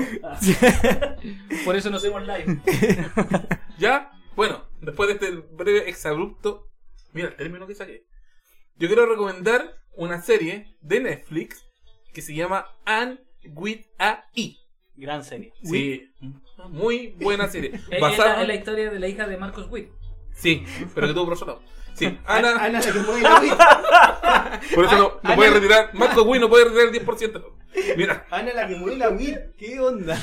Por 1.66 1.76
eso 1.76 1.90
no 1.90 1.98
hacemos 1.98 2.22
live. 2.26 2.62
¿Ya? 3.78 4.12
Bueno, 4.36 4.64
después 4.82 5.08
de 5.10 5.14
este 5.16 5.32
breve 5.54 5.90
exabrupto. 5.90 6.68
Mira 7.14 7.30
el 7.30 7.36
término 7.36 7.68
que 7.68 7.76
saqué. 7.76 8.06
Yo 8.76 8.88
quiero 8.88 9.06
recomendar 9.06 9.76
una 9.96 10.22
serie 10.22 10.76
de 10.82 11.00
Netflix 11.00 11.66
que 12.14 12.22
se 12.22 12.36
llama 12.36 12.68
Anne 12.86 13.20
with 13.54 13.82
a 13.98 14.26
E. 14.36 14.56
Gran 14.96 15.24
serie. 15.24 15.54
Sí, 15.64 16.12
muy 16.70 17.16
buena 17.20 17.48
serie. 17.48 17.80
Es 17.90 18.00
Basada- 18.02 18.36
la, 18.38 18.42
es 18.44 18.48
la 18.48 18.56
historia 18.56 18.90
de 18.90 19.00
la 19.00 19.08
hija 19.08 19.28
de 19.28 19.38
Marcos 19.38 19.68
Witt. 19.70 19.90
Sí, 20.34 20.64
pero 20.94 21.08
que 21.08 21.14
tuvo 21.14 21.26
por 21.26 21.34
otro 21.34 21.48
lado. 21.48 21.62
Sí, 21.98 22.20
Ana, 22.28 22.56
Ana, 22.64 22.80
la 22.80 22.92
que 22.92 23.00
mueve 23.00 23.22
la 23.22 23.40
Wii. 23.42 23.52
por 24.76 24.86
eso 24.86 24.98
no, 24.98 25.20
no 25.24 25.36
puede 25.36 25.50
retirar. 25.52 25.90
Marco 25.94 26.22
Wii 26.24 26.40
no 26.42 26.48
puede 26.50 26.66
retirar 26.66 26.88
el 26.94 27.06
10%. 27.06 27.44
Mira, 27.96 28.26
Ana, 28.30 28.54
la 28.54 28.68
que 28.68 28.76
mueve 28.76 28.98
la 28.98 29.10
Wii. 29.10 29.38
¿Qué 29.58 29.80
onda? 29.80 30.16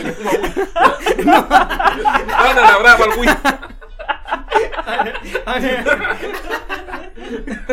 Ana 2.39 2.61
la 2.61 2.79
brava 2.79 3.05
al 3.07 3.18
Wii. 3.18 3.29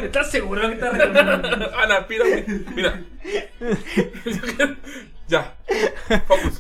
¿Estás 0.04 0.32
seguro 0.32 0.62
que 0.68 0.74
está 0.74 0.89
recomendando? 0.89 1.78
Ana, 1.78 2.06
Wii. 2.10 2.45
Mira. 2.76 3.02
ya. 5.28 5.56
Focus. 6.28 6.60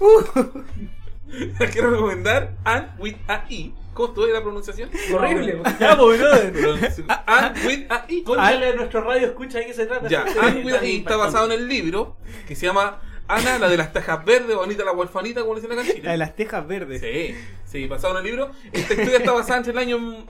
Quiero 1.71 1.91
recomendar 1.91 2.51
Anne 2.65 2.89
with 2.99 3.15
a 3.27 3.45
E. 3.49 3.71
¿Cómo 3.93 4.07
estuvo 4.09 4.25
la 4.27 4.41
pronunciación? 4.41 4.89
Horrible. 5.13 5.61
Ya, 5.79 5.97
pues, 5.97 6.19
brother. 6.19 6.93
Anne 7.25 7.67
with 7.67 7.85
a. 7.89 8.07
Conchale 8.23 8.67
a 8.67 8.75
nuestro 8.75 9.01
radio, 9.01 9.27
escucha 9.27 9.59
de 9.59 9.65
qué 9.65 9.73
se 9.73 9.85
trata. 9.85 10.07
Ya, 10.07 10.19
esta 10.19 10.33
serie 10.33 10.49
Anne 10.49 10.65
with 10.65 10.73
a 10.73 10.77
tan 10.77 10.85
E 10.85 10.95
está 10.97 11.15
basado 11.17 11.45
en 11.45 11.51
el 11.53 11.67
libro 11.67 12.17
que 12.47 12.55
se 12.55 12.65
llama 12.65 13.01
Ana, 13.27 13.59
la 13.59 13.69
de 13.69 13.77
las 13.77 13.93
tejas 13.93 14.23
verdes, 14.25 14.55
bonita 14.55 14.83
la 14.83 14.91
huerfanita, 14.91 15.41
como 15.41 15.55
le 15.55 15.61
dicen 15.61 15.77
acá 15.77 15.87
en 15.87 15.93
Chile. 15.93 16.05
La 16.05 16.11
de 16.11 16.17
las 16.17 16.35
tejas 16.35 16.67
verdes. 16.67 17.01
Sí, 17.01 17.35
sí, 17.65 17.87
basado 17.87 18.17
en 18.17 18.25
el 18.25 18.31
libro. 18.31 18.51
Esta 18.71 18.93
historia 18.93 19.17
está 19.17 19.31
basada 19.31 19.57
entre 19.57 19.71
el 19.73 19.77
año 19.77 20.25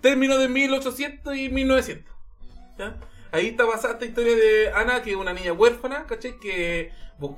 término 0.00 0.38
de 0.38 0.48
1800 0.48 1.36
y 1.36 1.48
1900. 1.48 2.14
¿ya? 2.78 2.96
Ahí 3.32 3.48
está 3.48 3.64
basada 3.64 3.94
esta 3.94 4.06
historia 4.06 4.34
de 4.34 4.72
Ana, 4.72 5.02
que 5.02 5.10
es 5.10 5.16
una 5.16 5.32
niña 5.32 5.52
huérfana, 5.52 6.06
¿cachai? 6.06 6.38
Que 6.38 6.92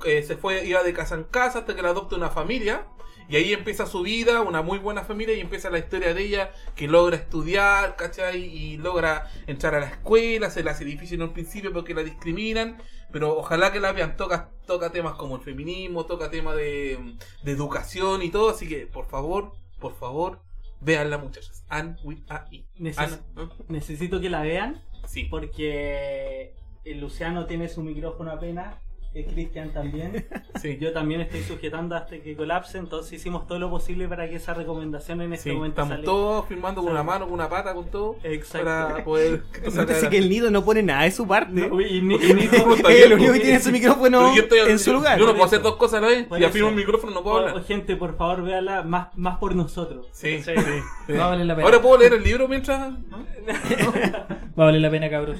eh, 0.05 0.23
se 0.23 0.37
fue, 0.37 0.65
iba 0.65 0.83
de 0.83 0.93
casa 0.93 1.15
en 1.15 1.23
casa 1.23 1.59
hasta 1.59 1.75
que 1.75 1.81
la 1.81 1.89
adopta 1.89 2.15
una 2.15 2.29
familia. 2.29 2.85
Y 3.29 3.35
ahí 3.37 3.53
empieza 3.53 3.85
su 3.85 4.01
vida, 4.01 4.41
una 4.41 4.61
muy 4.61 4.77
buena 4.79 5.03
familia, 5.03 5.35
y 5.35 5.39
empieza 5.39 5.69
la 5.69 5.79
historia 5.79 6.13
de 6.13 6.21
ella, 6.23 6.51
que 6.75 6.87
logra 6.87 7.15
estudiar, 7.15 7.95
¿cachai? 7.95 8.43
Y 8.43 8.77
logra 8.77 9.29
entrar 9.47 9.75
a 9.75 9.79
la 9.79 9.87
escuela, 9.87 10.49
se 10.49 10.63
le 10.63 10.69
hace 10.69 10.83
difícil 10.85 11.21
en 11.21 11.27
un 11.29 11.33
principio 11.33 11.71
porque 11.71 11.93
la 11.93 12.03
discriminan, 12.03 12.77
pero 13.11 13.37
ojalá 13.37 13.71
que 13.71 13.79
la 13.79 13.91
vean, 13.93 14.17
toca, 14.17 14.51
toca 14.65 14.91
temas 14.91 15.13
como 15.15 15.35
el 15.37 15.41
feminismo, 15.41 16.05
toca 16.05 16.29
temas 16.29 16.55
de, 16.55 17.15
de 17.43 17.51
educación 17.51 18.21
y 18.21 18.29
todo, 18.29 18.49
así 18.49 18.67
que 18.67 18.85
por 18.87 19.07
favor, 19.07 19.53
por 19.79 19.95
favor, 19.95 20.41
véanla 20.81 21.17
muchachos. 21.17 21.63
Anne 21.69 21.95
with 22.03 22.19
a 22.29 22.45
E. 22.51 22.65
Neces- 22.77 22.97
Ana, 22.97 23.19
¿no? 23.35 23.49
Necesito 23.67 24.19
que 24.19 24.29
la 24.29 24.41
vean 24.41 24.81
Sí. 25.07 25.25
porque 25.25 26.53
el 26.83 26.99
Luciano 26.99 27.45
tiene 27.45 27.69
su 27.69 27.81
micrófono 27.83 28.31
apenas. 28.31 28.75
El 29.13 29.25
Cristian 29.25 29.69
también. 29.71 30.25
Sí. 30.61 30.77
Yo 30.79 30.91
también 30.93 31.21
estoy 31.21 31.41
sujetando 31.41 31.95
hasta 31.95 32.19
que 32.19 32.35
colapse. 32.35 32.77
Entonces 32.77 33.13
hicimos 33.13 33.47
todo 33.47 33.57
lo 33.57 33.69
posible 33.71 34.07
para 34.07 34.29
que 34.29 34.35
esa 34.35 34.53
recomendación 34.53 35.21
en 35.21 35.33
este 35.33 35.49
Sí, 35.49 35.55
momento 35.55 35.81
estamos 35.81 35.93
salga. 35.93 36.05
todos 36.05 36.45
firmando 36.47 36.83
con 36.83 36.91
una 36.91 37.01
mano, 37.01 37.25
con 37.25 37.33
una 37.33 37.49
pata, 37.49 37.73
con 37.73 37.89
todo. 37.89 38.17
Exacto. 38.23 38.65
Para 38.67 39.03
poder 39.03 39.41
Nótese 39.73 40.07
que 40.11 40.17
el 40.19 40.29
nido 40.29 40.51
no 40.51 40.63
pone 40.63 40.83
nada 40.83 41.03
de 41.03 41.11
su 41.11 41.25
parte. 41.27 41.51
No, 41.67 41.81
y, 41.81 41.99
ni- 42.01 42.15
y 42.15 42.31
el 43.01 43.13
único 43.13 43.33
que 43.33 43.39
tiene 43.39 43.59
su 43.59 43.71
micrófono 43.71 44.19
Pero 44.19 44.35
yo 44.35 44.41
estoy- 44.43 44.71
en 44.71 44.77
su 44.77 44.93
lugar. 44.93 45.17
Yo 45.17 45.25
no 45.25 45.31
puedo 45.31 45.45
hacer 45.45 45.61
dos 45.63 45.77
cosas 45.77 45.97
a 45.97 46.01
la 46.01 46.07
vez. 46.09 46.27
Eso. 46.31 46.47
afirmo 46.47 46.67
un 46.69 46.75
micrófono 46.75 47.13
no 47.13 47.23
puedo 47.23 47.37
Oh, 47.37 47.39
hablar. 47.47 47.63
gente, 47.63 47.95
por 47.95 48.15
favor, 48.17 48.43
véala 48.43 48.83
más, 48.83 49.07
más 49.17 49.39
por 49.39 49.55
nosotros. 49.55 50.07
Sí, 50.11 50.43
Sí. 50.43 50.51
sí, 50.55 50.61
sí. 51.07 51.13
Va 51.13 51.25
a 51.25 51.29
valer 51.29 51.47
la 51.47 51.55
pena. 51.55 51.65
Ahora 51.65 51.81
puedo 51.81 51.97
leer 51.97 52.13
el 52.13 52.23
libro 52.23 52.47
mientras. 52.47 52.91
¿no? 52.91 53.17
Va 53.17 54.63
a 54.63 54.65
valer 54.65 54.81
la 54.81 54.91
pena, 54.91 55.09
cabros. 55.09 55.39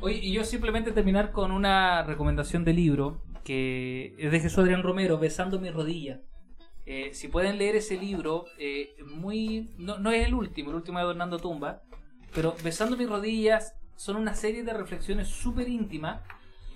Oye, 0.00 0.18
y 0.22 0.32
yo 0.32 0.44
simplemente 0.44 0.92
terminar 0.92 1.32
con 1.32 1.50
una 1.50 2.02
recomendación 2.02 2.64
de 2.64 2.72
libro 2.74 3.22
que 3.42 4.14
es 4.18 4.32
de 4.32 4.40
Jesús 4.40 4.58
Adrián 4.58 4.82
Romero, 4.82 5.18
Besando 5.18 5.60
mi 5.60 5.70
rodilla. 5.70 6.20
Eh, 6.86 7.10
si 7.14 7.28
pueden 7.28 7.58
leer 7.58 7.76
ese 7.76 7.96
libro, 7.98 8.44
eh, 8.58 8.94
muy 9.14 9.70
no, 9.78 9.98
no 9.98 10.10
es 10.10 10.26
el 10.26 10.34
último, 10.34 10.70
el 10.70 10.76
último 10.76 10.98
es 10.98 11.02
Adornando 11.02 11.38
Tumba, 11.38 11.82
pero 12.34 12.54
Besando 12.62 12.96
mis 12.96 13.08
rodillas 13.08 13.74
son 13.96 14.16
una 14.16 14.34
serie 14.34 14.64
de 14.64 14.72
reflexiones 14.74 15.28
súper 15.28 15.68
íntimas, 15.68 16.20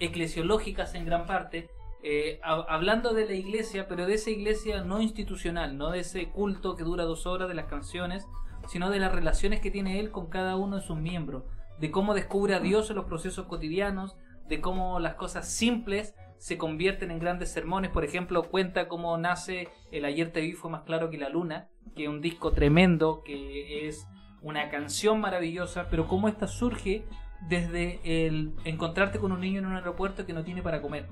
eclesiológicas 0.00 0.94
en 0.94 1.04
gran 1.04 1.26
parte, 1.26 1.68
eh, 2.02 2.38
hab- 2.44 2.66
hablando 2.68 3.12
de 3.12 3.26
la 3.26 3.34
iglesia, 3.34 3.88
pero 3.88 4.06
de 4.06 4.14
esa 4.14 4.30
iglesia 4.30 4.82
no 4.84 5.00
institucional, 5.02 5.76
no 5.76 5.90
de 5.90 6.00
ese 6.00 6.28
culto 6.28 6.76
que 6.76 6.84
dura 6.84 7.04
dos 7.04 7.26
horas 7.26 7.48
de 7.48 7.54
las 7.54 7.66
canciones, 7.66 8.26
sino 8.68 8.88
de 8.90 9.00
las 9.00 9.12
relaciones 9.12 9.60
que 9.60 9.70
tiene 9.70 10.00
él 10.00 10.10
con 10.10 10.28
cada 10.28 10.56
uno 10.56 10.76
de 10.76 10.82
sus 10.82 10.96
miembros, 10.98 11.44
de 11.80 11.90
cómo 11.90 12.14
descubre 12.14 12.54
a 12.54 12.60
Dios 12.60 12.90
en 12.90 12.96
los 12.96 13.06
procesos 13.06 13.46
cotidianos, 13.46 14.16
de 14.48 14.60
cómo 14.60 14.98
las 14.98 15.14
cosas 15.14 15.48
simples 15.48 16.14
se 16.38 16.56
convierten 16.56 17.10
en 17.10 17.18
grandes 17.18 17.50
sermones. 17.50 17.90
Por 17.90 18.04
ejemplo, 18.04 18.44
cuenta 18.44 18.88
cómo 18.88 19.16
nace 19.18 19.68
El 19.90 20.04
Ayer 20.04 20.32
te 20.32 20.40
vi 20.40 20.52
fue 20.52 20.70
más 20.70 20.82
claro 20.82 21.10
que 21.10 21.18
la 21.18 21.28
luna, 21.28 21.68
que 21.94 22.04
es 22.04 22.08
un 22.08 22.20
disco 22.20 22.52
tremendo, 22.52 23.22
que 23.24 23.88
es 23.88 24.06
una 24.40 24.70
canción 24.70 25.20
maravillosa, 25.20 25.88
pero 25.90 26.06
cómo 26.06 26.28
esta 26.28 26.46
surge 26.46 27.04
desde 27.48 28.00
el 28.04 28.54
encontrarte 28.64 29.18
con 29.18 29.32
un 29.32 29.40
niño 29.40 29.58
en 29.60 29.66
un 29.66 29.76
aeropuerto 29.76 30.26
que 30.26 30.32
no 30.32 30.44
tiene 30.44 30.62
para 30.62 30.80
comer. 30.80 31.08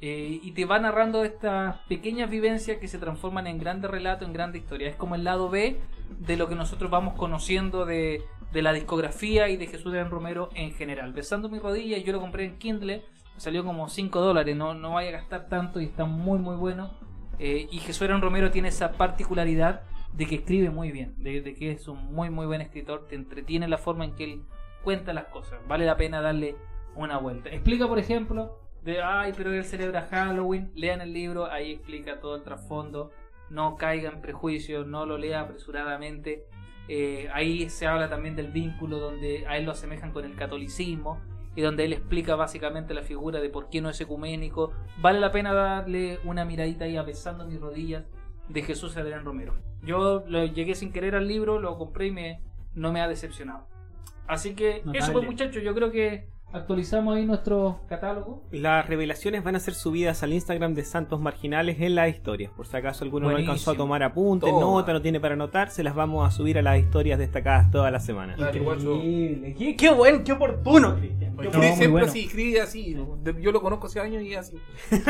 Eh, 0.00 0.38
y 0.42 0.52
te 0.52 0.64
va 0.64 0.78
narrando 0.78 1.24
estas 1.24 1.76
pequeñas 1.88 2.30
vivencias 2.30 2.78
que 2.78 2.86
se 2.86 2.98
transforman 2.98 3.48
en 3.48 3.58
grandes 3.58 3.90
relatos, 3.90 4.28
en 4.28 4.32
grandes 4.32 4.62
historias. 4.62 4.92
Es 4.92 4.96
como 4.96 5.16
el 5.16 5.24
lado 5.24 5.50
B 5.50 5.80
de 6.20 6.36
lo 6.36 6.48
que 6.48 6.54
nosotros 6.54 6.90
vamos 6.90 7.14
conociendo 7.14 7.84
de, 7.84 8.22
de 8.52 8.62
la 8.62 8.72
discografía 8.72 9.48
y 9.48 9.56
de 9.56 9.66
Jesús 9.66 9.92
de 9.92 10.04
Romero 10.04 10.50
en 10.54 10.72
general. 10.72 11.12
Besando 11.12 11.48
mi 11.48 11.58
rodilla, 11.58 11.98
yo 11.98 12.12
lo 12.12 12.20
compré 12.20 12.44
en 12.44 12.58
Kindle, 12.58 13.04
me 13.34 13.40
salió 13.40 13.64
como 13.64 13.88
5 13.88 14.20
dólares, 14.20 14.56
no, 14.56 14.74
no 14.74 14.94
vaya 14.94 15.10
a 15.10 15.12
gastar 15.12 15.48
tanto 15.48 15.80
y 15.80 15.84
está 15.84 16.04
muy 16.04 16.38
muy 16.38 16.56
bueno. 16.56 16.90
Eh, 17.38 17.68
y 17.70 17.78
Jesús 17.78 18.02
Adrián 18.02 18.20
Romero 18.20 18.50
tiene 18.50 18.68
esa 18.68 18.92
particularidad 18.92 19.82
de 20.12 20.26
que 20.26 20.36
escribe 20.36 20.70
muy 20.70 20.90
bien, 20.90 21.14
de, 21.18 21.40
de 21.40 21.54
que 21.54 21.70
es 21.70 21.86
un 21.86 22.12
muy 22.12 22.30
muy 22.30 22.46
buen 22.46 22.60
escritor, 22.60 23.06
te 23.06 23.14
entretiene 23.14 23.68
la 23.68 23.78
forma 23.78 24.04
en 24.04 24.14
que 24.14 24.24
él 24.24 24.42
cuenta 24.82 25.12
las 25.12 25.26
cosas, 25.26 25.60
vale 25.68 25.84
la 25.84 25.96
pena 25.96 26.20
darle 26.20 26.56
una 26.96 27.18
vuelta. 27.18 27.50
Explica, 27.50 27.86
por 27.86 27.98
ejemplo, 27.98 28.58
de, 28.82 29.02
ay, 29.02 29.32
pero 29.36 29.52
él 29.52 29.64
celebra 29.64 30.08
Halloween, 30.10 30.72
lean 30.74 31.00
el 31.00 31.12
libro, 31.12 31.46
ahí 31.50 31.72
explica 31.72 32.20
todo 32.20 32.36
el 32.36 32.42
trasfondo, 32.42 33.12
no 33.50 33.76
caiga 33.76 34.10
en 34.10 34.20
prejuicios, 34.20 34.86
no 34.86 35.06
lo 35.06 35.18
lea 35.18 35.40
apresuradamente. 35.40 36.44
Eh, 36.88 37.28
ahí 37.32 37.68
se 37.68 37.86
habla 37.86 38.08
también 38.08 38.34
del 38.34 38.48
vínculo 38.48 38.98
donde 38.98 39.46
a 39.46 39.56
él 39.58 39.66
lo 39.66 39.72
asemejan 39.72 40.12
con 40.12 40.24
el 40.24 40.34
catolicismo 40.34 41.20
y 41.54 41.60
donde 41.60 41.84
él 41.84 41.92
explica 41.92 42.34
básicamente 42.34 42.94
la 42.94 43.02
figura 43.02 43.40
de 43.40 43.50
por 43.50 43.68
qué 43.68 43.80
no 43.80 43.90
es 43.90 44.00
ecuménico. 44.00 44.72
Vale 44.98 45.20
la 45.20 45.30
pena 45.30 45.52
darle 45.52 46.18
una 46.24 46.44
miradita 46.44 46.84
ahí 46.84 46.96
a 46.96 47.02
besando 47.02 47.44
mis 47.46 47.60
rodillas 47.60 48.04
de 48.48 48.62
Jesús 48.62 48.96
Adrián 48.96 49.24
Romero. 49.24 49.54
Yo 49.82 50.24
lo 50.26 50.44
llegué 50.46 50.74
sin 50.74 50.92
querer 50.92 51.14
al 51.14 51.28
libro, 51.28 51.60
lo 51.60 51.76
compré 51.76 52.06
y 52.06 52.10
me, 52.12 52.40
no 52.74 52.92
me 52.92 53.00
ha 53.00 53.08
decepcionado. 53.08 53.66
Así 54.26 54.54
que 54.54 54.82
eso 54.94 55.12
pues 55.12 55.26
muchachos, 55.26 55.62
yo 55.62 55.74
creo 55.74 55.90
que 55.90 56.28
actualizamos 56.52 57.16
ahí 57.16 57.26
nuestro 57.26 57.80
catálogo. 57.88 58.42
Las 58.50 58.86
revelaciones 58.86 59.42
van 59.44 59.56
a 59.56 59.60
ser 59.60 59.74
subidas 59.74 60.22
al 60.22 60.32
Instagram 60.32 60.74
de 60.74 60.84
Santos 60.84 61.20
Marginales 61.20 61.80
en 61.80 61.94
las 61.94 62.08
historias. 62.08 62.50
Por 62.52 62.66
si 62.66 62.76
acaso 62.76 63.04
alguno 63.04 63.30
no 63.30 63.36
alcanzó 63.36 63.72
a 63.72 63.76
tomar 63.76 64.02
apuntes, 64.02 64.48
Toma. 64.48 64.60
nota, 64.60 64.92
no 64.92 65.02
tiene 65.02 65.20
para 65.20 65.34
anotar, 65.34 65.70
se 65.70 65.82
las 65.82 65.94
vamos 65.94 66.26
a 66.26 66.30
subir 66.30 66.58
a 66.58 66.62
las 66.62 66.78
historias 66.78 67.18
destacadas 67.18 67.70
toda 67.70 67.90
la 67.90 68.00
semana. 68.00 68.36
Dale, 68.36 68.60
guacho. 68.60 68.94
Increíble. 68.96 69.54
Qué, 69.58 69.76
qué 69.76 69.90
buen, 69.90 70.24
qué 70.24 70.32
oportuno, 70.32 70.96
Cristian. 70.96 71.36
No, 71.36 71.50
siempre 71.52 71.88
bueno. 71.88 72.06
así, 72.06 72.24
escribe 72.24 72.60
así. 72.60 72.96
Yo 73.40 73.52
lo 73.52 73.60
conozco 73.60 73.86
hace 73.86 74.00
años 74.00 74.22
y 74.22 74.32
es 74.32 74.38
así. 74.38 74.56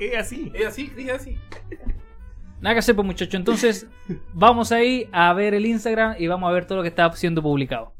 Es 0.00 0.16
así. 0.18 0.50
Es 0.54 0.66
así, 0.66 0.86
escribe 0.86 1.12
así. 1.12 1.38
Nada 2.60 2.74
que 2.74 2.78
hacer, 2.80 2.96
pues 2.96 3.06
muchachos. 3.06 3.34
Entonces, 3.34 3.86
vamos 4.32 4.72
ahí 4.72 5.08
a 5.12 5.32
ver 5.34 5.54
el 5.54 5.64
Instagram 5.66 6.16
y 6.18 6.26
vamos 6.26 6.48
a 6.50 6.52
ver 6.52 6.66
todo 6.66 6.78
lo 6.78 6.82
que 6.82 6.88
está 6.88 7.12
siendo 7.12 7.40
publicado. 7.42 7.92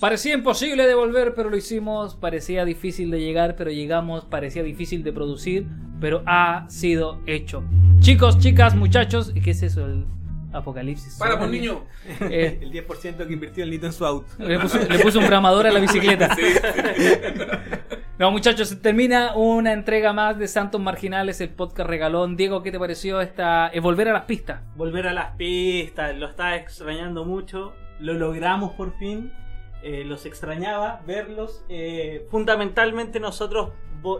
Parecía 0.00 0.32
imposible 0.34 0.86
de 0.86 0.94
volver, 0.94 1.34
pero 1.34 1.50
lo 1.50 1.56
hicimos. 1.58 2.14
Parecía 2.14 2.64
difícil 2.64 3.10
de 3.10 3.20
llegar, 3.20 3.54
pero 3.54 3.70
llegamos. 3.70 4.24
Parecía 4.24 4.62
difícil 4.62 5.02
de 5.02 5.12
producir, 5.12 5.66
pero 6.00 6.22
ha 6.24 6.64
sido 6.70 7.20
hecho. 7.26 7.62
Chicos, 7.98 8.38
chicas, 8.38 8.74
muchachos, 8.74 9.30
¿qué 9.44 9.50
es 9.50 9.62
eso? 9.62 9.84
El 9.84 10.06
apocalipsis. 10.54 11.16
Para, 11.18 11.32
pues 11.32 11.42
zombie? 11.44 11.60
niño. 11.60 11.84
Eh, 12.30 12.60
El 12.62 12.72
10% 12.72 13.26
que 13.26 13.32
invirtió 13.32 13.62
el 13.62 13.70
Nito 13.70 13.84
en 13.86 13.92
su 13.92 14.06
auto. 14.06 14.26
le, 14.38 14.58
puso, 14.58 14.78
le 14.78 14.98
puso 15.00 15.18
un 15.18 15.26
programador 15.26 15.66
a 15.66 15.70
la 15.70 15.80
bicicleta. 15.80 16.34
Sí. 16.36 16.44
No, 18.18 18.30
muchachos, 18.30 18.68
se 18.68 18.76
termina 18.76 19.34
una 19.34 19.72
entrega 19.72 20.12
más 20.12 20.38
de 20.38 20.46
Santos 20.46 20.78
Marginales, 20.78 21.40
el 21.40 21.48
podcast 21.48 21.88
regalón. 21.88 22.36
Diego, 22.36 22.62
¿qué 22.62 22.70
te 22.70 22.78
pareció 22.78 23.22
esta 23.22 23.68
eh, 23.68 23.80
volver 23.80 24.08
a 24.08 24.12
las 24.12 24.24
pistas? 24.24 24.60
Volver 24.76 25.06
a 25.06 25.14
las 25.14 25.36
pistas, 25.36 26.14
lo 26.18 26.26
estaba 26.28 26.56
extrañando 26.56 27.24
mucho. 27.24 27.72
Lo 27.98 28.12
logramos 28.12 28.72
por 28.72 28.94
fin. 28.98 29.32
Eh, 29.82 30.04
los 30.04 30.26
extrañaba 30.26 31.02
verlos. 31.06 31.64
eh, 31.68 32.26
fundamentalmente 32.30 33.20
nosotros 33.20 33.70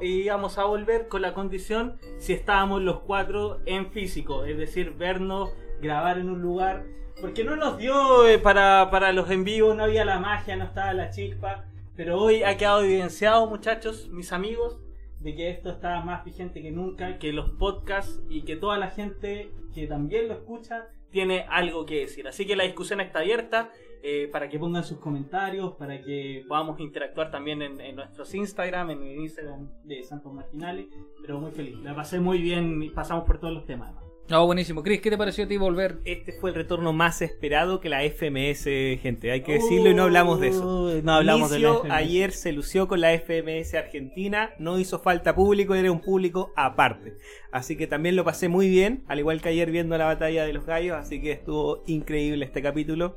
íbamos 0.02 0.58
a 0.58 0.64
volver 0.64 1.08
con 1.08 1.22
la 1.22 1.32
condición 1.32 1.96
si 2.18 2.32
estábamos 2.32 2.82
los 2.82 3.00
cuatro 3.00 3.60
en 3.66 3.90
físico, 3.90 4.44
es 4.44 4.58
decir, 4.58 4.92
vernos, 4.92 5.50
grabar 5.80 6.18
en 6.18 6.28
un 6.28 6.42
lugar. 6.42 6.84
Porque 7.20 7.44
no 7.44 7.56
nos 7.56 7.78
dio 7.78 8.26
eh, 8.26 8.38
para, 8.38 8.88
para 8.90 9.12
los 9.12 9.30
en 9.30 9.44
vivo, 9.44 9.74
no 9.74 9.84
había 9.84 10.04
la 10.04 10.20
magia, 10.20 10.56
no 10.56 10.64
estaba 10.64 10.94
la 10.94 11.10
chispa. 11.10 11.64
Pero 11.94 12.18
hoy 12.18 12.42
ha 12.42 12.56
quedado 12.56 12.82
evidenciado, 12.82 13.46
muchachos, 13.46 14.08
mis 14.08 14.32
amigos, 14.32 14.78
de 15.18 15.34
que 15.34 15.50
esto 15.50 15.70
está 15.70 16.00
más 16.00 16.24
vigente 16.24 16.62
que 16.62 16.70
nunca, 16.70 17.18
que 17.18 17.32
los 17.32 17.50
podcasts 17.50 18.22
y 18.30 18.42
que 18.42 18.56
toda 18.56 18.78
la 18.78 18.88
gente 18.88 19.50
que 19.74 19.86
también 19.86 20.28
lo 20.28 20.34
escucha 20.34 20.88
tiene 21.10 21.44
algo 21.50 21.84
que 21.84 22.00
decir. 22.00 22.26
Así 22.26 22.46
que 22.46 22.56
la 22.56 22.64
discusión 22.64 23.00
está 23.02 23.18
abierta 23.18 23.70
eh, 24.02 24.28
para 24.32 24.48
que 24.48 24.58
pongan 24.58 24.84
sus 24.84 24.98
comentarios, 24.98 25.74
para 25.74 26.00
que 26.02 26.44
podamos 26.48 26.80
interactuar 26.80 27.30
también 27.30 27.62
en, 27.62 27.80
en 27.80 27.96
nuestros 27.96 28.34
Instagram, 28.34 28.90
en 28.90 29.02
el 29.02 29.20
Instagram 29.20 29.68
de 29.84 30.02
Santos 30.02 30.32
Marginales. 30.32 30.86
Pero 31.20 31.40
muy 31.40 31.50
feliz, 31.50 31.76
la 31.82 31.94
pasé 31.94 32.20
muy 32.20 32.38
bien 32.40 32.82
y 32.82 32.90
pasamos 32.90 33.24
por 33.24 33.38
todos 33.38 33.52
los 33.54 33.66
temas. 33.66 33.90
además. 33.90 34.10
No, 34.30 34.46
buenísimo. 34.46 34.84
Chris, 34.84 35.00
¿qué 35.00 35.10
te 35.10 35.18
pareció 35.18 35.44
a 35.44 35.48
ti 35.48 35.56
volver? 35.56 35.98
Este 36.04 36.32
fue 36.32 36.50
el 36.50 36.56
retorno 36.56 36.92
más 36.92 37.20
esperado 37.20 37.80
que 37.80 37.88
la 37.88 38.04
FMS, 38.04 38.62
gente. 39.02 39.32
Hay 39.32 39.42
que 39.42 39.54
decirlo 39.54 39.90
y 39.90 39.94
no 39.94 40.04
hablamos 40.04 40.38
de 40.38 40.48
eso. 40.50 40.88
No 41.02 41.14
hablamos 41.14 41.50
Inicio 41.50 41.58
de 41.58 41.74
la 41.74 41.80
FMS. 41.80 41.92
ayer 41.92 42.30
se 42.30 42.52
lució 42.52 42.86
con 42.86 43.00
la 43.00 43.12
FMS 43.12 43.74
Argentina, 43.74 44.50
no 44.60 44.78
hizo 44.78 45.00
falta 45.00 45.34
público, 45.34 45.74
era 45.74 45.90
un 45.90 46.00
público 46.00 46.52
aparte. 46.54 47.16
Así 47.50 47.76
que 47.76 47.88
también 47.88 48.14
lo 48.14 48.22
pasé 48.22 48.48
muy 48.48 48.68
bien, 48.68 49.02
al 49.08 49.18
igual 49.18 49.42
que 49.42 49.48
ayer 49.48 49.72
viendo 49.72 49.98
la 49.98 50.04
batalla 50.04 50.46
de 50.46 50.52
los 50.52 50.64
gallos, 50.64 50.96
así 50.96 51.20
que 51.20 51.32
estuvo 51.32 51.82
increíble 51.88 52.44
este 52.44 52.62
capítulo. 52.62 53.16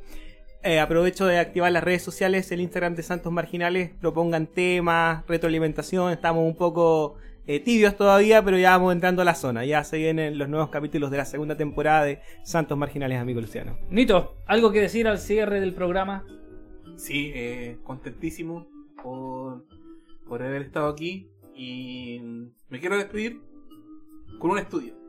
Eh, 0.66 0.80
aprovecho 0.80 1.26
de 1.26 1.40
activar 1.40 1.70
las 1.74 1.84
redes 1.84 2.04
sociales, 2.04 2.50
el 2.54 2.62
Instagram 2.62 2.96
de 2.96 3.04
Santos 3.04 3.34
Marginales, 3.34 3.92
propongan 4.00 4.48
temas, 4.48 5.28
retroalimentación, 5.28 6.14
estamos 6.14 6.46
un 6.46 6.56
poco 6.56 7.18
eh, 7.48 7.60
tibios 7.60 7.98
todavía, 7.98 8.42
pero 8.46 8.58
ya 8.58 8.72
vamos 8.72 8.94
entrando 8.94 9.22
a 9.22 9.26
la 9.26 9.36
zona, 9.36 9.66
ya 9.66 9.84
se 9.84 9.98
vienen 9.98 10.38
los 10.38 10.48
nuevos 10.48 10.70
capítulos 10.70 11.12
de 11.12 11.18
la 11.18 11.26
segunda 11.26 11.58
temporada 11.58 12.06
de 12.06 12.22
Santos 12.46 12.78
Marginales, 12.78 13.20
amigo 13.20 13.42
Luciano. 13.42 13.78
Nito, 13.90 14.38
¿algo 14.46 14.72
que 14.72 14.80
decir 14.80 15.06
al 15.06 15.20
cierre 15.20 15.60
del 15.60 15.74
programa? 15.74 16.26
Sí, 16.96 17.34
eh, 17.36 17.80
contentísimo 17.84 18.66
por, 19.04 19.66
por 20.26 20.44
haber 20.44 20.62
estado 20.62 20.88
aquí 20.88 21.30
y 21.54 22.22
me 22.70 22.80
quiero 22.80 22.96
despedir 22.96 23.42
con 24.40 24.52
un 24.52 24.60
estudio. 24.60 25.03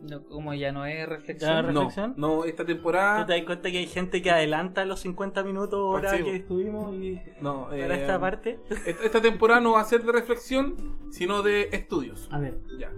No, 0.00 0.22
como 0.24 0.52
ya 0.54 0.72
no 0.72 0.84
es 0.86 0.98
Ya, 0.98 1.06
reflexión. 1.06 1.56
No, 1.56 1.62
¿Reflexión? 1.80 2.14
no, 2.16 2.44
esta 2.44 2.64
¿Tú 2.64 2.72
temporada. 2.74 3.24
te 3.26 3.32
das 3.32 3.42
cuenta 3.44 3.70
que 3.70 3.78
hay 3.78 3.86
gente 3.86 4.20
que 4.22 4.30
adelanta 4.30 4.84
los 4.84 5.00
50 5.00 5.42
minutos 5.42 5.78
hora 5.80 6.10
Ah, 6.12 6.16
sí, 6.18 6.22
que 6.24 6.36
estuvimos 6.36 6.94
y 6.94 7.20
No, 7.40 7.66
para 7.68 7.96
eh, 7.96 8.00
esta 8.02 8.20
parte? 8.20 8.60
Esta, 8.68 9.04
esta 9.04 9.20
temporada 9.22 9.60
no 9.60 9.72
va 9.72 9.80
a 9.80 9.84
ser 9.84 10.02
de 10.04 10.12
reflexión, 10.12 10.98
sino 11.10 11.42
de 11.42 11.70
estudios. 11.72 12.28
A 12.30 12.38
ver. 12.38 12.60
Ya. 12.78 12.92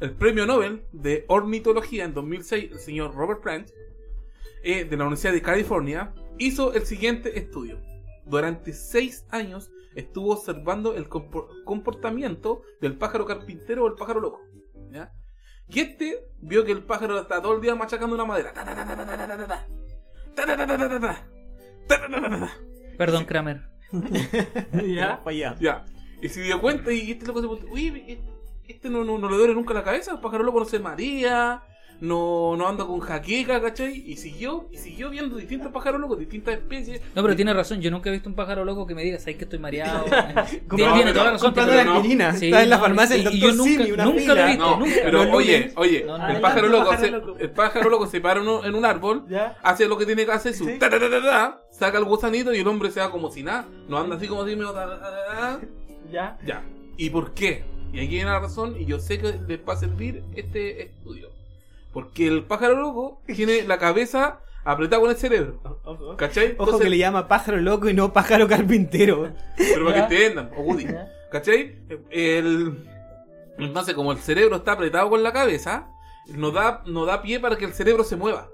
El 0.00 0.12
premio 0.12 0.46
Nobel 0.46 0.84
de 0.92 1.24
Ornitología 1.28 2.04
en 2.04 2.14
2006, 2.14 2.70
el 2.72 2.78
señor 2.78 3.14
Robert 3.14 3.40
Plant, 3.42 3.70
eh, 4.62 4.84
de 4.84 4.96
la 4.96 5.04
Universidad 5.04 5.32
de 5.32 5.42
California, 5.42 6.12
hizo 6.38 6.74
el 6.74 6.84
siguiente 6.86 7.38
estudio. 7.38 7.80
Durante 8.26 8.72
seis 8.72 9.26
años 9.30 9.70
estuvo 9.94 10.32
observando 10.34 10.94
el 10.94 11.08
compor- 11.08 11.48
comportamiento 11.64 12.62
del 12.80 12.96
pájaro 12.96 13.24
carpintero 13.26 13.84
o 13.84 13.88
el 13.88 13.94
pájaro 13.94 14.20
loco. 14.20 14.40
¿ya? 14.90 15.12
Y 15.70 15.80
este 15.80 16.26
vio 16.40 16.64
que 16.64 16.72
el 16.72 16.82
pájaro 16.82 17.20
está 17.20 17.40
todo 17.40 17.54
el 17.54 17.60
día 17.60 17.74
machacando 17.74 18.14
una 18.14 18.24
madera. 18.24 18.52
Perdón, 22.98 23.24
Kramer. 23.24 23.62
ya. 24.86 25.20
Ya. 25.60 25.84
Y 26.20 26.28
se 26.28 26.42
dio 26.42 26.60
cuenta 26.60 26.92
y 26.92 27.12
este 27.12 27.26
loco 27.26 27.40
se 27.40 27.46
preguntó, 27.46 27.72
uy, 27.72 28.20
este 28.68 28.90
no, 28.90 29.04
no, 29.04 29.18
no, 29.18 29.30
le 29.30 29.36
duele 29.36 29.54
nunca 29.54 29.72
la 29.72 29.82
cabeza, 29.82 30.12
el 30.12 30.20
pájaro 30.20 30.44
loco 30.44 30.60
no 30.60 30.64
se 30.64 30.78
maría, 30.78 31.62
no, 32.00 32.56
no 32.56 32.66
anda 32.68 32.84
con 32.86 33.00
jaqueca, 33.00 33.60
¿cachai? 33.60 34.04
Y 34.06 34.16
siguió, 34.16 34.68
y 34.72 34.76
siguió 34.78 35.10
viendo 35.10 35.36
distintos 35.36 35.70
pájaros 35.70 36.00
locos, 36.00 36.18
distintas 36.18 36.54
especies. 36.54 37.00
No, 37.14 37.22
pero 37.22 37.36
tiene 37.36 37.52
razón. 37.52 37.80
Yo 37.80 37.90
nunca 37.90 38.08
he 38.08 38.12
visto 38.12 38.28
un 38.28 38.34
pájaro 38.34 38.64
loco 38.64 38.86
que 38.86 38.94
me 38.94 39.02
diga, 39.02 39.18
¿sabes 39.18 39.36
que 39.36 39.44
estoy 39.44 39.58
mareado? 39.58 40.04
tiene, 40.74 40.86
No, 40.90 40.94
tiene 40.94 41.12
toda 41.12 41.24
la 41.26 41.30
razón. 41.32 41.48
Comprando 41.48 41.74
no. 41.84 41.84
la 41.84 41.96
aspirina. 41.96 42.34
Sí, 42.34 42.46
Está 42.46 42.62
en 42.62 42.70
la 42.70 42.76
no, 42.76 42.82
farmacia 42.82 43.16
y- 43.16 43.18
el 43.18 43.24
doctor 43.24 43.40
yo 43.40 43.52
nunca- 43.54 43.70
Simi, 43.84 43.92
una 43.92 44.04
nunca 44.04 44.34
lo 44.34 44.40
he 44.40 44.46
visto. 44.46 44.64
No, 44.70 44.76
nunca. 44.78 44.94
pero 45.04 45.24
Los 45.24 45.34
oye, 45.34 45.72
oye, 45.76 46.04
No, 46.06 46.18
no. 46.18 46.28
el 46.28 46.40
pájaro 46.40 46.68
loco, 46.68 46.90
pájaro 46.90 47.36
se- 47.36 47.42
el 47.44 47.50
pájaro 47.50 47.90
loco 47.90 48.06
se 48.06 48.20
para 48.20 48.40
en 48.40 48.48
un, 48.48 48.64
en 48.64 48.74
un 48.74 48.84
árbol, 48.84 49.24
¿Ya? 49.28 49.56
hace 49.62 49.86
lo 49.86 49.98
que 49.98 50.06
tiene 50.06 50.24
que 50.24 50.32
hacer, 50.32 50.54
su 50.54 50.64
Sí. 50.66 50.78
ta, 50.78 50.88
ta, 50.90 50.98
ta, 50.98 51.10
ta, 51.10 51.20
ta, 51.22 51.62
saca 51.70 51.98
el 51.98 52.04
gusanito 52.04 52.54
y 52.54 52.58
el 52.60 52.66
hombre 52.66 52.90
se 52.90 53.00
va 53.00 53.10
como 53.10 53.30
si 53.30 53.42
nada, 53.42 53.66
no 53.88 53.98
anda 53.98 54.16
así 54.16 54.26
como 54.26 54.46
si 54.46 54.56
me... 54.56 54.64
¿Ya? 56.10 56.38
Ya. 56.44 56.62
¿Y 56.96 57.10
por 57.10 57.32
qué? 57.34 57.64
Y 57.92 57.98
aquí 57.98 58.08
viene 58.08 58.30
la 58.30 58.40
razón, 58.40 58.76
y 58.78 58.84
yo 58.86 58.98
sé 59.00 59.18
que 59.18 59.34
les 59.46 59.60
va 59.68 59.74
a 59.74 59.76
servir 59.76 60.22
este 60.36 60.82
estudio. 60.82 61.30
Porque 61.92 62.26
el 62.26 62.44
pájaro 62.44 62.76
loco 62.76 63.20
tiene 63.26 63.62
la 63.62 63.78
cabeza 63.78 64.40
apretada 64.64 65.00
con 65.00 65.10
el 65.10 65.16
cerebro. 65.16 65.60
¿Cachai? 66.16 66.54
Ojo 66.58 66.78
que 66.78 66.88
le 66.90 66.98
llama 66.98 67.26
pájaro 67.28 67.58
loco 67.58 67.88
y 67.88 67.94
no 67.94 68.12
pájaro 68.12 68.46
carpintero. 68.46 69.32
Pero 69.56 69.86
para 69.86 69.96
Ya. 69.98 70.08
que 70.08 70.14
entiendan, 70.14 70.50
o 70.56 70.62
Woody. 70.62 70.86
¿Cachai? 71.32 71.78
El... 72.10 72.86
Entonces, 73.58 73.94
como 73.94 74.12
el 74.12 74.18
cerebro 74.18 74.56
está 74.56 74.72
apretado 74.72 75.10
con 75.10 75.22
la 75.22 75.32
cabeza, 75.32 75.88
no 76.28 76.50
da, 76.50 76.82
no 76.86 77.04
da 77.06 77.22
pie 77.22 77.40
para 77.40 77.56
que 77.56 77.64
el 77.64 77.72
cerebro 77.74 78.04
se 78.04 78.16
mueva. 78.16 78.48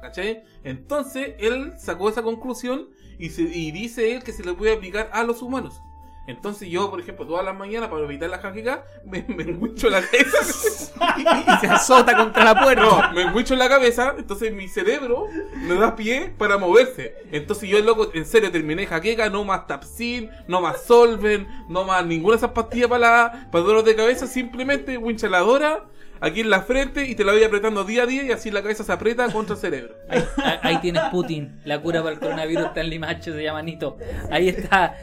¿Cachai? 0.00 0.42
Entonces, 0.64 1.34
él 1.38 1.74
sacó 1.78 2.08
esa 2.08 2.22
conclusión 2.22 2.88
y, 3.18 3.30
se- 3.30 3.42
y 3.42 3.70
dice 3.72 4.14
él 4.14 4.22
que 4.22 4.32
se 4.32 4.44
le 4.44 4.54
puede 4.54 4.72
aplicar 4.74 5.10
a 5.12 5.22
los 5.24 5.42
humanos. 5.42 5.80
Entonces 6.28 6.68
yo, 6.68 6.90
por 6.90 7.00
ejemplo, 7.00 7.26
todas 7.26 7.42
las 7.42 7.56
mañanas 7.56 7.88
para 7.88 8.04
evitar 8.04 8.28
la 8.28 8.38
jaqueca, 8.38 8.84
me, 9.02 9.24
me 9.28 9.44
enguincho 9.44 9.88
la 9.88 10.02
cabeza. 10.02 10.38
Y 11.18 11.60
se 11.60 11.66
azota 11.66 12.14
contra 12.14 12.44
la 12.44 12.62
puerta. 12.62 12.82
No, 12.82 13.12
me 13.12 13.22
enguincho 13.22 13.54
en 13.54 13.60
la 13.60 13.68
cabeza, 13.68 14.14
entonces 14.16 14.52
mi 14.52 14.68
cerebro 14.68 15.26
me 15.56 15.74
da 15.74 15.96
pie 15.96 16.32
para 16.36 16.58
moverse. 16.58 17.14
Entonces 17.32 17.68
yo, 17.68 17.80
loco, 17.80 18.10
en 18.12 18.26
serio, 18.26 18.52
terminé 18.52 18.86
jaqueca, 18.86 19.30
no 19.30 19.42
más 19.44 19.66
Tapsin, 19.66 20.30
no 20.46 20.60
más 20.60 20.82
Solven, 20.82 21.48
no 21.68 21.84
más 21.84 22.04
ninguna 22.04 22.34
de 22.34 22.38
esas 22.38 22.50
pastillas 22.50 22.88
para, 22.88 23.00
la, 23.00 23.48
para 23.50 23.64
dolor 23.64 23.84
de 23.84 23.96
cabeza, 23.96 24.26
simplemente 24.26 24.98
winchaladora 24.98 25.86
aquí 26.20 26.40
en 26.40 26.50
la 26.50 26.60
frente 26.60 27.06
y 27.06 27.14
te 27.14 27.24
la 27.24 27.32
voy 27.32 27.44
apretando 27.44 27.84
día 27.84 28.02
a 28.02 28.06
día 28.06 28.24
y 28.24 28.32
así 28.32 28.50
la 28.50 28.60
cabeza 28.60 28.84
se 28.84 28.92
aprieta 28.92 29.30
contra 29.32 29.54
el 29.54 29.60
cerebro. 29.60 29.94
Ahí, 30.10 30.24
ahí 30.62 30.78
tienes 30.82 31.04
Putin. 31.10 31.58
La 31.64 31.80
cura 31.80 32.02
para 32.02 32.14
el 32.14 32.20
coronavirus 32.20 32.66
está 32.66 32.82
en 32.82 32.90
Limache, 32.90 33.32
se 33.32 33.42
llama 33.42 33.62
Nito. 33.62 33.96
Ahí 34.30 34.50
está. 34.50 34.94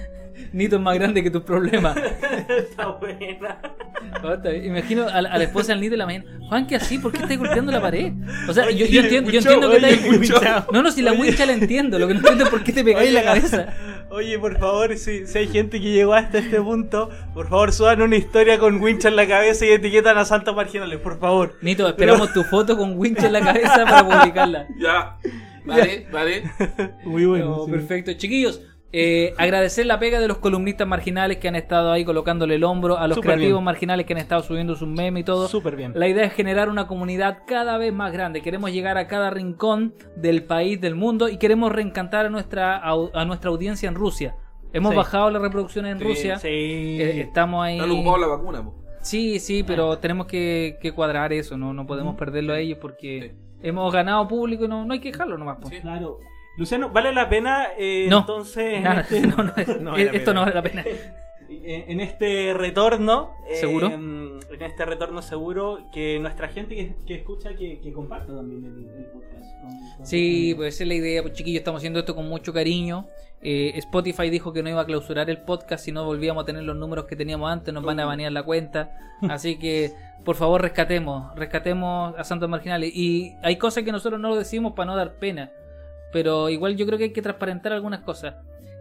Nito 0.53 0.75
es 0.77 0.81
más 0.81 0.95
grande 0.95 1.23
que 1.23 1.29
tus 1.31 1.43
problemas. 1.43 1.95
Está 2.49 2.87
buena. 2.87 3.59
Imagino 4.63 5.07
a 5.07 5.21
la, 5.21 5.29
a 5.29 5.37
la 5.37 5.43
esposa 5.43 5.73
del 5.73 5.81
Nito 5.81 5.93
en 5.93 5.99
la 5.99 6.05
mañana. 6.05 6.25
Juan, 6.47 6.67
¿qué 6.67 6.75
así? 6.75 6.97
¿Por 6.99 7.11
qué 7.11 7.19
estás 7.19 7.37
golpeando 7.37 7.71
la 7.71 7.81
pared? 7.81 8.13
O 8.47 8.53
sea, 8.53 8.69
yo, 8.69 8.85
yo 8.85 9.01
entiendo, 9.01 9.31
yo 9.31 9.39
entiendo 9.39 9.69
que 9.69 9.77
oye, 9.77 10.09
winchao. 10.09 10.67
No, 10.71 10.83
no, 10.83 10.91
si 10.91 11.01
la 11.01 11.13
wincha 11.13 11.45
la 11.45 11.53
entiendo. 11.53 11.97
Lo 11.99 12.07
que 12.07 12.13
no 12.13 12.19
entiendo 12.19 12.45
es 12.45 12.49
por 12.49 12.63
qué 12.63 12.71
te 12.73 12.83
pegáis 12.83 13.09
en 13.09 13.13
la 13.15 13.23
cabeza. 13.23 13.73
Oye, 14.09 14.37
por 14.39 14.57
favor, 14.59 14.95
si, 14.97 15.25
si 15.27 15.37
hay 15.37 15.47
gente 15.47 15.81
que 15.81 15.91
llegó 15.91 16.13
hasta 16.13 16.37
este 16.37 16.61
punto, 16.61 17.09
por 17.33 17.49
favor 17.49 17.73
suban 17.73 18.01
una 18.01 18.15
historia 18.15 18.59
con 18.59 18.79
wincha 18.81 19.09
en 19.09 19.15
la 19.15 19.27
cabeza 19.27 19.65
y 19.65 19.69
etiquetan 19.69 20.17
a 20.17 20.25
Santos 20.25 20.55
Marginales, 20.55 20.99
por 20.99 21.19
favor. 21.19 21.57
Nito, 21.61 21.87
esperamos 21.87 22.31
tu 22.31 22.43
foto 22.43 22.77
con 22.77 22.97
wincha 22.97 23.25
en 23.27 23.33
la 23.33 23.41
cabeza 23.41 23.83
para 23.85 24.07
publicarla. 24.07 24.67
Ya, 24.77 25.17
vale, 25.65 26.07
vale. 26.11 26.43
Muy 27.03 27.23
No, 27.23 27.65
perfecto. 27.65 28.13
Chiquillos, 28.13 28.61
Eh, 28.97 29.33
agradecer 29.37 29.85
la 29.85 29.99
pega 29.99 30.19
de 30.21 30.27
los 30.27 30.37
columnistas 30.37 30.87
marginales 30.87 31.37
que 31.37 31.47
han 31.49 31.55
estado 31.55 31.91
ahí 31.91 32.05
colocándole 32.05 32.55
el 32.55 32.63
hombro, 32.63 32.97
a 32.97 33.07
los 33.07 33.19
creativos 33.19 33.59
bien. 33.59 33.63
marginales 33.65 34.05
que 34.05 34.13
han 34.13 34.19
estado 34.19 34.41
subiendo 34.41 34.75
sus 34.75 34.87
memes 34.87 35.21
y 35.21 35.23
todo. 35.25 35.47
Súper 35.49 35.75
bien. 35.75 35.91
La 35.95 36.07
idea 36.07 36.23
es 36.23 36.33
generar 36.33 36.69
una 36.69 36.87
comunidad 36.87 37.39
cada 37.45 37.77
vez 37.77 37.91
más 37.93 38.13
grande. 38.13 38.41
Queremos 38.41 38.71
llegar 38.71 38.97
a 38.97 39.07
cada 39.07 39.29
rincón 39.31 39.93
del 40.15 40.43
país, 40.43 40.79
del 40.79 40.95
mundo 40.95 41.27
y 41.27 41.37
queremos 41.37 41.71
reencantar 41.73 42.25
a 42.25 42.29
nuestra, 42.29 42.77
a 42.81 43.25
nuestra 43.25 43.49
audiencia 43.49 43.89
en 43.89 43.95
Rusia. 43.95 44.35
Hemos 44.71 44.91
Sí. 44.91 44.97
bajado 44.97 45.29
las 45.29 45.41
reproducciones 45.41 45.91
en 45.93 45.99
Sí, 45.99 46.03
Rusia. 46.05 46.37
Sí. 46.39 46.47
Eh, 46.47 47.21
estamos 47.21 47.63
ahí. 47.65 47.75
Están 47.77 47.91
ocupados 47.91 48.19
la 48.21 48.27
vacuna, 48.27 48.63
po. 48.63 48.75
Sí, 49.01 49.39
sí, 49.39 49.63
pero 49.63 49.97
tenemos 49.99 50.25
que, 50.25 50.77
que 50.81 50.91
cuadrar 50.91 51.31
eso, 51.33 51.57
no, 51.57 51.73
no 51.73 51.85
podemos 51.85 52.15
perderlo 52.15 52.53
a 52.53 52.59
ellos 52.59 52.79
porque 52.81 53.35
hemos 53.61 53.93
ganado 53.93 54.27
público 54.27 54.65
y 54.65 54.67
no, 54.67 54.83
no 54.85 54.93
hay 54.93 54.99
que 54.99 55.11
dejarlo 55.11 55.37
nomás. 55.37 55.57
po. 55.61 55.69
Sí. 55.69 55.79
Claro. 55.79 56.17
Luciano, 56.57 56.89
¿vale 56.89 57.11
la 57.13 57.27
pena 57.29 57.67
eh, 57.77 58.07
No. 58.09 58.19
entonces 58.19 58.75
en 58.75 58.83
Nada, 58.83 59.01
este- 59.01 59.21
no, 59.27 59.35
no, 59.37 59.53
no 59.81 59.97
esto 59.97 60.11
pena. 60.11 60.33
no 60.33 60.41
vale 60.41 60.53
la 60.55 60.63
pena. 60.63 60.83
en 61.67 61.99
este 61.99 62.53
retorno 62.53 63.31
eh, 63.49 63.55
¿Seguro? 63.55 63.87
en 63.87 64.39
este 64.61 64.85
retorno 64.85 65.21
seguro 65.21 65.79
que 65.93 66.17
nuestra 66.19 66.47
gente 66.47 66.75
que, 66.75 66.95
que 67.05 67.15
escucha 67.15 67.55
que, 67.55 67.79
que 67.81 67.91
comparta 67.93 68.35
también 68.35 68.63
el, 68.65 68.97
el 68.99 69.05
podcast 69.05 69.51
con- 69.61 69.69
con- 69.97 70.05
Sí, 70.05 70.53
pues 70.55 70.75
esa 70.75 70.83
es 70.83 70.87
la 70.87 70.93
idea, 70.95 71.21
pues 71.21 71.33
chiquillos, 71.33 71.59
estamos 71.59 71.79
haciendo 71.79 71.99
esto 71.99 72.15
con 72.15 72.27
mucho 72.27 72.53
cariño. 72.53 73.05
Eh, 73.41 73.73
Spotify 73.75 74.29
dijo 74.31 74.53
que 74.53 74.63
no 74.63 74.69
iba 74.69 74.81
a 74.81 74.85
clausurar 74.85 75.29
el 75.29 75.41
podcast 75.41 75.85
si 75.85 75.91
no 75.91 76.03
volvíamos 76.05 76.41
a 76.43 76.45
tener 76.45 76.63
los 76.63 76.75
números 76.75 77.05
que 77.05 77.15
teníamos 77.15 77.51
antes, 77.51 77.71
nos 77.73 77.83
van 77.83 77.99
a 77.99 78.05
banear 78.05 78.31
la 78.31 78.41
cuenta. 78.43 78.97
Así 79.29 79.57
que, 79.59 79.91
por 80.23 80.35
favor, 80.35 80.61
rescatemos, 80.61 81.33
rescatemos 81.35 82.15
a 82.17 82.23
Santos 82.23 82.49
Marginales. 82.49 82.91
Y 82.95 83.35
hay 83.43 83.57
cosas 83.57 83.83
que 83.83 83.91
nosotros 83.91 84.19
no 84.19 84.29
lo 84.29 84.35
decimos 84.35 84.73
para 84.73 84.87
no 84.87 84.95
dar 84.95 85.15
pena, 85.15 85.51
pero 86.15 86.47
igual 86.47 86.77
yo 86.77 86.85
creo 86.85 86.97
que 86.97 87.03
hay 87.03 87.11
que 87.11 87.21
transparentar 87.21 87.73
algunas 87.73 87.99
cosas. 87.99 88.35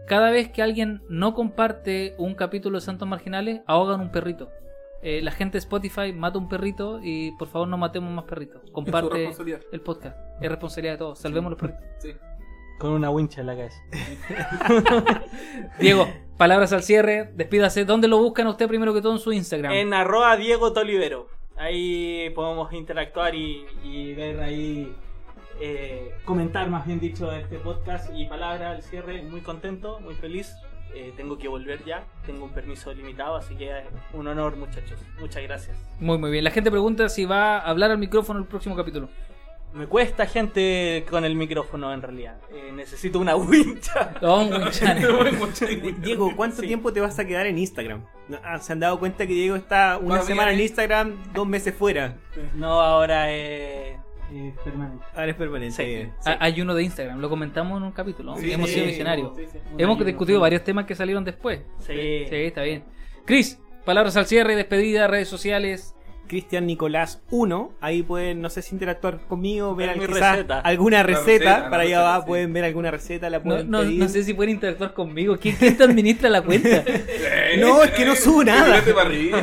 Cada 0.07 0.31
vez 0.31 0.47
que 0.47 0.61
alguien 0.61 1.01
no 1.09 1.33
comparte 1.33 2.15
un 2.17 2.33
capítulo 2.33 2.79
de 2.79 2.85
Santos 2.85 3.09
Marginales, 3.09 3.59
ahogan 3.67 3.99
un 3.99 4.09
perrito. 4.09 4.49
Eh, 5.03 5.21
la 5.21 5.31
gente 5.31 5.57
de 5.57 5.59
Spotify 5.59 6.13
mata 6.13 6.37
un 6.37 6.47
perrito 6.47 7.01
y 7.03 7.33
por 7.33 7.49
favor 7.49 7.67
no 7.67 7.75
matemos 7.75 8.09
más 8.13 8.23
perritos. 8.23 8.61
Comparte 8.71 9.31
el 9.73 9.81
podcast. 9.81 10.17
Es 10.39 10.47
responsabilidad 10.47 10.93
de 10.93 10.97
todos. 10.97 11.19
Salvemos 11.19 11.49
los 11.51 11.59
perritos. 11.59 11.83
Sí. 11.97 12.13
con 12.79 12.91
una 12.91 13.09
wincha 13.09 13.41
en 13.41 13.47
la 13.47 13.57
cabeza. 13.57 13.83
Diego, 15.81 16.07
palabras 16.37 16.71
al 16.71 16.83
cierre. 16.83 17.33
Despídase. 17.35 17.83
¿Dónde 17.83 18.07
lo 18.07 18.17
buscan 18.19 18.47
a 18.47 18.51
usted 18.51 18.69
primero 18.69 18.93
que 18.93 19.01
todo 19.01 19.11
en 19.11 19.19
su 19.19 19.33
Instagram? 19.33 19.73
En 19.73 19.93
arroba 19.93 20.37
Diego 20.37 20.71
Tolivero. 20.71 21.27
Ahí 21.57 22.29
podemos 22.33 22.71
interactuar 22.71 23.35
y, 23.35 23.65
y 23.83 24.13
ver 24.13 24.39
ahí, 24.39 24.95
eh, 25.59 26.13
comentar 26.25 26.69
más 26.69 26.85
bien 26.85 26.99
dicho 26.99 27.31
este 27.31 27.57
podcast 27.59 28.11
y 28.15 28.25
palabra 28.25 28.71
al 28.71 28.83
cierre. 28.83 29.21
Muy 29.23 29.41
contento, 29.41 29.99
muy 29.99 30.15
feliz. 30.15 30.55
Eh, 30.93 31.11
tengo 31.17 31.37
que 31.37 31.47
volver 31.49 31.83
ya, 31.83 32.05
tengo 32.25 32.45
un 32.45 32.51
permiso 32.51 32.93
limitado, 32.93 33.35
así 33.35 33.55
que 33.55 33.69
es 33.79 33.85
un 34.13 34.27
honor 34.27 34.55
muchachos. 34.55 34.99
Muchas 35.19 35.43
gracias. 35.43 35.75
Muy, 35.99 36.17
muy 36.17 36.31
bien. 36.31 36.43
La 36.43 36.51
gente 36.51 36.71
pregunta 36.71 37.09
si 37.09 37.25
va 37.25 37.57
a 37.57 37.69
hablar 37.69 37.91
al 37.91 37.97
micrófono 37.97 38.39
el 38.39 38.45
próximo 38.45 38.75
capítulo. 38.75 39.09
Me 39.73 39.87
cuesta 39.87 40.25
gente 40.25 41.05
con 41.09 41.25
el 41.25 41.35
micrófono 41.35 41.93
en 41.93 42.01
realidad. 42.01 42.37
Eh, 42.49 42.71
necesito 42.73 43.19
una 43.19 43.35
wincha. 43.35 44.13
Diego, 46.01 46.31
¿cuánto 46.35 46.61
Sí. 46.61 46.67
tiempo 46.67 46.93
te 46.93 47.01
vas 47.01 47.19
a 47.19 47.25
quedar 47.25 47.45
en 47.45 47.57
Instagram? 47.57 48.05
Ah, 48.43 48.57
¿Se 48.59 48.71
han 48.71 48.79
dado 48.79 48.97
cuenta 48.99 49.27
que 49.27 49.33
Diego 49.33 49.57
está 49.57 49.97
una 50.01 50.21
semana 50.21 50.53
en 50.53 50.61
Instagram, 50.61 51.33
dos 51.33 51.45
meses 51.45 51.75
fuera? 51.75 52.15
No, 52.53 52.79
ahora 52.79 53.31
es 53.31 53.97
es 54.33 54.57
permanente. 54.63 55.05
Ahora 55.13 55.31
es 55.31 55.35
permanente. 55.35 55.75
Sí. 55.75 55.85
bien. 55.85 56.13
Ah, 56.25 56.37
Hay 56.39 56.59
uno 56.61 56.73
de 56.73 56.83
Instagram, 56.83 57.19
lo 57.19 57.29
comentamos 57.29 57.77
en 57.77 57.83
un 57.83 57.91
capítulo. 57.91 58.35
Sí, 58.37 58.51
Hemos 58.51 58.69
sí, 58.69 58.75
sido 58.75 58.87
visionarios. 58.87 59.35
sí, 59.35 59.43
sí. 59.51 59.59
Hemos 59.77 60.03
discutido 60.05 60.39
sí. 60.39 60.41
varios 60.41 60.63
temas 60.63 60.85
que 60.85 60.95
salieron 60.95 61.23
después. 61.23 61.61
Sí. 61.79 62.25
Sí, 62.29 62.35
está 62.35 62.61
bien. 62.63 62.83
Chris, 63.25 63.59
palabras 63.85 64.15
al 64.17 64.25
cierre, 64.25 64.55
despedida, 64.55 65.07
redes 65.07 65.27
sociales. 65.27 65.91
Cristian 66.27 66.65
Nicolás 66.65 67.21
1, 67.29 67.73
ahí 67.81 68.01
pueden, 68.01 68.41
no 68.41 68.49
sé 68.49 68.63
si 68.63 68.73
interactuar 68.73 69.27
conmigo, 69.27 69.75
ver 69.75 69.95
receta. 69.95 70.59
alguna 70.61 71.03
receta, 71.03 71.69
para 71.69 71.83
allá 71.83 72.01
va, 72.01 72.21
sí. 72.21 72.23
pueden 72.25 72.51
ver 72.51 72.63
alguna 72.63 72.89
receta, 72.89 73.29
la 73.29 73.37
No, 73.37 73.43
pueden 73.43 73.69
no, 73.69 73.81
pedir. 73.81 73.99
no 73.99 74.09
sé 74.09 74.23
si 74.23 74.33
pueden 74.33 74.55
interactuar 74.55 74.95
conmigo. 74.95 75.37
¿Quién, 75.37 75.55
quién 75.55 75.77
te 75.77 75.83
administra 75.83 76.27
la 76.31 76.41
cuenta? 76.41 76.83
Eh, 76.83 77.57
No, 77.59 77.83
es 77.83 77.91
que 77.91 78.05
no 78.05 78.15
subo 78.15 78.43
nada. 78.43 78.81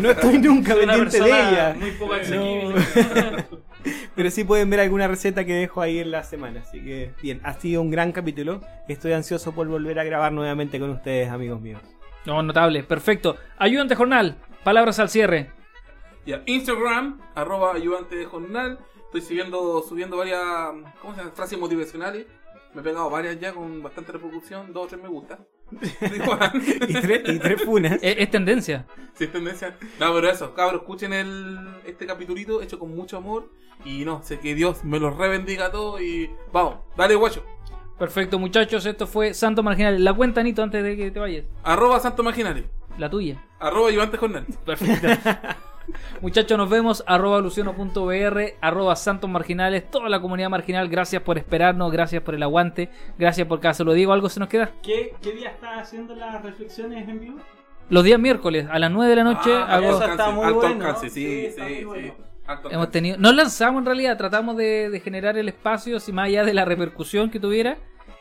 No 0.00 0.10
estoy 0.10 0.38
nunca 0.40 0.74
pendiente 0.74 1.20
de 1.20 1.28
ella. 1.28 1.76
Muy 1.78 1.90
poco 1.92 2.14
No. 2.30 2.74
Pero 4.14 4.30
sí 4.30 4.44
pueden 4.44 4.70
ver 4.70 4.80
alguna 4.80 5.08
receta 5.08 5.44
que 5.44 5.54
dejo 5.54 5.80
ahí 5.80 5.98
en 5.98 6.10
la 6.10 6.22
semana. 6.24 6.60
Así 6.60 6.82
que, 6.82 7.12
bien, 7.22 7.40
ha 7.44 7.54
sido 7.54 7.82
un 7.82 7.90
gran 7.90 8.12
capítulo. 8.12 8.60
Estoy 8.88 9.12
ansioso 9.12 9.52
por 9.52 9.66
volver 9.68 9.98
a 9.98 10.04
grabar 10.04 10.32
nuevamente 10.32 10.78
con 10.78 10.90
ustedes, 10.90 11.30
amigos 11.30 11.60
míos. 11.60 11.82
No, 12.24 12.42
notable, 12.42 12.82
perfecto. 12.84 13.36
Ayudante 13.58 13.96
Jornal, 13.96 14.36
palabras 14.62 14.98
al 14.98 15.08
cierre. 15.08 15.50
Ya, 16.24 16.42
Instagram, 16.46 17.20
arroba 17.34 17.74
ayudante 17.74 18.14
de 18.14 18.24
jornal. 18.24 18.78
Estoy 19.06 19.22
subiendo, 19.22 19.82
subiendo 19.82 20.16
varias 20.16 20.40
¿cómo 21.00 21.14
se 21.14 21.20
llama? 21.20 21.32
frases 21.34 21.58
motivacionales. 21.58 22.26
Me 22.74 22.80
he 22.80 22.84
pegado 22.84 23.10
varias 23.10 23.38
ya 23.38 23.52
con 23.52 23.82
bastante 23.82 24.12
repercusión, 24.12 24.72
dos 24.72 24.84
o 24.84 24.88
tres 24.88 25.02
me 25.02 25.08
gusta. 25.08 25.38
Y 26.88 26.92
tres, 26.94 27.22
y 27.26 27.38
tres 27.38 27.62
funas. 27.62 27.98
Es, 28.02 28.16
es 28.18 28.30
tendencia. 28.30 28.86
Si 29.14 29.24
es 29.24 29.32
tendencia. 29.32 29.76
No, 29.98 30.12
pero 30.12 30.30
eso, 30.30 30.54
cabros, 30.54 30.82
escuchen 30.82 31.12
el, 31.12 31.58
este 31.86 32.06
capitulito 32.06 32.60
hecho 32.62 32.78
con 32.78 32.94
mucho 32.94 33.16
amor. 33.16 33.50
Y 33.84 34.04
no, 34.04 34.22
sé 34.22 34.38
que 34.38 34.54
Dios 34.54 34.84
me 34.84 35.00
lo 35.00 35.10
rebendiga 35.10 35.66
a 35.66 35.72
todos 35.72 36.00
y 36.00 36.30
vamos, 36.52 36.76
dale 36.96 37.14
guacho. 37.14 37.44
Perfecto, 37.98 38.38
muchachos. 38.38 38.84
Esto 38.86 39.06
fue 39.06 39.34
Santo 39.34 39.62
Marginal. 39.62 40.02
La 40.02 40.12
cuenta, 40.12 40.40
Anito, 40.40 40.62
antes 40.62 40.82
de 40.82 40.96
que 40.96 41.10
te 41.10 41.20
vayas. 41.20 41.44
Arroba 41.62 42.00
Santo 42.00 42.22
Marginales. 42.22 42.64
La 42.98 43.08
tuya. 43.08 43.42
Arroba 43.58 43.88
ayudante 43.88 44.16
jornal. 44.16 44.46
Perfecto. 44.64 45.08
Muchachos, 46.20 46.56
nos 46.58 46.68
vemos. 46.70 47.02
Arroba 47.06 47.40
luciano.br, 47.40 48.40
arroba 48.60 48.96
santos 48.96 49.28
marginales, 49.30 49.90
toda 49.90 50.08
la 50.08 50.20
comunidad 50.20 50.50
marginal. 50.50 50.88
Gracias 50.88 51.22
por 51.22 51.38
esperarnos, 51.38 51.90
gracias 51.92 52.22
por 52.22 52.34
el 52.34 52.42
aguante, 52.42 52.90
gracias 53.18 53.46
por 53.46 53.60
cada 53.60 53.74
se 53.74 53.84
lo 53.84 53.92
digo. 53.92 54.12
¿Algo 54.12 54.28
se 54.28 54.40
nos 54.40 54.48
queda? 54.48 54.70
¿Qué, 54.82 55.14
¿Qué 55.22 55.32
día 55.32 55.50
estás 55.50 55.80
haciendo 55.82 56.14
las 56.14 56.42
reflexiones 56.42 57.08
en 57.08 57.20
vivo? 57.20 57.38
Los 57.88 58.04
días 58.04 58.18
miércoles 58.18 58.66
a 58.70 58.78
las 58.78 58.90
9 58.90 59.10
de 59.10 59.16
la 59.16 59.24
noche 59.24 59.52
Ah, 59.52 59.66
hago- 59.76 59.90
eso 59.96 60.04
está 60.04 60.30
muy 60.30 60.44
alto 60.44 60.56
bueno. 60.60 60.86
alcance, 60.86 61.10
Sí, 61.10 61.50
sí, 61.54 61.62
sí, 61.78 61.84
bueno. 61.84 62.14
Hemos 62.70 62.90
tenido. 62.90 63.16
Nos 63.18 63.34
lanzamos 63.34 63.80
en 63.80 63.86
realidad, 63.86 64.16
tratamos 64.18 64.56
de, 64.56 64.90
de 64.90 65.00
generar 65.00 65.36
el 65.38 65.48
espacio, 65.48 66.00
si 66.00 66.12
más 66.12 66.26
allá 66.26 66.44
de 66.44 66.52
la 66.54 66.64
repercusión 66.64 67.30
que 67.30 67.38
tuviera. 67.40 67.78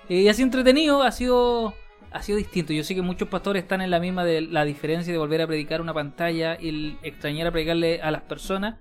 Eh, 0.09 0.21
y 0.21 0.27
ha 0.29 0.33
sido 0.33 0.45
entretenido, 0.47 1.03
ha 1.03 1.11
sido, 1.11 1.73
ha 2.11 2.21
sido 2.21 2.37
distinto. 2.37 2.73
Yo 2.73 2.83
sé 2.83 2.93
que 2.95 3.01
muchos 3.01 3.27
pastores 3.29 3.63
están 3.63 3.81
en 3.81 3.89
la 3.89 3.99
misma 3.99 4.23
de 4.23 4.41
la 4.41 4.65
diferencia 4.65 5.11
de 5.11 5.19
volver 5.19 5.41
a 5.41 5.47
predicar 5.47 5.81
una 5.81 5.93
pantalla 5.93 6.57
y 6.59 6.97
extrañar 7.03 7.47
a 7.47 7.51
predicarle 7.51 8.01
a 8.01 8.11
las 8.11 8.21
personas. 8.23 8.75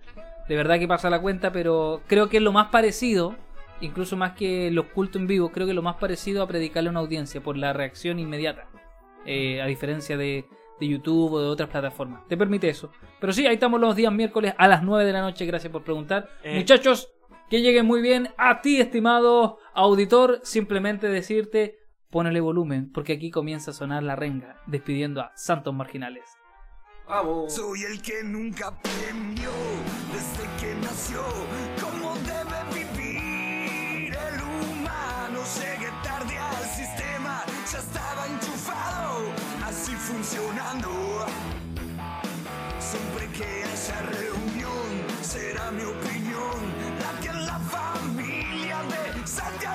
De 0.48 0.56
verdad 0.56 0.78
que 0.78 0.88
pasa 0.88 1.10
la 1.10 1.20
cuenta, 1.20 1.52
pero 1.52 2.02
creo 2.06 2.28
que 2.28 2.38
es 2.38 2.42
lo 2.42 2.52
más 2.52 2.68
parecido, 2.68 3.36
incluso 3.80 4.16
más 4.16 4.32
que 4.32 4.70
los 4.72 4.86
cultos 4.86 5.20
en 5.20 5.28
vivo, 5.28 5.50
creo 5.50 5.66
que 5.66 5.70
es 5.70 5.76
lo 5.76 5.82
más 5.82 5.96
parecido 5.96 6.42
a 6.42 6.48
predicarle 6.48 6.88
a 6.88 6.90
una 6.90 7.00
audiencia 7.00 7.40
por 7.40 7.56
la 7.56 7.72
reacción 7.72 8.18
inmediata. 8.18 8.66
Eh, 9.26 9.60
a 9.60 9.66
diferencia 9.66 10.16
de, 10.16 10.46
de 10.80 10.88
YouTube 10.88 11.34
o 11.34 11.40
de 11.40 11.48
otras 11.48 11.68
plataformas. 11.68 12.26
Te 12.26 12.36
permite 12.36 12.68
eso. 12.68 12.90
Pero 13.20 13.32
sí, 13.32 13.46
ahí 13.46 13.54
estamos 13.54 13.80
los 13.80 13.94
días 13.94 14.12
miércoles 14.12 14.54
a 14.56 14.66
las 14.66 14.82
9 14.82 15.04
de 15.04 15.12
la 15.12 15.20
noche. 15.20 15.44
Gracias 15.46 15.70
por 15.70 15.84
preguntar. 15.84 16.30
Eh. 16.42 16.56
Muchachos, 16.56 17.12
que 17.50 17.60
lleguen 17.60 17.86
muy 17.86 18.00
bien. 18.00 18.30
A 18.38 18.62
ti, 18.62 18.80
estimado 18.80 19.58
auditor, 19.74 20.40
simplemente 20.42 21.08
decirte, 21.08 21.79
ponele 22.10 22.40
volumen, 22.40 22.90
porque 22.92 23.14
aquí 23.14 23.30
comienza 23.30 23.70
a 23.70 23.74
sonar 23.74 24.02
la 24.02 24.16
renga, 24.16 24.60
despidiendo 24.66 25.20
a 25.20 25.32
Santos 25.34 25.74
Marginales. 25.74 26.24
Vamos. 27.08 27.52
Soy 27.54 27.82
el 27.84 28.02
que 28.02 28.22
nunca 28.22 28.68
aprendió 28.68 29.50
desde 30.12 30.44
que 30.60 30.74
nació 30.80 31.22
cómo 31.80 32.14
debe 32.18 32.84
vivir 32.84 34.14
el 34.14 34.40
humano. 34.40 35.40
Llegué 35.58 35.90
tarde 36.04 36.38
al 36.38 36.64
sistema, 36.66 37.42
ya 37.70 37.78
estaba 37.78 38.26
enchufado, 38.26 39.22
así 39.64 39.92
funcionando. 39.92 41.26
Siempre 42.78 43.26
que 43.36 43.64
haya 43.64 44.02
reunión, 44.02 45.06
será 45.20 45.70
mi 45.72 45.82
opinión 45.82 46.60
la 47.00 47.20
que 47.20 47.28
en 47.28 47.46
la 47.46 47.58
familia 47.58 48.82
me 48.84 49.26
salte 49.26 49.66